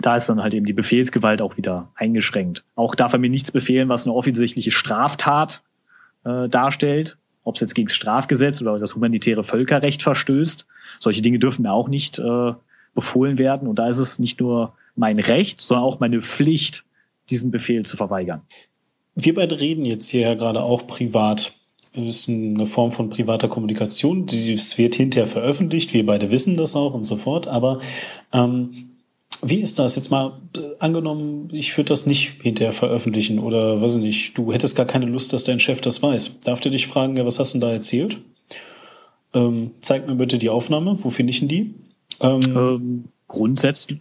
da 0.00 0.16
ist 0.16 0.28
dann 0.28 0.42
halt 0.42 0.54
eben 0.54 0.66
die 0.66 0.72
Befehlsgewalt 0.72 1.42
auch 1.42 1.58
wieder 1.58 1.90
eingeschränkt. 1.94 2.64
Auch 2.74 2.94
darf 2.94 3.12
er 3.12 3.18
mir 3.18 3.30
nichts 3.30 3.52
befehlen, 3.52 3.90
was 3.90 4.06
eine 4.06 4.14
offensichtliche 4.14 4.70
Straftat 4.70 5.62
äh, 6.24 6.48
darstellt 6.48 7.18
ob 7.46 7.54
es 7.54 7.60
jetzt 7.60 7.74
gegen 7.74 7.86
das 7.86 7.94
Strafgesetz 7.94 8.60
oder 8.60 8.78
das 8.78 8.96
humanitäre 8.96 9.44
Völkerrecht 9.44 10.02
verstößt. 10.02 10.66
Solche 10.98 11.22
Dinge 11.22 11.38
dürfen 11.38 11.62
mir 11.62 11.72
auch 11.72 11.88
nicht 11.88 12.18
äh, 12.18 12.52
befohlen 12.94 13.38
werden. 13.38 13.68
Und 13.68 13.78
da 13.78 13.88
ist 13.88 13.98
es 13.98 14.18
nicht 14.18 14.40
nur 14.40 14.72
mein 14.96 15.20
Recht, 15.20 15.60
sondern 15.60 15.84
auch 15.84 16.00
meine 16.00 16.20
Pflicht, 16.22 16.84
diesen 17.30 17.52
Befehl 17.52 17.84
zu 17.84 17.96
verweigern. 17.96 18.42
Wir 19.14 19.34
beide 19.34 19.60
reden 19.60 19.84
jetzt 19.84 20.10
hier 20.10 20.22
ja 20.22 20.34
gerade 20.34 20.60
auch 20.60 20.86
privat 20.86 21.52
ist 21.94 22.28
eine 22.28 22.66
Form 22.66 22.92
von 22.92 23.08
privater 23.08 23.48
Kommunikation. 23.48 24.26
Es 24.28 24.76
wird 24.76 24.96
hinterher 24.96 25.26
veröffentlicht, 25.26 25.94
wir 25.94 26.04
beide 26.04 26.30
wissen 26.30 26.58
das 26.58 26.76
auch 26.76 26.92
und 26.92 27.04
so 27.04 27.16
fort. 27.16 27.46
Aber 27.46 27.80
ähm, 28.34 28.90
wie 29.42 29.60
ist 29.60 29.78
das 29.78 29.96
jetzt 29.96 30.10
mal 30.10 30.40
äh, 30.56 30.60
angenommen, 30.78 31.48
ich 31.52 31.76
würde 31.76 31.88
das 31.88 32.06
nicht 32.06 32.34
hinterher 32.42 32.72
veröffentlichen 32.72 33.38
oder 33.38 33.80
weiß 33.80 33.96
ich 33.96 34.02
nicht, 34.02 34.38
du 34.38 34.52
hättest 34.52 34.76
gar 34.76 34.86
keine 34.86 35.06
Lust, 35.06 35.32
dass 35.32 35.44
dein 35.44 35.60
Chef 35.60 35.80
das 35.80 36.02
weiß. 36.02 36.40
Darf 36.40 36.60
der 36.60 36.72
dich 36.72 36.86
fragen, 36.86 37.16
ja, 37.16 37.26
was 37.26 37.38
hast 37.38 37.54
du 37.54 37.58
denn 37.58 37.68
da 37.68 37.72
erzählt? 37.72 38.18
Ähm, 39.34 39.72
zeig 39.80 40.06
mir 40.06 40.14
bitte 40.14 40.38
die 40.38 40.50
Aufnahme, 40.50 40.96
wo 41.02 41.10
finde 41.10 41.30
ich 41.30 41.40
denn 41.40 41.48
die? 41.48 41.74
Ähm, 42.20 42.40
ähm, 42.44 43.04
grundsätzlich, 43.28 44.00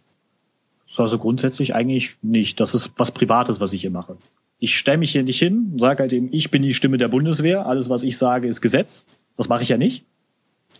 also 0.98 1.18
grundsätzlich 1.18 1.76
eigentlich 1.76 2.16
nicht. 2.22 2.60
Das 2.60 2.74
ist 2.74 2.92
was 2.98 3.12
Privates, 3.12 3.60
was 3.60 3.74
ich 3.74 3.82
hier 3.82 3.92
mache. 3.92 4.18
Ich 4.60 4.78
stelle 4.78 5.00
mich 5.00 5.12
hier 5.12 5.24
nicht 5.24 5.40
hin, 5.40 5.74
sage 5.78 6.04
halt 6.04 6.14
eben, 6.14 6.30
ich 6.32 6.50
bin 6.52 6.62
die 6.62 6.74
Stimme 6.74 6.98
der 6.98 7.10
Bundeswehr, 7.10 7.66
alles, 7.66 7.90
was 7.90 8.04
ich 8.04 8.18
sage, 8.18 8.48
ist 8.48 8.62
Gesetz. 8.62 9.06
Das 9.36 9.50
mache 9.50 9.64
ich 9.64 9.70
ja 9.70 9.78
nicht 9.78 10.06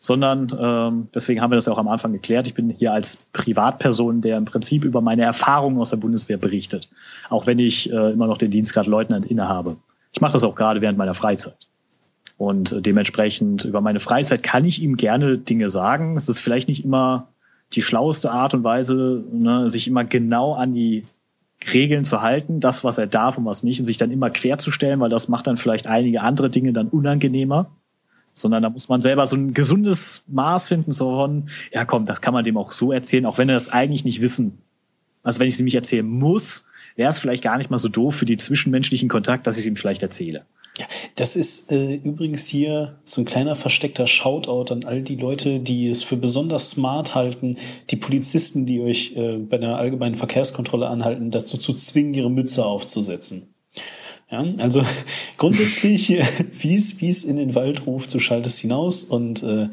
sondern 0.06 0.48
ähm, 0.60 1.08
deswegen 1.16 1.42
haben 1.42 1.50
wir 1.50 1.56
das 1.56 1.66
ja 1.66 1.74
auch 1.74 1.80
am 1.80 1.88
Anfang 1.88 2.14
geklärt. 2.14 2.46
Ich 2.46 2.54
bin 2.54 2.70
hier 2.70 2.94
als 2.94 3.18
Privatperson, 3.34 4.22
der 4.22 4.38
im 4.38 4.46
Prinzip 4.46 4.86
über 4.86 5.02
meine 5.02 5.24
Erfahrungen 5.24 5.80
aus 5.80 5.90
der 5.90 5.98
Bundeswehr 5.98 6.38
berichtet, 6.38 6.90
auch 7.32 7.48
wenn 7.48 7.58
ich 7.58 7.92
äh, 7.92 8.12
immer 8.12 8.28
noch 8.28 8.38
den 8.38 8.52
Dienstgrad 8.52 8.86
Leutnant 8.86 9.26
innehabe. 9.26 9.78
Ich 10.14 10.22
mache 10.22 10.34
das 10.34 10.44
auch 10.44 10.54
gerade 10.54 10.80
während 10.82 11.00
meiner 11.00 11.16
Freizeit. 11.16 11.58
Und 12.38 12.72
äh, 12.72 12.84
dementsprechend 12.84 13.66
über 13.66 13.82
meine 13.82 14.00
Freizeit 14.00 14.44
kann 14.44 14.64
ich 14.64 14.80
ihm 14.80 14.96
gerne 14.96 15.40
Dinge 15.40 15.72
sagen. 15.72 16.18
Es 16.18 16.30
ist 16.30 16.40
vielleicht 16.40 16.70
nicht 16.70 16.86
immer 16.86 17.30
die 17.74 17.82
schlauste 17.82 18.30
Art 18.30 18.54
und 18.54 18.64
Weise, 18.64 19.24
ne, 19.32 19.72
sich 19.72 19.88
immer 19.88 20.04
genau 20.04 20.54
an 20.54 20.72
die 20.72 21.02
Regeln 21.74 22.06
zu 22.06 22.22
halten, 22.22 22.60
das, 22.60 22.84
was 22.84 23.00
er 23.00 23.08
darf 23.08 23.40
und 23.40 23.46
was 23.46 23.64
nicht, 23.64 23.80
und 23.80 23.86
sich 23.86 23.98
dann 23.98 24.12
immer 24.12 24.30
querzustellen, 24.30 25.00
weil 25.00 25.10
das 25.10 25.30
macht 25.30 25.48
dann 25.48 25.58
vielleicht 25.58 25.88
einige 25.88 26.22
andere 26.22 26.52
Dinge 26.52 26.74
dann 26.74 26.90
unangenehmer 26.90 27.72
sondern 28.36 28.62
da 28.62 28.70
muss 28.70 28.90
man 28.90 29.02
selber 29.02 29.26
so 29.26 29.36
ein 29.36 29.54
gesundes 29.54 30.24
Maß 30.28 30.68
finden, 30.68 30.92
so 30.92 31.10
von, 31.10 31.50
ja 31.74 31.86
komm, 31.86 32.06
das 32.06 32.22
kann 32.22 32.34
man 32.34 32.44
dem 32.44 32.58
auch 32.58 32.74
so 32.74 32.92
erzählen, 32.92 33.26
auch 33.26 33.40
wenn 33.40 33.50
er 33.50 33.56
das 33.56 33.70
eigentlich 33.70 34.06
nicht 34.06 34.22
wissen. 34.22 34.60
Also 35.24 35.40
wenn 35.40 35.48
ich 35.48 35.56
es 35.56 35.60
ihm 35.60 35.66
nicht 35.66 35.76
erzählen 35.76 36.08
muss, 36.08 36.66
wäre 36.96 37.10
es 37.10 37.18
vielleicht 37.18 37.44
gar 37.44 37.58
nicht 37.58 37.72
mal 37.72 37.80
so 37.80 37.90
doof 37.90 38.16
für 38.16 38.26
die 38.26 38.38
zwischenmenschlichen 38.38 39.10
Kontakt, 39.10 39.48
dass 39.48 39.56
ich 39.56 39.62
es 39.62 39.68
ihm 39.68 39.76
vielleicht 39.76 40.04
erzähle. 40.04 40.46
Ja, 40.78 40.86
das 41.16 41.38
ist 41.38 41.72
äh, 41.72 41.96
übrigens 41.96 42.48
hier 42.48 43.00
so 43.06 43.22
ein 43.22 43.26
kleiner 43.26 43.56
versteckter 43.56 44.08
Shoutout 44.08 44.74
an 44.74 44.84
all 44.84 45.02
die 45.02 45.16
Leute, 45.16 45.62
die 45.62 45.88
es 45.88 46.04
für 46.04 46.18
besonders 46.18 46.72
smart 46.72 47.16
halten, 47.16 47.58
die 47.90 47.96
Polizisten, 47.96 48.66
die 48.66 48.82
euch 48.82 49.16
äh, 49.16 49.38
bei 49.38 49.58
der 49.58 49.78
allgemeinen 49.78 50.16
Verkehrskontrolle 50.16 50.88
anhalten, 50.88 51.32
dazu 51.32 51.58
zu 51.58 51.74
zwingen, 51.74 52.14
ihre 52.14 52.30
Mütze 52.30 52.66
aufzusetzen. 52.66 53.55
Ja, 54.36 54.46
also 54.60 54.84
grundsätzlich, 55.38 56.10
wie 56.10 56.76
es, 56.76 57.00
wie 57.00 57.10
es 57.10 57.24
in 57.24 57.38
den 57.38 57.56
Wald 57.56 57.86
ruft, 57.88 58.10
so 58.10 58.20
schallt 58.20 58.46
es 58.46 58.60
hinaus 58.60 59.04
und 59.04 59.44
äh, 59.44 59.70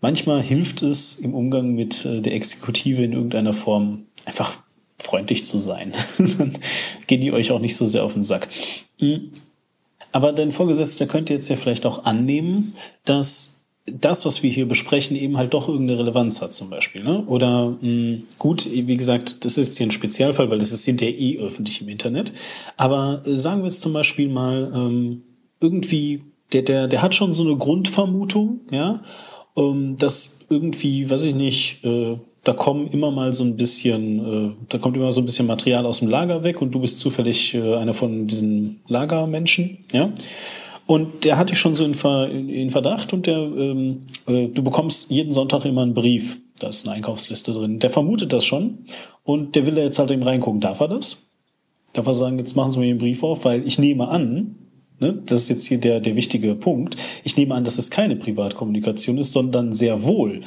manchmal 0.00 0.42
hilft 0.42 0.82
es 0.82 1.18
im 1.18 1.34
Umgang 1.34 1.74
mit 1.74 2.06
äh, 2.06 2.22
der 2.22 2.32
Exekutive 2.32 3.02
in 3.02 3.12
irgendeiner 3.12 3.52
Form 3.52 4.06
einfach 4.24 4.58
freundlich 4.98 5.44
zu 5.44 5.58
sein. 5.58 5.92
Dann 6.38 6.54
gehen 7.06 7.20
die 7.20 7.32
euch 7.32 7.50
auch 7.50 7.60
nicht 7.60 7.76
so 7.76 7.84
sehr 7.84 8.04
auf 8.04 8.14
den 8.14 8.24
Sack. 8.24 8.48
Hm. 8.98 9.32
Aber 10.12 10.32
dein 10.32 10.52
Vorgesetzter 10.52 11.06
könnte 11.06 11.34
jetzt 11.34 11.50
ja 11.50 11.56
vielleicht 11.56 11.84
auch 11.84 12.06
annehmen, 12.06 12.72
dass 13.04 13.57
das, 13.92 14.26
was 14.26 14.42
wir 14.42 14.50
hier 14.50 14.66
besprechen, 14.66 15.16
eben 15.16 15.36
halt 15.36 15.54
doch 15.54 15.68
irgendeine 15.68 16.00
Relevanz 16.00 16.42
hat 16.42 16.54
zum 16.54 16.70
Beispiel. 16.70 17.04
Ne? 17.04 17.24
Oder 17.26 17.70
mh, 17.70 17.76
hm, 17.80 18.22
gut, 18.38 18.68
wie 18.70 18.96
gesagt, 18.96 19.44
das 19.44 19.58
ist 19.58 19.66
jetzt 19.66 19.78
hier 19.78 19.86
ein 19.86 19.92
Spezialfall, 19.92 20.50
weil 20.50 20.58
das 20.58 20.72
ist 20.72 20.84
hinterher 20.84 21.18
eh 21.18 21.38
öffentlich 21.38 21.80
im 21.80 21.88
Internet. 21.88 22.32
Aber 22.76 23.22
äh, 23.26 23.36
sagen 23.36 23.62
wir 23.62 23.66
jetzt 23.66 23.80
zum 23.80 23.92
Beispiel 23.92 24.28
mal, 24.28 24.72
ähm, 24.74 25.22
irgendwie, 25.60 26.22
der, 26.52 26.62
der, 26.62 26.88
der 26.88 27.02
hat 27.02 27.14
schon 27.14 27.34
so 27.34 27.44
eine 27.44 27.56
Grundvermutung, 27.56 28.60
ja, 28.70 29.02
ähm, 29.56 29.96
dass 29.98 30.40
irgendwie, 30.48 31.10
weiß 31.10 31.24
ich 31.24 31.34
nicht, 31.34 31.84
äh, 31.84 32.16
da 32.44 32.52
kommen 32.52 32.88
immer 32.88 33.10
mal 33.10 33.32
so 33.32 33.44
ein 33.44 33.56
bisschen, 33.56 34.18
äh, 34.18 34.54
da 34.68 34.78
kommt 34.78 34.96
immer 34.96 35.12
so 35.12 35.20
ein 35.20 35.26
bisschen 35.26 35.46
Material 35.46 35.84
aus 35.84 35.98
dem 35.98 36.08
Lager 36.08 36.44
weg 36.44 36.62
und 36.62 36.74
du 36.74 36.80
bist 36.80 36.98
zufällig 36.98 37.54
äh, 37.54 37.74
einer 37.74 37.94
von 37.94 38.26
diesen 38.26 38.80
Lagermenschen, 38.86 39.84
ja. 39.92 40.10
Und 40.88 41.26
der 41.26 41.36
hatte 41.36 41.52
ich 41.52 41.58
schon 41.58 41.74
so 41.74 41.84
in, 41.84 41.92
Ver, 41.92 42.30
in 42.30 42.70
Verdacht 42.70 43.12
und 43.12 43.26
der, 43.26 43.36
ähm, 43.36 44.06
äh, 44.26 44.48
du 44.48 44.62
bekommst 44.62 45.10
jeden 45.10 45.32
Sonntag 45.32 45.66
immer 45.66 45.82
einen 45.82 45.92
Brief. 45.92 46.40
Da 46.60 46.68
ist 46.68 46.86
eine 46.86 46.96
Einkaufsliste 46.96 47.52
drin. 47.52 47.78
Der 47.78 47.90
vermutet 47.90 48.32
das 48.32 48.46
schon 48.46 48.86
und 49.22 49.54
der 49.54 49.66
will 49.66 49.74
da 49.74 49.82
jetzt 49.82 49.98
halt 49.98 50.10
eben 50.10 50.22
reingucken. 50.22 50.62
Darf 50.62 50.80
er 50.80 50.88
das? 50.88 51.28
Darf 51.92 52.06
er 52.06 52.14
sagen, 52.14 52.38
jetzt 52.38 52.56
machen 52.56 52.70
Sie 52.70 52.78
mir 52.78 52.86
den 52.86 52.96
Brief 52.96 53.22
auf, 53.22 53.44
weil 53.44 53.66
ich 53.66 53.78
nehme 53.78 54.08
an, 54.08 54.56
ne, 54.98 55.12
das 55.26 55.42
ist 55.42 55.48
jetzt 55.50 55.66
hier 55.66 55.78
der, 55.78 56.00
der 56.00 56.16
wichtige 56.16 56.54
Punkt, 56.54 56.96
ich 57.22 57.36
nehme 57.36 57.54
an, 57.54 57.64
dass 57.64 57.76
es 57.76 57.90
keine 57.90 58.16
Privatkommunikation 58.16 59.18
ist, 59.18 59.32
sondern 59.32 59.74
sehr 59.74 60.04
wohl, 60.04 60.40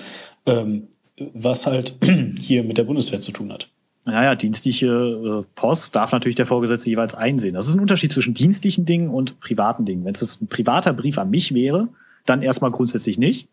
ähm, 0.47 0.87
was 1.35 1.67
halt 1.67 1.97
hier 2.39 2.63
mit 2.63 2.79
der 2.79 2.85
Bundeswehr 2.85 3.21
zu 3.21 3.31
tun 3.31 3.53
hat. 3.53 3.69
Naja, 4.03 4.35
dienstliche 4.35 4.87
äh, 4.87 5.43
Post 5.55 5.95
darf 5.95 6.11
natürlich 6.11 6.35
der 6.35 6.47
Vorgesetzte 6.47 6.89
jeweils 6.89 7.13
einsehen. 7.13 7.53
Das 7.53 7.67
ist 7.67 7.75
ein 7.75 7.81
Unterschied 7.81 8.11
zwischen 8.11 8.33
dienstlichen 8.33 8.85
Dingen 8.85 9.09
und 9.09 9.39
privaten 9.39 9.85
Dingen. 9.85 10.05
Wenn 10.05 10.13
es 10.13 10.41
ein 10.41 10.47
privater 10.47 10.93
Brief 10.93 11.19
an 11.19 11.29
mich 11.29 11.53
wäre, 11.53 11.87
dann 12.25 12.41
erstmal 12.41 12.71
grundsätzlich 12.71 13.17
nicht. 13.19 13.47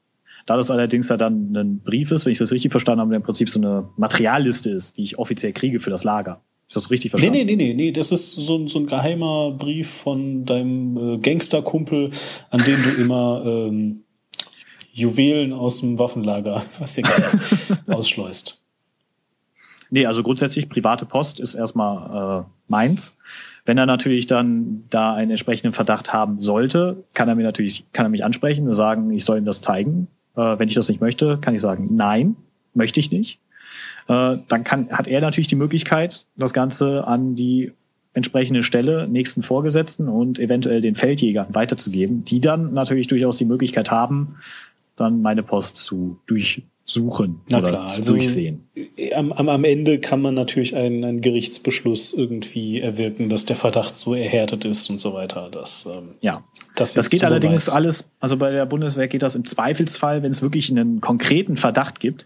Da 0.47 0.57
das 0.57 0.71
allerdings 0.71 1.11
ja 1.11 1.19
dann 1.19 1.55
ein 1.55 1.81
Brief 1.81 2.11
ist, 2.11 2.25
wenn 2.25 2.33
ich 2.33 2.39
das 2.39 2.51
richtig 2.51 2.71
verstanden 2.71 3.01
habe, 3.01 3.11
der 3.11 3.19
im 3.19 3.23
Prinzip 3.23 3.51
so 3.51 3.61
eine 3.61 3.89
Materialliste 3.99 4.71
ist, 4.71 4.97
die 4.97 5.03
ich 5.03 5.19
offiziell 5.19 5.53
kriege 5.53 5.81
für 5.81 5.91
das 5.91 6.05
Lager. 6.05 6.41
Ist 6.69 6.77
das 6.77 6.91
richtig 6.91 7.11
verstanden? 7.11 7.37
Nee, 7.37 7.45
nee, 7.45 7.57
nee, 7.57 7.75
nee, 7.75 7.75
nee. 7.75 7.93
Das 7.93 8.13
ist 8.13 8.33
so, 8.33 8.67
so 8.67 8.79
ein 8.79 8.87
geheimer 8.87 9.51
Brief 9.51 9.91
von 9.91 10.47
deinem 10.47 10.97
äh, 10.97 11.19
Gangsterkumpel, 11.19 12.11
an 12.51 12.65
dem 12.65 12.83
du 12.83 12.91
immer 13.03 13.43
ähm, 13.45 14.05
Juwelen 14.93 15.53
aus 15.53 15.81
dem 15.81 15.99
Waffenlager, 15.99 16.63
was 16.79 16.99
ausschleust. 17.89 18.58
Nee, 19.91 20.07
also 20.07 20.23
grundsätzlich 20.23 20.69
private 20.69 21.07
Post 21.07 21.41
ist 21.41 21.55
erstmal 21.55 22.41
äh, 22.41 22.45
meins. 22.69 23.17
Wenn 23.65 23.79
er 23.79 23.87
natürlich 23.87 24.27
dann 24.27 24.85
da 24.91 25.15
einen 25.15 25.31
entsprechenden 25.31 25.73
Verdacht 25.73 26.13
haben 26.13 26.41
sollte, 26.41 27.05
kann 27.15 27.29
er 27.29 27.35
mir 27.35 27.43
natürlich, 27.43 27.85
kann 27.93 28.07
er 28.07 28.11
mich 28.11 28.25
ansprechen 28.25 28.67
und 28.67 28.75
sagen, 28.75 29.11
ich 29.11 29.25
soll 29.25 29.39
ihm 29.39 29.45
das 29.45 29.61
zeigen. 29.61 30.09
Äh, 30.37 30.59
wenn 30.59 30.69
ich 30.69 30.75
das 30.75 30.89
nicht 30.89 31.01
möchte, 31.01 31.39
kann 31.39 31.55
ich 31.55 31.61
sagen, 31.61 31.87
nein, 31.91 32.37
möchte 32.75 33.01
ich 33.01 33.11
nicht. 33.11 33.41
Äh, 34.09 34.39
dann 34.49 34.65
kann, 34.65 34.91
hat 34.91 35.09
er 35.09 35.21
natürlich 35.21 35.49
die 35.49 35.57
Möglichkeit, 35.57 36.27
das 36.37 36.53
Ganze 36.53 37.07
an 37.07 37.35
die 37.35 37.73
entsprechende 38.15 38.63
Stelle, 38.63 39.07
nächsten 39.09 39.43
Vorgesetzten 39.43 40.09
und 40.09 40.39
eventuell 40.39 40.81
den 40.81 40.95
Feldjägern 40.95 41.55
weiterzugeben, 41.55 42.25
die 42.25 42.41
dann 42.41 42.73
natürlich 42.73 43.07
durchaus 43.07 43.39
die 43.39 43.45
Möglichkeit 43.45 43.91
haben, 43.91 44.37
dann 44.97 45.23
meine 45.23 45.43
Post 45.43 45.77
zu 45.77 46.19
durch 46.27 46.63
suchen 46.91 47.43
Na 47.51 47.59
oder 47.59 47.69
klar, 47.69 47.83
also 47.83 48.13
durchsehen. 48.15 48.67
Am, 49.15 49.31
am, 49.31 49.65
Ende 49.65 50.01
kann 50.01 50.23
man 50.23 50.35
natürlich 50.35 50.75
einen, 50.75 51.05
einen 51.05 51.21
Gerichtsbeschluss 51.21 52.15
irgendwie 52.15 52.81
erwirken, 52.81 53.29
dass 53.29 53.45
der 53.45 53.57
Verdacht 53.57 53.97
so 53.97 54.15
erhärtet 54.15 54.65
ist 54.65 54.89
und 54.89 54.99
so 54.99 55.13
weiter. 55.13 55.51
Das, 55.53 55.87
ähm, 55.87 56.15
ja, 56.23 56.43
das, 56.77 56.95
das 56.95 57.11
geht 57.11 57.25
allerdings 57.25 57.69
weiß. 57.69 57.75
alles, 57.75 58.11
also 58.21 58.39
bei 58.39 58.51
der 58.51 58.65
Bundeswehr 58.65 59.07
geht 59.07 59.23
das 59.23 59.35
im 59.35 59.45
Zweifelsfall, 59.45 60.23
wenn 60.23 60.31
es 60.31 60.41
wirklich 60.41 60.71
einen 60.71 61.03
konkreten 61.03 61.59
Verdacht 61.59 62.01
gibt, 62.01 62.23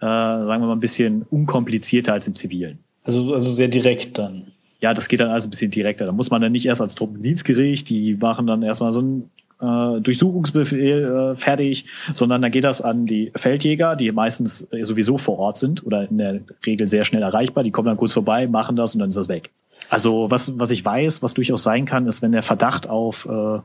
äh, 0.00 0.04
sagen 0.04 0.62
wir 0.62 0.68
mal 0.68 0.72
ein 0.72 0.80
bisschen 0.80 1.22
unkomplizierter 1.28 2.12
als 2.12 2.28
im 2.28 2.36
Zivilen. 2.36 2.78
Also, 3.02 3.34
also 3.34 3.50
sehr 3.50 3.68
direkt 3.68 4.18
dann. 4.18 4.52
Ja, 4.80 4.94
das 4.94 5.08
geht 5.08 5.18
dann 5.18 5.30
also 5.30 5.48
ein 5.48 5.50
bisschen 5.50 5.72
direkter. 5.72 6.06
Da 6.06 6.12
muss 6.12 6.30
man 6.30 6.40
dann 6.40 6.52
nicht 6.52 6.66
erst 6.66 6.80
als 6.80 6.94
Truppendienstgericht, 6.94 7.88
die 7.88 8.14
machen 8.14 8.46
dann 8.46 8.62
erstmal 8.62 8.92
so 8.92 9.02
ein 9.02 9.30
äh, 9.60 10.00
Durchsuchungsbefehl 10.00 11.32
äh, 11.32 11.36
fertig, 11.36 11.86
sondern 12.12 12.42
dann 12.42 12.50
geht 12.50 12.64
das 12.64 12.82
an 12.82 13.06
die 13.06 13.32
Feldjäger, 13.34 13.96
die 13.96 14.12
meistens 14.12 14.68
sowieso 14.82 15.18
vor 15.18 15.38
Ort 15.38 15.56
sind 15.56 15.84
oder 15.84 16.08
in 16.08 16.18
der 16.18 16.40
Regel 16.64 16.88
sehr 16.88 17.04
schnell 17.04 17.22
erreichbar. 17.22 17.64
Die 17.64 17.70
kommen 17.70 17.86
dann 17.86 17.96
kurz 17.96 18.12
vorbei, 18.12 18.46
machen 18.46 18.76
das 18.76 18.94
und 18.94 19.00
dann 19.00 19.10
ist 19.10 19.18
das 19.18 19.28
weg. 19.28 19.50
Also 19.88 20.30
was, 20.30 20.58
was 20.58 20.70
ich 20.70 20.84
weiß, 20.84 21.22
was 21.22 21.34
durchaus 21.34 21.62
sein 21.62 21.84
kann, 21.84 22.06
ist, 22.06 22.22
wenn 22.22 22.32
der 22.32 22.42
Verdacht 22.42 22.88
auf, 22.88 23.26
äh, 23.26 23.60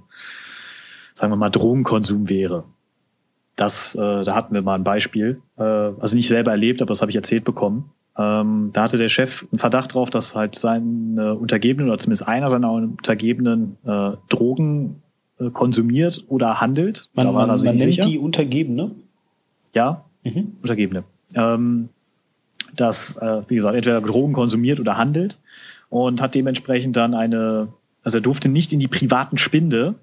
sagen 1.13 1.31
wir 1.31 1.35
mal, 1.35 1.49
Drogenkonsum 1.49 2.29
wäre. 2.29 2.63
Das, 3.55 3.95
äh, 3.95 4.23
da 4.23 4.35
hatten 4.35 4.53
wir 4.53 4.61
mal 4.61 4.75
ein 4.75 4.83
Beispiel. 4.83 5.41
Äh, 5.57 5.63
also 5.63 6.15
nicht 6.15 6.27
selber 6.27 6.51
erlebt, 6.51 6.81
aber 6.81 6.89
das 6.89 7.01
habe 7.01 7.11
ich 7.11 7.15
erzählt 7.15 7.43
bekommen. 7.43 7.91
Ähm, 8.17 8.71
da 8.73 8.83
hatte 8.83 8.97
der 8.97 9.09
Chef 9.09 9.45
einen 9.51 9.59
Verdacht 9.59 9.93
drauf, 9.93 10.09
dass 10.09 10.35
halt 10.35 10.55
seine 10.55 11.35
Untergebenen 11.35 11.89
oder 11.89 11.97
zumindest 11.97 12.27
einer 12.27 12.49
seiner 12.49 12.71
Untergebenen 12.71 13.77
äh, 13.85 14.11
Drogen 14.29 15.01
äh, 15.07 15.10
konsumiert 15.49 16.23
oder 16.27 16.61
handelt. 16.61 17.09
Man, 17.13 17.27
da 17.27 17.33
war 17.33 17.47
man, 17.47 17.55
man 17.55 17.65
nennt 17.75 17.79
sicher. 17.79 18.03
die 18.03 18.19
Untergebene? 18.19 18.91
Ja, 19.73 20.03
mhm. 20.23 20.57
Untergebene. 20.61 21.03
Ähm, 21.35 21.89
das, 22.75 23.15
äh, 23.17 23.41
wie 23.47 23.55
gesagt, 23.55 23.75
entweder 23.75 24.01
Drogen 24.01 24.33
konsumiert 24.33 24.79
oder 24.79 24.97
handelt 24.97 25.39
und 25.89 26.21
hat 26.21 26.35
dementsprechend 26.35 26.95
dann 26.95 27.13
eine, 27.13 27.69
also 28.03 28.17
er 28.17 28.21
durfte 28.21 28.49
nicht 28.49 28.73
in 28.73 28.79
die 28.79 28.87
privaten 28.87 29.37
Spinde. 29.37 29.95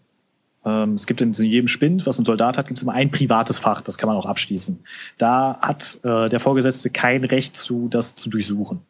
Ähm, 0.65 0.95
es 0.95 1.07
gibt 1.07 1.21
in 1.21 1.33
jedem 1.33 1.69
Spind, 1.69 2.07
was 2.07 2.19
ein 2.19 2.25
Soldat 2.25 2.59
hat, 2.59 2.67
gibt 2.67 2.79
es 2.79 2.83
immer 2.83 2.93
ein 2.93 3.11
privates 3.11 3.59
Fach, 3.59 3.81
das 3.81 3.97
kann 3.97 4.09
man 4.09 4.17
auch 4.17 4.27
abschließen. 4.27 4.81
Da 5.17 5.59
hat 5.61 5.99
äh, 6.03 6.29
der 6.29 6.41
Vorgesetzte 6.41 6.91
kein 6.91 7.25
Recht 7.25 7.57
zu, 7.57 7.89
das 7.89 8.15
zu 8.15 8.29
durchsuchen. 8.29 8.81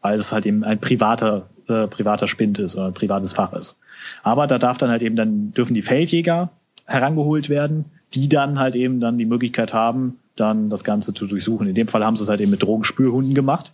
Weil 0.00 0.16
es 0.16 0.32
halt 0.32 0.46
eben 0.46 0.64
ein 0.64 0.80
privater 0.80 1.48
äh, 1.72 1.88
privater 1.88 2.28
Spind 2.28 2.58
ist 2.58 2.76
oder 2.76 2.92
privates 2.92 3.32
Fach 3.32 3.52
ist. 3.52 3.78
Aber 4.22 4.46
da 4.46 4.58
darf 4.58 4.78
dann 4.78 4.90
halt 4.90 5.02
eben, 5.02 5.16
dann 5.16 5.52
dürfen 5.52 5.74
die 5.74 5.82
Feldjäger 5.82 6.50
herangeholt 6.86 7.48
werden, 7.48 7.86
die 8.14 8.28
dann 8.28 8.58
halt 8.58 8.74
eben 8.74 9.00
dann 9.00 9.18
die 9.18 9.26
Möglichkeit 9.26 9.72
haben, 9.72 10.18
dann 10.36 10.70
das 10.70 10.84
Ganze 10.84 11.14
zu 11.14 11.26
durchsuchen. 11.26 11.68
In 11.68 11.74
dem 11.74 11.88
Fall 11.88 12.04
haben 12.04 12.16
sie 12.16 12.22
es 12.22 12.28
halt 12.28 12.40
eben 12.40 12.50
mit 12.50 12.62
Drogenspürhunden 12.62 13.34
gemacht. 13.34 13.72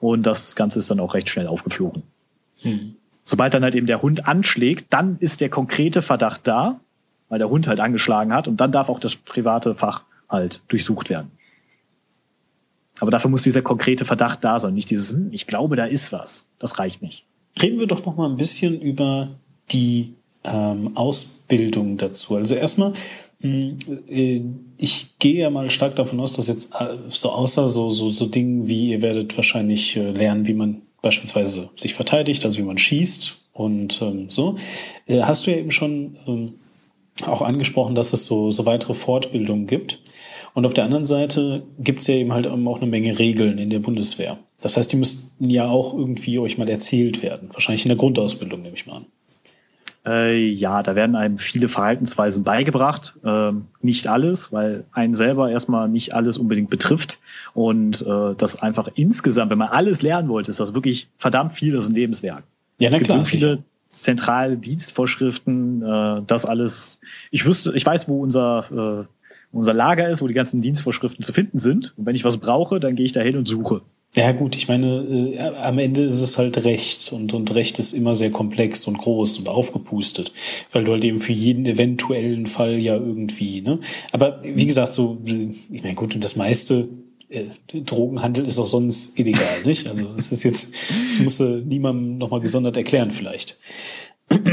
Und 0.00 0.24
das 0.24 0.56
Ganze 0.56 0.80
ist 0.80 0.90
dann 0.90 1.00
auch 1.00 1.14
recht 1.14 1.30
schnell 1.30 1.46
aufgeflogen. 1.46 2.02
Hm. 2.62 2.96
Sobald 3.24 3.54
dann 3.54 3.62
halt 3.62 3.74
eben 3.74 3.86
der 3.86 4.02
Hund 4.02 4.26
anschlägt, 4.26 4.86
dann 4.90 5.16
ist 5.20 5.40
der 5.40 5.48
konkrete 5.48 6.02
Verdacht 6.02 6.40
da, 6.44 6.80
weil 7.28 7.38
der 7.38 7.48
Hund 7.48 7.68
halt 7.68 7.78
angeschlagen 7.78 8.32
hat 8.32 8.48
und 8.48 8.60
dann 8.60 8.72
darf 8.72 8.88
auch 8.88 8.98
das 8.98 9.14
private 9.16 9.74
Fach 9.74 10.02
halt 10.28 10.60
durchsucht 10.68 11.08
werden. 11.08 11.30
Aber 13.02 13.10
dafür 13.10 13.32
muss 13.32 13.42
dieser 13.42 13.62
konkrete 13.62 14.04
Verdacht 14.04 14.44
da 14.44 14.60
sein, 14.60 14.74
nicht 14.74 14.88
dieses, 14.88 15.10
hm, 15.10 15.30
ich 15.32 15.48
glaube, 15.48 15.74
da 15.74 15.86
ist 15.86 16.12
was. 16.12 16.46
Das 16.60 16.78
reicht 16.78 17.02
nicht. 17.02 17.24
Reden 17.60 17.80
wir 17.80 17.88
doch 17.88 18.06
noch 18.06 18.16
mal 18.16 18.30
ein 18.30 18.36
bisschen 18.36 18.80
über 18.80 19.30
die 19.72 20.12
ähm, 20.44 20.96
Ausbildung 20.96 21.96
dazu. 21.96 22.36
Also 22.36 22.54
erstmal, 22.54 22.92
hm, 23.40 23.76
äh, 24.08 24.42
ich 24.78 25.18
gehe 25.18 25.40
ja 25.40 25.50
mal 25.50 25.68
stark 25.70 25.96
davon 25.96 26.20
aus, 26.20 26.34
dass 26.34 26.46
jetzt 26.46 26.74
äh, 26.78 26.96
so 27.08 27.32
außer 27.32 27.66
so, 27.66 27.90
so, 27.90 28.12
so 28.12 28.26
Dingen 28.26 28.68
wie, 28.68 28.90
ihr 28.90 29.02
werdet 29.02 29.36
wahrscheinlich 29.36 29.96
äh, 29.96 30.12
lernen, 30.12 30.46
wie 30.46 30.54
man 30.54 30.82
beispielsweise 31.02 31.70
sich 31.74 31.94
verteidigt, 31.94 32.44
also 32.44 32.60
wie 32.60 32.64
man 32.64 32.78
schießt 32.78 33.36
und 33.52 34.00
ähm, 34.00 34.30
so, 34.30 34.54
hast 35.08 35.44
du 35.44 35.50
ja 35.50 35.56
eben 35.56 35.72
schon 35.72 36.18
ähm, 36.28 36.52
auch 37.26 37.42
angesprochen, 37.42 37.96
dass 37.96 38.12
es 38.12 38.26
so, 38.26 38.52
so 38.52 38.64
weitere 38.64 38.94
Fortbildungen 38.94 39.66
gibt. 39.66 39.98
Und 40.54 40.66
auf 40.66 40.74
der 40.74 40.84
anderen 40.84 41.06
Seite 41.06 41.62
gibt 41.78 42.00
es 42.00 42.06
ja 42.06 42.14
eben 42.14 42.32
halt 42.32 42.46
auch 42.46 42.80
eine 42.80 42.90
Menge 42.90 43.18
Regeln 43.18 43.58
in 43.58 43.70
der 43.70 43.78
Bundeswehr. 43.78 44.38
Das 44.60 44.76
heißt, 44.76 44.92
die 44.92 44.96
müssten 44.96 45.48
ja 45.48 45.66
auch 45.66 45.94
irgendwie 45.94 46.38
euch 46.38 46.58
mal 46.58 46.68
erzählt 46.68 47.22
werden. 47.22 47.48
Wahrscheinlich 47.52 47.84
in 47.84 47.88
der 47.88 47.96
Grundausbildung, 47.96 48.62
nehme 48.62 48.74
ich 48.74 48.86
mal 48.86 48.96
an. 48.96 49.06
Äh, 50.04 50.48
ja, 50.48 50.82
da 50.82 50.94
werden 50.94 51.14
einem 51.14 51.38
viele 51.38 51.68
Verhaltensweisen 51.68 52.42
beigebracht. 52.44 53.14
Ähm, 53.24 53.66
nicht 53.80 54.06
alles, 54.08 54.52
weil 54.52 54.84
einen 54.92 55.14
selber 55.14 55.50
erstmal 55.50 55.88
nicht 55.88 56.14
alles 56.14 56.38
unbedingt 56.38 56.70
betrifft. 56.70 57.20
Und 57.54 58.02
äh, 58.02 58.34
das 58.36 58.60
einfach 58.60 58.88
insgesamt, 58.94 59.50
wenn 59.50 59.58
man 59.58 59.68
alles 59.68 60.02
lernen 60.02 60.28
wollte, 60.28 60.50
ist 60.50 60.60
das 60.60 60.74
wirklich 60.74 61.08
verdammt 61.18 61.52
viel, 61.52 61.72
das 61.72 61.84
ist 61.84 61.90
ein 61.90 61.96
Lebenswerk. 61.96 62.42
Ja, 62.78 62.90
na 62.90 62.96
es 62.96 62.98
gibt 62.98 63.10
klar, 63.10 63.18
so 63.18 63.24
viele 63.24 63.50
sicher. 63.50 63.64
zentrale 63.88 64.58
Dienstvorschriften, 64.58 65.82
äh, 65.82 66.22
das 66.26 66.46
alles. 66.46 66.98
Ich 67.30 67.46
wüsste, 67.46 67.72
ich 67.74 67.86
weiß, 67.86 68.08
wo 68.08 68.20
unser 68.20 69.06
äh, 69.06 69.21
unser 69.52 69.74
Lager 69.74 70.08
ist, 70.08 70.22
wo 70.22 70.26
die 70.26 70.34
ganzen 70.34 70.60
Dienstvorschriften 70.60 71.24
zu 71.24 71.32
finden 71.32 71.58
sind. 71.58 71.94
Und 71.96 72.06
wenn 72.06 72.14
ich 72.14 72.24
was 72.24 72.38
brauche, 72.38 72.80
dann 72.80 72.96
gehe 72.96 73.06
ich 73.06 73.12
da 73.12 73.20
hin 73.20 73.36
und 73.36 73.46
suche. 73.46 73.82
Ja 74.14 74.32
gut, 74.32 74.56
ich 74.56 74.68
meine, 74.68 75.06
äh, 75.06 75.38
am 75.38 75.78
Ende 75.78 76.02
ist 76.02 76.20
es 76.20 76.36
halt 76.36 76.64
Recht 76.64 77.12
und, 77.12 77.32
und 77.32 77.54
Recht 77.54 77.78
ist 77.78 77.94
immer 77.94 78.12
sehr 78.12 78.30
komplex 78.30 78.86
und 78.86 78.98
groß 78.98 79.38
und 79.38 79.48
aufgepustet, 79.48 80.32
weil 80.70 80.84
du 80.84 80.92
halt 80.92 81.02
eben 81.02 81.18
für 81.18 81.32
jeden 81.32 81.64
eventuellen 81.64 82.46
Fall 82.46 82.78
ja 82.78 82.94
irgendwie, 82.94 83.62
ne? 83.62 83.78
Aber 84.12 84.42
wie 84.44 84.66
gesagt, 84.66 84.92
so, 84.92 85.18
ich 85.24 85.82
meine, 85.82 85.94
gut, 85.94 86.14
und 86.14 86.22
das 86.22 86.36
meiste 86.36 86.90
äh, 87.30 87.44
Drogenhandel 87.72 88.44
ist 88.44 88.58
auch 88.58 88.66
sonst 88.66 89.18
illegal, 89.18 89.62
nicht? 89.64 89.88
Also 89.88 90.10
es 90.18 90.30
ist 90.30 90.42
jetzt, 90.42 90.74
das 91.08 91.18
muss 91.18 91.40
niemandem 91.40 92.18
nochmal 92.18 92.40
gesondert 92.40 92.76
erklären 92.76 93.12
vielleicht. 93.12 93.58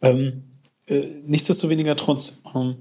ähm, 0.00 0.42
äh, 0.86 1.02
nichtsdestoweniger 1.26 1.96
trotz, 1.96 2.42
ähm, 2.54 2.76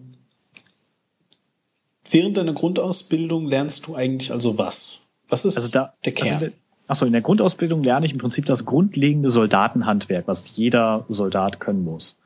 während 2.09 2.37
deiner 2.37 2.53
Grundausbildung 2.53 3.47
lernst 3.47 3.87
du 3.87 3.95
eigentlich 3.95 4.31
also 4.31 4.57
was? 4.57 5.01
Was 5.29 5.45
ist 5.45 5.57
also 5.57 5.71
da, 5.71 5.93
der 6.05 6.13
Kern? 6.13 6.35
Also 6.35 6.51
Achso, 6.87 7.05
in 7.05 7.11
der 7.11 7.21
Grundausbildung 7.21 7.83
lerne 7.83 8.05
ich 8.05 8.13
im 8.13 8.17
Prinzip 8.17 8.45
das 8.45 8.65
grundlegende 8.65 9.29
Soldatenhandwerk, 9.29 10.27
was 10.27 10.55
jeder 10.55 11.05
Soldat 11.09 11.59
können 11.59 11.83
muss. 11.83 12.17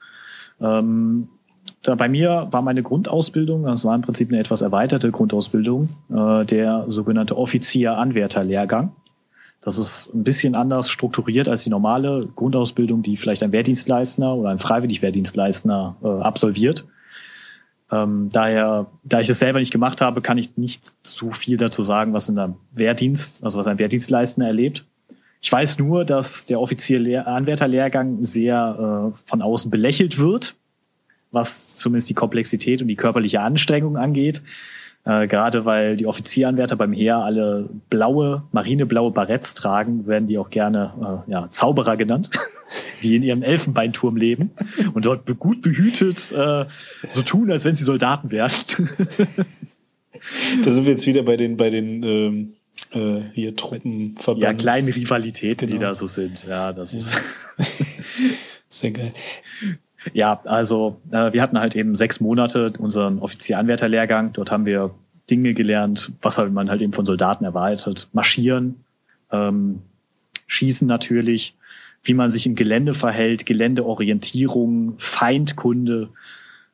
Ähm, 0.61 1.29
da 1.81 1.95
bei 1.95 2.07
mir 2.07 2.47
war 2.51 2.61
meine 2.61 2.83
Grundausbildung, 2.83 3.63
das 3.63 3.85
war 3.85 3.95
im 3.95 4.03
Prinzip 4.03 4.29
eine 4.29 4.39
etwas 4.39 4.61
erweiterte 4.61 5.11
Grundausbildung, 5.11 5.89
äh, 6.13 6.45
der 6.45 6.85
sogenannte 6.87 7.37
Offizier-Anwärter-Lehrgang. 7.37 8.95
Das 9.61 9.77
ist 9.77 10.13
ein 10.13 10.23
bisschen 10.23 10.55
anders 10.55 10.89
strukturiert 10.89 11.47
als 11.47 11.63
die 11.63 11.69
normale 11.71 12.27
Grundausbildung, 12.35 13.01
die 13.01 13.17
vielleicht 13.17 13.41
ein 13.41 13.51
Wehrdienstleister 13.51 14.35
oder 14.35 14.49
ein 14.49 14.59
Freiwillig-Wehrdienstleister 14.59 15.95
äh, 16.03 16.07
absolviert. 16.07 16.85
Ähm, 17.91 18.29
daher, 18.31 18.87
da 19.03 19.19
ich 19.19 19.29
es 19.29 19.39
selber 19.39 19.59
nicht 19.59 19.71
gemacht 19.71 20.01
habe, 20.01 20.21
kann 20.21 20.37
ich 20.37 20.57
nicht 20.57 20.93
zu 21.05 21.31
viel 21.31 21.57
dazu 21.57 21.83
sagen, 21.83 22.13
was 22.13 22.29
in 22.29 22.35
der 22.35 22.55
Wehrdienst, 22.73 23.43
also 23.43 23.59
was 23.59 23.67
ein 23.67 23.79
Wehrdienstleistender 23.79 24.47
erlebt. 24.47 24.85
Ich 25.41 25.51
weiß 25.51 25.79
nur, 25.79 26.05
dass 26.05 26.45
der 26.45 26.61
offizielle 26.61 27.25
Anwärterlehrgang 27.27 28.23
sehr 28.23 29.11
äh, 29.11 29.17
von 29.25 29.41
außen 29.41 29.71
belächelt 29.71 30.19
wird, 30.19 30.55
was 31.31 31.75
zumindest 31.75 32.09
die 32.09 32.13
Komplexität 32.13 32.81
und 32.81 32.87
die 32.87 32.95
körperliche 32.95 33.41
Anstrengung 33.41 33.97
angeht. 33.97 34.41
Äh, 35.03 35.27
gerade 35.27 35.65
weil 35.65 35.97
die 35.97 36.05
Offizieranwärter 36.05 36.75
beim 36.75 36.93
Heer 36.93 37.17
alle 37.17 37.69
blaue, 37.89 38.43
marineblaue 38.51 39.11
Baretts 39.11 39.55
tragen, 39.55 40.05
werden 40.05 40.27
die 40.27 40.37
auch 40.37 40.51
gerne 40.51 41.23
äh, 41.27 41.31
ja, 41.31 41.49
Zauberer 41.49 41.97
genannt, 41.97 42.29
die 43.01 43.15
in 43.15 43.23
ihrem 43.23 43.41
Elfenbeinturm 43.41 44.15
leben 44.15 44.51
und 44.93 45.05
dort 45.05 45.25
gut 45.39 45.61
behütet 45.61 46.31
äh, 46.31 46.65
so 47.09 47.21
tun, 47.23 47.49
als 47.51 47.65
wenn 47.65 47.73
sie 47.73 47.83
Soldaten 47.83 48.29
wären. 48.31 48.51
da 50.63 50.71
sind 50.71 50.85
wir 50.85 50.91
jetzt 50.91 51.07
wieder 51.07 51.23
bei 51.23 51.35
den, 51.35 51.57
bei 51.57 51.71
den 51.71 52.03
ähm, 52.03 52.53
äh, 52.93 53.21
hier 53.33 53.55
Truppenverband. 53.55 54.43
Ja, 54.43 54.53
kleine 54.53 54.95
Rivalitäten, 54.95 55.67
genau. 55.67 55.79
die 55.79 55.83
da 55.83 55.95
so 55.95 56.07
sind. 56.07 56.45
Ja, 56.47 56.73
das 56.73 56.93
ist. 56.93 57.11
Sehr 58.69 58.91
geil. 58.91 59.13
Ja, 60.13 60.41
also 60.45 60.99
äh, 61.11 61.31
wir 61.33 61.41
hatten 61.41 61.59
halt 61.59 61.75
eben 61.75 61.95
sechs 61.95 62.19
Monate 62.19 62.73
unseren 62.77 63.19
Offizieranwärterlehrgang. 63.19 64.33
Dort 64.33 64.51
haben 64.51 64.65
wir 64.65 64.91
Dinge 65.29 65.53
gelernt, 65.53 66.11
was 66.21 66.37
halt 66.37 66.51
man 66.51 66.69
halt 66.69 66.81
eben 66.81 66.93
von 66.93 67.05
Soldaten 67.05 67.45
erwartet. 67.45 68.07
Marschieren, 68.11 68.83
ähm, 69.31 69.81
Schießen 70.47 70.87
natürlich, 70.87 71.55
wie 72.03 72.13
man 72.13 72.29
sich 72.29 72.45
im 72.45 72.55
Gelände 72.55 72.93
verhält, 72.93 73.45
Geländeorientierung, 73.45 74.95
Feindkunde. 74.97 76.09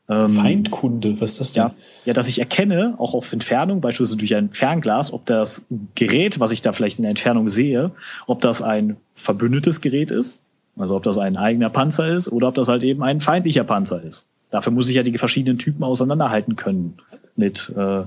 Ähm, 0.09 0.30
Feindkunde, 0.30 1.19
was 1.19 1.34
ist 1.34 1.41
das 1.41 1.51
denn? 1.51 1.63
Ja, 1.63 1.75
ja, 2.05 2.13
dass 2.13 2.30
ich 2.30 2.39
erkenne, 2.39 2.95
auch 2.97 3.13
auf 3.13 3.34
Entfernung, 3.34 3.82
beispielsweise 3.82 4.17
durch 4.17 4.36
ein 4.36 4.51
Fernglas, 4.51 5.11
ob 5.11 5.25
das 5.25 5.65
Gerät, 5.95 6.39
was 6.39 6.51
ich 6.51 6.61
da 6.61 6.71
vielleicht 6.71 6.97
in 6.97 7.03
der 7.03 7.09
Entfernung 7.09 7.49
sehe, 7.49 7.91
ob 8.25 8.39
das 8.39 8.61
ein 8.61 8.95
verbündetes 9.13 9.82
Gerät 9.82 10.11
ist 10.11 10.41
also 10.78 10.95
ob 10.95 11.03
das 11.03 11.17
ein 11.17 11.38
eigener 11.38 11.69
Panzer 11.69 12.07
ist 12.07 12.32
oder 12.32 12.49
ob 12.49 12.55
das 12.55 12.67
halt 12.67 12.84
eben 12.84 13.03
ein 13.03 13.21
feindlicher 13.21 13.63
Panzer 13.63 14.01
ist. 14.01 14.25
Dafür 14.49 14.71
muss 14.71 14.89
ich 14.89 14.95
ja 14.95 15.04
die 15.04 15.17
verschiedenen 15.17 15.58
Typen 15.58 15.83
auseinanderhalten 15.83 16.55
können 16.55 16.97
mit 17.36 17.74
äh, 17.75 18.04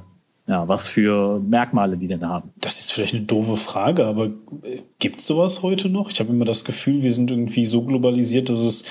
ja, 0.47 0.67
was 0.67 0.89
für 0.89 1.39
Merkmale 1.39 1.97
die 1.97 2.09
denn 2.09 2.27
haben. 2.27 2.51
Das 2.61 2.81
ist 2.81 2.93
vielleicht 2.93 3.15
eine 3.15 3.25
doofe 3.25 3.57
Frage, 3.57 4.05
aber 4.07 4.27
äh, 4.27 4.81
gibt 4.99 5.21
sowas 5.21 5.63
heute 5.63 5.89
noch? 5.89 6.11
Ich 6.11 6.19
habe 6.19 6.31
immer 6.31 6.45
das 6.45 6.65
Gefühl, 6.65 7.03
wir 7.03 7.13
sind 7.13 7.31
irgendwie 7.31 7.67
so 7.67 7.83
globalisiert, 7.83 8.49
dass 8.49 8.59
es 8.59 8.85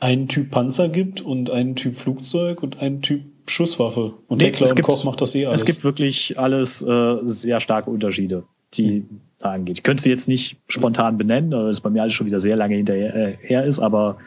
einen 0.00 0.28
Typ 0.28 0.50
Panzer 0.50 0.88
gibt 0.88 1.20
und 1.20 1.50
einen 1.50 1.76
Typ 1.76 1.96
Flugzeug 1.96 2.62
und 2.62 2.80
einen 2.80 3.00
Typ 3.00 3.22
Schusswaffe. 3.46 4.14
Und 4.26 4.38
nee, 4.38 4.46
Heckler 4.46 4.68
und 4.68 4.82
Koch 4.82 5.04
macht 5.04 5.22
das 5.22 5.34
eh 5.34 5.46
alles. 5.46 5.62
Es 5.62 5.66
gibt 5.66 5.82
wirklich 5.82 6.38
alles 6.38 6.82
äh, 6.82 7.16
sehr 7.22 7.60
starke 7.60 7.90
Unterschiede, 7.90 8.44
die 8.74 9.00
hm 9.08 9.20
da 9.20 9.27
angeht. 9.42 9.78
Ich 9.78 9.82
könnte 9.82 10.02
sie 10.02 10.10
jetzt 10.10 10.28
nicht 10.28 10.56
spontan 10.68 11.18
benennen, 11.18 11.52
weil 11.52 11.68
es 11.68 11.80
bei 11.80 11.90
mir 11.90 12.02
alles 12.02 12.14
schon 12.14 12.26
wieder 12.26 12.40
sehr 12.40 12.56
lange 12.56 12.76
hinterher 12.76 13.38
äh, 13.42 13.68
ist, 13.68 13.78
aber 13.78 14.18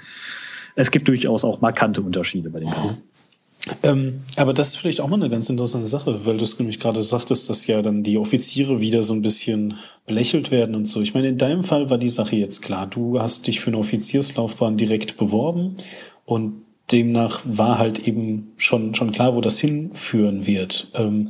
es 0.76 0.92
gibt 0.92 1.08
durchaus 1.08 1.44
auch 1.44 1.62
markante 1.62 2.02
Unterschiede 2.02 2.50
bei 2.50 2.60
den 2.60 2.72
Ganzen. 2.72 3.04
Ähm, 3.84 4.22
aber 4.38 4.54
das 4.54 4.70
ist 4.70 4.78
vielleicht 4.78 5.02
auch 5.02 5.08
mal 5.08 5.18
eine 5.18 5.30
ganz 5.30 5.50
interessante 5.50 5.86
Sache, 5.86 6.26
weil 6.26 6.38
du 6.38 6.44
es 6.44 6.58
nämlich 6.58 6.80
gerade 6.80 7.04
sagtest, 7.04 7.50
dass 7.50 7.68
ja 7.68 7.82
dann 7.82 8.02
die 8.02 8.18
Offiziere 8.18 8.80
wieder 8.80 9.04
so 9.04 9.14
ein 9.14 9.22
bisschen 9.22 9.76
belächelt 10.08 10.50
werden 10.50 10.74
und 10.74 10.86
so. 10.86 11.02
Ich 11.02 11.14
meine, 11.14 11.28
in 11.28 11.38
deinem 11.38 11.64
Fall 11.64 11.90
war 11.90 12.00
die 12.00 12.10
Sache 12.10 12.36
jetzt 12.36 12.62
klar. 12.64 12.88
Du 12.88 13.20
hast 13.20 13.46
dich 13.46 13.60
für 13.60 13.70
eine 13.70 13.78
Offizierslaufbahn 13.78 14.78
direkt 14.78 15.18
beworben 15.18 15.76
und 16.26 16.64
demnach 16.92 17.42
war 17.46 17.78
halt 17.78 18.08
eben 18.08 18.52
schon, 18.58 18.96
schon 18.96 19.12
klar, 19.12 19.36
wo 19.36 19.42
das 19.42 19.60
hinführen 19.60 20.48
wird. 20.48 20.92
Ähm, 20.96 21.30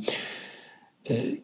äh, 1.04 1.36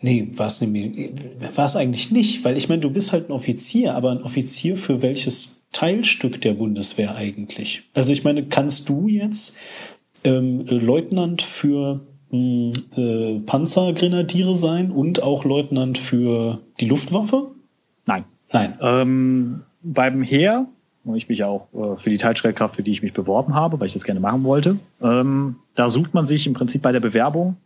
Nee, 0.00 0.28
war 0.34 0.48
es 0.48 0.60
nämlich, 0.60 1.10
war 1.54 1.64
es 1.64 1.76
eigentlich 1.76 2.10
nicht, 2.10 2.44
weil 2.44 2.58
ich 2.58 2.68
meine, 2.68 2.82
du 2.82 2.90
bist 2.90 3.12
halt 3.12 3.28
ein 3.28 3.32
Offizier, 3.32 3.94
aber 3.94 4.10
ein 4.10 4.22
Offizier 4.22 4.76
für 4.76 5.00
welches 5.02 5.62
Teilstück 5.72 6.40
der 6.40 6.54
Bundeswehr 6.54 7.16
eigentlich? 7.16 7.82
Also 7.94 8.12
ich 8.12 8.24
meine, 8.24 8.44
kannst 8.44 8.88
du 8.88 9.08
jetzt 9.08 9.58
ähm, 10.24 10.66
Leutnant 10.66 11.42
für 11.42 12.00
hm, 12.30 12.72
äh, 12.96 13.40
Panzergrenadiere 13.40 14.54
sein 14.54 14.90
und 14.90 15.22
auch 15.22 15.44
Leutnant 15.44 15.98
für 15.98 16.60
die 16.80 16.86
Luftwaffe? 16.86 17.50
Nein. 18.06 18.24
Nein. 18.52 18.78
Ähm, 18.80 19.62
beim 19.82 20.22
Heer, 20.22 20.66
ich 21.14 21.28
mich 21.28 21.44
auch 21.44 21.68
äh, 21.72 21.96
für 21.96 22.10
die 22.10 22.16
Teilstreitkraft, 22.16 22.76
für 22.76 22.82
die 22.82 22.90
ich 22.90 23.02
mich 23.02 23.12
beworben 23.12 23.54
habe, 23.54 23.78
weil 23.78 23.86
ich 23.86 23.92
das 23.92 24.04
gerne 24.04 24.20
machen 24.20 24.44
wollte, 24.44 24.78
ähm, 25.02 25.56
da 25.74 25.88
sucht 25.88 26.14
man 26.14 26.26
sich 26.26 26.46
im 26.46 26.52
Prinzip 26.52 26.82
bei 26.82 26.92
der 26.92 27.00
Bewerbung 27.00 27.56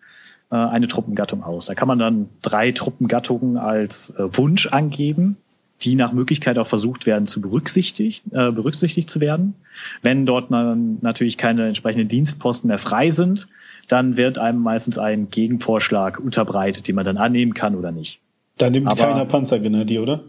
äh, 0.51 0.57
eine 0.57 0.89
Truppengattung 0.89 1.43
aus. 1.43 1.67
Da 1.67 1.75
kann 1.75 1.89
man 1.89 1.99
dann 1.99 2.29
drei 2.43 2.73
Truppengattungen 2.73 3.57
als 3.57 4.11
äh, 4.11 4.37
Wunsch 4.37 4.67
angeben. 4.67 5.37
die 5.83 5.95
nach 5.95 6.13
Möglichkeit 6.13 6.59
auch 6.59 6.67
versucht 6.67 7.07
werden 7.07 7.27
zu 7.27 7.41
berücksichtigt, 7.41 8.27
äh, 8.33 8.53
berücksichtigt 8.53 9.09
zu 9.09 9.19
werden. 9.23 9.55
Wenn 10.03 10.27
dort 10.27 10.51
dann 10.51 10.99
natürlich 11.01 11.39
keine 11.39 11.67
entsprechenden 11.69 12.07
Dienstposten 12.07 12.69
mehr 12.69 12.77
frei 12.77 13.09
sind, 13.09 13.49
dann 13.89 14.19
wird 14.19 14.39
einem 14.39 14.61
meistens 14.61 14.99
ein 14.99 15.31
Gegenvorschlag 15.31 16.21
unterbreitet, 16.21 16.87
den 16.87 16.97
man 16.97 17.07
dann 17.07 17.17
annehmen 17.17 17.55
kann 17.55 17.75
oder 17.75 17.93
nicht. 17.93 18.21
Da 18.59 18.69
nimmt 18.69 18.93
aber 18.93 19.05
keiner 19.05 19.25
Panzergrenadier, 19.25 20.03
oder? 20.03 20.23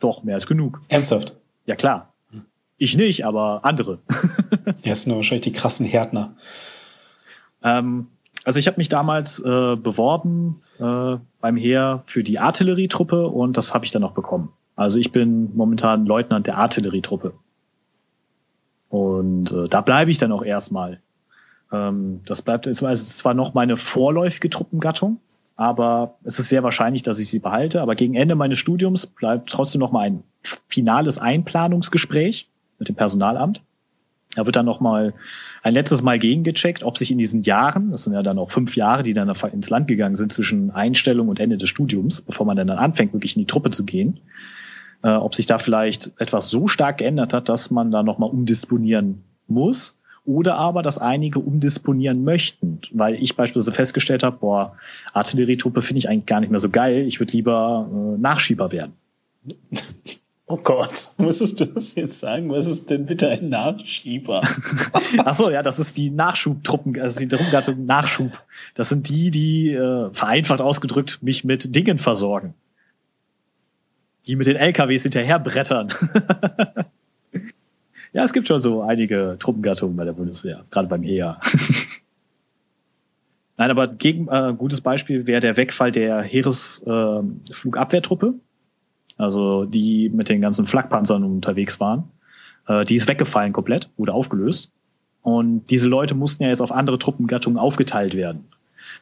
Doch, 0.00 0.24
mehr 0.24 0.34
als 0.34 0.48
genug. 0.48 0.80
Ernsthaft? 0.88 1.34
Ja, 1.64 1.76
klar. 1.76 2.12
Ich 2.76 2.96
nicht, 2.96 3.24
aber 3.24 3.60
andere. 3.64 3.98
ja, 4.66 4.72
das 4.84 5.02
sind 5.02 5.14
wahrscheinlich 5.14 5.42
die 5.44 5.52
krassen 5.52 5.86
Härtner. 5.86 6.34
Ähm, 7.62 8.08
also 8.48 8.58
ich 8.58 8.66
habe 8.66 8.78
mich 8.78 8.88
damals 8.88 9.40
äh, 9.40 9.76
beworben 9.76 10.62
äh, 10.80 11.16
beim 11.38 11.56
Heer 11.58 12.02
für 12.06 12.22
die 12.22 12.38
Artillerietruppe 12.38 13.26
und 13.26 13.58
das 13.58 13.74
habe 13.74 13.84
ich 13.84 13.90
dann 13.90 14.02
auch 14.04 14.12
bekommen. 14.12 14.54
Also 14.74 14.98
ich 14.98 15.12
bin 15.12 15.54
momentan 15.54 16.06
Leutnant 16.06 16.46
der 16.46 16.56
Artillerietruppe. 16.56 17.34
Und 18.88 19.52
äh, 19.52 19.68
da 19.68 19.82
bleibe 19.82 20.10
ich 20.10 20.16
dann 20.16 20.32
auch 20.32 20.42
erstmal. 20.42 20.98
Ähm, 21.70 22.22
das 22.24 22.40
bleibt 22.40 22.66
es 22.66 22.80
ist 22.80 23.18
zwar 23.18 23.34
noch 23.34 23.52
meine 23.52 23.76
vorläufige 23.76 24.48
Truppengattung, 24.48 25.20
aber 25.56 26.14
es 26.24 26.38
ist 26.38 26.48
sehr 26.48 26.62
wahrscheinlich, 26.62 27.02
dass 27.02 27.18
ich 27.18 27.28
sie 27.28 27.40
behalte. 27.40 27.82
Aber 27.82 27.96
gegen 27.96 28.14
Ende 28.14 28.34
meines 28.34 28.56
Studiums 28.56 29.06
bleibt 29.06 29.50
trotzdem 29.50 29.80
noch 29.80 29.92
mal 29.92 30.06
ein 30.06 30.22
finales 30.68 31.18
Einplanungsgespräch 31.18 32.48
mit 32.78 32.88
dem 32.88 32.96
Personalamt. 32.96 33.62
Da 34.38 34.46
wird 34.46 34.54
dann 34.54 34.66
noch 34.66 34.78
mal 34.78 35.14
ein 35.64 35.74
letztes 35.74 36.02
Mal 36.02 36.20
gegengecheckt, 36.20 36.84
ob 36.84 36.96
sich 36.96 37.10
in 37.10 37.18
diesen 37.18 37.42
Jahren, 37.42 37.90
das 37.90 38.04
sind 38.04 38.12
ja 38.12 38.22
dann 38.22 38.38
auch 38.38 38.52
fünf 38.52 38.76
Jahre, 38.76 39.02
die 39.02 39.12
dann 39.12 39.28
ins 39.52 39.68
Land 39.68 39.88
gegangen 39.88 40.14
sind 40.14 40.32
zwischen 40.32 40.70
Einstellung 40.70 41.28
und 41.28 41.40
Ende 41.40 41.56
des 41.56 41.68
Studiums, 41.68 42.20
bevor 42.20 42.46
man 42.46 42.56
dann 42.56 42.70
anfängt, 42.70 43.12
wirklich 43.12 43.34
in 43.34 43.40
die 43.40 43.46
Truppe 43.46 43.70
zu 43.70 43.84
gehen, 43.84 44.20
äh, 45.02 45.10
ob 45.10 45.34
sich 45.34 45.46
da 45.46 45.58
vielleicht 45.58 46.12
etwas 46.18 46.50
so 46.50 46.68
stark 46.68 46.98
geändert 46.98 47.34
hat, 47.34 47.48
dass 47.48 47.72
man 47.72 47.90
da 47.90 48.04
noch 48.04 48.18
mal 48.18 48.26
umdisponieren 48.26 49.24
muss 49.48 49.98
oder 50.24 50.54
aber, 50.54 50.84
dass 50.84 50.98
einige 50.98 51.40
umdisponieren 51.40 52.22
möchten, 52.22 52.80
weil 52.92 53.16
ich 53.16 53.34
beispielsweise 53.34 53.72
festgestellt 53.72 54.22
habe, 54.22 54.36
boah, 54.38 54.76
Artillerietruppe 55.14 55.82
finde 55.82 55.98
ich 55.98 56.08
eigentlich 56.08 56.26
gar 56.26 56.38
nicht 56.38 56.50
mehr 56.50 56.60
so 56.60 56.70
geil, 56.70 57.08
ich 57.08 57.18
würde 57.18 57.32
lieber 57.32 57.90
äh, 57.90 58.20
Nachschieber 58.20 58.70
werden. 58.70 58.92
Oh 60.50 60.56
Gott, 60.56 61.10
musstest 61.18 61.60
du 61.60 61.66
das 61.66 61.94
jetzt 61.94 62.20
sagen? 62.20 62.50
Was 62.50 62.66
ist 62.66 62.88
denn 62.88 63.04
bitte 63.04 63.28
ein 63.28 63.50
Nachschieber? 63.50 64.40
Ach 65.18 65.34
so, 65.34 65.50
ja, 65.50 65.62
das 65.62 65.78
ist 65.78 65.98
die 65.98 66.08
Nachschubtruppen, 66.08 66.98
also 66.98 67.20
die 67.20 67.28
Truppengattung 67.28 67.84
Nachschub. 67.84 68.32
Das 68.74 68.88
sind 68.88 69.10
die, 69.10 69.30
die 69.30 69.72
äh, 69.72 70.08
vereinfacht 70.12 70.62
ausgedrückt 70.62 71.22
mich 71.22 71.44
mit 71.44 71.76
Dingen 71.76 71.98
versorgen. 71.98 72.54
Die 74.26 74.36
mit 74.36 74.46
den 74.46 74.56
LKWs 74.56 75.02
hinterherbrettern. 75.02 75.92
ja, 78.14 78.24
es 78.24 78.32
gibt 78.32 78.48
schon 78.48 78.62
so 78.62 78.80
einige 78.80 79.36
Truppengattungen 79.38 79.96
bei 79.96 80.06
der 80.06 80.14
Bundeswehr, 80.14 80.64
gerade 80.70 80.88
beim 80.88 81.02
Heer. 81.02 81.38
Nein, 83.58 83.70
aber 83.70 83.88
gegen 83.88 84.28
äh, 84.28 84.54
gutes 84.56 84.80
Beispiel 84.80 85.26
wäre 85.26 85.40
der 85.40 85.58
Wegfall 85.58 85.92
der 85.92 86.22
Heeresflugabwehrtruppe. 86.22 88.28
Äh, 88.28 88.47
also 89.18 89.64
die 89.64 90.08
mit 90.08 90.28
den 90.28 90.40
ganzen 90.40 90.64
Flakpanzern 90.64 91.24
unterwegs 91.24 91.80
waren. 91.80 92.04
Äh, 92.66 92.84
die 92.84 92.96
ist 92.96 93.08
weggefallen 93.08 93.52
komplett, 93.52 93.90
wurde 93.96 94.14
aufgelöst. 94.14 94.70
Und 95.22 95.66
diese 95.66 95.88
Leute 95.88 96.14
mussten 96.14 96.44
ja 96.44 96.48
jetzt 96.48 96.62
auf 96.62 96.72
andere 96.72 96.98
Truppengattungen 96.98 97.58
aufgeteilt 97.58 98.14
werden. 98.14 98.46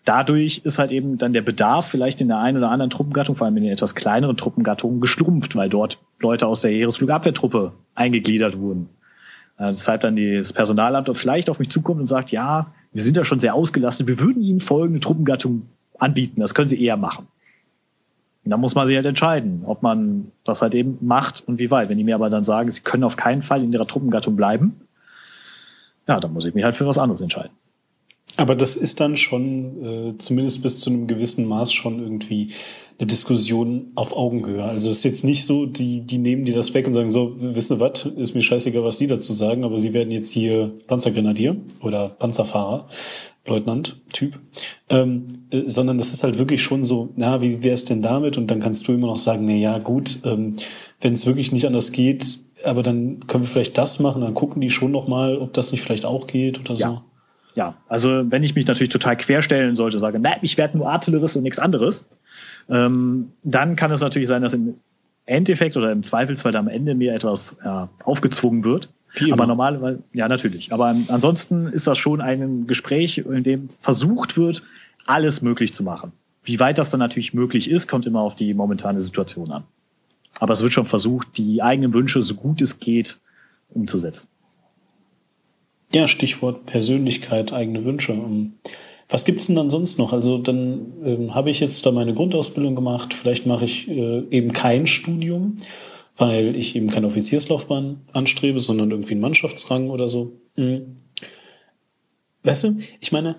Dadurch 0.05 0.63
ist 0.65 0.79
halt 0.79 0.91
eben 0.91 1.19
dann 1.19 1.33
der 1.33 1.43
Bedarf 1.43 1.87
vielleicht 1.87 2.21
in 2.21 2.29
der 2.29 2.39
einen 2.39 2.57
oder 2.57 2.71
anderen 2.71 2.91
Truppengattung, 2.91 3.37
vor 3.37 3.45
allem 3.45 3.57
in 3.57 3.65
den 3.65 3.73
etwas 3.73 3.95
kleineren 3.95 4.37
Truppengattungen, 4.37 5.01
gestrumpft, 5.01 5.55
weil 5.57 5.69
dort 5.69 6.01
Leute 6.21 6.47
aus 6.47 6.63
der 6.63 6.71
Heeresflugabwehrtruppe 6.71 7.73
eingegliedert 7.95 8.59
wurden. 8.59 8.89
Äh, 9.59 9.69
deshalb 9.69 10.01
dann 10.01 10.17
das 10.17 10.53
Personalamt 10.53 11.11
vielleicht 11.17 11.51
auf 11.51 11.59
mich 11.59 11.71
zukommt 11.71 12.01
und 12.01 12.07
sagt, 12.07 12.31
ja, 12.33 12.73
wir 12.93 13.03
sind 13.03 13.17
ja 13.17 13.25
schon 13.25 13.41
sehr 13.41 13.55
ausgelastet, 13.55 14.07
wir 14.07 14.21
würden 14.21 14.43
Ihnen 14.43 14.61
folgende 14.61 15.01
Truppengattung 15.01 15.63
anbieten, 15.99 16.41
das 16.41 16.55
können 16.55 16.69
Sie 16.69 16.83
eher 16.83 16.97
machen. 16.97 17.27
Und 18.47 18.51
da 18.51 18.57
muss 18.57 18.77
man 18.77 18.87
sich 18.87 18.95
halt 18.95 19.07
entscheiden, 19.07 19.65
ob 19.67 19.83
man 19.83 20.31
das 20.45 20.63
halt 20.63 20.73
eben 20.77 20.99
macht 21.01 21.43
und 21.49 21.59
wie 21.59 21.73
weit. 21.73 21.89
Wenn 21.89 21.99
die 21.99 22.05
mir 22.05 22.15
aber 22.15 22.31
dann 22.31 22.45
sagen, 22.45 22.71
sie 22.71 22.81
können 22.81 23.03
auf 23.03 23.17
keinen 23.17 23.43
Fall 23.43 23.65
in 23.65 23.73
ihrer 23.73 23.89
Truppengattung 23.89 24.37
bleiben, 24.37 24.83
ja, 26.07 26.21
dann 26.21 26.33
muss 26.33 26.47
ich 26.47 26.55
mich 26.55 26.63
halt 26.63 26.77
für 26.77 26.87
was 26.87 26.97
anderes 26.97 27.21
entscheiden. 27.21 27.51
Aber 28.37 28.55
das 28.55 28.77
ist 28.77 29.01
dann 29.01 29.17
schon, 29.17 29.83
äh, 29.83 30.19
zumindest 30.19 30.63
bis 30.63 30.79
zu 30.79 30.91
einem 30.91 31.09
gewissen 31.09 31.47
Maß, 31.47 31.73
schon 31.73 31.99
irgendwie 31.99 32.53
eine 33.01 33.09
Diskussion 33.09 33.91
auf 33.97 34.17
Augenhöhe. 34.17 34.63
Also 34.63 34.89
es 34.89 34.99
ist 34.99 35.05
jetzt 35.05 35.25
nicht 35.25 35.45
so, 35.45 35.67
die, 35.67 36.03
die 36.03 36.19
nehmen 36.19 36.45
die 36.45 36.53
das 36.53 36.73
weg 36.73 36.87
und 36.87 36.95
sagen 36.95 37.11
so, 37.11 37.35
wissen 37.37 37.81
was, 37.81 38.07
ist 38.07 38.37
mir 38.37 38.43
scheißegal, 38.43 38.85
was 38.85 38.99
sie 38.99 39.09
dazu 39.09 39.33
sagen, 39.33 39.65
aber 39.65 39.81
sie 39.81 39.93
werden 39.93 40.13
jetzt 40.13 40.31
hier 40.31 40.73
Panzergrenadier 40.87 41.57
oder 41.83 42.11
Panzerfahrer. 42.11 42.87
Leutnant-Typ, 43.47 44.39
ähm, 44.89 45.27
äh, 45.51 45.63
sondern 45.67 45.99
das 45.99 46.13
ist 46.13 46.25
halt 46.25 46.39
wirklich 46.39 46.63
schon 46.63 46.85
so, 46.85 47.13
na, 47.17 47.41
wie 47.41 47.63
wäre 47.63 47.75
es 47.75 47.85
denn 47.85 48.03
damit? 48.03 48.37
Und 48.37 48.51
dann 48.51 48.61
kannst 48.61 48.87
du 48.89 48.93
immer 48.93 49.07
noch 49.07 49.17
sagen, 49.17 49.45
na 49.45 49.53
ja, 49.53 49.79
gut, 49.79 50.21
ähm, 50.25 50.57
wenn 51.01 51.13
es 51.13 51.27
wirklich 51.27 51.53
nicht 51.53 51.67
anders 51.67 51.93
geht, 51.93 52.39
aber 52.65 52.83
dann 52.83 53.27
können 53.27 53.45
wir 53.45 53.49
vielleicht 53.49 53.79
das 53.79 54.01
machen, 54.01 54.23
dann 54.23 54.35
gucken 54.35 54.61
die 54.61 54.71
schon 54.71 54.93
noch 54.93 55.09
mal, 55.09 55.37
ob 55.39 55.53
das 55.53 55.73
nicht 55.73 55.83
vielleicht 55.83 56.07
auch 56.07 56.27
geht 56.27 56.61
oder 56.61 56.75
ja. 56.75 56.89
so. 56.89 57.03
Ja, 57.55 57.75
also 57.89 58.31
wenn 58.31 58.43
ich 58.43 58.55
mich 58.55 58.67
natürlich 58.67 58.91
total 58.91 59.17
querstellen 59.17 59.77
sollte, 59.77 59.99
sage, 59.99 60.19
nein, 60.19 60.39
ich 60.43 60.59
werde 60.59 60.77
nur 60.77 60.91
Artillerist 60.91 61.37
und 61.37 61.43
nichts 61.43 61.59
anderes, 61.59 62.07
ähm, 62.69 63.33
dann 63.45 63.77
kann 63.77 63.91
es 63.91 64.03
natürlich 64.03 64.29
sein, 64.29 64.43
dass 64.43 64.53
im 64.53 64.75
Endeffekt 65.25 65.77
oder 65.77 65.91
im 65.91 66.03
Zweifelsfall 66.03 66.55
am 66.55 66.69
Ende 66.69 66.95
mir 66.95 67.15
etwas 67.15 67.57
ja, 67.65 67.89
aufgezwungen 68.05 68.63
wird, 68.63 68.91
wie 69.17 69.33
aber 69.33 69.47
normalerweise, 69.47 70.03
ja, 70.13 70.29
natürlich. 70.29 70.73
Aber 70.73 70.95
ansonsten 71.09 71.69
ist 71.69 71.87
das 71.87 71.99
schon 71.99 72.21
ein 72.21 72.67
Gespräch, 72.67 73.19
in 73.19 73.43
dem 73.43 73.69
versucht 73.81 74.37
wird, 74.37 74.63
alles 75.07 75.43
möglich 75.43 75.73
zu 75.73 75.83
machen. 75.83 76.13
Wie 76.43 76.61
weit 76.61 76.79
das 76.79 76.91
dann 76.91 77.01
natürlich 77.01 77.35
möglich 77.35 77.71
ist, 77.71 77.89
kommt 77.89 78.07
immer 78.07 78.21
auf 78.21 78.35
die 78.35 78.55
momentane 78.55 79.01
Situation 79.01 79.51
an. 79.51 79.65
Aber 80.39 80.53
es 80.53 80.63
wird 80.63 80.73
schon 80.73 80.87
versucht, 80.87 81.39
die 81.39 81.63
eigenen 81.63 81.93
Wünsche, 81.93 82.23
so 82.23 82.35
gut 82.35 82.61
es 82.61 82.79
geht, 82.79 83.19
umzusetzen. 83.71 84.29
Ja, 85.93 86.09
Stichwort 86.09 86.67
Persönlichkeit, 86.67 87.53
eigene 87.53 87.85
Wünsche. 87.85 88.13
Ähm, 88.13 88.55
was 89.09 89.25
gibt's 89.25 89.47
denn 89.47 89.57
dann 89.57 89.71
sonst 89.71 89.99
noch? 89.99 90.13
Also 90.13 90.39
dann 90.39 90.93
ähm, 91.05 91.35
habe 91.35 91.51
ich 91.51 91.61
jetzt 91.61 91.87
da 91.87 91.93
meine 91.93 92.13
Grundausbildung 92.13 92.75
gemacht. 92.75 93.15
Vielleicht 93.15 93.47
mache 93.47 93.65
ich 93.65 93.89
äh, 93.89 94.25
eben 94.31 94.53
kein 94.53 94.87
Studium 94.87 95.57
weil 96.17 96.57
ich 96.57 96.77
eben 96.77 96.89
keine 96.89 97.07
Offizierslaufbahn 97.07 98.03
anstrebe, 98.13 98.61
sondern 98.61 98.91
irgendwie 98.91 99.13
einen 99.13 99.21
Mannschaftsrang 99.21 99.91
oder 99.91 100.09
so. 100.09 100.33
Mhm. 100.57 100.97
Weißt 102.43 102.65
du, 102.65 102.79
ich 103.01 103.13
meine, 103.13 103.37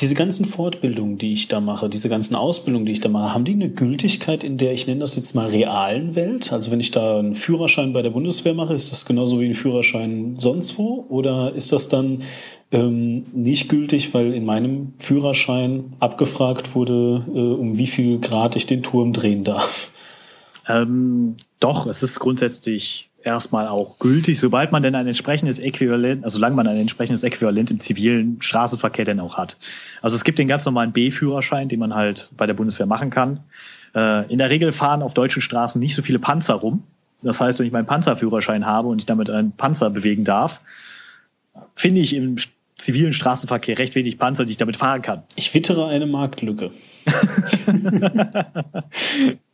diese 0.00 0.14
ganzen 0.14 0.46
Fortbildungen, 0.46 1.18
die 1.18 1.34
ich 1.34 1.48
da 1.48 1.60
mache, 1.60 1.88
diese 1.88 2.08
ganzen 2.08 2.34
Ausbildungen, 2.34 2.86
die 2.86 2.92
ich 2.92 3.00
da 3.00 3.08
mache, 3.08 3.34
haben 3.34 3.44
die 3.44 3.52
eine 3.52 3.68
Gültigkeit 3.68 4.44
in 4.44 4.56
der, 4.56 4.72
ich 4.72 4.86
nenne 4.86 5.00
das 5.00 5.16
jetzt 5.16 5.34
mal 5.34 5.48
realen 5.48 6.14
Welt? 6.14 6.52
Also 6.52 6.70
wenn 6.70 6.80
ich 6.80 6.90
da 6.90 7.18
einen 7.18 7.34
Führerschein 7.34 7.92
bei 7.92 8.00
der 8.00 8.10
Bundeswehr 8.10 8.54
mache, 8.54 8.72
ist 8.72 8.90
das 8.90 9.04
genauso 9.04 9.40
wie 9.40 9.46
ein 9.46 9.54
Führerschein 9.54 10.36
sonst 10.38 10.78
wo? 10.78 11.04
Oder 11.08 11.52
ist 11.54 11.72
das 11.72 11.88
dann 11.88 12.22
ähm, 12.72 13.24
nicht 13.34 13.68
gültig, 13.68 14.14
weil 14.14 14.32
in 14.32 14.46
meinem 14.46 14.94
Führerschein 14.98 15.96
abgefragt 15.98 16.74
wurde, 16.74 17.24
äh, 17.34 17.60
um 17.60 17.76
wie 17.76 17.88
viel 17.88 18.20
Grad 18.20 18.56
ich 18.56 18.64
den 18.66 18.82
Turm 18.82 19.12
drehen 19.12 19.44
darf? 19.44 19.92
Ähm, 20.70 21.36
doch, 21.58 21.86
es 21.86 22.02
ist 22.02 22.20
grundsätzlich 22.20 23.10
erstmal 23.22 23.68
auch 23.68 23.98
gültig, 23.98 24.40
sobald 24.40 24.72
man 24.72 24.82
denn 24.82 24.94
ein 24.94 25.06
entsprechendes 25.06 25.58
Äquivalent, 25.58 26.24
also 26.24 26.36
solange 26.36 26.56
man 26.56 26.66
ein 26.66 26.78
entsprechendes 26.78 27.22
Äquivalent 27.22 27.70
im 27.70 27.80
zivilen 27.80 28.40
Straßenverkehr 28.40 29.04
denn 29.04 29.20
auch 29.20 29.36
hat. 29.36 29.56
Also 30.00 30.16
es 30.16 30.24
gibt 30.24 30.38
den 30.38 30.48
ganz 30.48 30.64
normalen 30.64 30.92
B-Führerschein, 30.92 31.68
den 31.68 31.80
man 31.80 31.94
halt 31.94 32.30
bei 32.36 32.46
der 32.46 32.54
Bundeswehr 32.54 32.86
machen 32.86 33.10
kann. 33.10 33.40
Äh, 33.94 34.30
in 34.32 34.38
der 34.38 34.50
Regel 34.50 34.72
fahren 34.72 35.02
auf 35.02 35.14
deutschen 35.14 35.42
Straßen 35.42 35.80
nicht 35.80 35.94
so 35.94 36.02
viele 36.02 36.18
Panzer 36.18 36.54
rum. 36.54 36.84
Das 37.22 37.40
heißt, 37.40 37.58
wenn 37.58 37.66
ich 37.66 37.72
meinen 37.72 37.86
Panzerführerschein 37.86 38.64
habe 38.64 38.88
und 38.88 38.98
ich 38.98 39.06
damit 39.06 39.28
einen 39.28 39.52
Panzer 39.52 39.90
bewegen 39.90 40.24
darf, 40.24 40.60
finde 41.74 42.00
ich 42.00 42.14
im 42.14 42.36
zivilen 42.78 43.12
Straßenverkehr 43.12 43.78
recht 43.78 43.94
wenig 43.94 44.18
Panzer, 44.18 44.46
die 44.46 44.52
ich 44.52 44.56
damit 44.56 44.76
fahren 44.76 45.02
kann. 45.02 45.22
Ich 45.36 45.52
wittere 45.52 45.88
eine 45.88 46.06
Marktlücke. 46.06 46.70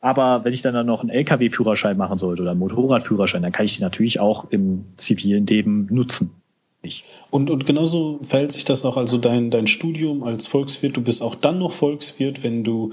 Aber 0.00 0.44
wenn 0.44 0.52
ich 0.52 0.62
dann, 0.62 0.74
dann 0.74 0.86
noch 0.86 1.00
einen 1.00 1.10
Lkw-Führerschein 1.10 1.96
machen 1.96 2.18
sollte 2.18 2.42
oder 2.42 2.52
einen 2.52 2.60
Motorradführerschein, 2.60 3.42
dann 3.42 3.52
kann 3.52 3.66
ich 3.66 3.76
die 3.76 3.82
natürlich 3.82 4.18
auch 4.18 4.50
im 4.50 4.86
zivilen 4.96 5.46
Leben 5.46 5.88
nutzen. 5.90 6.30
Ich. 6.82 7.04
Und, 7.30 7.50
und 7.50 7.66
genauso 7.66 8.20
verhält 8.22 8.52
sich 8.52 8.64
das 8.64 8.86
auch, 8.86 8.96
also 8.96 9.18
dein, 9.18 9.50
dein 9.50 9.66
Studium 9.66 10.22
als 10.22 10.46
Volkswirt, 10.46 10.96
du 10.96 11.02
bist 11.02 11.22
auch 11.22 11.34
dann 11.34 11.58
noch 11.58 11.72
Volkswirt, 11.72 12.42
wenn 12.42 12.64
du 12.64 12.92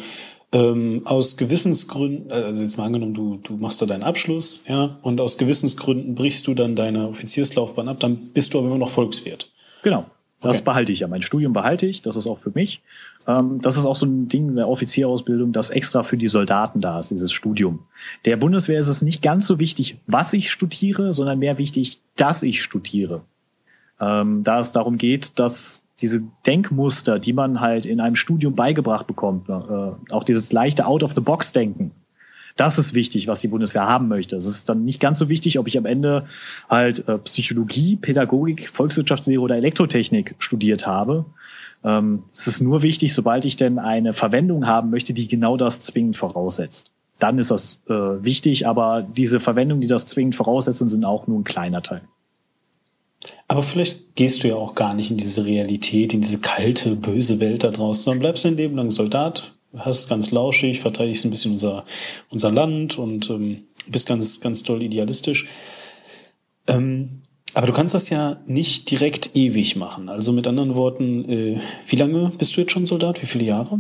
ähm, 0.52 1.04
aus 1.06 1.38
Gewissensgründen, 1.38 2.30
also 2.30 2.64
jetzt 2.64 2.78
mal 2.78 2.86
angenommen, 2.86 3.14
du, 3.14 3.40
du 3.42 3.56
machst 3.56 3.82
da 3.82 3.86
deinen 3.86 4.04
Abschluss, 4.04 4.66
ja, 4.68 4.98
und 5.04 5.22
aus 5.22 5.38
Gewissensgründen 5.38 6.16
brichst 6.16 6.48
du 6.48 6.54
dann 6.54 6.76
deine 6.76 7.08
Offizierslaufbahn 7.08 7.88
ab, 7.88 8.02
dann 8.02 8.18
bist 8.34 8.54
du 8.54 8.60
aber 8.60 8.68
immer 8.68 8.78
noch 8.78 8.90
Volkswirt. 8.90 9.50
Genau. 9.84 10.06
Das 10.40 10.58
okay. 10.58 10.66
behalte 10.66 10.92
ich 10.92 11.00
ja. 11.00 11.08
Mein 11.08 11.22
Studium 11.22 11.54
behalte 11.54 11.88
ich, 11.88 12.02
das 12.02 12.16
ist 12.16 12.28
auch 12.28 12.38
für 12.38 12.52
mich. 12.52 12.82
Ähm, 13.28 13.60
das 13.62 13.78
ist 13.78 13.86
auch 13.86 13.96
so 13.96 14.06
ein 14.06 14.28
Ding 14.28 14.50
in 14.50 14.56
der 14.56 14.70
Offizierausbildung, 14.70 15.52
das 15.52 15.70
extra 15.70 16.04
für 16.04 16.18
die 16.18 16.28
Soldaten 16.28 16.82
da 16.82 17.00
ist, 17.00 17.12
dieses 17.12 17.32
Studium. 17.32 17.80
Der 18.26 18.38
Bundeswehr 18.38 18.80
ist 18.80 18.88
es 18.88 19.02
nicht 19.02 19.22
ganz 19.22 19.46
so 19.46 19.60
wichtig, 19.60 19.98
was 20.08 20.34
ich 20.34 20.50
studiere, 20.50 21.14
sondern 21.14 21.40
mehr 21.40 21.58
wichtig, 21.58 22.00
dass 22.16 22.44
ich 22.44 22.64
studiere. 22.64 23.22
Ähm, 24.00 24.44
da 24.44 24.60
es 24.60 24.72
darum 24.72 24.98
geht, 24.98 25.40
dass 25.40 25.84
diese 26.00 26.22
Denkmuster, 26.46 27.20
die 27.20 27.34
man 27.34 27.60
halt 27.60 27.86
in 27.86 28.00
einem 28.00 28.16
Studium 28.16 28.56
beigebracht 28.56 29.08
bekommt, 29.08 29.50
äh, 29.50 29.54
auch 30.12 30.24
dieses 30.24 30.52
leichte 30.54 30.86
Out-of-the-Box-Denken, 30.86 31.92
das 32.56 32.80
ist 32.80 32.96
wichtig, 32.96 33.28
was 33.28 33.40
die 33.42 33.48
Bundeswehr 33.48 33.88
haben 33.88 34.08
möchte. 34.08 34.36
Es 34.36 34.48
ist 34.48 34.68
dann 34.68 34.84
nicht 34.84 35.00
ganz 35.00 35.20
so 35.20 35.30
wichtig, 35.30 35.60
ob 35.60 35.68
ich 35.68 35.78
am 35.78 35.86
Ende 35.86 36.26
halt 36.70 37.08
äh, 37.08 37.18
Psychologie, 37.20 37.96
Pädagogik, 37.96 38.68
Volkswirtschaftslehre 38.70 39.42
oder 39.42 39.56
Elektrotechnik 39.56 40.36
studiert 40.40 40.88
habe. 40.88 41.26
Ähm, 41.84 42.24
es 42.34 42.48
ist 42.48 42.62
nur 42.62 42.82
wichtig, 42.82 43.14
sobald 43.14 43.46
ich 43.46 43.56
denn 43.56 43.80
eine 43.80 44.14
Verwendung 44.14 44.68
haben 44.68 44.90
möchte, 44.90 45.14
die 45.14 45.28
genau 45.28 45.58
das 45.58 45.80
zwingend 45.80 46.18
voraussetzt. 46.18 46.92
Dann 47.20 47.40
ist 47.40 47.52
das 47.52 47.82
äh, 47.88 47.94
wichtig, 47.94 48.68
aber 48.68 49.02
diese 49.02 49.40
Verwendungen, 49.40 49.82
die 49.82 49.88
das 49.88 50.06
zwingend 50.06 50.36
voraussetzen, 50.36 50.88
sind 50.88 51.06
auch 51.06 51.28
nur 51.28 51.40
ein 51.40 51.44
kleiner 51.44 51.82
Teil. 51.82 52.02
Aber 53.48 53.64
vielleicht 53.64 54.16
gehst 54.16 54.44
du 54.44 54.50
ja 54.50 54.56
auch 54.56 54.76
gar 54.76 54.94
nicht 54.94 55.10
in 55.10 55.18
diese 55.18 55.46
Realität, 55.46 56.14
in 56.14 56.22
diese 56.22 56.40
kalte, 56.40 56.96
böse 56.96 57.40
Welt 57.40 57.64
da 57.64 57.72
draußen, 57.72 58.04
sondern 58.04 58.20
bleibst 58.20 58.46
dein 58.46 58.56
Leben 58.56 58.76
lang 58.76 58.92
Soldat, 58.92 59.54
hast 59.76 60.10
ganz 60.10 60.32
lauschig, 60.32 60.80
verteidigst 60.80 61.26
ein 61.26 61.32
bisschen 61.32 61.54
unser, 61.54 61.86
unser 62.30 62.52
Land 62.52 62.98
und 62.98 63.30
ähm, 63.30 63.64
bist 63.88 64.08
ganz, 64.08 64.40
ganz 64.42 64.64
toll 64.64 64.82
idealistisch. 64.82 65.48
Ähm, 66.68 67.22
aber 67.58 67.66
du 67.66 67.74
kannst 67.74 67.96
das 67.96 68.12
ja 68.12 68.38
nicht 68.46 68.92
direkt 68.92 69.36
ewig 69.36 69.76
machen. 69.76 70.10
Also 70.10 70.32
mit 70.32 70.46
anderen 70.46 70.76
Worten, 70.76 71.28
äh, 71.28 71.60
wie 71.88 71.96
lange 71.96 72.32
bist 72.38 72.56
du 72.56 72.62
jetzt 72.62 72.72
schon 72.72 72.86
Soldat? 72.86 73.20
Wie 73.20 73.26
viele 73.26 73.46
Jahre? 73.46 73.80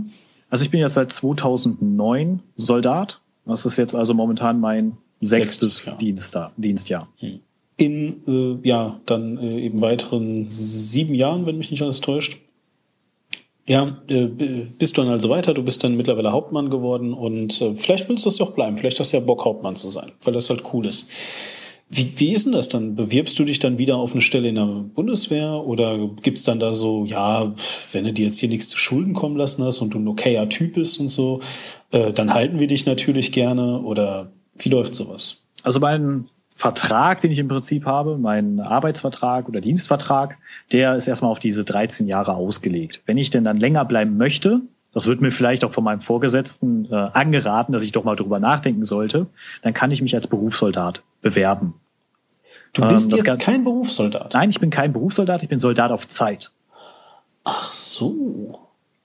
Also 0.49 0.65
ich 0.65 0.71
bin 0.71 0.79
jetzt 0.79 0.95
seit 0.95 1.13
2009 1.13 2.41
Soldat. 2.55 3.21
Das 3.45 3.65
ist 3.65 3.77
jetzt 3.77 3.93
also 3.93 4.15
momentan 4.15 4.59
mein 4.59 4.97
sechstes, 5.21 5.85
sechstes 5.85 5.97
Dienstjahr. 5.97 6.51
Dienstjahr. 6.57 7.07
Hm. 7.17 7.39
In, 7.77 8.23
äh, 8.63 8.67
ja, 8.67 8.99
dann 9.05 9.37
äh, 9.37 9.59
eben 9.61 9.79
weiteren 9.79 10.47
sieben 10.49 11.13
Jahren, 11.13 11.45
wenn 11.45 11.59
mich 11.59 11.69
nicht 11.69 11.83
alles 11.83 12.01
täuscht. 12.01 12.39
Ja, 13.67 14.01
äh, 14.09 14.25
bist 14.25 14.97
du 14.97 15.03
dann 15.03 15.11
also 15.11 15.29
weiter, 15.29 15.53
du 15.53 15.61
bist 15.61 15.83
dann 15.83 15.95
mittlerweile 15.95 16.31
Hauptmann 16.31 16.71
geworden 16.71 17.13
und 17.13 17.61
äh, 17.61 17.75
vielleicht 17.75 18.09
willst 18.09 18.25
du 18.25 18.29
das 18.29 18.39
ja 18.39 18.47
auch 18.47 18.53
bleiben, 18.53 18.75
vielleicht 18.75 18.99
hast 18.99 19.13
du 19.13 19.17
ja 19.17 19.23
Bock, 19.23 19.45
Hauptmann 19.45 19.75
zu 19.75 19.91
sein, 19.91 20.13
weil 20.23 20.33
das 20.33 20.49
halt 20.49 20.63
cool 20.73 20.87
ist. 20.87 21.09
Wie, 21.89 22.19
wie 22.19 22.33
ist 22.33 22.45
denn 22.45 22.53
das 22.53 22.67
dann? 22.67 22.95
Bewirbst 22.95 23.39
du 23.39 23.45
dich 23.45 23.59
dann 23.59 23.77
wieder 23.77 23.95
auf 23.95 24.11
eine 24.11 24.21
Stelle 24.21 24.49
in 24.49 24.55
der 24.55 24.65
Bundeswehr 24.65 25.53
oder 25.65 26.09
gibt's 26.21 26.43
dann 26.43 26.59
da 26.59 26.73
so, 26.73 27.05
ja, 27.05 27.53
wenn 27.93 28.03
du 28.03 28.13
dir 28.13 28.25
jetzt 28.25 28.39
hier 28.39 28.49
nichts 28.49 28.67
zu 28.67 28.77
Schulden 28.77 29.13
kommen 29.13 29.37
lassen 29.37 29.63
hast 29.63 29.81
und 29.81 29.93
du 29.93 29.99
ein 29.99 30.07
okayer 30.07 30.49
Typ 30.49 30.73
bist 30.73 30.99
und 30.99 31.09
so, 31.09 31.39
äh, 31.91 32.11
dann 32.11 32.33
halten 32.33 32.59
wir 32.59 32.67
dich 32.67 32.85
natürlich 32.85 33.31
gerne 33.31 33.79
oder 33.81 34.31
wie 34.57 34.69
läuft 34.69 34.95
sowas? 34.95 35.43
Also 35.63 35.79
mein 35.79 36.27
Vertrag, 36.53 37.21
den 37.21 37.31
ich 37.31 37.39
im 37.39 37.47
Prinzip 37.47 37.85
habe, 37.85 38.17
mein 38.17 38.59
Arbeitsvertrag 38.59 39.47
oder 39.47 39.61
Dienstvertrag, 39.61 40.37
der 40.73 40.95
ist 40.95 41.07
erstmal 41.07 41.31
auf 41.31 41.39
diese 41.39 41.63
13 41.63 42.07
Jahre 42.07 42.33
ausgelegt. 42.33 43.03
Wenn 43.05 43.17
ich 43.17 43.29
denn 43.29 43.43
dann 43.43 43.57
länger 43.57 43.85
bleiben 43.85 44.17
möchte, 44.17 44.61
das 44.97 45.05
wird 45.05 45.21
mir 45.21 45.31
vielleicht 45.31 45.63
auch 45.63 45.71
von 45.71 45.83
meinem 45.83 46.01
Vorgesetzten 46.01 46.85
äh, 46.91 46.95
angeraten, 46.95 47.71
dass 47.71 47.83
ich 47.83 47.91
doch 47.91 48.03
mal 48.03 48.15
drüber 48.15 48.39
nachdenken 48.39 48.83
sollte, 48.83 49.27
dann 49.61 49.75
kann 49.75 49.91
ich 49.91 50.01
mich 50.01 50.15
als 50.15 50.25
Berufssoldat 50.25 51.03
bewerben. 51.21 51.75
Du 52.73 52.81
bist 52.87 53.11
ähm, 53.11 53.17
jetzt 53.23 53.39
kein 53.39 53.63
Berufssoldat? 53.63 54.33
Nein, 54.33 54.49
ich 54.49 54.59
bin 54.59 54.71
kein 54.71 54.93
Berufssoldat, 54.93 55.43
ich 55.43 55.49
bin 55.49 55.59
Soldat 55.59 55.91
auf 55.91 56.07
Zeit. 56.07 56.49
Ach 57.43 57.71
so. 57.71 58.59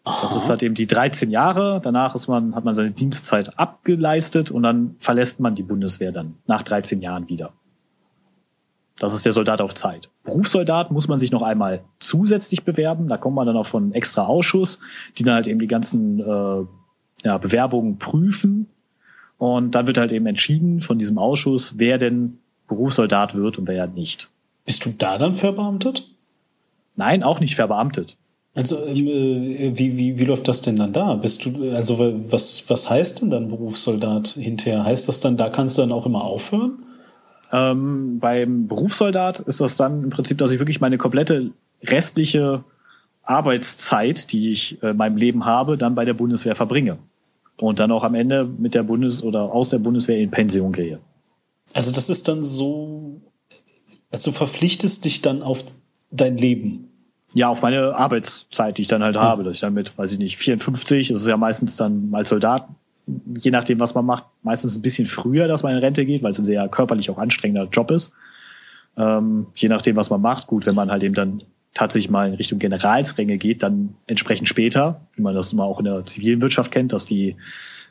Aha. 0.05 0.23
Das 0.23 0.35
ist 0.35 0.49
halt 0.49 0.63
eben 0.63 0.75
die 0.75 0.87
13 0.87 1.31
Jahre. 1.31 1.79
Danach 1.85 2.15
ist 2.15 2.27
man, 2.27 2.55
hat 2.55 2.65
man 2.65 2.73
seine 2.73 2.93
Dienstzeit 2.93 3.59
abgeleistet 3.59 4.51
und 4.51 4.63
dann 4.63 4.97
verlässt 4.99 5.41
man 5.41 5.55
die 5.55 5.63
Bundeswehr 5.63 6.11
dann 6.11 6.37
nach 6.47 6.63
13 6.63 7.03
Jahren 7.03 7.29
wieder. 7.29 7.53
Das 8.99 9.15
ist 9.15 9.25
der 9.25 9.33
Soldat 9.33 9.61
auf 9.61 9.75
Zeit. 9.75 10.11
Berufssoldat 10.25 10.91
muss 10.91 11.09
man 11.09 11.19
sich 11.19 11.33
noch 11.33 11.43
einmal 11.43 11.83
zusätzlich 11.99 12.65
bewerben. 12.65 13.09
Da 13.09 13.17
kommt 13.17 13.35
man 13.35 13.47
dann 13.47 13.57
auch 13.57 13.67
von 13.67 13.93
extra 13.93 14.27
Ausschuss, 14.27 14.79
die 15.19 15.25
dann 15.25 15.35
halt 15.35 15.49
eben 15.49 15.61
die 15.61 15.67
ganzen 15.67 16.21
äh, 16.21 16.67
ja, 17.25 17.39
Bewerbungen 17.39 17.99
prüfen. 17.99 18.69
Und 19.39 19.75
dann 19.75 19.87
wird 19.87 19.99
halt 19.99 20.13
eben 20.13 20.27
entschieden 20.27 20.81
von 20.81 20.99
diesem 20.99 21.19
Ausschuss, 21.19 21.75
wer 21.79 21.99
denn 21.99 22.39
Berufssoldat 22.69 23.35
wird 23.35 23.59
und 23.59 23.67
wer 23.67 23.87
nicht. 23.87 24.31
Bist 24.65 24.85
du 24.85 24.91
da 24.97 25.19
dann 25.19 25.35
verbeamtet? 25.35 26.09
Nein, 26.95 27.23
auch 27.23 27.41
nicht 27.41 27.57
verbeamtet. 27.57 28.17
Also 28.55 28.85
ähm, 28.85 29.07
äh, 29.07 29.79
wie, 29.79 29.97
wie, 29.97 30.19
wie 30.19 30.25
läuft 30.25 30.47
das 30.47 30.61
denn 30.61 30.77
dann 30.77 30.93
da? 30.93 31.15
Bist 31.15 31.45
du 31.45 31.73
also 31.73 31.99
was 32.31 32.69
was 32.69 32.91
heißt 32.91 33.23
denn 33.23 33.31
dann 33.31 33.49
Berufssoldat 33.49 34.29
hinterher? 34.29 34.85
Heißt 34.85 35.09
das 35.09 35.21
dann, 35.21 35.37
da 35.37 35.49
kannst 35.49 35.79
du 35.79 35.83
dann 35.83 35.93
auch 35.93 36.07
immer 36.07 36.23
aufhören? 36.23 36.85
Ähm, 37.53 38.19
beim 38.19 38.67
Berufssoldat 38.67 39.41
ist 39.41 39.61
das 39.61 39.77
dann 39.77 40.05
im 40.05 40.11
Prinzip, 40.11 40.39
dass 40.39 40.51
ich 40.51 40.59
wirklich 40.59 40.81
meine 40.81 40.97
komplette 40.97 41.51
restliche 41.83 42.65
Arbeitszeit, 43.23 44.33
die 44.33 44.51
ich 44.51 44.83
äh, 44.83 44.91
in 44.91 44.97
meinem 44.97 45.17
Leben 45.17 45.45
habe, 45.45 45.77
dann 45.77 45.95
bei 45.95 46.05
der 46.05 46.15
Bundeswehr 46.15 46.55
verbringe. 46.55 46.99
Und 47.59 47.79
dann 47.79 47.93
auch 47.93 48.05
am 48.05 48.15
Ende 48.15 48.45
mit 48.45 48.75
der 48.75 48.83
Bundes- 48.83 49.23
oder 49.23 49.53
aus 49.53 49.69
der 49.69 49.79
Bundeswehr 49.79 50.19
in 50.19 50.31
Pension 50.31 50.73
gehe. 50.73 50.99
Also 51.75 51.93
das 51.93 52.09
ist 52.09 52.27
dann 52.27 52.43
so, 52.43 53.21
also 54.11 54.31
du 54.31 54.37
verpflichtest 54.37 55.05
dich 55.05 55.23
dann 55.23 55.43
auf 55.43 55.65
dein 56.11 56.37
Leben? 56.37 56.89
Ja, 57.35 57.49
auf 57.49 57.63
meine 57.63 57.97
Arbeitszeit, 57.97 58.77
die 58.77 58.83
ich 58.83 58.89
dann 58.89 59.03
halt 59.03 59.17
habe, 59.17 59.43
dass 59.43 59.57
ich 59.57 59.61
dann 59.61 59.75
mit, 59.75 59.97
weiß 59.97 60.13
ich 60.13 60.19
nicht, 60.19 60.37
54, 60.37 61.09
das 61.09 61.21
ist 61.21 61.29
ja 61.29 61.37
meistens 61.37 61.77
dann 61.77 62.11
als 62.13 62.29
Soldat, 62.29 62.69
je 63.39 63.51
nachdem, 63.51 63.79
was 63.79 63.95
man 63.95 64.07
macht, 64.07 64.25
meistens 64.43 64.77
ein 64.77 64.83
bisschen 64.83 65.07
früher, 65.07 65.49
dass 65.49 65.63
man 65.63 65.73
in 65.73 65.79
Rente 65.79 66.05
geht, 66.05 66.23
weil 66.23 66.31
es 66.31 66.39
ein 66.39 66.45
sehr 66.45 66.69
körperlich 66.69 67.11
auch 67.11 67.19
anstrengender 67.19 67.69
Job 67.71 67.91
ist. 67.91 68.13
Ähm, 68.97 69.47
je 69.55 69.69
nachdem, 69.69 69.97
was 69.97 70.11
man 70.11 70.21
macht, 70.21 70.47
gut, 70.47 70.67
wenn 70.67 70.75
man 70.75 70.91
halt 70.91 71.03
eben 71.03 71.15
dann 71.15 71.43
tatsächlich 71.75 72.11
mal 72.11 72.29
in 72.29 72.35
Richtung 72.35 72.59
Generalsränge 72.59 73.39
geht, 73.39 73.63
dann 73.63 73.95
entsprechend 74.07 74.49
später, 74.49 75.01
wie 75.15 75.23
man 75.23 75.35
das 75.35 75.53
immer 75.53 75.65
auch 75.65 75.79
in 75.79 75.87
der 75.87 76.05
zivilen 76.05 76.41
Wirtschaft 76.41 76.71
kennt, 76.71 76.93
dass 76.93 77.07
die 77.07 77.37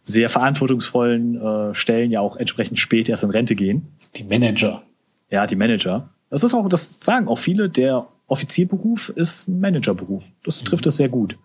sehr 0.03 0.29
verantwortungsvollen 0.29 1.41
äh, 1.41 1.73
Stellen 1.73 2.11
ja 2.11 2.21
auch 2.21 2.35
entsprechend 2.35 2.79
spät 2.79 3.09
erst 3.09 3.23
in 3.23 3.29
Rente 3.29 3.55
gehen. 3.55 3.87
Die 4.15 4.23
Manager. 4.23 4.83
Ja, 5.29 5.45
die 5.45 5.55
Manager. 5.55 6.09
Das 6.29 6.43
ist 6.43 6.53
auch, 6.53 6.67
das 6.69 6.99
sagen 7.01 7.27
auch 7.27 7.37
viele, 7.37 7.69
der 7.69 8.07
Offizierberuf 8.27 9.09
ist 9.09 9.47
ein 9.47 9.59
Managerberuf. 9.59 10.25
Das 10.43 10.61
mhm. 10.61 10.65
trifft 10.65 10.85
es 10.87 10.97
sehr 10.97 11.09
gut. 11.09 11.37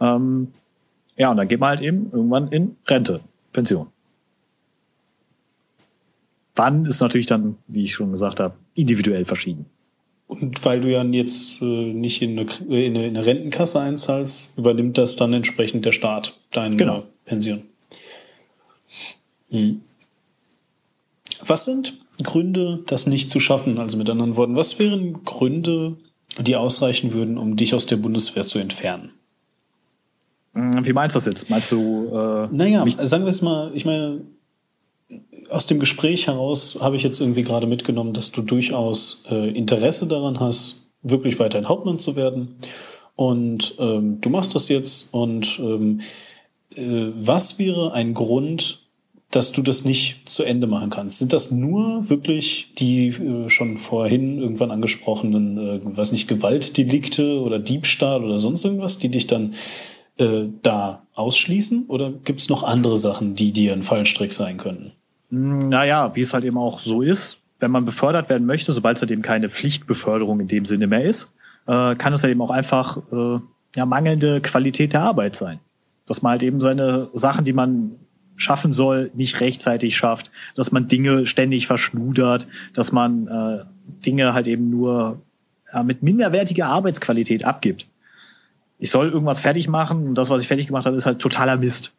Ähm, 0.00 0.48
ja, 1.16 1.30
und 1.30 1.36
dann 1.36 1.48
geht 1.48 1.60
man 1.60 1.70
halt 1.70 1.80
eben 1.80 2.10
irgendwann 2.12 2.48
in 2.48 2.76
Rente, 2.86 3.20
Pension. 3.52 3.88
Wann 6.54 6.86
ist 6.86 7.00
natürlich 7.00 7.26
dann, 7.26 7.56
wie 7.66 7.82
ich 7.82 7.94
schon 7.94 8.12
gesagt 8.12 8.40
habe, 8.40 8.54
individuell 8.74 9.24
verschieden. 9.24 9.66
Und 10.26 10.64
weil 10.64 10.80
du 10.80 10.90
ja 10.90 11.04
jetzt 11.04 11.62
äh, 11.62 11.64
nicht 11.64 12.20
in 12.20 12.38
eine, 12.38 12.48
in, 12.68 12.96
eine, 12.96 13.06
in 13.06 13.16
eine, 13.16 13.26
Rentenkasse 13.26 13.80
einzahlst, 13.80 14.58
übernimmt 14.58 14.98
das 14.98 15.16
dann 15.16 15.32
entsprechend 15.32 15.84
der 15.84 15.92
Staat, 15.92 16.38
deine 16.50 16.76
genau. 16.76 17.04
Pension. 17.24 17.62
Hm. 19.50 19.82
Was 21.44 21.64
sind 21.64 21.98
Gründe, 22.22 22.82
das 22.86 23.06
nicht 23.06 23.30
zu 23.30 23.38
schaffen? 23.38 23.78
Also 23.78 23.96
mit 23.98 24.10
anderen 24.10 24.36
Worten, 24.36 24.56
was 24.56 24.78
wären 24.78 25.24
Gründe, 25.24 25.96
die 26.40 26.56
ausreichen 26.56 27.12
würden, 27.12 27.38
um 27.38 27.56
dich 27.56 27.74
aus 27.74 27.86
der 27.86 27.96
Bundeswehr 27.96 28.42
zu 28.42 28.58
entfernen? 28.58 29.12
Hm, 30.56 30.86
wie 30.86 30.92
meinst 30.94 31.14
du 31.14 31.18
das 31.18 31.26
jetzt? 31.26 31.50
Meinst 31.50 31.70
du? 31.70 32.08
Äh, 32.08 32.48
naja, 32.50 32.84
sagen 32.88 33.24
wir 33.24 33.30
es 33.30 33.42
mal, 33.42 33.70
ich 33.74 33.84
meine, 33.84 34.22
aus 35.50 35.66
dem 35.66 35.78
Gespräch 35.78 36.26
heraus 36.26 36.78
habe 36.80 36.96
ich 36.96 37.02
jetzt 37.02 37.20
irgendwie 37.20 37.42
gerade 37.42 37.66
mitgenommen, 37.66 38.14
dass 38.14 38.32
du 38.32 38.42
durchaus 38.42 39.24
äh, 39.30 39.50
Interesse 39.50 40.06
daran 40.06 40.40
hast, 40.40 40.90
wirklich 41.02 41.38
weiterhin 41.38 41.68
Hauptmann 41.68 41.98
zu 41.98 42.16
werden. 42.16 42.56
Und 43.14 43.74
ähm, 43.78 44.20
du 44.20 44.30
machst 44.30 44.54
das 44.54 44.68
jetzt. 44.68 45.12
Und 45.12 45.58
ähm, 45.60 46.00
äh, 46.74 47.12
was 47.14 47.58
wäre 47.58 47.92
ein 47.92 48.14
Grund, 48.14 48.82
dass 49.30 49.52
du 49.52 49.60
das 49.60 49.84
nicht 49.84 50.28
zu 50.28 50.42
Ende 50.42 50.66
machen 50.66 50.88
kannst? 50.88 51.18
Sind 51.18 51.34
das 51.34 51.50
nur 51.50 52.08
wirklich 52.08 52.72
die 52.78 53.08
äh, 53.08 53.50
schon 53.50 53.76
vorhin 53.76 54.38
irgendwann 54.38 54.70
angesprochenen, 54.70 55.58
äh, 55.58 55.80
was 55.82 56.12
nicht, 56.12 56.28
Gewaltdelikte 56.28 57.40
oder 57.40 57.58
Diebstahl 57.58 58.24
oder 58.24 58.38
sonst 58.38 58.64
irgendwas, 58.64 58.98
die 58.98 59.10
dich 59.10 59.26
dann 59.26 59.54
äh, 60.18 60.44
da 60.62 61.02
ausschließen? 61.14 61.86
Oder 61.88 62.12
gibt 62.12 62.40
es 62.40 62.48
noch 62.48 62.62
andere 62.62 62.96
Sachen, 62.96 63.34
die 63.34 63.52
dir 63.52 63.72
ein 63.72 63.82
Fallstrick 63.82 64.32
sein 64.32 64.56
könnten? 64.56 64.92
Hm, 65.30 65.68
naja, 65.68 66.14
wie 66.14 66.20
es 66.20 66.34
halt 66.34 66.44
eben 66.44 66.58
auch 66.58 66.78
so 66.78 67.02
ist, 67.02 67.40
wenn 67.58 67.70
man 67.70 67.84
befördert 67.84 68.28
werden 68.28 68.46
möchte, 68.46 68.72
sobald 68.72 68.96
es 68.96 69.02
halt 69.02 69.10
eben 69.10 69.22
keine 69.22 69.48
Pflichtbeförderung 69.48 70.40
in 70.40 70.48
dem 70.48 70.64
Sinne 70.64 70.86
mehr 70.86 71.04
ist, 71.04 71.32
äh, 71.66 71.94
kann 71.94 72.12
es 72.12 72.22
halt 72.22 72.32
eben 72.32 72.42
auch 72.42 72.50
einfach 72.50 72.98
äh, 73.12 73.40
ja, 73.76 73.86
mangelnde 73.86 74.40
Qualität 74.40 74.92
der 74.92 75.02
Arbeit 75.02 75.36
sein. 75.36 75.60
Dass 76.06 76.22
man 76.22 76.32
halt 76.32 76.42
eben 76.42 76.60
seine 76.60 77.08
Sachen, 77.14 77.44
die 77.44 77.52
man 77.52 77.92
schaffen 78.36 78.72
soll, 78.72 79.10
nicht 79.14 79.40
rechtzeitig 79.40 79.96
schafft, 79.96 80.30
dass 80.54 80.70
man 80.70 80.88
Dinge 80.88 81.26
ständig 81.26 81.66
verschludert, 81.66 82.46
dass 82.74 82.92
man 82.92 83.26
äh, 83.26 83.64
Dinge 84.04 84.34
halt 84.34 84.46
eben 84.46 84.70
nur 84.70 85.22
äh, 85.72 85.82
mit 85.82 86.02
minderwertiger 86.02 86.66
Arbeitsqualität 86.66 87.44
abgibt. 87.44 87.86
Ich 88.78 88.90
soll 88.90 89.10
irgendwas 89.10 89.40
fertig 89.40 89.68
machen 89.68 90.08
und 90.08 90.14
das, 90.16 90.30
was 90.30 90.42
ich 90.42 90.48
fertig 90.48 90.66
gemacht 90.66 90.86
habe, 90.86 90.96
ist 90.96 91.06
halt 91.06 91.18
totaler 91.18 91.56
Mist. 91.56 91.94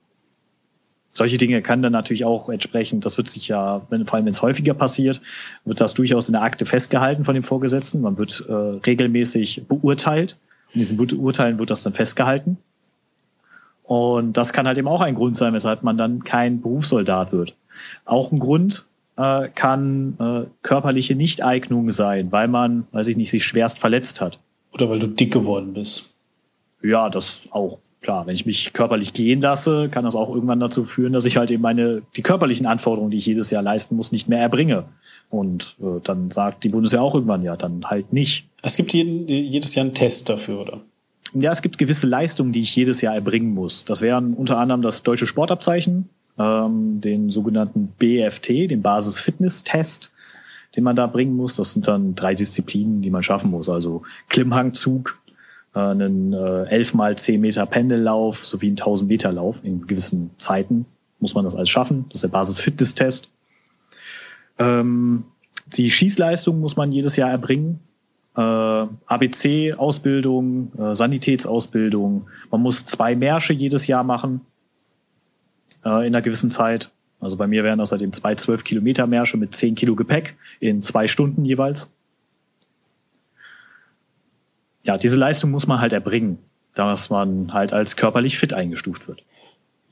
Solche 1.10 1.38
Dinge 1.38 1.64
kann 1.64 1.82
dann 1.82 1.94
natürlich 1.94 2.26
auch 2.26 2.48
entsprechend, 2.50 3.04
das 3.04 3.18
wird 3.18 3.28
sich 3.28 3.48
ja, 3.48 3.82
wenn, 3.90 4.06
vor 4.06 4.18
allem 4.18 4.26
wenn 4.26 4.34
es 4.34 4.44
häufiger 4.44 4.76
passiert, 4.76 5.20
wird 5.66 5.82
das 5.82 5.96
durchaus 5.96 6.30
in 6.30 6.34
der 6.34 6.44
Akte 6.44 6.68
festgehalten 6.68 7.26
von 7.26 7.34
dem 7.34 7.44
Vorgesetzten. 7.44 8.02
Man 8.02 8.20
wird 8.20 8.46
äh, 8.48 8.54
regelmäßig 8.54 9.64
beurteilt. 9.68 10.38
In 10.74 10.80
diesen 10.80 10.98
Beurteilen 10.98 11.58
wird 11.58 11.72
das 11.72 11.82
dann 11.82 11.94
festgehalten. 11.94 12.58
Und 13.82 14.34
das 14.34 14.54
kann 14.54 14.68
halt 14.68 14.78
eben 14.78 14.88
auch 14.88 15.02
ein 15.02 15.16
Grund 15.16 15.38
sein, 15.38 15.54
weshalb 15.54 15.82
man 15.82 15.98
dann 15.98 16.24
kein 16.24 16.62
Berufssoldat 16.62 17.32
wird. 17.32 17.56
Auch 18.06 18.32
ein 18.32 18.38
Grund 18.38 18.86
äh, 19.16 19.48
kann 19.48 20.18
äh, 20.20 20.50
körperliche 20.62 21.16
Nichteignung 21.16 21.90
sein, 21.90 22.32
weil 22.32 22.48
man, 22.48 22.86
weiß 22.92 23.08
ich 23.08 23.18
nicht, 23.18 23.32
sich 23.32 23.44
schwerst 23.44 23.80
verletzt 23.80 24.22
hat. 24.22 24.40
Oder 24.72 24.90
weil 24.90 25.00
du 25.00 25.08
dick 25.08 25.34
geworden 25.34 25.74
bist. 25.74 26.17
Ja, 26.82 27.10
das 27.10 27.50
auch. 27.52 27.80
Klar, 28.02 28.28
wenn 28.28 28.36
ich 28.36 28.46
mich 28.46 28.74
körperlich 28.74 29.14
gehen 29.14 29.42
lasse, 29.42 29.90
kann 29.90 30.06
das 30.06 30.16
auch 30.16 30.34
irgendwann 30.34 30.60
dazu 30.60 30.84
führen, 30.84 31.14
dass 31.14 31.26
ich 31.26 31.38
halt 31.38 31.50
eben 31.52 31.64
meine, 31.64 32.04
die 32.16 32.22
körperlichen 32.22 32.66
Anforderungen, 32.66 33.12
die 33.12 33.18
ich 33.18 33.26
jedes 33.26 33.50
Jahr 33.50 33.64
leisten 33.64 33.96
muss, 33.96 34.12
nicht 34.12 34.30
mehr 34.30 34.40
erbringe. 34.40 34.86
Und 35.30 35.76
äh, 35.82 36.00
dann 36.04 36.32
sagt 36.32 36.64
die 36.64 36.70
Bundeswehr 36.70 37.02
auch 37.02 37.16
irgendwann, 37.16 37.44
ja, 37.44 37.58
dann 37.58 37.86
halt 37.86 38.14
nicht. 38.14 38.48
Es 38.62 38.78
gibt 38.78 38.94
jeden, 38.94 39.28
jedes 39.28 39.76
Jahr 39.76 39.86
einen 39.86 39.94
Test 39.94 40.30
dafür, 40.30 40.62
oder? 40.62 40.82
Ja, 41.34 41.52
es 41.52 41.62
gibt 41.62 41.78
gewisse 41.78 42.08
Leistungen, 42.08 42.52
die 42.52 42.62
ich 42.62 42.76
jedes 42.76 43.02
Jahr 43.02 43.14
erbringen 43.14 43.54
muss. 43.54 43.84
Das 43.84 44.02
wären 44.02 44.34
unter 44.34 44.58
anderem 44.58 44.82
das 44.82 45.04
deutsche 45.04 45.28
Sportabzeichen, 45.28 46.08
ähm, 46.38 47.02
den 47.02 47.30
sogenannten 47.30 47.94
BFT, 48.00 48.70
den 48.70 48.82
Basis-Fitness-Test, 48.82 50.14
den 50.76 50.84
man 50.84 50.96
da 50.96 51.08
bringen 51.08 51.36
muss. 51.36 51.56
Das 51.56 51.74
sind 51.74 51.88
dann 51.88 52.16
drei 52.16 52.34
Disziplinen, 52.34 53.02
die 53.02 53.10
man 53.10 53.24
schaffen 53.24 53.52
muss. 53.52 53.68
Also 53.70 54.04
Klimmhangzug, 54.30 55.20
einen 55.80 56.34
äh, 56.34 56.66
11 56.66 56.94
mal 56.94 57.18
10 57.18 57.42
Meter 57.42 57.66
Pendellauf 57.66 58.46
sowie 58.46 58.68
einen 58.68 58.78
1000 58.78 59.10
Meter 59.10 59.32
Lauf 59.32 59.64
in 59.64 59.88
gewissen 59.88 60.30
Zeiten 60.38 60.86
muss 61.20 61.36
man 61.36 61.44
das 61.44 61.56
alles 61.56 61.70
schaffen. 61.70 62.06
Das 62.10 62.18
ist 62.18 62.24
der 62.24 62.30
Basis-Fitness-Test. 62.30 63.30
Ähm, 64.60 65.26
die 65.76 65.92
Schießleistung 65.92 66.60
muss 66.60 66.76
man 66.76 66.92
jedes 66.92 67.16
Jahr 67.16 67.30
erbringen. 67.30 67.80
Äh, 68.36 68.42
ABC-Ausbildung, 68.42 70.72
äh, 70.78 70.96
Sanitätsausbildung. 70.96 72.28
Man 72.52 72.62
muss 72.62 72.86
zwei 72.86 73.16
Märsche 73.16 73.54
jedes 73.54 73.88
Jahr 73.88 74.04
machen 74.04 74.42
äh, 75.84 75.90
in 75.90 76.16
einer 76.16 76.22
gewissen 76.22 76.50
Zeit. 76.50 76.92
Also 77.20 77.36
bei 77.36 77.48
mir 77.48 77.64
wären 77.64 77.80
das 77.80 77.92
halt 77.92 78.16
zwei 78.16 78.36
12 78.36 78.64
Kilometer 78.64 79.08
Märsche 79.08 79.38
mit 79.38 79.56
10 79.56 79.74
Kilo 79.74 79.96
Gepäck 79.96 80.36
in 80.60 80.84
zwei 80.84 81.08
Stunden 81.08 81.46
jeweils. 81.46 81.90
Ja, 84.88 84.98
diese 84.98 85.18
Leistung 85.18 85.52
muss 85.52 85.68
man 85.68 85.82
halt 85.82 85.94
erbringen, 85.94 86.40
dass 86.74 87.10
man 87.10 87.54
halt 87.54 87.74
als 87.74 87.98
körperlich 87.98 88.38
fit 88.38 88.54
eingestuft 88.54 89.08
wird. 89.08 89.24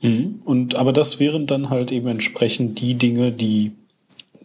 Mhm. 0.00 0.40
Und 0.44 0.74
aber 0.74 0.92
das 0.92 1.20
wären 1.20 1.46
dann 1.46 1.70
halt 1.70 1.92
eben 1.92 2.08
entsprechend 2.08 2.80
die 2.80 2.94
Dinge, 2.94 3.30
die 3.30 3.72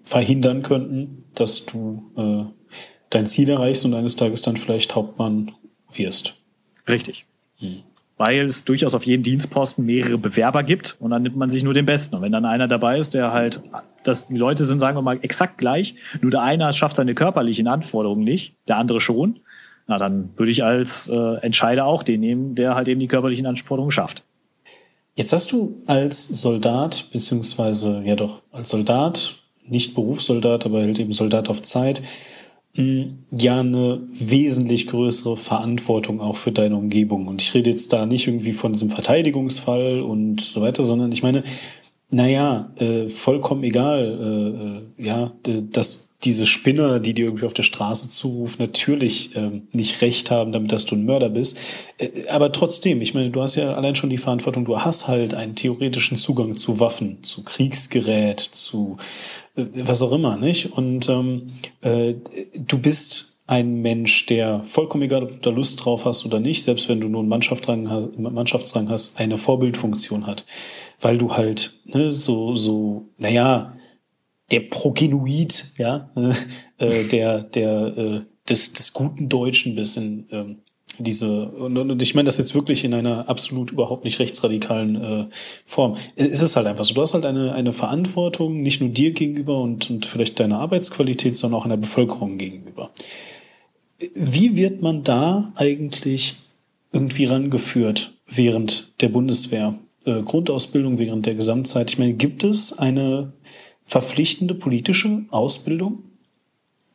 verhindern 0.03 0.61
könnten, 0.61 1.23
dass 1.35 1.65
du 1.65 2.03
äh, 2.17 2.69
dein 3.09 3.25
Ziel 3.25 3.49
erreichst 3.49 3.85
und 3.85 3.93
eines 3.93 4.17
Tages 4.17 4.41
dann 4.41 4.57
vielleicht 4.57 4.93
Hauptmann 4.93 5.53
wirst. 5.89 6.35
Richtig. 6.87 7.25
Mhm 7.59 7.83
weil 8.21 8.45
es 8.45 8.65
durchaus 8.65 8.93
auf 8.93 9.07
jedem 9.07 9.23
Dienstposten 9.23 9.83
mehrere 9.83 10.19
Bewerber 10.19 10.61
gibt 10.61 10.95
und 10.99 11.09
dann 11.09 11.23
nimmt 11.23 11.37
man 11.37 11.49
sich 11.49 11.63
nur 11.63 11.73
den 11.73 11.87
Besten. 11.87 12.15
Und 12.15 12.21
wenn 12.21 12.31
dann 12.31 12.45
einer 12.45 12.67
dabei 12.67 12.99
ist, 12.99 13.15
der 13.15 13.33
halt, 13.33 13.63
dass 14.03 14.27
die 14.27 14.37
Leute 14.37 14.63
sind, 14.63 14.79
sagen 14.79 14.95
wir 14.95 15.01
mal, 15.01 15.17
exakt 15.23 15.57
gleich, 15.57 15.95
nur 16.21 16.29
der 16.29 16.43
eine 16.43 16.71
schafft 16.71 16.97
seine 16.97 17.15
körperlichen 17.15 17.67
Anforderungen 17.67 18.23
nicht, 18.23 18.53
der 18.67 18.77
andere 18.77 19.01
schon, 19.01 19.39
na 19.91 19.97
dann 19.97 20.29
würde 20.37 20.51
ich 20.51 20.63
als 20.63 21.09
äh, 21.09 21.35
Entscheider 21.41 21.85
auch 21.85 22.01
den 22.01 22.21
nehmen, 22.21 22.55
der 22.55 22.75
halt 22.75 22.87
eben 22.87 23.01
die 23.01 23.07
körperlichen 23.07 23.45
Anforderungen 23.45 23.91
schafft. 23.91 24.23
Jetzt 25.15 25.33
hast 25.33 25.51
du 25.51 25.81
als 25.85 26.27
Soldat, 26.27 27.09
beziehungsweise 27.11 28.01
ja 28.05 28.15
doch 28.15 28.41
als 28.53 28.69
Soldat, 28.69 29.35
nicht 29.67 29.93
Berufssoldat, 29.93 30.65
aber 30.65 30.81
halt 30.81 30.97
eben 30.97 31.11
Soldat 31.11 31.49
auf 31.49 31.61
Zeit, 31.61 32.01
ja 32.73 33.59
eine 33.59 34.01
wesentlich 34.13 34.87
größere 34.87 35.35
Verantwortung 35.35 36.21
auch 36.21 36.37
für 36.37 36.53
deine 36.53 36.77
Umgebung. 36.77 37.27
Und 37.27 37.41
ich 37.41 37.53
rede 37.53 37.69
jetzt 37.69 37.91
da 37.91 38.05
nicht 38.05 38.27
irgendwie 38.27 38.53
von 38.53 38.71
diesem 38.71 38.89
Verteidigungsfall 38.89 40.01
und 40.01 40.39
so 40.39 40.61
weiter, 40.61 40.85
sondern 40.85 41.11
ich 41.11 41.21
meine, 41.21 41.43
naja, 42.09 42.71
äh, 42.77 43.09
vollkommen 43.09 43.63
egal, 43.63 44.83
äh, 44.97 45.03
äh 45.03 45.05
ja, 45.05 45.33
dass 45.69 46.07
diese 46.23 46.45
Spinner, 46.45 46.99
die 46.99 47.13
dir 47.13 47.25
irgendwie 47.25 47.45
auf 47.45 47.53
der 47.53 47.63
Straße 47.63 48.09
zurufen, 48.09 48.57
natürlich 48.61 49.35
ähm, 49.35 49.67
nicht 49.73 50.01
recht 50.01 50.29
haben, 50.29 50.51
damit 50.51 50.71
dass 50.71 50.85
du 50.85 50.95
ein 50.95 51.05
Mörder 51.05 51.29
bist. 51.29 51.57
Äh, 51.97 52.27
aber 52.29 52.51
trotzdem, 52.51 53.01
ich 53.01 53.13
meine, 53.13 53.31
du 53.31 53.41
hast 53.41 53.55
ja 53.55 53.73
allein 53.73 53.95
schon 53.95 54.09
die 54.09 54.17
Verantwortung, 54.17 54.65
du 54.65 54.79
hast 54.79 55.07
halt 55.07 55.33
einen 55.33 55.55
theoretischen 55.55 56.17
Zugang 56.17 56.55
zu 56.55 56.79
Waffen, 56.79 57.23
zu 57.23 57.43
Kriegsgerät, 57.43 58.39
zu 58.39 58.97
äh, 59.55 59.65
was 59.73 60.01
auch 60.01 60.11
immer, 60.11 60.37
nicht? 60.37 60.73
Und 60.73 61.09
ähm, 61.09 61.47
äh, 61.81 62.13
du 62.55 62.77
bist 62.77 63.31
ein 63.47 63.81
Mensch, 63.81 64.27
der 64.27 64.63
vollkommen 64.63 65.03
egal, 65.03 65.23
ob 65.23 65.31
du 65.31 65.37
da 65.37 65.49
Lust 65.49 65.83
drauf 65.83 66.05
hast 66.05 66.25
oder 66.25 66.39
nicht, 66.39 66.63
selbst 66.63 66.87
wenn 66.87 67.01
du 67.01 67.09
nur 67.09 67.19
einen 67.19 67.29
Mannschaftsrang 67.29 67.89
hast, 67.89 68.17
Mannschaftsrang 68.17 68.89
hast, 68.89 69.19
eine 69.19 69.37
Vorbildfunktion 69.37 70.25
hat. 70.25 70.45
Weil 71.01 71.17
du 71.17 71.35
halt 71.35 71.73
ne, 71.85 72.11
so, 72.13 72.55
so, 72.55 73.07
naja, 73.17 73.73
der 74.51 74.61
Progenoid, 74.61 75.73
ja, 75.77 76.11
äh, 76.77 77.03
der, 77.05 77.43
der, 77.43 77.97
äh, 77.97 78.21
des, 78.49 78.73
des 78.73 78.93
guten 78.93 79.29
Deutschen 79.29 79.75
bist 79.75 79.97
in, 79.97 80.27
ähm, 80.31 80.57
diese, 80.99 81.47
und, 81.47 81.77
und 81.77 82.01
ich 82.01 82.15
meine 82.15 82.25
das 82.25 82.37
jetzt 82.37 82.53
wirklich 82.53 82.83
in 82.83 82.93
einer 82.93 83.29
absolut 83.29 83.71
überhaupt 83.71 84.03
nicht 84.03 84.19
rechtsradikalen 84.19 84.95
äh, 85.01 85.25
Form. 85.63 85.95
Es 86.15 86.41
ist 86.41 86.55
halt 86.55 86.67
einfach 86.67 86.83
so, 86.83 86.93
du 86.93 87.01
hast 87.01 87.13
halt 87.13 87.25
eine, 87.25 87.53
eine 87.53 87.73
Verantwortung, 87.73 88.61
nicht 88.61 88.81
nur 88.81 88.89
dir 88.89 89.11
gegenüber 89.11 89.59
und, 89.61 89.89
und 89.89 90.05
vielleicht 90.05 90.39
deiner 90.39 90.59
Arbeitsqualität, 90.59 91.35
sondern 91.35 91.59
auch 91.59 91.65
einer 91.65 91.77
Bevölkerung 91.77 92.37
gegenüber. 92.37 92.91
Wie 94.13 94.55
wird 94.55 94.81
man 94.81 95.03
da 95.03 95.53
eigentlich 95.55 96.35
irgendwie 96.91 97.25
rangeführt 97.25 98.13
während 98.27 98.93
der 99.01 99.09
Bundeswehr? 99.09 99.77
Äh, 100.05 100.23
Grundausbildung 100.23 100.97
während 100.97 101.25
der 101.25 101.35
Gesamtzeit. 101.35 101.91
Ich 101.91 101.99
meine, 101.99 102.13
gibt 102.13 102.43
es 102.43 102.77
eine 102.77 103.33
verpflichtende 103.91 104.53
politische 104.55 105.25
Ausbildung? 105.31 106.03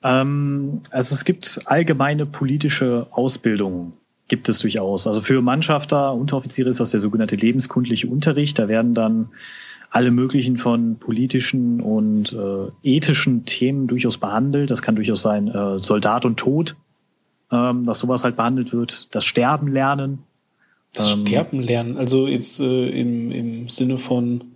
Ähm, 0.03 0.81
also 0.91 1.15
es 1.15 1.27
gibt 1.27 1.61
allgemeine 1.67 2.25
politische 2.25 3.07
Ausbildungen, 3.11 3.93
gibt 4.29 4.49
es 4.49 4.61
durchaus. 4.61 5.07
Also 5.07 5.21
für 5.21 5.43
Mannschafter, 5.43 6.15
Unteroffiziere 6.15 6.71
ist 6.71 6.81
das 6.81 6.93
der 6.93 7.01
sogenannte 7.01 7.37
lebenskundliche 7.37 8.07
Unterricht. 8.07 8.59
Da 8.59 8.69
werden 8.69 8.95
dann 8.95 9.29
alle 9.91 10.11
möglichen 10.11 10.57
von 10.57 10.97
politischen 10.97 11.83
und 11.83 12.33
äh, 12.33 12.71
ethischen 12.83 13.45
Themen 13.45 13.89
durchaus 13.89 14.17
behandelt. 14.17 14.71
Das 14.71 14.81
kann 14.81 14.97
durchaus 14.97 15.21
sein 15.21 15.49
äh, 15.49 15.79
Soldat 15.79 16.25
und 16.25 16.39
Tod, 16.39 16.77
ähm, 17.53 17.85
dass 17.85 17.99
sowas 17.99 18.25
halt 18.25 18.37
behandelt 18.37 18.73
wird. 18.73 19.15
Das 19.15 19.27
Sterben 19.27 19.69
lernen. 19.69 20.21
Das 20.95 21.13
ähm, 21.13 21.27
Sterben 21.27 21.61
lernen, 21.61 21.99
also 21.99 22.27
jetzt 22.27 22.59
äh, 22.59 22.89
im, 22.89 23.31
im 23.31 23.69
Sinne 23.69 23.99
von 23.99 24.56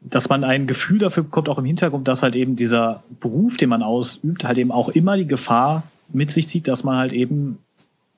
dass 0.00 0.28
man 0.28 0.44
ein 0.44 0.66
Gefühl 0.66 0.98
dafür 0.98 1.24
bekommt, 1.24 1.48
auch 1.48 1.58
im 1.58 1.64
Hintergrund, 1.64 2.08
dass 2.08 2.22
halt 2.22 2.34
eben 2.34 2.56
dieser 2.56 3.02
Beruf, 3.20 3.56
den 3.56 3.68
man 3.68 3.82
ausübt, 3.82 4.44
halt 4.44 4.58
eben 4.58 4.72
auch 4.72 4.88
immer 4.88 5.16
die 5.16 5.26
Gefahr 5.26 5.82
mit 6.12 6.30
sich 6.30 6.48
zieht, 6.48 6.68
dass 6.68 6.84
man 6.84 6.96
halt 6.96 7.12
eben 7.12 7.58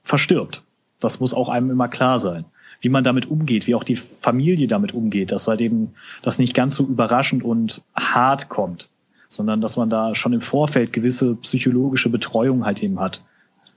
verstirbt. 0.03 0.63
Das 1.01 1.21
muss 1.21 1.35
auch 1.35 1.49
einem 1.49 1.71
immer 1.71 1.89
klar 1.89 2.19
sein. 2.19 2.45
Wie 2.81 2.89
man 2.89 3.05
damit 3.05 3.31
umgeht, 3.31 3.67
wie 3.67 3.75
auch 3.75 3.85
die 3.85 3.97
Familie 3.97 4.67
damit 4.67 4.95
umgeht, 4.95 5.33
dass 5.33 5.47
halt 5.47 5.61
eben 5.61 5.95
das 6.23 6.39
nicht 6.39 6.55
ganz 6.55 6.75
so 6.75 6.85
überraschend 6.85 7.45
und 7.45 7.83
hart 7.95 8.49
kommt, 8.49 8.89
sondern 9.29 9.61
dass 9.61 9.77
man 9.77 9.91
da 9.91 10.15
schon 10.15 10.33
im 10.33 10.41
Vorfeld 10.41 10.93
gewisse 10.93 11.35
psychologische 11.37 12.11
Betreuung 12.11 12.65
halt 12.65 12.83
eben 12.83 12.99
hat. 12.99 13.23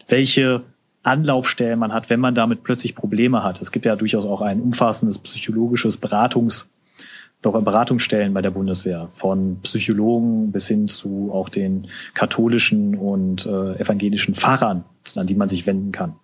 Welche 0.08 0.64
Anlaufstellen 1.04 1.78
man 1.78 1.94
hat, 1.94 2.10
wenn 2.10 2.20
man 2.20 2.34
damit 2.34 2.64
plötzlich 2.64 2.96
Probleme 2.96 3.44
hat. 3.44 3.62
Es 3.62 3.72
gibt 3.72 3.86
ja 3.86 3.96
durchaus 3.96 4.26
auch 4.26 4.42
ein 4.42 4.60
umfassendes 4.60 5.20
psychologisches 5.20 5.98
Beratungs 5.98 6.68
Beratungsstellen 7.52 8.34
bei 8.34 8.42
der 8.42 8.52
Bundeswehr, 8.52 9.08
von 9.10 9.60
Psychologen 9.62 10.52
bis 10.52 10.68
hin 10.68 10.88
zu 10.88 11.32
auch 11.34 11.50
den 11.50 11.88
katholischen 12.14 12.96
und 12.96 13.46
äh, 13.46 13.80
evangelischen 13.80 14.36
Pfarrern, 14.36 14.84
an 15.16 15.28
die 15.28 15.36
man 15.36 15.50
sich 15.50 15.66
wenden 15.68 15.92
kann. 15.92 16.16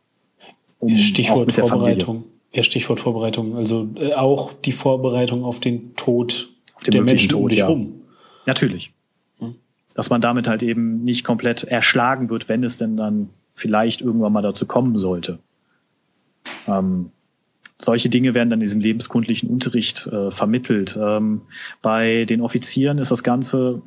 Um 0.80 0.98
Stichwort 0.98 1.52
Vorbereitung. 1.52 2.24
Ja, 2.54 2.64
Stichwort 2.64 3.00
Vorbereitung. 3.00 3.56
Also 3.56 3.90
äh, 4.00 4.14
auch 4.14 4.54
die 4.54 4.72
Vorbereitung 4.72 5.46
auf 5.46 5.60
den 5.60 5.96
Tod 5.96 6.50
auf 6.74 6.84
den 6.84 6.92
der 6.92 7.04
Menschen 7.04 7.30
Tod, 7.30 7.44
um 7.44 7.50
dich 7.50 7.60
ja. 7.60 7.68
rum. 7.68 8.02
Natürlich. 8.46 8.92
Hm. 9.40 9.56
Dass 9.94 10.10
man 10.10 10.22
damit 10.22 10.48
halt 10.48 10.64
eben 10.64 11.04
nicht 11.04 11.24
komplett 11.24 11.64
erschlagen 11.64 12.30
wird, 12.30 12.50
wenn 12.50 12.64
es 12.64 12.78
denn 12.78 12.98
dann 12.98 13.30
vielleicht 13.54 14.02
irgendwann 14.02 14.34
mal 14.34 14.42
dazu 14.42 14.66
kommen 14.66 14.98
sollte. 14.98 15.40
Ähm, 16.68 17.12
solche 17.82 18.10
Dinge 18.10 18.34
werden 18.34 18.50
dann 18.50 18.60
in 18.60 18.66
diesem 18.66 18.82
lebenskundlichen 18.82 19.50
Unterricht 19.50 20.08
äh, 20.08 20.32
vermittelt. 20.32 20.98
Ähm, 21.02 21.42
bei 21.82 22.26
den 22.26 22.42
Offizieren 22.42 22.98
ist 23.00 23.12
das 23.12 23.24
Ganze 23.24 23.82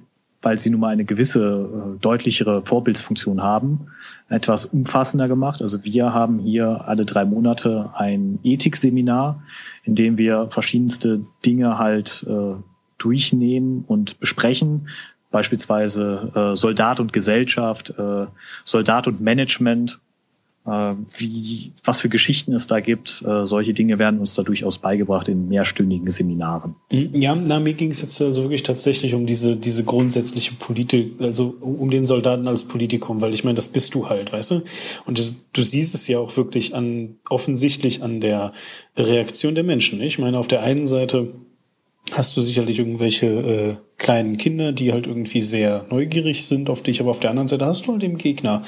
weil 0.44 0.58
sie 0.58 0.70
nun 0.70 0.80
mal 0.80 0.90
eine 0.90 1.04
gewisse 1.04 1.96
äh, 1.96 2.00
deutlichere 2.00 2.62
Vorbildsfunktion 2.62 3.42
haben, 3.42 3.88
etwas 4.28 4.66
umfassender 4.66 5.26
gemacht. 5.26 5.62
Also 5.62 5.84
wir 5.84 6.12
haben 6.12 6.38
hier 6.38 6.82
alle 6.86 7.04
drei 7.04 7.24
Monate 7.24 7.90
ein 7.94 8.38
Ethikseminar, 8.44 9.42
in 9.84 9.94
dem 9.94 10.18
wir 10.18 10.48
verschiedenste 10.50 11.22
Dinge 11.44 11.78
halt 11.78 12.26
äh, 12.28 12.54
durchnehmen 12.98 13.84
und 13.88 14.20
besprechen. 14.20 14.88
Beispielsweise 15.30 16.30
äh, 16.34 16.56
Soldat 16.56 17.00
und 17.00 17.12
Gesellschaft, 17.12 17.94
äh, 17.98 18.26
Soldat 18.64 19.08
und 19.08 19.20
Management 19.20 19.98
wie, 20.66 21.72
was 21.84 22.00
für 22.00 22.08
Geschichten 22.08 22.54
es 22.54 22.66
da 22.66 22.80
gibt. 22.80 23.22
Äh, 23.22 23.44
solche 23.44 23.74
Dinge 23.74 23.98
werden 23.98 24.18
uns 24.18 24.34
da 24.34 24.42
durchaus 24.42 24.78
beigebracht 24.78 25.28
in 25.28 25.48
mehrstündigen 25.48 26.08
Seminaren. 26.08 26.74
Mhm. 26.90 27.10
Ja, 27.12 27.34
na, 27.34 27.60
mir 27.60 27.74
ging 27.74 27.90
es 27.90 28.00
jetzt 28.00 28.20
also 28.22 28.44
wirklich 28.44 28.62
tatsächlich 28.62 29.14
um 29.14 29.26
diese, 29.26 29.56
diese 29.56 29.84
grundsätzliche 29.84 30.54
Politik, 30.54 31.20
also 31.20 31.54
um 31.60 31.90
den 31.90 32.06
Soldaten 32.06 32.48
als 32.48 32.64
Politikum, 32.64 33.20
weil 33.20 33.34
ich 33.34 33.44
meine, 33.44 33.56
das 33.56 33.68
bist 33.68 33.94
du 33.94 34.08
halt, 34.08 34.32
weißt 34.32 34.52
du? 34.52 34.62
Und 35.04 35.18
das, 35.18 35.50
du 35.52 35.60
siehst 35.60 35.94
es 35.94 36.08
ja 36.08 36.18
auch 36.18 36.34
wirklich 36.36 36.74
an, 36.74 37.16
offensichtlich 37.28 38.02
an 38.02 38.20
der 38.20 38.52
Reaktion 38.96 39.54
der 39.54 39.64
Menschen. 39.64 40.00
Ich 40.00 40.18
meine, 40.18 40.38
auf 40.38 40.48
der 40.48 40.62
einen 40.62 40.86
Seite 40.86 41.34
hast 42.12 42.36
du 42.36 42.40
sicherlich 42.40 42.78
irgendwelche 42.78 43.26
äh, 43.26 43.74
kleinen 43.98 44.38
Kinder, 44.38 44.72
die 44.72 44.92
halt 44.92 45.06
irgendwie 45.06 45.40
sehr 45.40 45.86
neugierig 45.90 46.44
sind 46.46 46.70
auf 46.70 46.82
dich, 46.82 47.00
aber 47.00 47.10
auf 47.10 47.20
der 47.20 47.30
anderen 47.30 47.48
Seite 47.48 47.66
hast 47.66 47.86
du 47.86 47.92
halt 47.92 48.02
eben 48.02 48.18
Gegner, 48.18 48.62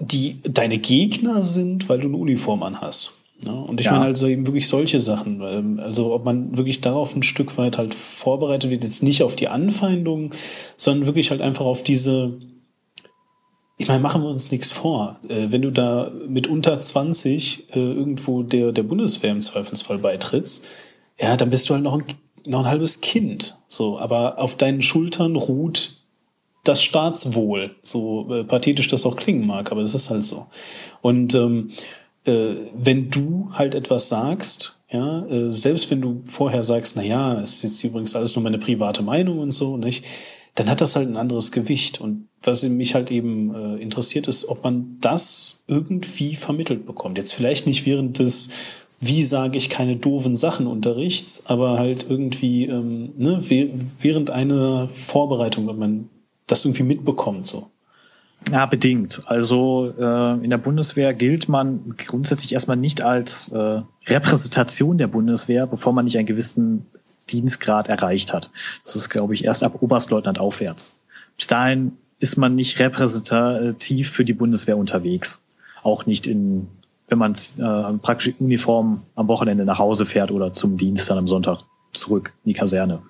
die 0.00 0.40
deine 0.42 0.78
Gegner 0.78 1.42
sind, 1.42 1.88
weil 1.88 2.00
du 2.00 2.08
eine 2.08 2.16
Uniform 2.16 2.62
anhast. 2.62 3.12
Ja, 3.44 3.52
und 3.52 3.78
ich 3.80 3.86
ja. 3.86 3.92
meine 3.92 4.06
also 4.06 4.26
eben 4.26 4.46
wirklich 4.46 4.66
solche 4.66 5.00
Sachen. 5.00 5.40
Ähm, 5.42 5.80
also 5.80 6.12
ob 6.12 6.24
man 6.24 6.56
wirklich 6.56 6.80
darauf 6.80 7.14
ein 7.14 7.22
Stück 7.22 7.56
weit 7.56 7.78
halt 7.78 7.94
vorbereitet 7.94 8.70
wird, 8.70 8.82
jetzt 8.82 9.02
nicht 9.02 9.22
auf 9.22 9.36
die 9.36 9.48
Anfeindungen, 9.48 10.30
sondern 10.76 11.06
wirklich 11.06 11.30
halt 11.30 11.40
einfach 11.40 11.64
auf 11.64 11.84
diese, 11.84 12.32
ich 13.76 13.86
meine, 13.86 14.00
machen 14.00 14.22
wir 14.22 14.28
uns 14.28 14.50
nichts 14.50 14.72
vor. 14.72 15.20
Äh, 15.28 15.46
wenn 15.50 15.62
du 15.62 15.70
da 15.70 16.10
mit 16.26 16.48
unter 16.48 16.80
20 16.80 17.68
äh, 17.70 17.78
irgendwo 17.78 18.42
der, 18.42 18.72
der 18.72 18.82
Bundeswehr 18.82 19.30
im 19.30 19.40
Zweifelsfall 19.40 19.98
beitrittst, 19.98 20.66
ja, 21.20 21.36
dann 21.36 21.50
bist 21.50 21.68
du 21.68 21.74
halt 21.74 21.84
noch 21.84 21.94
ein, 21.94 22.04
noch 22.44 22.60
ein 22.60 22.66
halbes 22.66 23.00
Kind. 23.00 23.56
So, 23.68 24.00
aber 24.00 24.38
auf 24.38 24.56
deinen 24.56 24.82
Schultern 24.82 25.36
ruht 25.36 25.97
das 26.68 26.82
Staatswohl, 26.82 27.76
so 27.82 28.32
äh, 28.32 28.44
pathetisch 28.44 28.88
das 28.88 29.06
auch 29.06 29.16
klingen 29.16 29.46
mag, 29.46 29.72
aber 29.72 29.82
das 29.82 29.94
ist 29.94 30.10
halt 30.10 30.24
so. 30.24 30.46
Und 31.00 31.34
ähm, 31.34 31.70
äh, 32.24 32.54
wenn 32.74 33.10
du 33.10 33.48
halt 33.52 33.74
etwas 33.74 34.08
sagst, 34.08 34.80
ja, 34.90 35.26
äh, 35.26 35.50
selbst 35.50 35.90
wenn 35.90 36.00
du 36.00 36.22
vorher 36.24 36.64
sagst, 36.64 36.96
na 36.96 37.02
ja, 37.02 37.40
es 37.40 37.56
ist 37.56 37.62
jetzt 37.62 37.84
übrigens 37.84 38.14
alles 38.14 38.36
nur 38.36 38.42
meine 38.42 38.58
private 38.58 39.02
Meinung 39.02 39.38
und 39.38 39.50
so, 39.50 39.76
nicht, 39.76 40.04
dann 40.54 40.68
hat 40.68 40.80
das 40.80 40.96
halt 40.96 41.08
ein 41.08 41.16
anderes 41.16 41.52
Gewicht. 41.52 42.00
Und 42.00 42.28
was 42.42 42.62
mich 42.64 42.94
halt 42.94 43.10
eben 43.10 43.54
äh, 43.54 43.82
interessiert, 43.82 44.28
ist, 44.28 44.48
ob 44.48 44.64
man 44.64 44.98
das 45.00 45.62
irgendwie 45.68 46.36
vermittelt 46.36 46.86
bekommt. 46.86 47.16
Jetzt 47.16 47.32
vielleicht 47.32 47.66
nicht 47.66 47.86
während 47.86 48.18
des 48.18 48.50
wie 49.00 49.22
sage 49.22 49.56
ich 49.56 49.70
keine 49.70 49.96
doofen 49.96 50.34
Sachen 50.34 50.66
unterrichts, 50.66 51.46
aber 51.46 51.78
halt 51.78 52.06
irgendwie 52.08 52.66
ähm, 52.66 53.12
ne, 53.16 53.40
während 54.00 54.30
einer 54.30 54.88
Vorbereitung, 54.88 55.68
wenn 55.68 55.78
man 55.78 56.10
das 56.50 56.64
irgendwie 56.64 56.82
mitbekommt 56.82 57.46
so? 57.46 57.70
Ja, 58.50 58.66
bedingt. 58.66 59.22
Also 59.26 59.92
äh, 59.98 60.44
in 60.44 60.50
der 60.50 60.58
Bundeswehr 60.58 61.12
gilt 61.12 61.48
man 61.48 61.94
grundsätzlich 61.96 62.52
erstmal 62.52 62.76
nicht 62.76 63.02
als 63.02 63.48
äh, 63.48 63.82
Repräsentation 64.06 64.96
der 64.96 65.08
Bundeswehr, 65.08 65.66
bevor 65.66 65.92
man 65.92 66.04
nicht 66.04 66.16
einen 66.16 66.26
gewissen 66.26 66.86
Dienstgrad 67.30 67.88
erreicht 67.88 68.32
hat. 68.32 68.50
Das 68.84 68.96
ist, 68.96 69.10
glaube 69.10 69.34
ich, 69.34 69.44
erst 69.44 69.62
ab 69.62 69.82
Oberstleutnant 69.82 70.38
aufwärts. 70.38 70.98
Bis 71.36 71.46
dahin 71.46 71.98
ist 72.20 72.36
man 72.36 72.54
nicht 72.54 72.78
repräsentativ 72.78 74.10
für 74.10 74.24
die 74.24 74.32
Bundeswehr 74.32 74.78
unterwegs. 74.78 75.42
Auch 75.82 76.06
nicht 76.06 76.26
in, 76.26 76.68
wenn 77.08 77.18
man 77.18 77.32
äh, 77.32 77.98
praktisch 77.98 78.28
in 78.28 78.46
Uniform 78.46 79.02
am 79.14 79.28
Wochenende 79.28 79.64
nach 79.64 79.78
Hause 79.78 80.06
fährt 80.06 80.30
oder 80.30 80.52
zum 80.52 80.76
Dienst 80.76 81.10
dann 81.10 81.18
am 81.18 81.28
Sonntag 81.28 81.60
zurück 81.92 82.34
in 82.44 82.50
die 82.50 82.58
Kaserne. 82.58 83.02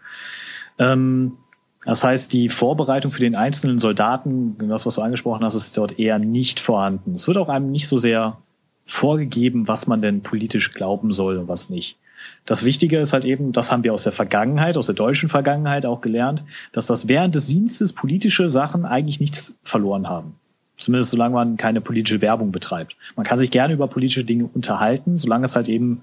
Ähm, 0.78 1.36
das 1.84 2.04
heißt, 2.04 2.32
die 2.32 2.48
Vorbereitung 2.48 3.12
für 3.12 3.20
den 3.20 3.34
einzelnen 3.34 3.78
Soldaten, 3.78 4.56
das, 4.68 4.84
was 4.84 4.96
du 4.96 5.02
angesprochen 5.02 5.44
hast, 5.44 5.54
ist 5.54 5.76
dort 5.76 5.98
eher 5.98 6.18
nicht 6.18 6.60
vorhanden. 6.60 7.14
Es 7.14 7.28
wird 7.28 7.38
auch 7.38 7.48
einem 7.48 7.70
nicht 7.70 7.86
so 7.86 7.98
sehr 7.98 8.38
vorgegeben, 8.84 9.68
was 9.68 9.86
man 9.86 10.02
denn 10.02 10.22
politisch 10.22 10.72
glauben 10.72 11.12
soll 11.12 11.38
und 11.38 11.48
was 11.48 11.70
nicht. 11.70 11.98
Das 12.46 12.64
Wichtige 12.64 12.98
ist 12.98 13.12
halt 13.12 13.24
eben, 13.24 13.52
das 13.52 13.70
haben 13.70 13.84
wir 13.84 13.94
aus 13.94 14.02
der 14.02 14.12
Vergangenheit, 14.12 14.76
aus 14.76 14.86
der 14.86 14.94
deutschen 14.94 15.28
Vergangenheit 15.28 15.86
auch 15.86 16.00
gelernt, 16.00 16.44
dass 16.72 16.86
das 16.86 17.06
während 17.06 17.34
des 17.34 17.46
Dienstes 17.46 17.92
politische 17.92 18.48
Sachen 18.48 18.84
eigentlich 18.84 19.20
nichts 19.20 19.54
verloren 19.62 20.08
haben. 20.08 20.34
Zumindest 20.78 21.10
solange 21.10 21.34
man 21.34 21.56
keine 21.56 21.80
politische 21.80 22.22
Werbung 22.22 22.50
betreibt. 22.50 22.96
Man 23.16 23.26
kann 23.26 23.38
sich 23.38 23.50
gerne 23.50 23.74
über 23.74 23.88
politische 23.88 24.24
Dinge 24.24 24.48
unterhalten, 24.52 25.18
solange 25.18 25.44
es 25.44 25.56
halt 25.56 25.68
eben 25.68 26.02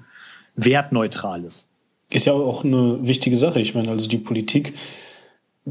wertneutral 0.56 1.44
ist. 1.44 1.68
Ist 2.12 2.26
ja 2.26 2.34
auch 2.34 2.64
eine 2.64 3.00
wichtige 3.02 3.36
Sache. 3.36 3.60
Ich 3.60 3.74
meine, 3.74 3.90
also 3.90 4.08
die 4.08 4.18
Politik 4.18 4.74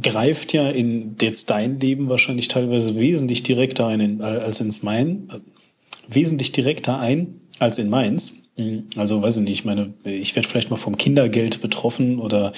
greift 0.01 0.53
ja 0.53 0.69
in 0.71 1.16
jetzt 1.21 1.51
dein 1.51 1.79
Leben 1.79 2.09
wahrscheinlich 2.09 2.49
teilweise 2.49 2.97
wesentlich 2.97 3.43
direkter 3.43 3.87
ein 3.87 4.21
als 4.21 4.61
ins 4.61 4.83
mein, 4.83 5.29
wesentlich 6.09 6.53
direkter 6.53 6.99
ein 6.99 7.41
als 7.59 7.79
in 7.79 7.91
meins. 7.91 8.41
Also 8.97 9.23
weiß 9.23 9.39
ich 9.39 9.43
nicht, 9.43 9.53
ich 9.53 9.65
meine, 9.65 9.95
ich 10.05 10.37
werde 10.37 10.49
vielleicht 10.49 10.71
mal 10.71 10.77
vom 10.77 10.97
Kindergeld 10.97 11.61
betroffen 11.61 12.21
oder 12.21 12.53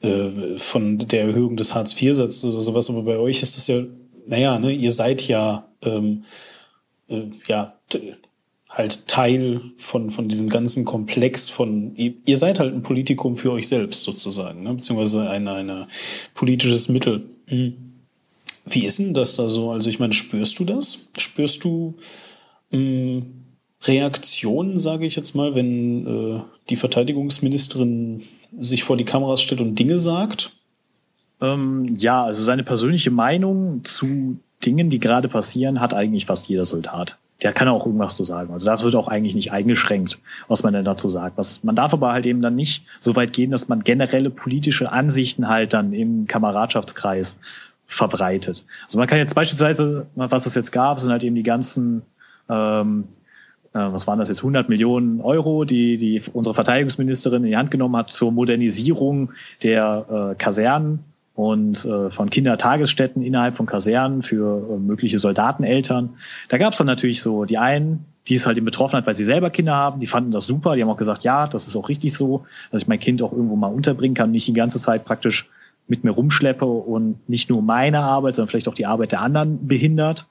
äh, 0.00 0.58
von 0.58 0.98
der 0.98 1.22
Erhöhung 1.22 1.56
des 1.56 1.74
Hartz-IV-Satzes 1.74 2.44
oder 2.44 2.60
sowas, 2.60 2.90
aber 2.90 3.02
bei 3.02 3.16
euch 3.16 3.42
ist 3.42 3.56
das 3.56 3.68
ja, 3.68 3.82
naja, 4.26 4.58
ne, 4.58 4.72
ihr 4.72 4.90
seid 4.90 5.26
ja 5.28 5.68
ähm, 5.82 6.24
äh, 7.08 7.22
ja 7.46 7.78
halt 8.76 9.08
Teil 9.08 9.62
von, 9.78 10.10
von 10.10 10.28
diesem 10.28 10.50
ganzen 10.50 10.84
Komplex 10.84 11.48
von, 11.48 11.96
ihr 11.96 12.36
seid 12.36 12.60
halt 12.60 12.74
ein 12.74 12.82
Politikum 12.82 13.34
für 13.34 13.52
euch 13.52 13.68
selbst 13.68 14.04
sozusagen, 14.04 14.62
ne? 14.62 14.74
beziehungsweise 14.74 15.30
ein 15.30 15.48
eine 15.48 15.88
politisches 16.34 16.90
Mittel. 16.90 17.24
Hm. 17.46 17.72
Wie 18.66 18.84
ist 18.84 18.98
denn 18.98 19.14
das 19.14 19.34
da 19.34 19.48
so? 19.48 19.70
Also 19.70 19.88
ich 19.88 19.98
meine, 19.98 20.12
spürst 20.12 20.58
du 20.58 20.64
das? 20.64 21.08
Spürst 21.16 21.64
du 21.64 21.94
mh, 22.70 22.78
hm, 22.78 23.26
Reaktionen, 23.84 24.78
sage 24.78 25.06
ich 25.06 25.16
jetzt 25.16 25.34
mal, 25.34 25.54
wenn 25.54 26.06
äh, 26.06 26.40
die 26.68 26.76
Verteidigungsministerin 26.76 28.22
sich 28.58 28.84
vor 28.84 28.98
die 28.98 29.04
Kameras 29.04 29.40
stellt 29.40 29.62
und 29.62 29.78
Dinge 29.78 29.98
sagt? 29.98 30.52
Ähm, 31.40 31.94
ja, 31.94 32.24
also 32.24 32.42
seine 32.42 32.62
persönliche 32.62 33.10
Meinung 33.10 33.84
zu 33.84 34.38
Dingen, 34.64 34.90
die 34.90 34.98
gerade 34.98 35.28
passieren, 35.28 35.80
hat 35.80 35.94
eigentlich 35.94 36.26
fast 36.26 36.48
jeder 36.48 36.64
Soldat 36.66 37.18
der 37.42 37.52
kann 37.52 37.68
auch 37.68 37.84
irgendwas 37.84 38.16
zu 38.16 38.24
sagen. 38.24 38.52
Also 38.52 38.66
da 38.66 38.82
wird 38.82 38.94
auch 38.94 39.08
eigentlich 39.08 39.34
nicht 39.34 39.52
eingeschränkt, 39.52 40.18
was 40.48 40.62
man 40.62 40.72
denn 40.72 40.84
dazu 40.84 41.10
sagt. 41.10 41.36
Was, 41.36 41.62
man 41.64 41.76
darf 41.76 41.92
aber 41.92 42.12
halt 42.12 42.24
eben 42.24 42.40
dann 42.40 42.54
nicht 42.54 42.86
so 43.00 43.14
weit 43.14 43.32
gehen, 43.32 43.50
dass 43.50 43.68
man 43.68 43.84
generelle 43.84 44.30
politische 44.30 44.90
Ansichten 44.90 45.48
halt 45.48 45.74
dann 45.74 45.92
im 45.92 46.26
Kameradschaftskreis 46.26 47.38
verbreitet. 47.86 48.64
Also 48.86 48.98
man 48.98 49.06
kann 49.06 49.18
jetzt 49.18 49.34
beispielsweise, 49.34 50.06
was 50.14 50.46
es 50.46 50.54
jetzt 50.54 50.72
gab, 50.72 50.98
sind 50.98 51.12
halt 51.12 51.24
eben 51.24 51.36
die 51.36 51.42
ganzen, 51.42 52.02
ähm, 52.48 53.04
äh, 53.74 53.78
was 53.78 54.06
waren 54.06 54.18
das 54.18 54.28
jetzt, 54.28 54.40
100 54.40 54.68
Millionen 54.68 55.20
Euro, 55.20 55.64
die, 55.64 55.98
die 55.98 56.22
unsere 56.32 56.54
Verteidigungsministerin 56.54 57.44
in 57.44 57.50
die 57.50 57.56
Hand 57.56 57.70
genommen 57.70 57.96
hat 57.96 58.10
zur 58.10 58.32
Modernisierung 58.32 59.30
der 59.62 60.32
äh, 60.32 60.34
Kasernen 60.36 61.04
und 61.36 61.84
äh, 61.84 62.10
von 62.10 62.30
Kindertagesstätten 62.30 63.22
innerhalb 63.22 63.56
von 63.56 63.66
Kasernen 63.66 64.22
für 64.22 64.68
äh, 64.70 64.78
mögliche 64.78 65.18
Soldateneltern. 65.18 66.16
Da 66.48 66.56
gab 66.56 66.72
es 66.72 66.78
dann 66.78 66.86
natürlich 66.86 67.20
so 67.20 67.44
die 67.44 67.58
einen, 67.58 68.06
die 68.26 68.34
es 68.34 68.46
halt 68.46 68.56
eben 68.56 68.64
betroffen 68.64 68.96
hat, 68.96 69.06
weil 69.06 69.14
sie 69.14 69.24
selber 69.24 69.50
Kinder 69.50 69.74
haben, 69.74 70.00
die 70.00 70.06
fanden 70.06 70.30
das 70.30 70.46
super, 70.46 70.74
die 70.74 70.82
haben 70.82 70.88
auch 70.88 70.96
gesagt, 70.96 71.24
ja, 71.24 71.46
das 71.46 71.68
ist 71.68 71.76
auch 71.76 71.90
richtig 71.90 72.14
so, 72.14 72.46
dass 72.72 72.82
ich 72.82 72.88
mein 72.88 72.98
Kind 72.98 73.22
auch 73.22 73.32
irgendwo 73.32 73.54
mal 73.54 73.68
unterbringen 73.68 74.14
kann, 74.14 74.30
nicht 74.30 74.48
die 74.48 74.54
ganze 74.54 74.80
Zeit 74.80 75.04
praktisch 75.04 75.48
mit 75.86 76.04
mir 76.04 76.10
rumschleppe 76.10 76.64
und 76.64 77.28
nicht 77.28 77.50
nur 77.50 77.60
meine 77.62 78.00
Arbeit, 78.00 78.34
sondern 78.34 78.48
vielleicht 78.48 78.68
auch 78.68 78.74
die 78.74 78.86
Arbeit 78.86 79.12
der 79.12 79.20
anderen 79.20 79.68
behindert. 79.68 80.26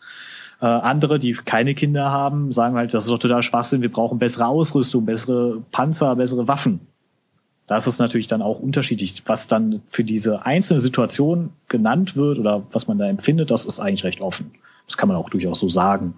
Äh, 0.59 0.65
andere, 0.65 1.19
die 1.19 1.33
keine 1.33 1.75
Kinder 1.75 2.11
haben, 2.11 2.51
sagen 2.51 2.75
halt, 2.75 2.93
das 2.93 3.03
ist 3.05 3.11
doch 3.11 3.19
total 3.19 3.43
Schwachsinn, 3.43 3.83
wir 3.83 3.91
brauchen 3.91 4.17
bessere 4.17 4.47
Ausrüstung, 4.47 5.05
bessere 5.05 5.61
Panzer, 5.71 6.15
bessere 6.15 6.47
Waffen. 6.47 6.79
Da 7.67 7.77
ist 7.77 7.87
es 7.87 7.97
natürlich 7.97 8.27
dann 8.27 8.41
auch 8.41 8.59
unterschiedlich, 8.59 9.23
was 9.25 9.47
dann 9.47 9.81
für 9.87 10.03
diese 10.03 10.45
einzelne 10.45 10.79
Situation 10.79 11.49
genannt 11.67 12.15
wird 12.15 12.37
oder 12.37 12.65
was 12.71 12.87
man 12.87 12.97
da 12.97 13.07
empfindet, 13.07 13.49
das 13.49 13.65
ist 13.65 13.79
eigentlich 13.79 14.03
recht 14.03 14.21
offen. 14.21 14.51
Das 14.85 14.97
kann 14.97 15.09
man 15.09 15.17
auch 15.17 15.29
durchaus 15.29 15.59
so 15.59 15.69
sagen. 15.69 16.15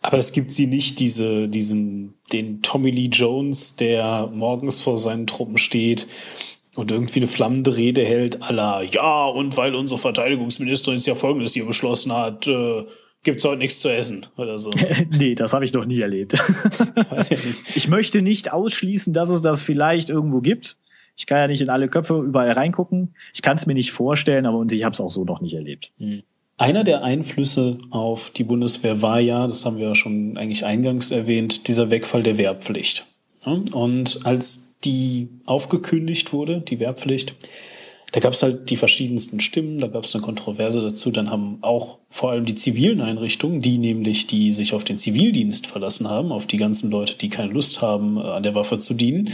Aber 0.00 0.18
es 0.18 0.32
gibt 0.32 0.52
sie 0.52 0.66
nicht, 0.66 0.98
diese, 0.98 1.46
diesen, 1.48 2.14
den 2.32 2.62
Tommy 2.62 2.90
Lee 2.90 3.10
Jones, 3.12 3.76
der 3.76 4.28
morgens 4.32 4.80
vor 4.80 4.96
seinen 4.96 5.26
Truppen 5.26 5.58
steht 5.58 6.08
und 6.74 6.90
irgendwie 6.90 7.20
eine 7.20 7.26
flammende 7.26 7.76
Rede 7.76 8.04
hält, 8.04 8.42
aller, 8.42 8.82
ja, 8.82 9.26
und 9.26 9.56
weil 9.56 9.74
unsere 9.74 9.98
Verteidigungsministerin 9.98 10.98
jetzt 10.98 11.06
ja 11.06 11.14
Folgendes 11.14 11.52
hier 11.52 11.66
beschlossen 11.66 12.12
hat, 12.12 12.46
äh, 12.46 12.84
gibt's 13.22 13.44
heute 13.44 13.58
nichts 13.58 13.80
zu 13.80 13.88
essen 13.88 14.26
oder 14.36 14.58
so. 14.58 14.70
nee, 15.10 15.34
das 15.34 15.52
habe 15.52 15.64
ich 15.64 15.72
noch 15.72 15.84
nie 15.84 16.00
erlebt. 16.00 16.32
Weiß 17.10 17.30
ja 17.30 17.36
nicht. 17.36 17.76
Ich 17.76 17.88
möchte 17.88 18.22
nicht 18.22 18.52
ausschließen, 18.52 19.12
dass 19.12 19.30
es 19.30 19.42
das 19.42 19.62
vielleicht 19.62 20.10
irgendwo 20.10 20.40
gibt. 20.40 20.76
Ich 21.16 21.26
kann 21.26 21.38
ja 21.38 21.46
nicht 21.48 21.60
in 21.60 21.68
alle 21.68 21.88
Köpfe 21.88 22.18
überall 22.18 22.52
reingucken. 22.52 23.14
Ich 23.34 23.42
kann 23.42 23.56
es 23.56 23.66
mir 23.66 23.74
nicht 23.74 23.92
vorstellen, 23.92 24.46
aber 24.46 24.58
und 24.58 24.72
ich 24.72 24.84
habe 24.84 24.94
es 24.94 25.00
auch 25.00 25.10
so 25.10 25.24
noch 25.24 25.40
nicht 25.40 25.54
erlebt. 25.54 25.92
Mhm. 25.98 26.22
Einer 26.56 26.84
der 26.84 27.02
Einflüsse 27.02 27.78
auf 27.90 28.30
die 28.30 28.44
Bundeswehr 28.44 29.00
war 29.00 29.18
ja, 29.18 29.46
das 29.46 29.64
haben 29.64 29.78
wir 29.78 29.88
ja 29.88 29.94
schon 29.94 30.36
eigentlich 30.36 30.66
eingangs 30.66 31.10
erwähnt, 31.10 31.68
dieser 31.68 31.90
Wegfall 31.90 32.22
der 32.22 32.36
Wehrpflicht. 32.36 33.06
Und 33.44 34.20
als 34.24 34.74
die 34.84 35.28
aufgekündigt 35.46 36.34
wurde, 36.34 36.60
die 36.60 36.78
Wehrpflicht, 36.78 37.34
da 38.12 38.20
gab 38.20 38.32
es 38.32 38.42
halt 38.42 38.70
die 38.70 38.76
verschiedensten 38.76 39.40
Stimmen, 39.40 39.78
da 39.78 39.86
gab 39.86 40.04
es 40.04 40.14
eine 40.14 40.22
Kontroverse 40.22 40.80
dazu. 40.80 41.10
Dann 41.10 41.30
haben 41.30 41.58
auch 41.60 41.98
vor 42.08 42.30
allem 42.30 42.44
die 42.44 42.54
zivilen 42.54 43.00
Einrichtungen, 43.00 43.60
die 43.60 43.78
nämlich, 43.78 44.26
die 44.26 44.52
sich 44.52 44.74
auf 44.74 44.84
den 44.84 44.98
Zivildienst 44.98 45.66
verlassen 45.66 46.08
haben, 46.08 46.32
auf 46.32 46.46
die 46.46 46.56
ganzen 46.56 46.90
Leute, 46.90 47.14
die 47.16 47.28
keine 47.28 47.52
Lust 47.52 47.82
haben, 47.82 48.16
äh, 48.16 48.20
an 48.20 48.42
der 48.42 48.54
Waffe 48.54 48.78
zu 48.78 48.94
dienen, 48.94 49.30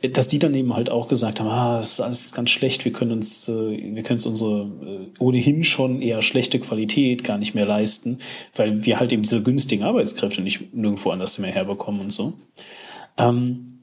dass 0.00 0.28
die 0.28 0.38
dann 0.38 0.54
eben 0.54 0.74
halt 0.74 0.90
auch 0.90 1.08
gesagt 1.08 1.40
haben, 1.40 1.48
ah, 1.48 1.78
das 1.78 1.94
ist 1.94 2.00
alles 2.00 2.32
ganz 2.32 2.50
schlecht, 2.50 2.84
wir 2.84 2.92
können 2.92 3.10
uns, 3.10 3.48
äh, 3.48 3.52
wir 3.52 4.02
können 4.04 4.18
uns 4.18 4.26
unsere 4.26 4.62
äh, 4.62 5.06
ohnehin 5.18 5.64
schon 5.64 6.00
eher 6.00 6.22
schlechte 6.22 6.60
Qualität 6.60 7.24
gar 7.24 7.36
nicht 7.36 7.54
mehr 7.54 7.66
leisten, 7.66 8.18
weil 8.54 8.84
wir 8.84 9.00
halt 9.00 9.12
eben 9.12 9.22
diese 9.22 9.42
günstigen 9.42 9.82
Arbeitskräfte 9.82 10.40
nicht 10.40 10.72
nirgendwo 10.72 11.10
anders 11.10 11.38
mehr 11.40 11.50
herbekommen 11.50 12.00
und 12.02 12.12
so. 12.12 12.34
Ähm, 13.16 13.80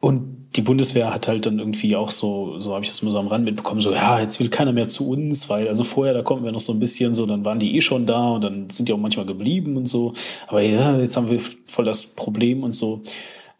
und 0.00 0.43
die 0.56 0.62
Bundeswehr 0.62 1.12
hat 1.12 1.26
halt 1.26 1.46
dann 1.46 1.58
irgendwie 1.58 1.96
auch 1.96 2.10
so, 2.10 2.60
so 2.60 2.74
habe 2.74 2.84
ich 2.84 2.90
das 2.90 3.02
mal 3.02 3.10
so 3.10 3.18
am 3.18 3.26
Rand 3.26 3.44
mitbekommen, 3.44 3.80
so, 3.80 3.92
ja, 3.92 4.20
jetzt 4.20 4.38
will 4.38 4.48
keiner 4.48 4.72
mehr 4.72 4.88
zu 4.88 5.08
uns, 5.08 5.48
weil, 5.50 5.68
also 5.68 5.82
vorher, 5.82 6.14
da 6.14 6.22
konnten 6.22 6.44
wir 6.44 6.52
noch 6.52 6.60
so 6.60 6.72
ein 6.72 6.78
bisschen 6.78 7.14
so, 7.14 7.26
dann 7.26 7.44
waren 7.44 7.58
die 7.58 7.76
eh 7.76 7.80
schon 7.80 8.06
da 8.06 8.30
und 8.30 8.44
dann 8.44 8.70
sind 8.70 8.88
die 8.88 8.92
auch 8.92 8.98
manchmal 8.98 9.26
geblieben 9.26 9.76
und 9.76 9.86
so. 9.86 10.14
Aber 10.46 10.62
ja, 10.62 10.98
jetzt 10.98 11.16
haben 11.16 11.28
wir 11.28 11.40
voll 11.66 11.84
das 11.84 12.06
Problem 12.06 12.62
und 12.62 12.72
so. 12.72 13.02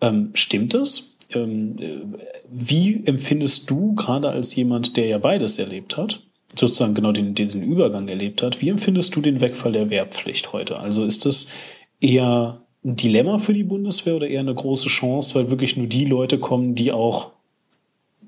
Ähm, 0.01 0.31
stimmt 0.35 0.75
das? 0.75 1.16
Ähm, 1.33 1.77
äh, 1.81 1.99
wie 2.51 3.03
empfindest 3.05 3.69
du, 3.71 3.95
gerade 3.95 4.29
als 4.29 4.55
jemand, 4.55 4.97
der 4.97 5.07
ja 5.07 5.19
beides 5.19 5.59
erlebt 5.59 5.97
hat, 5.97 6.21
sozusagen 6.57 6.95
genau 6.95 7.11
den, 7.11 7.35
diesen 7.35 7.62
Übergang 7.62 8.07
erlebt 8.07 8.43
hat, 8.43 8.62
wie 8.62 8.69
empfindest 8.69 9.16
du 9.16 9.21
den 9.21 9.41
Wegfall 9.41 9.73
der 9.73 9.91
Wehrpflicht 9.91 10.53
heute? 10.53 10.79
Also 10.79 11.05
ist 11.05 11.27
das 11.27 11.49
eher 12.01 12.64
ein 12.85 12.97
Dilemma 12.97 13.39
für 13.39 13.55
die 13.55 13.65
Bundeswehr 13.65 14.16
oder 14.16 14.28
eher 14.28 14.40
eine 14.40 14.55
große 14.55 14.89
Chance, 14.89 15.35
weil 15.35 15.51
wirklich 15.51 15.77
nur 15.77 15.86
die 15.86 16.05
Leute 16.05 16.39
kommen, 16.39 16.74
die 16.74 16.93
auch 16.93 17.32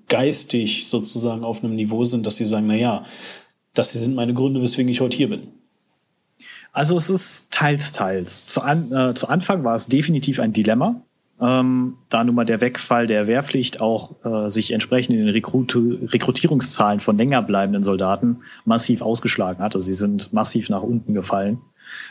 geistig 0.08 0.88
sozusagen 0.88 1.44
auf 1.44 1.62
einem 1.62 1.74
Niveau 1.74 2.04
sind, 2.04 2.26
dass 2.26 2.36
sie 2.36 2.44
sagen, 2.44 2.66
na 2.68 2.74
ja, 2.74 3.04
das 3.74 3.92
sind 3.92 4.14
meine 4.14 4.32
Gründe, 4.32 4.62
weswegen 4.62 4.90
ich 4.90 5.00
heute 5.00 5.16
hier 5.16 5.28
bin. 5.28 5.48
Also 6.72 6.96
es 6.96 7.10
ist 7.10 7.50
teils, 7.50 7.92
teils. 7.92 8.46
Zu, 8.46 8.62
an, 8.62 8.92
äh, 8.92 9.14
zu 9.14 9.28
Anfang 9.28 9.64
war 9.64 9.74
es 9.74 9.86
definitiv 9.86 10.40
ein 10.40 10.52
Dilemma, 10.52 11.00
ähm, 11.40 11.98
da 12.08 12.24
nun 12.24 12.34
mal 12.34 12.46
der 12.46 12.62
Wegfall 12.62 13.06
der 13.06 13.26
Wehrpflicht 13.26 13.80
auch 13.80 14.24
äh, 14.24 14.48
sich 14.48 14.72
entsprechend 14.72 15.16
in 15.16 15.26
den 15.26 15.32
Rekrut 15.34 15.76
Rekrutierungszahlen 15.76 17.00
von 17.00 17.18
länger 17.18 17.42
bleibenden 17.42 17.82
Soldaten 17.82 18.38
massiv 18.64 19.02
ausgeschlagen 19.02 19.62
hat. 19.62 19.74
Also 19.74 19.86
sie 19.86 19.94
sind 19.94 20.32
massiv 20.32 20.70
nach 20.70 20.82
unten 20.82 21.12
gefallen 21.12 21.60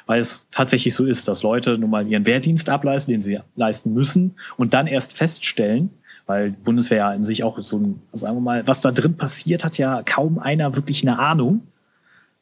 weil 0.06 0.20
es 0.20 0.48
tatsächlich 0.52 0.96
so 0.96 1.06
ist, 1.06 1.28
dass 1.28 1.44
Leute 1.44 1.78
nun 1.78 1.90
mal 1.90 2.08
ihren 2.08 2.26
Wehrdienst 2.26 2.70
ableisten, 2.70 3.14
den 3.14 3.22
sie 3.22 3.40
leisten 3.56 3.94
müssen 3.94 4.36
und 4.58 4.74
dann 4.74 4.88
erst 4.88 5.18
feststellen, 5.18 5.90
weil 6.26 6.52
die 6.52 6.64
Bundeswehr 6.64 6.98
ja 6.98 7.14
in 7.14 7.24
sich 7.24 7.44
auch 7.44 7.60
so 7.62 7.78
ein, 7.78 8.02
sagen 8.12 8.38
wir 8.38 8.42
mal, 8.42 8.68
was 8.68 8.82
da 8.82 8.92
drin 8.92 9.16
passiert, 9.16 9.64
hat 9.64 9.78
ja 9.78 10.02
kaum 10.04 10.40
einer 10.40 10.76
wirklich 10.76 11.08
eine 11.08 11.20
Ahnung. 11.20 11.62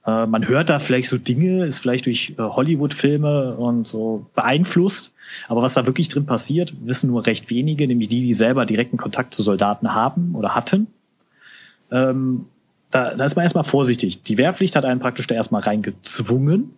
Äh, 0.06 0.26
man 0.26 0.48
hört 0.48 0.70
da 0.70 0.80
vielleicht 0.80 1.10
so 1.10 1.18
Dinge, 1.18 1.66
ist 1.66 1.80
vielleicht 1.80 2.06
durch 2.06 2.36
äh, 2.38 2.42
Hollywood-Filme 2.42 3.56
und 3.56 3.88
so 3.88 4.26
beeinflusst, 4.36 5.14
aber 5.48 5.62
was 5.62 5.74
da 5.74 5.86
wirklich 5.86 6.10
drin 6.10 6.26
passiert, 6.26 6.74
wissen 6.86 7.10
nur 7.10 7.26
recht 7.26 7.50
wenige, 7.50 7.88
nämlich 7.88 8.10
die, 8.10 8.22
die 8.22 8.34
selber 8.34 8.66
direkten 8.66 8.98
Kontakt 8.98 9.34
zu 9.34 9.44
Soldaten 9.44 9.94
haben 9.94 10.36
oder 10.36 10.56
hatten. 10.56 10.88
Ähm, 11.92 12.46
da, 12.92 13.16
da 13.16 13.26
ist 13.26 13.36
man 13.36 13.44
erstmal 13.44 13.64
vorsichtig. 13.64 14.24
Die 14.24 14.38
Wehrpflicht 14.38 14.76
hat 14.76 14.86
einen 14.86 15.00
praktisch 15.00 15.28
da 15.28 15.36
erstmal 15.36 15.62
reingezwungen 15.62 16.76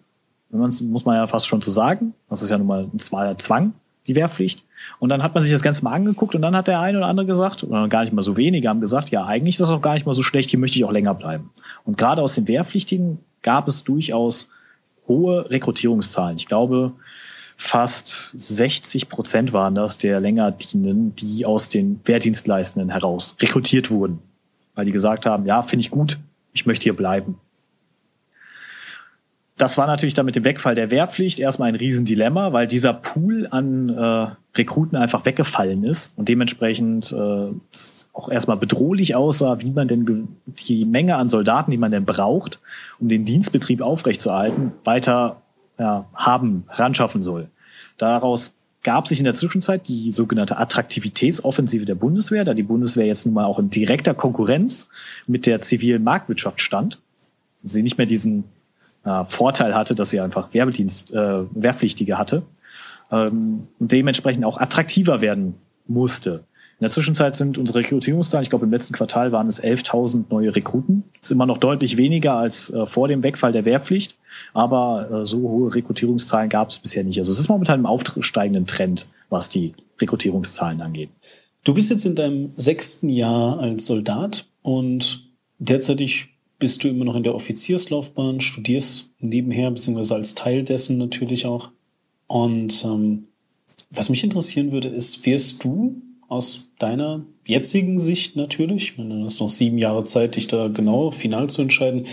muss 0.58 1.06
man 1.06 1.16
ja 1.16 1.28
fast 1.28 1.48
schon 1.48 1.62
zu 1.62 1.72
sagen. 1.72 2.14
Das 2.30 2.42
ist 2.42 2.50
ja 2.50 2.58
nun 2.58 2.68
mal 2.68 2.90
ein 2.94 3.00
Zwang, 3.40 3.74
die 4.08 4.16
Wehrpflicht. 4.16 4.64
Und 5.00 5.10
dann 5.10 5.24
hat 5.24 5.34
man 5.34 5.44
sich 5.44 5.52
das 5.52 5.64
Ganze 5.64 5.84
mal 5.84 5.94
angeguckt 5.94 6.36
und 6.36 6.42
dann 6.42 6.56
hat 6.56 6.68
der 6.68 6.80
eine 6.80 7.00
oder 7.00 7.08
andere 7.08 7.26
gesagt, 7.26 7.64
oder 7.64 7.88
gar 7.88 8.02
nicht 8.04 8.14
mal 8.14 8.22
so 8.22 8.38
wenige 8.38 8.70
haben 8.70 8.82
gesagt, 8.82 9.10
ja, 9.10 9.26
eigentlich 9.26 9.56
ist 9.56 9.62
das 9.62 9.70
auch 9.70 9.82
gar 9.82 9.94
nicht 9.94 10.06
mal 10.06 10.14
so 10.14 10.24
schlecht, 10.24 10.50
hier 10.50 10.60
möchte 10.60 10.78
ich 10.78 10.86
auch 10.86 10.92
länger 10.92 11.14
bleiben. 11.14 11.50
Und 11.84 11.98
gerade 11.98 12.22
aus 12.22 12.36
den 12.36 12.48
Wehrpflichtigen 12.48 13.20
gab 13.42 13.68
es 13.68 13.84
durchaus 13.84 14.50
hohe 15.08 15.50
Rekrutierungszahlen. 15.50 16.38
Ich 16.38 16.48
glaube, 16.48 16.94
fast 17.58 18.34
60 18.38 19.10
Prozent 19.10 19.54
waren 19.54 19.76
das 19.76 19.98
der 19.98 20.20
länger 20.20 20.52
Dienenden, 20.52 21.16
die 21.16 21.46
aus 21.46 21.70
den 21.70 22.02
Wehrdienstleistenden 22.04 22.90
heraus 22.90 23.36
rekrutiert 23.40 23.90
wurden. 23.90 24.20
Weil 24.76 24.86
die 24.86 24.92
gesagt 24.92 25.26
haben, 25.26 25.46
ja, 25.46 25.64
finde 25.64 25.82
ich 25.82 25.92
gut, 25.92 26.20
ich 26.54 26.66
möchte 26.66 26.84
hier 26.84 26.96
bleiben 26.96 27.38
das 29.58 29.78
war 29.78 29.88
natürlich 29.88 30.14
dann 30.14 30.26
mit 30.26 30.36
dem 30.36 30.44
Wegfall 30.44 30.76
der 30.76 30.92
Wehrpflicht 30.92 31.40
erstmal 31.40 31.70
ein 31.70 31.76
Riesendilemma, 31.76 32.52
weil 32.52 32.68
dieser 32.68 32.94
Pool 32.94 33.48
an 33.50 33.88
äh, 33.88 34.28
Rekruten 34.58 34.98
einfach 34.98 35.26
weggefallen 35.26 35.86
ist 35.86 36.18
und 36.18 36.28
dementsprechend 36.28 37.14
äh, 37.14 37.48
auch 38.14 38.30
erstmal 38.30 38.58
bedrohlich 38.58 39.16
aussah, 39.16 39.62
wie 39.62 39.72
man 39.72 39.88
denn 39.88 40.28
die 40.46 40.84
Menge 40.84 41.16
an 41.16 41.30
Soldaten, 41.30 41.72
die 41.72 41.78
man 41.78 41.92
denn 41.92 42.04
braucht, 42.04 42.60
um 43.00 43.08
den 43.08 43.24
Dienstbetrieb 43.24 43.82
aufrechtzuerhalten, 43.82 44.74
weiter 44.84 45.42
ja, 45.80 46.06
haben, 46.14 46.66
ranschaffen 46.70 47.24
soll. 47.24 47.48
Daraus 47.98 48.54
gab 48.84 49.08
sich 49.08 49.20
in 49.20 49.26
der 49.26 49.34
Zwischenzeit 49.34 49.88
die 49.88 50.12
sogenannte 50.12 50.58
Attraktivitätsoffensive 50.58 51.86
der 51.86 51.96
Bundeswehr, 51.96 52.44
da 52.44 52.54
die 52.54 52.64
Bundeswehr 52.64 53.06
jetzt 53.06 53.26
nun 53.26 53.36
mal 53.36 53.46
auch 53.46 53.60
in 53.60 53.70
direkter 53.70 54.14
Konkurrenz 54.14 54.90
mit 55.28 55.46
der 55.46 55.62
zivilen 55.62 56.04
Marktwirtschaft 56.04 56.60
stand. 56.60 57.00
Sie 57.64 57.82
nicht 57.82 57.98
mehr 57.98 58.06
diesen 58.06 58.44
äh, 59.06 59.26
Vorteil 59.26 59.76
hatte, 59.76 59.96
dass 59.96 60.10
sie 60.10 60.20
einfach 60.20 60.54
Werbedienst, 60.54 61.14
äh, 61.14 61.44
Wehrpflichtige 61.52 62.18
hatte 62.18 62.44
ähm, 63.12 63.68
und 63.80 63.92
dementsprechend 63.92 64.46
auch 64.46 64.60
attraktiver 64.60 65.22
werden 65.22 65.56
musste. 65.88 66.44
In 66.78 66.84
der 66.84 66.90
Zwischenzeit 66.90 67.38
sind 67.38 67.58
unsere 67.58 67.80
Rekrutierungszahlen, 67.80 68.44
ich 68.44 68.50
glaube 68.50 68.66
im 68.66 68.72
letzten 68.72 68.94
Quartal 68.94 69.32
waren 69.32 69.48
es 69.48 69.64
11.000 69.64 70.26
neue 70.30 70.54
Rekruten. 70.54 71.06
Ist 71.22 71.32
immer 71.32 71.46
noch 71.46 71.58
deutlich 71.58 71.96
weniger 71.96 72.34
als 72.34 72.70
äh, 72.70 72.86
vor 72.86 73.08
dem 73.08 73.24
Wegfall 73.24 73.54
der 73.54 73.64
Wehrpflicht, 73.64 74.18
aber 74.54 75.10
äh, 75.10 75.26
so 75.26 75.40
hohe 75.40 75.74
Rekrutierungszahlen 75.74 76.50
gab 76.50 76.70
es 76.70 76.80
bisher 76.80 77.06
nicht. 77.06 77.18
Also 77.20 77.32
es 77.32 77.40
ist 77.40 77.48
momentan 77.48 77.80
im 77.80 77.86
aufsteigenden 77.86 78.66
Trend, 78.66 79.08
was 79.30 79.48
die 79.48 79.74
Rekrutierungszahlen 80.02 80.82
angeht. 80.82 81.10
Du 81.64 81.74
bist 81.74 81.90
jetzt 81.90 82.06
in 82.06 82.16
deinem 82.16 82.52
sechsten 82.58 83.08
Jahr 83.08 83.60
als 83.60 83.86
Soldat 83.86 84.48
und 84.62 85.30
derzeitig 85.60 86.35
bist 86.60 86.84
du 86.84 86.88
immer 86.88 87.06
noch 87.06 87.16
in 87.16 87.24
der 87.24 87.36
Offizierslaufbahn, 87.36 88.40
studierst 88.42 89.14
nebenher, 89.20 89.72
beziehungsweise 89.72 90.16
als 90.16 90.36
Teil 90.36 90.64
dessen 90.64 90.98
natürlich 90.98 91.46
auch. 91.46 91.72
Und 92.28 92.84
ähm, 92.86 93.28
was 93.90 94.10
mich 94.10 94.24
interessieren 94.24 94.72
würde, 94.72 94.88
ist, 94.88 95.26
wirst 95.26 95.64
du 95.64 96.02
aus 96.28 96.70
deiner 96.80 97.26
jetzigen 97.46 98.00
Sicht 98.00 98.36
natürlich, 98.36 98.92
ich 98.92 98.98
meine, 98.98 99.20
du 99.20 99.26
hast 99.26 99.40
noch 99.40 99.50
sieben 99.50 99.78
Jahre 99.78 100.04
Zeit, 100.06 100.36
dich 100.36 100.48
da 100.48 100.68
genau 100.68 101.12
final 101.12 101.50
zu 101.50 101.62
entscheiden, 101.62 102.08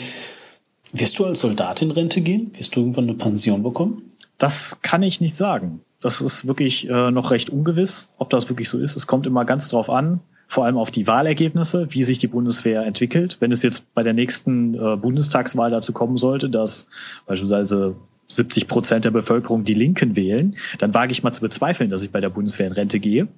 wirst 0.93 1.19
du 1.19 1.25
als 1.25 1.41
Soldat 1.41 1.81
in 1.81 1.91
Rente 1.91 2.21
gehen? 2.21 2.51
Wirst 2.55 2.77
du 2.77 2.81
irgendwann 2.81 3.05
eine 3.05 3.15
Pension 3.15 3.63
bekommen? 3.63 4.13
Das 4.39 4.79
kann 4.83 5.03
ich 5.03 5.21
nicht 5.21 5.37
sagen. 5.37 5.81
Das 6.01 6.21
ist 6.21 6.47
wirklich 6.47 6.89
äh, 6.89 7.11
noch 7.11 7.31
recht 7.31 7.49
ungewiss, 7.49 8.13
ob 8.19 8.29
das 8.31 8.49
wirklich 8.49 8.69
so 8.69 8.79
ist. 8.79 8.97
Es 8.97 9.07
kommt 9.07 9.27
immer 9.27 9.45
ganz 9.45 9.69
drauf 9.69 9.89
an, 9.89 10.21
vor 10.53 10.67
allem 10.67 10.77
auf 10.77 10.91
die 10.91 11.07
Wahlergebnisse, 11.07 11.87
wie 11.95 12.05
sich 12.05 12.19
die 12.19 12.27
Bundeswehr 12.27 12.85
entwickelt. 12.85 13.39
Wenn 13.41 13.53
es 13.53 13.63
jetzt 13.63 13.95
bei 13.95 14.03
der 14.03 14.13
nächsten 14.13 14.75
äh, 14.75 14.97
Bundestagswahl 14.97 15.71
dazu 15.71 15.95
kommen 15.95 16.19
sollte, 16.19 16.51
dass 16.51 16.89
beispielsweise 17.25 17.97
70 18.29 18.69
Prozent 18.69 19.07
der 19.07 19.13
Bevölkerung 19.13 19.65
die 19.65 19.73
Linken 19.73 20.15
wählen, 20.15 20.55
dann 20.79 20.93
wage 20.93 21.13
ich 21.13 21.23
mal 21.23 21.33
zu 21.33 21.41
bezweifeln, 21.41 21.89
dass 21.89 22.03
ich 22.03 22.11
bei 22.11 22.21
der 22.21 22.29
Bundeswehr 22.29 22.67
in 22.67 22.75
Rente 22.75 23.01
gehe. 23.01 23.29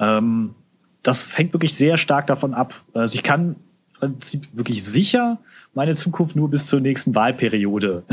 Ähm, 0.00 0.54
das 1.02 1.36
hängt 1.36 1.52
wirklich 1.52 1.74
sehr 1.74 1.98
stark 1.98 2.26
davon 2.28 2.54
ab. 2.54 2.72
Also 2.94 3.16
ich 3.16 3.22
kann 3.22 3.56
im 4.00 4.14
Prinzip 4.14 4.48
wirklich 4.54 4.82
sicher 4.82 5.40
meine 5.74 5.96
Zukunft 5.96 6.34
nur 6.34 6.48
bis 6.48 6.66
zur 6.66 6.80
nächsten 6.80 7.14
Wahlperiode 7.14 8.04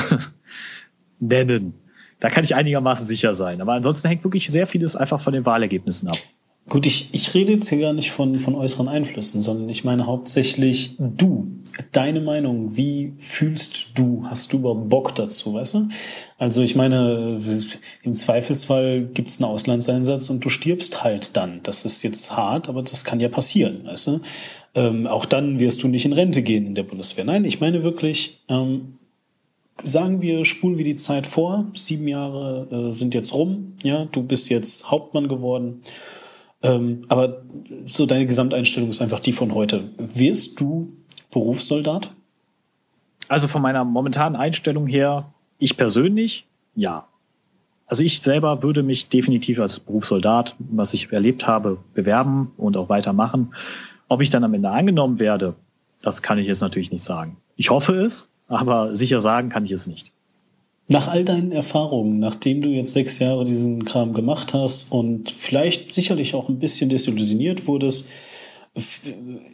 nennen. 1.21 1.73
Da 2.19 2.29
kann 2.29 2.43
ich 2.43 2.53
einigermaßen 2.53 3.07
sicher 3.07 3.33
sein. 3.33 3.61
Aber 3.61 3.71
ansonsten 3.75 4.09
hängt 4.09 4.25
wirklich 4.25 4.51
sehr 4.51 4.67
vieles 4.67 4.97
einfach 4.97 5.21
von 5.21 5.31
den 5.31 5.45
Wahlergebnissen 5.45 6.09
ab. 6.09 6.17
Gut, 6.67 6.87
ich, 6.87 7.09
ich 7.11 7.35
rede 7.35 7.53
jetzt 7.53 7.69
hier 7.69 7.79
gar 7.79 7.93
nicht 7.93 8.09
von, 8.09 8.39
von 8.39 8.55
äußeren 8.55 8.87
Einflüssen, 8.87 9.39
sondern 9.39 9.69
ich 9.69 9.83
meine 9.83 10.07
hauptsächlich 10.07 10.95
du, 10.97 11.47
deine 11.91 12.21
Meinung. 12.21 12.75
Wie 12.75 13.13
fühlst 13.19 13.89
du? 13.93 14.23
Hast 14.25 14.51
du 14.51 14.57
überhaupt 14.57 14.89
Bock 14.89 15.13
dazu, 15.13 15.53
weißt 15.53 15.75
du? 15.75 15.89
Also 16.39 16.63
ich 16.63 16.75
meine, 16.75 17.39
im 18.01 18.15
Zweifelsfall 18.15 19.05
gibt's 19.13 19.39
einen 19.39 19.51
Auslandseinsatz 19.51 20.31
und 20.31 20.43
du 20.43 20.49
stirbst 20.49 21.03
halt 21.03 21.37
dann. 21.37 21.59
Das 21.61 21.85
ist 21.85 22.01
jetzt 22.01 22.35
hart, 22.35 22.67
aber 22.67 22.81
das 22.81 23.05
kann 23.05 23.19
ja 23.19 23.29
passieren, 23.29 23.85
weißt 23.85 24.07
du? 24.07 24.21
Ähm, 24.73 25.05
auch 25.05 25.25
dann 25.25 25.59
wirst 25.59 25.83
du 25.83 25.87
nicht 25.87 26.05
in 26.05 26.13
Rente 26.13 26.41
gehen 26.41 26.65
in 26.65 26.75
der 26.75 26.83
Bundeswehr. 26.83 27.25
Nein, 27.25 27.45
ich 27.45 27.61
meine 27.61 27.83
wirklich, 27.83 28.39
ähm, 28.49 28.97
sagen 29.83 30.19
wir, 30.19 30.45
spulen 30.45 30.79
wir 30.79 30.83
die 30.83 30.95
Zeit 30.95 31.27
vor. 31.27 31.67
Sieben 31.75 32.07
Jahre 32.07 32.89
äh, 32.89 32.91
sind 32.91 33.13
jetzt 33.13 33.35
rum. 33.35 33.73
Ja, 33.83 34.05
du 34.05 34.23
bist 34.23 34.49
jetzt 34.49 34.89
Hauptmann 34.89 35.27
geworden 35.27 35.81
Ähm, 36.65 37.01
aber 37.09 37.43
so 37.85 38.07
deine 38.07 38.25
Gesamteinstellung 38.25 38.89
ist 38.89 39.01
einfach 39.01 39.19
die 39.19 39.33
von 39.33 39.53
heute. 39.53 39.83
Wirst 39.97 40.59
du 40.59 40.93
Berufssoldat? 41.31 42.11
Also 43.27 43.47
von 43.47 43.61
meiner 43.61 43.83
momentanen 43.83 44.35
Einstellung 44.35 44.87
her, 44.87 45.31
ich 45.59 45.77
persönlich, 45.77 46.47
ja. 46.75 47.07
Also 47.85 48.03
ich 48.03 48.19
selber 48.19 48.63
würde 48.63 48.81
mich 48.81 49.09
definitiv 49.09 49.59
als 49.59 49.79
Berufssoldat, 49.79 50.55
was 50.57 50.95
ich 50.95 51.11
erlebt 51.11 51.45
habe, 51.45 51.77
bewerben 51.93 52.51
und 52.57 52.77
auch 52.77 52.89
weitermachen. 52.89 53.53
Ob 54.07 54.21
ich 54.21 54.31
dann 54.31 54.43
am 54.43 54.55
Ende 54.55 54.71
angenommen 54.71 55.19
werde, 55.19 55.53
das 56.01 56.23
kann 56.23 56.39
ich 56.39 56.47
jetzt 56.47 56.61
natürlich 56.61 56.91
nicht 56.91 57.03
sagen. 57.03 57.37
Ich 57.55 57.69
hoffe 57.69 57.93
es, 57.93 58.31
aber 58.47 58.95
sicher 58.95 59.19
sagen 59.19 59.49
kann 59.49 59.65
ich 59.65 59.71
es 59.71 59.85
nicht. 59.85 60.14
Nach 60.87 61.07
all 61.07 61.25
deinen 61.25 61.51
Erfahrungen, 61.51 62.19
nachdem 62.19 62.61
du 62.61 62.69
jetzt 62.69 62.93
sechs 62.93 63.17
Jahre 63.17 63.43
diesen 63.43 63.85
Kram 63.85 64.13
gemacht 64.13 64.53
hast 64.53 64.91
und 64.91 65.31
vielleicht 65.31 65.91
sicherlich 65.91 66.35
auch 66.35 66.47
ein 66.47 66.59
bisschen 66.59 66.89
desillusioniert 66.89 67.65
wurdest, 67.65 68.07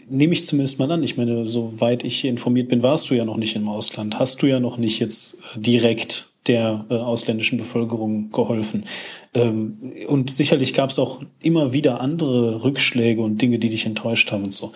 nehme 0.09 0.33
ich 0.33 0.45
zumindest 0.45 0.79
mal 0.79 0.91
an. 0.91 1.03
Ich 1.03 1.15
meine, 1.15 1.47
soweit 1.47 2.03
ich 2.03 2.25
informiert 2.25 2.67
bin, 2.67 2.83
warst 2.83 3.09
du 3.09 3.13
ja 3.13 3.23
noch 3.23 3.37
nicht 3.37 3.55
im 3.55 3.69
Ausland. 3.69 4.19
Hast 4.19 4.41
du 4.41 4.47
ja 4.47 4.59
noch 4.59 4.77
nicht 4.77 4.99
jetzt 4.99 5.41
direkt 5.55 6.31
der 6.47 6.85
äh, 6.89 6.95
ausländischen 6.95 7.57
Bevölkerung 7.57 8.31
geholfen. 8.31 8.85
Ähm, 9.33 9.93
und 10.07 10.31
sicherlich 10.31 10.73
gab 10.73 10.89
es 10.89 10.97
auch 10.97 11.21
immer 11.39 11.71
wieder 11.71 12.01
andere 12.01 12.63
Rückschläge 12.63 13.21
und 13.21 13.41
Dinge, 13.41 13.59
die 13.59 13.69
dich 13.69 13.85
enttäuscht 13.85 14.31
haben 14.31 14.45
und 14.45 14.53
so. 14.53 14.71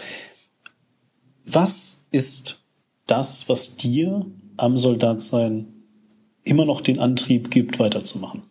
Was 1.45 2.07
ist 2.11 2.63
das, 3.07 3.49
was 3.49 3.77
dir 3.77 4.25
am 4.57 4.77
Soldatsein 4.77 5.67
immer 6.45 6.65
noch 6.65 6.79
den 6.79 6.99
Antrieb 6.99 7.51
gibt, 7.51 7.79
weiterzumachen? 7.79 8.43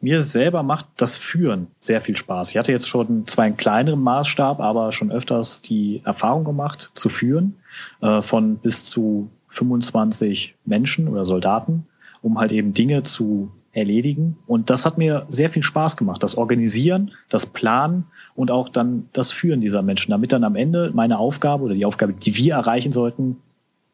Mir 0.00 0.20
selber 0.20 0.64
macht 0.64 0.86
das 0.96 1.16
Führen 1.16 1.68
sehr 1.80 2.00
viel 2.00 2.16
Spaß. 2.16 2.50
Ich 2.50 2.58
hatte 2.58 2.72
jetzt 2.72 2.88
schon 2.88 3.24
zwar 3.28 3.44
einen 3.44 3.56
kleineren 3.56 4.02
Maßstab, 4.02 4.58
aber 4.58 4.90
schon 4.90 5.12
öfters 5.12 5.62
die 5.62 6.02
Erfahrung 6.04 6.42
gemacht, 6.42 6.90
zu 6.94 7.08
führen, 7.08 7.54
äh, 8.00 8.20
von 8.20 8.56
bis 8.56 8.84
zu 8.84 9.30
25 9.46 10.56
Menschen 10.64 11.06
oder 11.06 11.24
Soldaten, 11.24 11.86
um 12.20 12.40
halt 12.40 12.50
eben 12.50 12.74
Dinge 12.74 13.04
zu 13.04 13.52
erledigen. 13.70 14.38
Und 14.48 14.70
das 14.70 14.84
hat 14.84 14.98
mir 14.98 15.24
sehr 15.30 15.50
viel 15.50 15.62
Spaß 15.62 15.96
gemacht. 15.96 16.20
Das 16.24 16.36
Organisieren, 16.36 17.12
das 17.28 17.46
Planen 17.46 18.06
und 18.34 18.50
auch 18.50 18.68
dann 18.68 19.08
das 19.12 19.30
Führen 19.30 19.60
dieser 19.60 19.82
Menschen, 19.82 20.10
damit 20.10 20.32
dann 20.32 20.42
am 20.42 20.56
Ende 20.56 20.90
meine 20.92 21.18
Aufgabe 21.20 21.62
oder 21.62 21.74
die 21.74 21.84
Aufgabe, 21.84 22.12
die 22.12 22.36
wir 22.36 22.54
erreichen 22.54 22.90
sollten, 22.90 23.36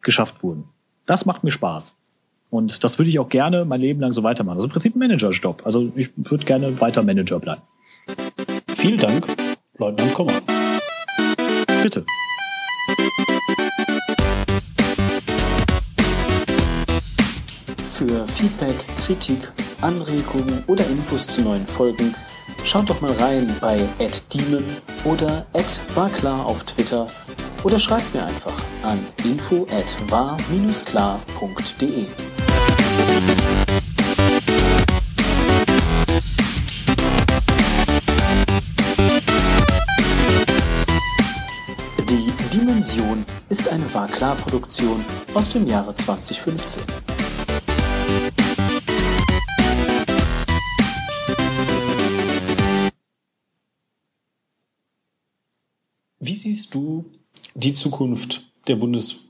geschafft 0.01 0.43
wurden. 0.43 0.65
Das 1.05 1.27
macht 1.27 1.45
mir 1.45 1.51
Spaß. 1.51 1.98
Und 2.51 2.83
das 2.85 2.99
würde 2.99 3.11
ich 3.11 3.19
auch 3.19 3.29
gerne 3.29 3.65
mein 3.65 3.81
Leben 3.81 4.01
lang 4.01 4.13
so 4.13 4.23
weitermachen. 4.23 4.57
Das 4.57 4.65
ist 4.65 4.69
im 4.69 4.73
Prinzip 4.73 4.97
ein 4.97 4.99
Managerjob. 5.01 5.63
Also 5.65 5.93
ich 5.95 6.11
würde 6.17 6.45
gerne 6.45 6.81
weiter 6.81 7.03
Manager 7.03 7.39
bleiben. 7.39 7.63
Vielen 8.75 8.99
Dank, 8.99 9.27
Leutnant 9.77 10.15
Kommer. 10.15 10.33
Bitte. 11.83 12.05
Für 17.95 18.27
Feedback, 18.29 18.77
Kritik, 19.05 19.53
Anregungen 19.83 20.65
oder 20.69 20.87
Infos 20.87 21.27
zu 21.27 21.43
neuen 21.43 21.67
Folgen 21.67 22.15
schaut 22.65 22.89
doch 22.89 23.01
mal 23.01 23.13
rein 23.13 23.53
bei 23.61 23.79
@demon 24.33 24.65
oder 25.05 25.47
@warklar 25.95 26.47
auf 26.47 26.65
Twitter 26.65 27.07
oder 27.65 27.79
schreibt 27.79 28.15
mir 28.15 28.25
einfach 28.25 28.55
an 28.83 28.99
info 29.25 29.67
klarde 30.85 32.38
Die 42.09 42.33
Dimension 42.53 43.25
ist 43.49 43.69
eine 43.69 43.93
War-Klar-Produktion 43.93 45.05
aus 45.35 45.51
dem 45.51 45.67
Jahre 45.67 45.95
2015. 45.95 46.83
Wie 56.21 56.35
siehst 56.35 56.75
du 56.75 57.07
die 57.55 57.73
Zukunft 57.73 58.43
der 58.67 58.77
Bundes... 58.77 59.21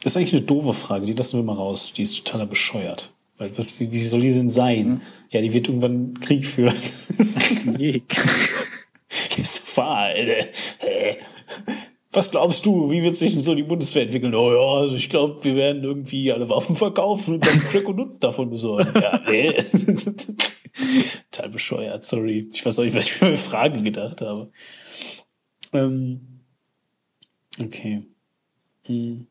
Das 0.00 0.12
ist 0.12 0.16
eigentlich 0.16 0.34
eine 0.34 0.42
doofe 0.42 0.72
Frage, 0.72 1.06
die 1.06 1.12
lassen 1.12 1.38
wir 1.38 1.44
mal 1.44 1.54
raus. 1.54 1.92
Die 1.92 2.02
ist 2.02 2.16
totaler 2.16 2.46
bescheuert. 2.46 3.13
Weil 3.38 3.56
was, 3.58 3.78
wie, 3.80 3.90
wie 3.90 3.98
soll 3.98 4.20
die 4.20 4.32
denn 4.32 4.50
sein? 4.50 4.88
Mhm. 4.88 5.00
Ja, 5.30 5.40
die 5.40 5.52
wird 5.52 5.68
irgendwann 5.68 6.14
Krieg 6.20 6.46
führen. 6.46 6.74
nee. 7.78 8.02
ist 9.36 9.76
wahr. 9.76 10.10
Was 12.12 12.30
glaubst 12.30 12.64
du, 12.64 12.90
wie 12.92 13.02
wird 13.02 13.16
sich 13.16 13.32
denn 13.32 13.40
so 13.40 13.56
die 13.56 13.64
Bundeswehr 13.64 14.04
entwickeln? 14.04 14.34
Oh 14.36 14.52
ja, 14.52 14.82
also 14.82 14.94
ich 14.94 15.10
glaube, 15.10 15.42
wir 15.42 15.56
werden 15.56 15.82
irgendwie 15.82 16.30
alle 16.30 16.48
Waffen 16.48 16.76
verkaufen 16.76 17.34
und 17.34 17.46
dann 17.46 17.58
Crack 17.58 17.88
und 17.88 17.96
Nutten 17.96 18.20
davon 18.20 18.50
besorgen. 18.50 18.92
Ja, 18.94 19.20
nee. 19.28 19.52
Total 21.32 21.50
bescheuert, 21.50 22.04
sorry. 22.04 22.48
Ich 22.52 22.64
weiß 22.64 22.78
auch 22.78 22.84
nicht, 22.84 22.94
was 22.94 23.06
ich 23.06 23.20
mir 23.20 23.28
für 23.28 23.36
Fragen 23.36 23.82
gedacht 23.82 24.20
habe. 24.20 24.52
Ähm, 25.72 26.20
okay. 27.60 28.02
Hm. 28.86 29.26